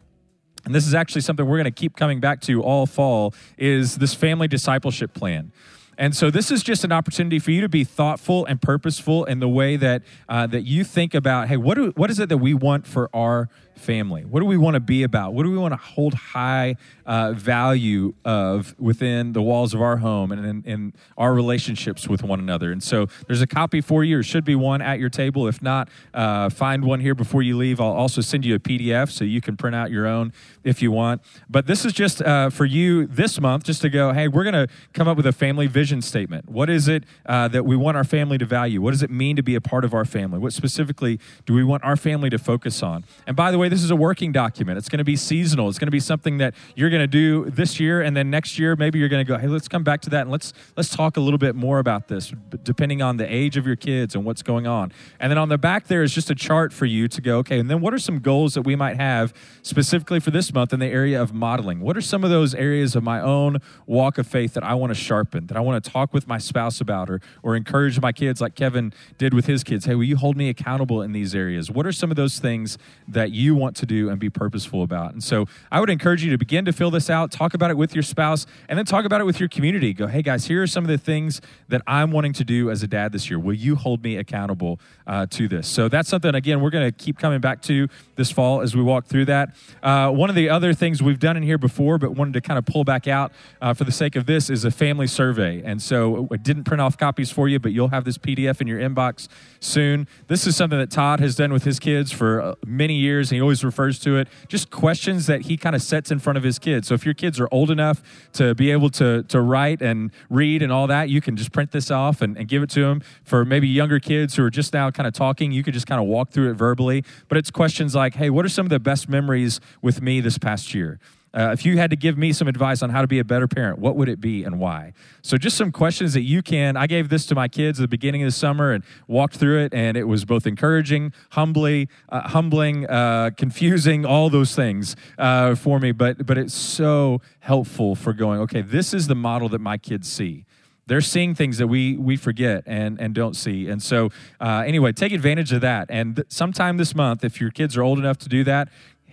and 0.65 0.75
this 0.75 0.87
is 0.87 0.95
actually 0.95 1.21
something 1.21 1.47
we're 1.47 1.57
going 1.57 1.65
to 1.65 1.71
keep 1.71 1.97
coming 1.97 2.21
back 2.21 2.41
to 2.41 2.63
all 2.63 2.87
fall 2.87 3.35
is 3.59 3.99
this 3.99 4.15
family 4.15 4.49
discipleship 4.49 5.15
plan 5.15 5.53
and 5.99 6.17
so 6.17 6.31
this 6.31 6.51
is 6.51 6.63
just 6.63 6.83
an 6.83 6.93
opportunity 6.93 7.39
for 7.39 7.51
you 7.51 7.61
to 7.61 7.69
be 7.69 7.85
thoughtful 7.85 8.47
and 8.47 8.63
purposeful 8.63 9.27
in 9.27 9.39
the 9.39 9.49
way 9.49 9.77
that 9.77 10.03
uh, 10.31 10.47
that 10.47 10.63
you 10.63 10.83
think 10.83 11.15
about 11.15 11.49
hey 11.49 11.57
what 11.57 11.75
do, 11.75 11.93
what 11.97 12.11
is 12.11 12.19
it 12.19 12.29
that 12.29 12.39
we 12.39 12.55
want 12.55 12.87
for 12.87 13.11
our 13.15 13.49
family? 13.81 14.25
What 14.25 14.41
do 14.41 14.47
we 14.47 14.57
want 14.57 14.75
to 14.75 14.81
be 14.81 15.03
about? 15.03 15.35
What 15.35 15.45
do 15.45 15.51
we 15.51 15.57
want 15.57 15.73
to 15.73 15.79
hold 15.79 16.15
high 16.15 16.77
uh, 17.11 17.33
value 17.33 18.15
of 18.25 18.73
within 18.79 19.33
the 19.33 19.43
walls 19.43 19.75
of 19.75 19.83
our 19.83 19.97
home 19.97 20.31
and 20.31 20.47
in, 20.47 20.63
in, 20.65 20.93
our 21.19 21.35
relationships 21.35 22.07
with 22.07 22.23
one 22.23 22.39
another? 22.39 22.71
And 22.71 22.81
so 22.81 23.09
there's 23.27 23.43
a 23.43 23.49
copy 23.49 23.81
for 23.81 24.05
you. 24.05 24.17
There 24.17 24.23
should 24.23 24.45
be 24.45 24.55
one 24.55 24.81
at 24.81 25.01
your 25.01 25.11
table. 25.11 25.49
If 25.49 25.61
not, 25.61 25.89
uh, 26.15 26.51
find 26.51 26.85
one 26.85 27.01
here 27.01 27.17
before 27.17 27.43
you 27.43 27.57
leave. 27.57 27.81
I'll 27.81 27.89
also 27.89 28.21
send 28.21 28.45
you 28.45 28.55
a 28.55 28.61
PDF 28.61 29.11
so 29.11 29.25
you 29.25 29.41
can 29.41 29.57
print 29.57 29.75
out 29.75 29.91
your 29.91 30.07
own 30.07 30.33
if 30.63 30.81
you 30.81 30.93
want. 30.93 31.21
But 31.49 31.67
this 31.67 31.85
is 31.85 31.93
just 31.93 32.23
uh, 32.23 32.49
for 32.49 32.65
you 32.65 33.07
this 33.07 33.41
month, 33.41 33.65
just 33.65 33.83
to 33.83 33.91
go, 33.91 34.13
hey, 34.13 34.29
we're 34.29 34.45
going 34.45 34.69
to 34.69 34.73
come 34.93 35.09
up 35.09 35.17
with 35.17 35.27
a 35.27 35.33
family 35.33 35.67
vision 35.67 36.03
statement. 36.03 36.49
What 36.49 36.71
is 36.71 36.87
it 36.87 37.03
uh, 37.27 37.49
that 37.49 37.65
we 37.65 37.75
want 37.75 37.97
our 37.97 38.05
family 38.05 38.39
to 38.39 38.45
value? 38.45 38.81
What 38.81 38.93
does 38.93 39.03
it 39.03 39.11
mean 39.11 39.35
to 39.35 39.43
be 39.43 39.57
a 39.57 39.61
part 39.61 39.85
of 39.85 39.95
our 39.95 40.05
family? 40.05 40.39
What 40.39 40.53
specifically 40.53 41.19
do 41.45 41.55
we 41.55 41.65
want 41.65 41.83
our 41.83 41.97
family 41.97 42.31
to 42.31 42.39
focus 42.39 42.85
on? 42.85 43.05
And 43.27 43.35
by 43.35 43.51
the 43.51 43.59
way, 43.59 43.69
this 43.69 43.83
is 43.83 43.91
a 43.91 43.97
working 43.97 44.31
document. 44.31 44.79
It's 44.79 44.89
going 44.89 44.99
to 44.99 45.05
be 45.05 45.17
seasonal. 45.17 45.69
It's 45.69 45.79
going 45.81 45.89
to 45.89 45.91
be 45.91 45.99
something 45.99 46.39
that 46.39 46.55
you're 46.77 46.91
going 46.91 47.00
to 47.01 47.07
do 47.07 47.51
this 47.51 47.81
year, 47.81 48.01
and 48.01 48.17
then 48.17 48.31
next 48.31 48.59
year 48.59 48.77
maybe 48.77 48.99
you're 48.99 49.09
going 49.09 49.25
to 49.25 49.29
go, 49.29 49.39
hey, 49.39 49.47
let's 49.47 49.69
come 49.69 49.83
back 49.83 50.01
to 50.03 50.11
that 50.11 50.23
and 50.23 50.31
let's 50.31 50.53
let's 50.77 50.95
talk 50.95 51.17
a 51.17 51.21
little 51.21 51.39
bit 51.39 51.55
more 51.55 51.79
about 51.79 52.09
this, 52.09 52.33
depending 52.63 53.03
on 53.03 53.17
the 53.17 53.33
age 53.33 53.57
of 53.57 53.67
your 53.67 53.77
kids 53.77 54.15
and 54.15 54.25
what's 54.25 54.43
going 54.43 54.67
on. 54.67 54.93
And 55.19 55.31
then 55.31 55.39
on 55.39 55.49
the 55.49 55.59
back 55.59 55.87
there 55.87 56.03
is 56.03 56.15
just 56.15 56.31
a 56.31 56.35
chart 56.35 56.73
for 56.73 56.87
you 56.87 57.09
to 57.09 57.21
go, 57.21 57.39
okay, 57.39 57.59
and 57.59 57.71
then 57.71 57.81
what 57.81 57.95
are 57.95 57.99
some 57.99 58.19
goals 58.19 58.55
that 58.55 58.63
we 58.63 58.77
might 58.77 58.97
have 58.97 59.33
specifically 59.63 60.21
for 60.21 60.31
this 60.31 60.53
month 60.53 60.73
in 60.73 60.81
the 60.81 60.87
area 60.87 61.21
of 61.21 61.33
modeling? 61.33 61.81
What 61.81 61.97
are 61.97 62.01
some 62.01 62.25
of 62.25 62.31
those 62.31 62.55
areas 62.55 62.97
of 62.97 63.03
my 63.03 63.21
own 63.21 63.59
walk 63.87 64.19
of 64.19 64.27
faith 64.27 64.55
that 64.55 64.65
I 64.65 64.75
want 64.75 64.91
to 64.91 64.95
sharpen, 64.95 65.47
that 65.47 65.57
I 65.57 65.61
want 65.61 65.83
to 65.83 65.91
talk 65.91 66.13
with 66.13 66.27
my 66.27 66.39
spouse 66.39 66.81
about, 66.81 67.11
or 67.11 67.21
or 67.43 67.57
encourage 67.57 68.01
my 68.01 68.13
kids 68.13 68.41
like 68.41 68.55
Kevin 68.55 68.93
did 69.19 69.35
with 69.35 69.47
his 69.47 69.65
kids? 69.65 69.85
Hey, 69.85 69.95
will 69.95 70.05
you 70.05 70.17
hold 70.17 70.37
me 70.37 70.49
accountable 70.49 71.03
in 71.03 71.13
these 71.13 71.35
areas? 71.35 71.71
What 71.71 71.87
are 71.87 71.93
some 71.93 72.11
of 72.11 72.17
those 72.17 72.39
things 72.39 72.79
that 73.09 73.31
you 73.33 73.55
want 73.55 73.77
to 73.77 73.87
do 73.87 74.09
and 74.09 74.19
be 74.19 74.31
purposeful 74.31 74.83
about? 74.83 75.13
And 75.13 75.23
so 75.23 75.47
I 75.71 75.81
would 75.81 75.91
encourage 75.91 76.25
you 76.25 76.31
to 76.31 76.39
begin 76.39 76.65
to 76.65 76.73
fill 76.73 76.90
this 76.91 77.11
out, 77.11 77.31
talk 77.31 77.55
about 77.55 77.71
it 77.71 77.77
with 77.77 77.95
your 77.95 78.03
spouse, 78.03 78.47
and 78.69 78.79
then 78.79 78.85
talk 78.85 79.05
about 79.05 79.21
it 79.21 79.25
with 79.25 79.41
your 79.41 79.49
community. 79.49 79.93
Go, 79.93 80.07
hey 80.07 80.23
guys, 80.23 80.47
here 80.47 80.63
are 80.63 80.67
some 80.67 80.85
of 80.85 80.89
the 80.89 80.99
things 80.99 81.41
that 81.69 81.83
I'm 81.87 82.11
wanting 82.11 82.33
to 82.35 82.45
do 82.45 82.71
as 82.71 82.83
a 82.83 82.87
dad 82.87 83.13
this 83.13 83.31
year. 83.31 83.39
Will 83.39 83.55
you 83.55 83.77
hold 83.77 84.03
me 84.03 84.17
accountable 84.17 84.81
uh, 85.07 85.27
to 85.31 85.49
this? 85.49 85.69
So 85.69 85.89
that's 85.89 86.09
something, 86.09 86.35
again, 86.35 86.61
we're 86.61 86.71
going 86.71 86.91
to 86.91 86.93
keep 86.93 87.19
coming 87.19 87.41
back 87.41 87.63
to 87.63 87.89
this 88.17 88.31
fall 88.31 88.61
as 88.61 88.75
we 88.75 88.83
walk 88.83 89.07
through 89.07 89.27
that. 89.27 89.55
Uh, 89.83 90.11
one 90.11 90.29
of 90.29 90.37
the 90.37 90.49
other 90.49 90.75
things 90.75 91.03
we've 91.03 91.19
done 91.19 91.37
in 91.37 91.43
here 91.43 91.59
before, 91.59 91.99
but 91.99 92.13
wanted 92.13 92.35
to 92.35 92.41
kind 92.41 92.59
of 92.59 92.67
pull 92.67 92.85
back 92.85 93.09
out 93.09 93.33
uh, 93.61 93.75
for 93.75 93.85
the 93.85 93.93
sake 93.93 94.17
of 94.17 94.27
this, 94.27 94.51
is 94.51 94.65
a 94.65 94.71
family 94.71 95.07
survey. 95.07 95.63
And 95.65 95.81
so 95.81 96.29
I 96.31 96.37
didn't 96.37 96.65
print 96.65 96.81
off 96.81 96.97
copies 96.97 97.31
for 97.31 97.49
you, 97.49 97.59
but 97.59 97.73
you'll 97.73 97.89
have 97.89 98.05
this 98.05 98.19
PDF 98.19 98.61
in 98.61 98.67
your 98.67 98.81
inbox 98.81 99.29
soon. 99.61 100.07
This 100.27 100.47
is 100.47 100.57
something 100.57 100.79
that 100.79 100.91
Todd 100.91 101.21
has 101.21 101.35
done 101.35 101.53
with 101.53 101.65
his 101.65 101.79
kids 101.79 102.13
for 102.13 102.41
uh, 102.41 102.55
many 102.67 102.95
years, 102.95 103.31
and 103.31 103.37
he 103.37 103.43
always 103.43 103.65
refers 103.65 103.99
to 104.01 104.17
it. 104.17 104.29
Just 104.49 104.71
questions 104.71 105.27
that 105.27 105.43
he 105.43 105.57
kind 105.57 105.77
of 105.77 105.83
sets 105.83 106.11
in 106.11 106.19
front 106.19 106.37
of 106.37 106.43
his 106.43 106.59
kids. 106.59 106.70
So 106.85 106.95
if 106.95 107.05
your 107.05 107.15
kids 107.15 107.39
are 107.41 107.49
old 107.51 107.71
enough 107.71 108.03
to 108.35 108.55
be 108.55 108.71
able 108.71 108.91
to, 108.91 109.23
to 109.25 109.41
write 109.41 109.83
and 109.83 110.11
read 110.29 110.63
and 110.63 110.73
all 110.73 110.87
that, 110.87 111.09
you 111.09 111.21
can 111.21 111.37
just 111.37 111.53
print 111.53 111.73
this 111.73 111.91
off 111.91 112.23
and, 112.23 112.37
and 112.37 112.49
give 112.49 112.63
it 112.63 112.71
to 112.71 112.81
them. 112.83 113.03
For 113.25 113.45
maybe 113.45 113.69
younger 113.69 114.01
kids 114.01 114.37
who 114.37 114.45
are 114.45 114.51
just 114.51 114.73
now 114.73 114.91
kind 114.91 115.07
of 115.07 115.13
talking, 115.13 115.53
you 115.53 115.63
could 115.63 115.75
just 115.75 115.87
kind 115.87 116.01
of 116.01 116.07
walk 116.07 116.31
through 116.31 116.51
it 116.51 116.55
verbally. 116.55 117.05
But 117.29 117.39
it's 117.39 117.51
questions 117.51 117.95
like, 117.95 118.15
hey, 118.15 118.31
what 118.31 118.45
are 118.45 118.49
some 118.49 118.67
of 118.67 118.71
the 118.71 118.81
best 118.81 119.09
memories 119.09 119.61
with 119.83 120.01
me 120.01 120.21
this 120.21 120.39
past 120.39 120.75
year? 120.75 120.99
Uh, 121.33 121.51
if 121.53 121.65
you 121.65 121.79
had 121.79 121.91
to 121.91 121.97
give 121.97 122.19
me 122.19 122.33
some 122.33 122.49
advice 122.49 122.83
on 122.83 122.91
how 122.91 123.01
to 123.01 123.07
be 123.07 123.21
a 123.21 123.25
better 123.25 123.47
parent, 123.47 123.79
what 123.79 123.95
would 123.97 124.09
it 124.09 124.21
be 124.21 124.43
and 124.43 124.59
why? 124.59 124.93
So, 125.23 125.37
just 125.37 125.57
some 125.57 125.71
questions 125.71 126.13
that 126.15 126.23
you 126.23 126.43
can. 126.43 126.77
I 126.77 126.87
gave 126.87 127.09
this 127.09 127.27
to 127.27 127.35
my 127.35 127.47
kids 127.47 127.79
at 127.79 127.85
the 127.85 127.89
beginning 127.89 128.23
of 128.23 128.27
the 128.27 128.33
summer 128.33 128.73
and 128.73 128.83
walked 129.07 129.37
through 129.37 129.65
it, 129.65 129.73
and 129.73 129.97
it 129.97 130.05
was 130.05 130.25
both 130.25 130.47
encouraging, 130.47 131.13
humbly, 131.31 131.89
uh, 132.09 132.29
humbling, 132.29 132.87
uh, 132.89 133.31
confusing, 133.37 134.05
all 134.05 134.29
those 134.29 134.57
things 134.57 134.97
uh, 135.19 135.55
for 135.55 135.79
me. 135.79 135.93
But 135.93 136.27
but 136.27 136.37
it's 136.37 136.55
so 136.55 137.21
helpful 137.41 137.95
for 137.95 138.13
going. 138.13 138.41
Okay, 138.41 138.63
this 138.63 138.93
is 138.93 139.07
the 139.07 139.15
model 139.15 139.49
that 139.51 139.61
my 139.61 139.79
kids 139.79 140.11
see 140.11 140.47
they're 140.91 141.01
seeing 141.01 141.37
things 141.37 141.59
that 141.59 141.69
we 141.69 141.97
we 141.97 142.17
forget 142.17 142.65
and 142.67 143.01
and 143.01 143.15
don't 143.15 143.37
see 143.37 143.69
and 143.69 143.81
so 143.81 144.11
uh, 144.41 144.65
anyway 144.67 144.91
take 144.91 145.13
advantage 145.13 145.53
of 145.53 145.61
that 145.61 145.87
and 145.89 146.17
th- 146.17 146.27
sometime 146.29 146.79
this 146.79 146.97
month 146.97 147.23
if 147.23 147.41
your 147.41 147.51
kids 147.51 147.77
are 147.77 147.83
old 147.83 147.97
enough 147.97 148.19
to 148.19 148.29
do 148.29 148.43
that 148.43 148.69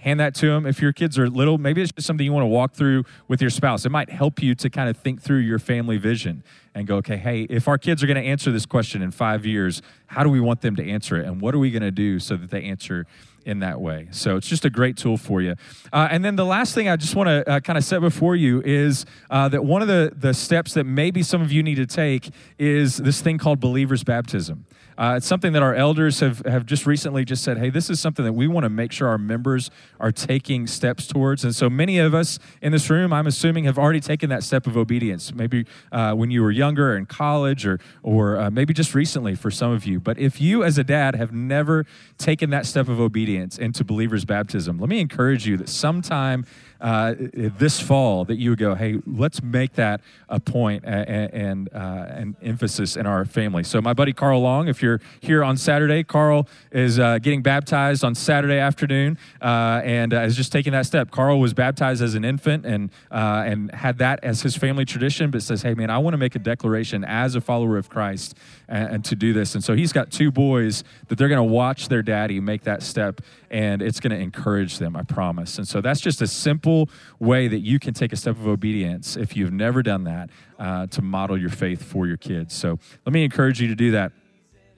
hand 0.08 0.22
that 0.22 0.34
to 0.36 0.47
them. 0.47 0.66
If 0.66 0.82
your 0.82 0.93
kids 0.93 1.20
are 1.20 1.30
little, 1.30 1.58
maybe 1.58 1.82
it's 1.82 1.91
just 1.91 2.08
something 2.08 2.26
you 2.26 2.32
want 2.32 2.43
to 2.43 2.47
walk 2.47 2.74
through 2.74 3.03
with 3.28 3.41
your 3.41 3.49
spouse. 3.49 3.86
It 3.86 3.89
might 3.89 4.10
help 4.10 4.41
you 4.41 4.55
to 4.55 4.70
kind 4.70 4.89
of 4.89 4.95
think 4.95 5.22
through 5.22 5.39
your 5.39 5.60
family 5.60 5.97
vision 5.97 6.43
and 6.74 6.88
go, 6.88 6.95
okay, 6.97 7.18
hey, 7.18 7.41
if 7.49 7.68
our 7.68 7.78
kids 7.78 8.01
are 8.03 8.08
going 8.08 8.16
to 8.16 8.24
answer 8.24 8.49
this 8.49 8.66
question 8.66 9.01
in 9.01 9.12
five 9.12 9.45
years, 9.45 9.82
how 10.05 10.24
do 10.24 10.30
we 10.30 10.39
want 10.39 10.62
them 10.62 10.78
to 10.78 10.89
answer 10.89 11.18
it? 11.18 11.26
And 11.26 11.41
what 11.41 11.53
are 11.53 11.60
we 11.60 11.72
going 11.72 11.84
to 11.84 11.91
do 11.91 12.20
so 12.20 12.38
that 12.38 12.51
they 12.51 12.64
answer 12.64 13.05
in 13.48 13.60
that 13.60 13.80
way. 13.80 14.10
So 14.12 14.36
it's 14.36 14.48
just 14.48 14.66
a 14.66 14.70
great 14.70 14.98
tool 14.98 15.18
for 15.18 15.41
you. 15.41 15.56
Uh, 15.93 16.10
and 16.12 16.24
then 16.24 16.36
the 16.36 16.45
last 16.45 16.76
thing 16.76 16.89
I 16.89 16.98
just 16.98 17.16
want 17.16 17.30
to 17.30 17.50
uh, 17.50 17.60
kind 17.62 17.78
of 17.78 17.84
set 17.84 18.02
before 18.02 18.36
you 18.36 18.62
is 18.64 19.06
uh, 19.30 19.48
that 19.50 19.64
one 19.64 19.82
of 19.82 19.88
the, 19.88 20.12
the 20.14 20.34
steps 20.34 20.74
that 20.74 20.84
maybe 20.84 21.24
some 21.24 21.41
of 21.41 21.50
you 21.52 21.64
need 21.64 21.76
to 21.76 21.86
take 21.86 22.30
is 22.60 22.98
this 22.98 23.22
thing 23.22 23.38
called 23.38 23.62
believer's 23.62 24.04
baptism. 24.04 24.66
Uh, 24.98 25.14
it's 25.16 25.28
something 25.28 25.54
that 25.54 25.62
our 25.62 25.76
elders 25.76 26.22
have, 26.22 26.39
have 26.39 26.66
just 26.66 26.88
recently 26.88 27.24
just 27.24 27.43
said, 27.43 27.60
hey, 27.60 27.70
this 27.70 27.88
is 27.88 28.00
something 28.00 28.26
that 28.26 28.34
we 28.34 28.48
want 28.48 28.64
to 28.64 28.70
make 28.70 28.91
sure 28.91 29.08
our 29.08 29.20
members 29.20 29.70
are 30.00 30.12
taking 30.12 30.66
steps 30.66 31.06
towards. 31.06 31.43
And 31.43 31.56
so 31.56 31.70
many 31.70 32.00
of 32.00 32.16
us 32.16 32.39
in 32.64 32.72
this 32.72 32.89
room, 32.89 33.14
I'm 33.14 33.28
assuming, 33.28 33.66
have 33.66 33.78
already 33.78 34.00
taken 34.00 34.32
that 34.32 34.43
step 34.43 34.66
of 34.66 34.76
obedience. 34.76 35.32
Maybe 35.36 35.68
uh, 35.91 36.14
when 36.14 36.32
you 36.32 36.41
were 36.41 36.50
younger 36.50 36.98
in 36.98 37.06
college 37.06 37.68
or, 37.68 37.80
or 38.02 38.39
uh, 38.39 38.50
maybe 38.50 38.74
just 38.74 38.95
recently 38.95 39.36
for 39.36 39.52
some 39.52 39.72
of 39.72 39.86
you. 39.86 40.00
But 40.00 40.18
if 40.18 40.41
you 40.41 40.64
as 40.64 40.80
a 40.80 40.84
dad 40.84 41.14
have 41.14 41.32
never 41.32 41.86
taken 42.18 42.50
that 42.50 42.66
step 42.66 42.88
of 42.88 43.00
obedience 43.00 43.37
into 43.42 43.84
believer's 43.84 44.26
baptism, 44.26 44.78
let 44.80 44.90
me 44.90 45.00
encourage 45.00 45.48
you 45.48 45.58
that 45.58 45.70
sometime 45.70 46.46
uh, 46.82 47.16
this 47.18 47.80
fall 47.80 48.26
that 48.26 48.36
you 48.36 48.52
would 48.52 48.60
go, 48.60 48.76
hey, 48.76 49.00
let's 49.06 49.42
make 49.42 49.74
that 49.74 50.02
a 50.30 50.40
point 50.40 50.84
and, 50.86 51.34
and, 51.34 51.70
uh, 51.74 52.06
and 52.10 52.36
emphasis 52.42 52.96
in 52.96 53.06
our 53.06 53.26
family. 53.26 53.64
So, 53.64 53.82
my 53.82 53.94
buddy 53.94 54.14
Carl 54.14 54.42
Long, 54.42 54.68
if 54.68 54.82
you're 54.82 55.02
here 55.20 55.44
on 55.44 55.58
Saturday, 55.58 56.04
Carl 56.04 56.48
is 56.72 57.00
uh, 57.00 57.20
getting 57.20 57.42
baptized 57.42 58.04
on 58.04 58.16
Saturday 58.16 58.58
afternoon 58.58 59.18
uh, 59.42 59.82
and 59.84 60.14
uh, 60.14 60.22
is 60.22 60.36
just 60.36 60.52
taking 60.52 60.74
that 60.74 60.86
step. 60.86 61.12
Carl 61.12 61.40
was 61.40 61.54
baptized 61.54 62.02
as 62.02 62.16
an 62.16 62.26
infant 62.26 62.66
and, 62.66 62.92
uh, 63.12 63.44
and 63.46 63.72
had 63.74 63.98
that 64.00 64.24
as 64.24 64.42
his 64.42 64.56
family 64.56 64.86
tradition, 64.86 65.32
but 65.32 65.42
says, 65.42 65.62
hey, 65.62 65.74
man, 65.74 65.90
I 65.90 65.98
want 65.98 66.14
to 66.14 66.18
make 66.18 66.36
a 66.36 66.40
declaration 66.40 67.04
as 67.04 67.36
a 67.36 67.42
follower 67.42 67.78
of 67.78 67.90
Christ 67.90 68.38
and, 68.68 68.96
and 68.96 69.06
to 69.06 69.16
do 69.16 69.34
this. 69.34 69.56
And 69.56 69.64
so, 69.64 69.76
he's 69.76 69.94
got 69.94 70.12
two 70.12 70.32
boys 70.32 70.84
that 71.08 71.18
they're 71.18 71.30
going 71.30 71.38
to 71.38 71.54
watch 71.54 71.88
their 71.88 72.02
daddy 72.02 72.40
make 72.40 72.64
that 72.64 72.84
step, 72.84 73.22
and 73.50 73.82
it's 73.82 74.00
going 74.00 74.12
to 74.12 74.20
encourage 74.20 74.78
them, 74.78 74.95
I 74.95 75.04
promise. 75.04 75.58
And 75.58 75.68
so, 75.68 75.82
that's 75.82 76.02
just 76.02 76.22
a 76.22 76.28
simple 76.28 76.89
way 77.20 77.48
that 77.48 77.60
you 77.60 77.80
can 77.80 77.93
take 77.93 78.14
a 78.14 78.16
step 78.16 78.36
of 78.36 78.48
obedience 78.48 79.16
if 79.16 79.36
you've 79.36 79.54
never 79.54 79.82
done 79.82 80.04
that 80.06 80.30
uh, 80.60 80.88
to 80.88 81.02
model 81.02 81.38
your 81.38 81.50
faith 81.50 81.84
for 81.84 82.08
your 82.08 82.18
kids. 82.18 82.54
So 82.54 82.80
let 83.06 83.14
me 83.14 83.24
encourage 83.24 83.62
you 83.62 83.68
to 83.68 83.76
do 83.76 83.91
that. 83.91 84.12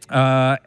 Uh, 0.10 0.58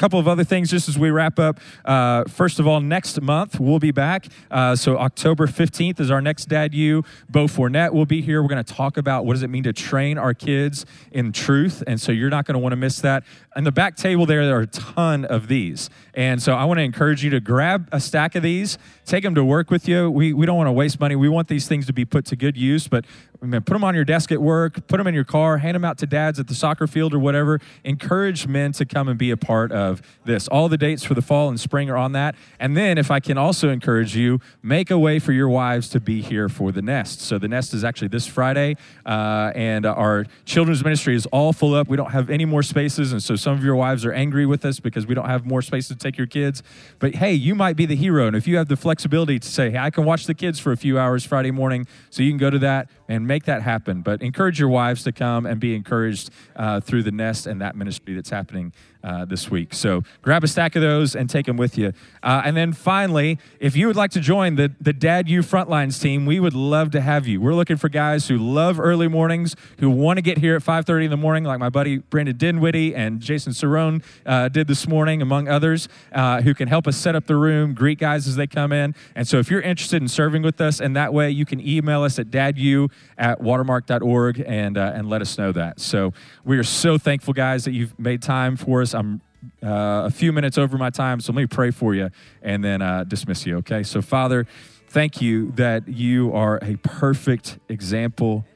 couple 0.00 0.18
of 0.18 0.26
other 0.26 0.44
things 0.44 0.70
just 0.70 0.88
as 0.88 0.98
we 0.98 1.10
wrap 1.10 1.38
up. 1.38 1.60
Uh, 1.84 2.24
first 2.24 2.58
of 2.58 2.66
all, 2.66 2.80
next 2.80 3.20
month 3.20 3.60
we'll 3.60 3.78
be 3.78 3.90
back. 3.90 4.26
Uh, 4.50 4.74
so 4.74 4.96
October 4.96 5.46
15th 5.46 6.00
is 6.00 6.10
our 6.10 6.22
next 6.22 6.46
Dad 6.46 6.72
U. 6.72 7.04
Bo 7.28 7.44
Fournette 7.44 7.92
will 7.92 8.06
be 8.06 8.22
here. 8.22 8.42
We're 8.42 8.48
going 8.48 8.64
to 8.64 8.74
talk 8.74 8.96
about 8.96 9.26
what 9.26 9.34
does 9.34 9.42
it 9.42 9.50
mean 9.50 9.64
to 9.64 9.74
train 9.74 10.16
our 10.16 10.32
kids 10.32 10.86
in 11.12 11.32
truth. 11.32 11.84
And 11.86 12.00
so 12.00 12.12
you're 12.12 12.30
not 12.30 12.46
going 12.46 12.54
to 12.54 12.58
want 12.58 12.72
to 12.72 12.76
miss 12.76 13.00
that. 13.02 13.24
And 13.54 13.66
the 13.66 13.72
back 13.72 13.96
table 13.96 14.24
there, 14.24 14.46
there 14.46 14.56
are 14.56 14.62
a 14.62 14.66
ton 14.66 15.26
of 15.26 15.48
these. 15.48 15.90
And 16.14 16.42
so 16.42 16.54
I 16.54 16.64
want 16.64 16.78
to 16.78 16.82
encourage 16.82 17.22
you 17.22 17.28
to 17.30 17.40
grab 17.40 17.86
a 17.92 18.00
stack 18.00 18.34
of 18.34 18.42
these, 18.42 18.78
take 19.04 19.22
them 19.22 19.34
to 19.34 19.44
work 19.44 19.70
with 19.70 19.86
you. 19.86 20.10
We, 20.10 20.32
we 20.32 20.46
don't 20.46 20.56
want 20.56 20.68
to 20.68 20.72
waste 20.72 20.98
money. 20.98 21.14
We 21.14 21.28
want 21.28 21.48
these 21.48 21.68
things 21.68 21.84
to 21.86 21.92
be 21.92 22.06
put 22.06 22.24
to 22.26 22.36
good 22.36 22.56
use, 22.56 22.88
but 22.88 23.04
put 23.40 23.66
them 23.66 23.82
on 23.82 23.94
your 23.94 24.04
desk 24.04 24.30
at 24.32 24.40
work, 24.40 24.86
put 24.86 24.98
them 24.98 25.06
in 25.06 25.14
your 25.14 25.24
car, 25.24 25.58
hand 25.58 25.74
them 25.74 25.84
out 25.84 25.96
to 25.98 26.06
dads 26.06 26.38
at 26.38 26.46
the 26.46 26.54
soccer 26.54 26.86
field 26.86 27.14
or 27.14 27.18
whatever. 27.18 27.58
Encourage 27.84 28.46
men 28.46 28.72
to 28.72 28.84
come 28.84 29.08
and 29.08 29.18
be 29.18 29.30
a 29.30 29.36
part 29.36 29.72
of 29.72 30.02
this. 30.24 30.46
All 30.48 30.68
the 30.68 30.76
dates 30.76 31.04
for 31.04 31.14
the 31.14 31.22
fall 31.22 31.48
and 31.48 31.58
spring 31.58 31.88
are 31.88 31.96
on 31.96 32.12
that. 32.12 32.34
And 32.58 32.76
then, 32.76 32.98
if 32.98 33.10
I 33.10 33.18
can 33.18 33.38
also 33.38 33.70
encourage 33.70 34.14
you, 34.14 34.40
make 34.62 34.90
a 34.90 34.98
way 34.98 35.18
for 35.18 35.32
your 35.32 35.48
wives 35.48 35.88
to 35.90 36.00
be 36.00 36.20
here 36.20 36.48
for 36.48 36.70
the 36.70 36.82
nest. 36.82 37.20
So, 37.20 37.38
the 37.38 37.48
nest 37.48 37.72
is 37.72 37.82
actually 37.82 38.08
this 38.08 38.26
Friday, 38.26 38.76
uh, 39.06 39.52
and 39.54 39.86
our 39.86 40.26
children's 40.44 40.84
ministry 40.84 41.14
is 41.14 41.26
all 41.26 41.52
full 41.52 41.74
up. 41.74 41.88
We 41.88 41.96
don't 41.96 42.10
have 42.10 42.28
any 42.28 42.44
more 42.44 42.62
spaces. 42.62 43.12
And 43.12 43.22
so, 43.22 43.36
some 43.36 43.56
of 43.56 43.64
your 43.64 43.76
wives 43.76 44.04
are 44.04 44.12
angry 44.12 44.44
with 44.44 44.64
us 44.64 44.80
because 44.80 45.06
we 45.06 45.14
don't 45.14 45.26
have 45.26 45.46
more 45.46 45.62
space 45.62 45.88
to 45.88 45.96
take 45.96 46.18
your 46.18 46.26
kids. 46.26 46.62
But 46.98 47.14
hey, 47.14 47.32
you 47.32 47.54
might 47.54 47.76
be 47.76 47.86
the 47.86 47.96
hero. 47.96 48.26
And 48.26 48.36
if 48.36 48.46
you 48.46 48.58
have 48.58 48.68
the 48.68 48.76
flexibility 48.76 49.38
to 49.38 49.48
say, 49.48 49.70
hey, 49.70 49.78
I 49.78 49.88
can 49.90 50.04
watch 50.04 50.26
the 50.26 50.34
kids 50.34 50.58
for 50.58 50.72
a 50.72 50.76
few 50.76 50.98
hours 50.98 51.24
Friday 51.24 51.50
morning, 51.50 51.86
so 52.10 52.22
you 52.22 52.30
can 52.30 52.38
go 52.38 52.50
to 52.50 52.58
that 52.58 52.90
and 53.08 53.26
make 53.30 53.44
that 53.44 53.62
happen. 53.62 54.02
But 54.02 54.22
encourage 54.22 54.58
your 54.58 54.68
wives 54.68 55.04
to 55.04 55.12
come 55.12 55.46
and 55.46 55.60
be 55.60 55.76
encouraged 55.76 56.30
uh, 56.56 56.80
through 56.80 57.04
the 57.04 57.12
nest 57.12 57.46
and 57.46 57.60
that 57.60 57.76
ministry 57.76 58.12
that's 58.14 58.30
happening 58.30 58.72
uh, 59.02 59.24
this 59.24 59.50
week. 59.50 59.72
So 59.72 60.02
grab 60.22 60.44
a 60.44 60.48
stack 60.48 60.76
of 60.76 60.82
those 60.82 61.16
and 61.16 61.30
take 61.30 61.46
them 61.46 61.56
with 61.56 61.78
you. 61.78 61.92
Uh, 62.22 62.42
and 62.44 62.56
then 62.56 62.72
finally, 62.72 63.38
if 63.58 63.76
you 63.76 63.86
would 63.86 63.96
like 63.96 64.10
to 64.10 64.20
join 64.20 64.56
the, 64.56 64.72
the 64.80 64.92
Dad 64.92 65.28
U 65.28 65.40
Frontlines 65.40 66.00
team, 66.02 66.26
we 66.26 66.38
would 66.40 66.54
love 66.54 66.90
to 66.90 67.00
have 67.00 67.26
you. 67.26 67.40
We're 67.40 67.54
looking 67.54 67.76
for 67.76 67.88
guys 67.88 68.28
who 68.28 68.36
love 68.36 68.78
early 68.78 69.08
mornings, 69.08 69.56
who 69.78 69.88
want 69.88 70.18
to 70.18 70.22
get 70.22 70.38
here 70.38 70.56
at 70.56 70.62
5.30 70.62 71.04
in 71.04 71.10
the 71.10 71.16
morning, 71.16 71.44
like 71.44 71.58
my 71.58 71.70
buddy 71.70 71.98
Brandon 71.98 72.36
Dinwiddie 72.36 72.94
and 72.94 73.20
Jason 73.20 73.52
Cerrone 73.52 74.02
uh, 74.26 74.48
did 74.48 74.66
this 74.66 74.86
morning, 74.86 75.22
among 75.22 75.48
others, 75.48 75.88
uh, 76.12 76.42
who 76.42 76.52
can 76.52 76.68
help 76.68 76.86
us 76.86 76.96
set 76.96 77.14
up 77.14 77.26
the 77.26 77.36
room, 77.36 77.74
greet 77.74 77.98
guys 77.98 78.28
as 78.28 78.36
they 78.36 78.46
come 78.46 78.72
in. 78.72 78.94
And 79.14 79.26
so 79.26 79.38
if 79.38 79.50
you're 79.50 79.62
interested 79.62 80.02
in 80.02 80.08
serving 80.08 80.42
with 80.42 80.60
us 80.60 80.80
in 80.80 80.92
that 80.94 81.14
way, 81.14 81.30
you 81.30 81.46
can 81.46 81.66
email 81.66 82.02
us 82.02 82.18
at 82.18 82.26
dadu 82.26 82.90
at 83.20 83.40
watermark.org 83.40 84.42
and, 84.44 84.78
uh, 84.78 84.92
and 84.94 85.08
let 85.08 85.20
us 85.20 85.36
know 85.38 85.52
that. 85.52 85.78
So 85.78 86.12
we 86.44 86.56
are 86.58 86.64
so 86.64 86.96
thankful, 86.98 87.34
guys, 87.34 87.64
that 87.66 87.72
you've 87.72 87.96
made 87.98 88.22
time 88.22 88.56
for 88.56 88.80
us. 88.80 88.94
I'm 88.94 89.20
uh, 89.62 90.04
a 90.06 90.10
few 90.10 90.32
minutes 90.32 90.58
over 90.58 90.78
my 90.78 90.90
time, 90.90 91.20
so 91.20 91.32
let 91.32 91.36
me 91.36 91.46
pray 91.46 91.70
for 91.70 91.94
you 91.94 92.10
and 92.42 92.64
then 92.64 92.82
uh, 92.82 93.04
dismiss 93.04 93.46
you, 93.46 93.58
okay? 93.58 93.82
So, 93.82 94.00
Father, 94.00 94.46
thank 94.88 95.20
you 95.20 95.52
that 95.52 95.86
you 95.86 96.32
are 96.32 96.58
a 96.62 96.76
perfect 96.76 97.58
example, 97.68 98.46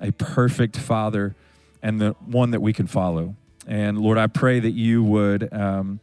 a 0.00 0.12
perfect 0.12 0.76
Father, 0.76 1.34
and 1.82 2.00
the 2.00 2.12
one 2.24 2.52
that 2.52 2.62
we 2.62 2.72
can 2.72 2.86
follow. 2.86 3.34
And 3.66 3.98
Lord, 3.98 4.18
I 4.18 4.28
pray 4.28 4.60
that 4.60 4.72
you 4.72 5.02
would. 5.02 5.52
Um, 5.52 6.00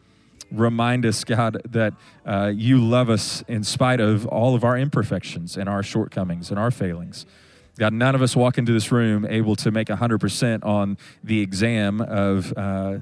remind 0.52 1.06
us, 1.06 1.24
God, 1.24 1.62
that 1.70 1.94
uh, 2.26 2.52
you 2.54 2.80
love 2.80 3.08
us 3.08 3.44
in 3.48 3.64
spite 3.64 4.00
of 4.00 4.26
all 4.26 4.56
of 4.56 4.64
our 4.64 4.76
imperfections 4.76 5.56
and 5.56 5.70
our 5.70 5.84
shortcomings 5.84 6.50
and 6.50 6.58
our 6.58 6.72
failings. 6.72 7.28
God, 7.80 7.94
none 7.94 8.14
of 8.14 8.22
us 8.22 8.36
walk 8.36 8.58
into 8.58 8.74
this 8.74 8.92
room 8.92 9.26
able 9.26 9.56
to 9.56 9.72
make 9.72 9.88
100% 9.88 10.66
on 10.66 10.98
the 11.24 11.40
exam 11.40 12.02
of 12.02 12.54
uh, 12.58 12.98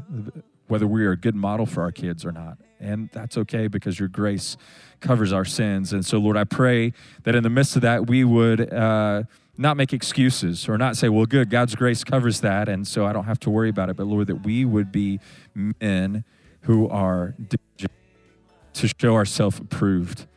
whether 0.68 0.86
we 0.86 1.04
are 1.04 1.14
a 1.14 1.18
good 1.18 1.34
model 1.34 1.66
for 1.66 1.82
our 1.82 1.92
kids 1.92 2.24
or 2.24 2.32
not. 2.32 2.60
And 2.80 3.10
that's 3.12 3.40
okay 3.40 3.68
because 3.68 4.00
your 4.00 4.08
grace 4.08 4.56
covers 5.00 5.34
our 5.34 5.46
sins. 5.46 5.94
And 5.94 6.06
so, 6.06 6.20
Lord, 6.20 6.38
I 6.38 6.44
pray 6.44 6.94
that 7.24 7.34
in 7.34 7.42
the 7.42 7.50
midst 7.50 7.76
of 7.76 7.82
that, 7.82 8.06
we 8.06 8.24
would 8.24 8.72
uh, 8.72 9.24
not 9.58 9.78
make 9.78 9.94
excuses 9.94 10.70
or 10.70 10.78
not 10.78 10.96
say, 10.96 11.10
well, 11.10 11.26
good, 11.26 11.50
God's 11.50 11.74
grace 11.74 12.04
covers 12.04 12.42
that. 12.42 12.70
And 12.70 12.88
so 12.88 13.04
I 13.04 13.14
don't 13.14 13.26
have 13.26 13.40
to 13.42 13.50
worry 13.50 13.70
about 13.70 13.90
it. 13.90 13.96
But, 13.96 14.06
Lord, 14.06 14.28
that 14.28 14.44
we 14.46 14.64
would 14.64 14.92
be 14.92 15.20
men 15.56 16.24
who 16.62 16.88
are 16.90 17.34
to 18.74 18.88
show 19.00 19.16
ourselves 19.16 19.58
approved 19.58 20.28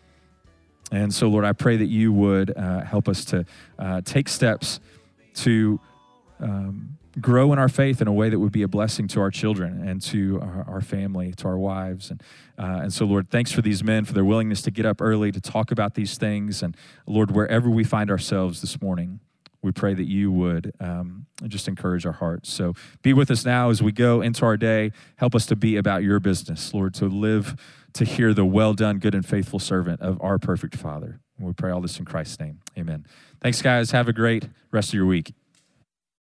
and 0.90 1.12
so, 1.14 1.28
Lord, 1.28 1.44
I 1.44 1.52
pray 1.52 1.76
that 1.76 1.86
you 1.86 2.12
would 2.12 2.56
uh, 2.56 2.80
help 2.80 3.08
us 3.08 3.24
to 3.26 3.44
uh, 3.78 4.00
take 4.04 4.28
steps 4.28 4.80
to 5.34 5.80
um, 6.40 6.98
grow 7.20 7.52
in 7.52 7.58
our 7.58 7.68
faith 7.68 8.00
in 8.00 8.08
a 8.08 8.12
way 8.12 8.28
that 8.28 8.38
would 8.38 8.52
be 8.52 8.62
a 8.62 8.68
blessing 8.68 9.08
to 9.08 9.20
our 9.20 9.30
children 9.30 9.86
and 9.86 10.00
to 10.02 10.40
our, 10.40 10.64
our 10.68 10.80
family, 10.80 11.32
to 11.32 11.48
our 11.48 11.58
wives. 11.58 12.10
And, 12.10 12.22
uh, 12.58 12.80
and 12.82 12.92
so, 12.92 13.04
Lord, 13.04 13.30
thanks 13.30 13.52
for 13.52 13.62
these 13.62 13.82
men, 13.82 14.04
for 14.04 14.12
their 14.12 14.24
willingness 14.24 14.62
to 14.62 14.70
get 14.70 14.86
up 14.86 15.00
early 15.00 15.32
to 15.32 15.40
talk 15.40 15.70
about 15.70 15.94
these 15.94 16.16
things. 16.16 16.62
And, 16.62 16.76
Lord, 17.06 17.30
wherever 17.30 17.68
we 17.68 17.84
find 17.84 18.10
ourselves 18.10 18.60
this 18.60 18.80
morning, 18.80 19.20
we 19.62 19.72
pray 19.72 19.92
that 19.92 20.08
you 20.08 20.32
would 20.32 20.72
um, 20.80 21.26
just 21.46 21.68
encourage 21.68 22.06
our 22.06 22.12
hearts. 22.12 22.50
So 22.50 22.74
be 23.02 23.12
with 23.12 23.30
us 23.30 23.44
now 23.44 23.70
as 23.70 23.82
we 23.82 23.92
go 23.92 24.22
into 24.22 24.44
our 24.44 24.56
day. 24.56 24.92
Help 25.16 25.34
us 25.34 25.46
to 25.46 25.56
be 25.56 25.76
about 25.76 26.02
your 26.02 26.18
business, 26.18 26.72
Lord, 26.72 26.94
to 26.94 27.06
live 27.06 27.56
to 27.94 28.04
hear 28.04 28.34
the 28.34 28.44
well 28.44 28.74
done, 28.74 28.98
good 28.98 29.14
and 29.14 29.24
faithful 29.24 29.58
servant 29.58 30.00
of 30.00 30.20
our 30.20 30.38
perfect 30.38 30.76
Father. 30.76 31.20
And 31.38 31.46
we 31.46 31.52
pray 31.52 31.70
all 31.70 31.80
this 31.80 31.98
in 31.98 32.04
Christ's 32.04 32.38
name. 32.38 32.60
Amen. 32.78 33.06
Thanks, 33.40 33.62
guys. 33.62 33.90
Have 33.92 34.08
a 34.08 34.12
great 34.12 34.48
rest 34.70 34.90
of 34.90 34.94
your 34.94 35.06
week. 35.06 35.32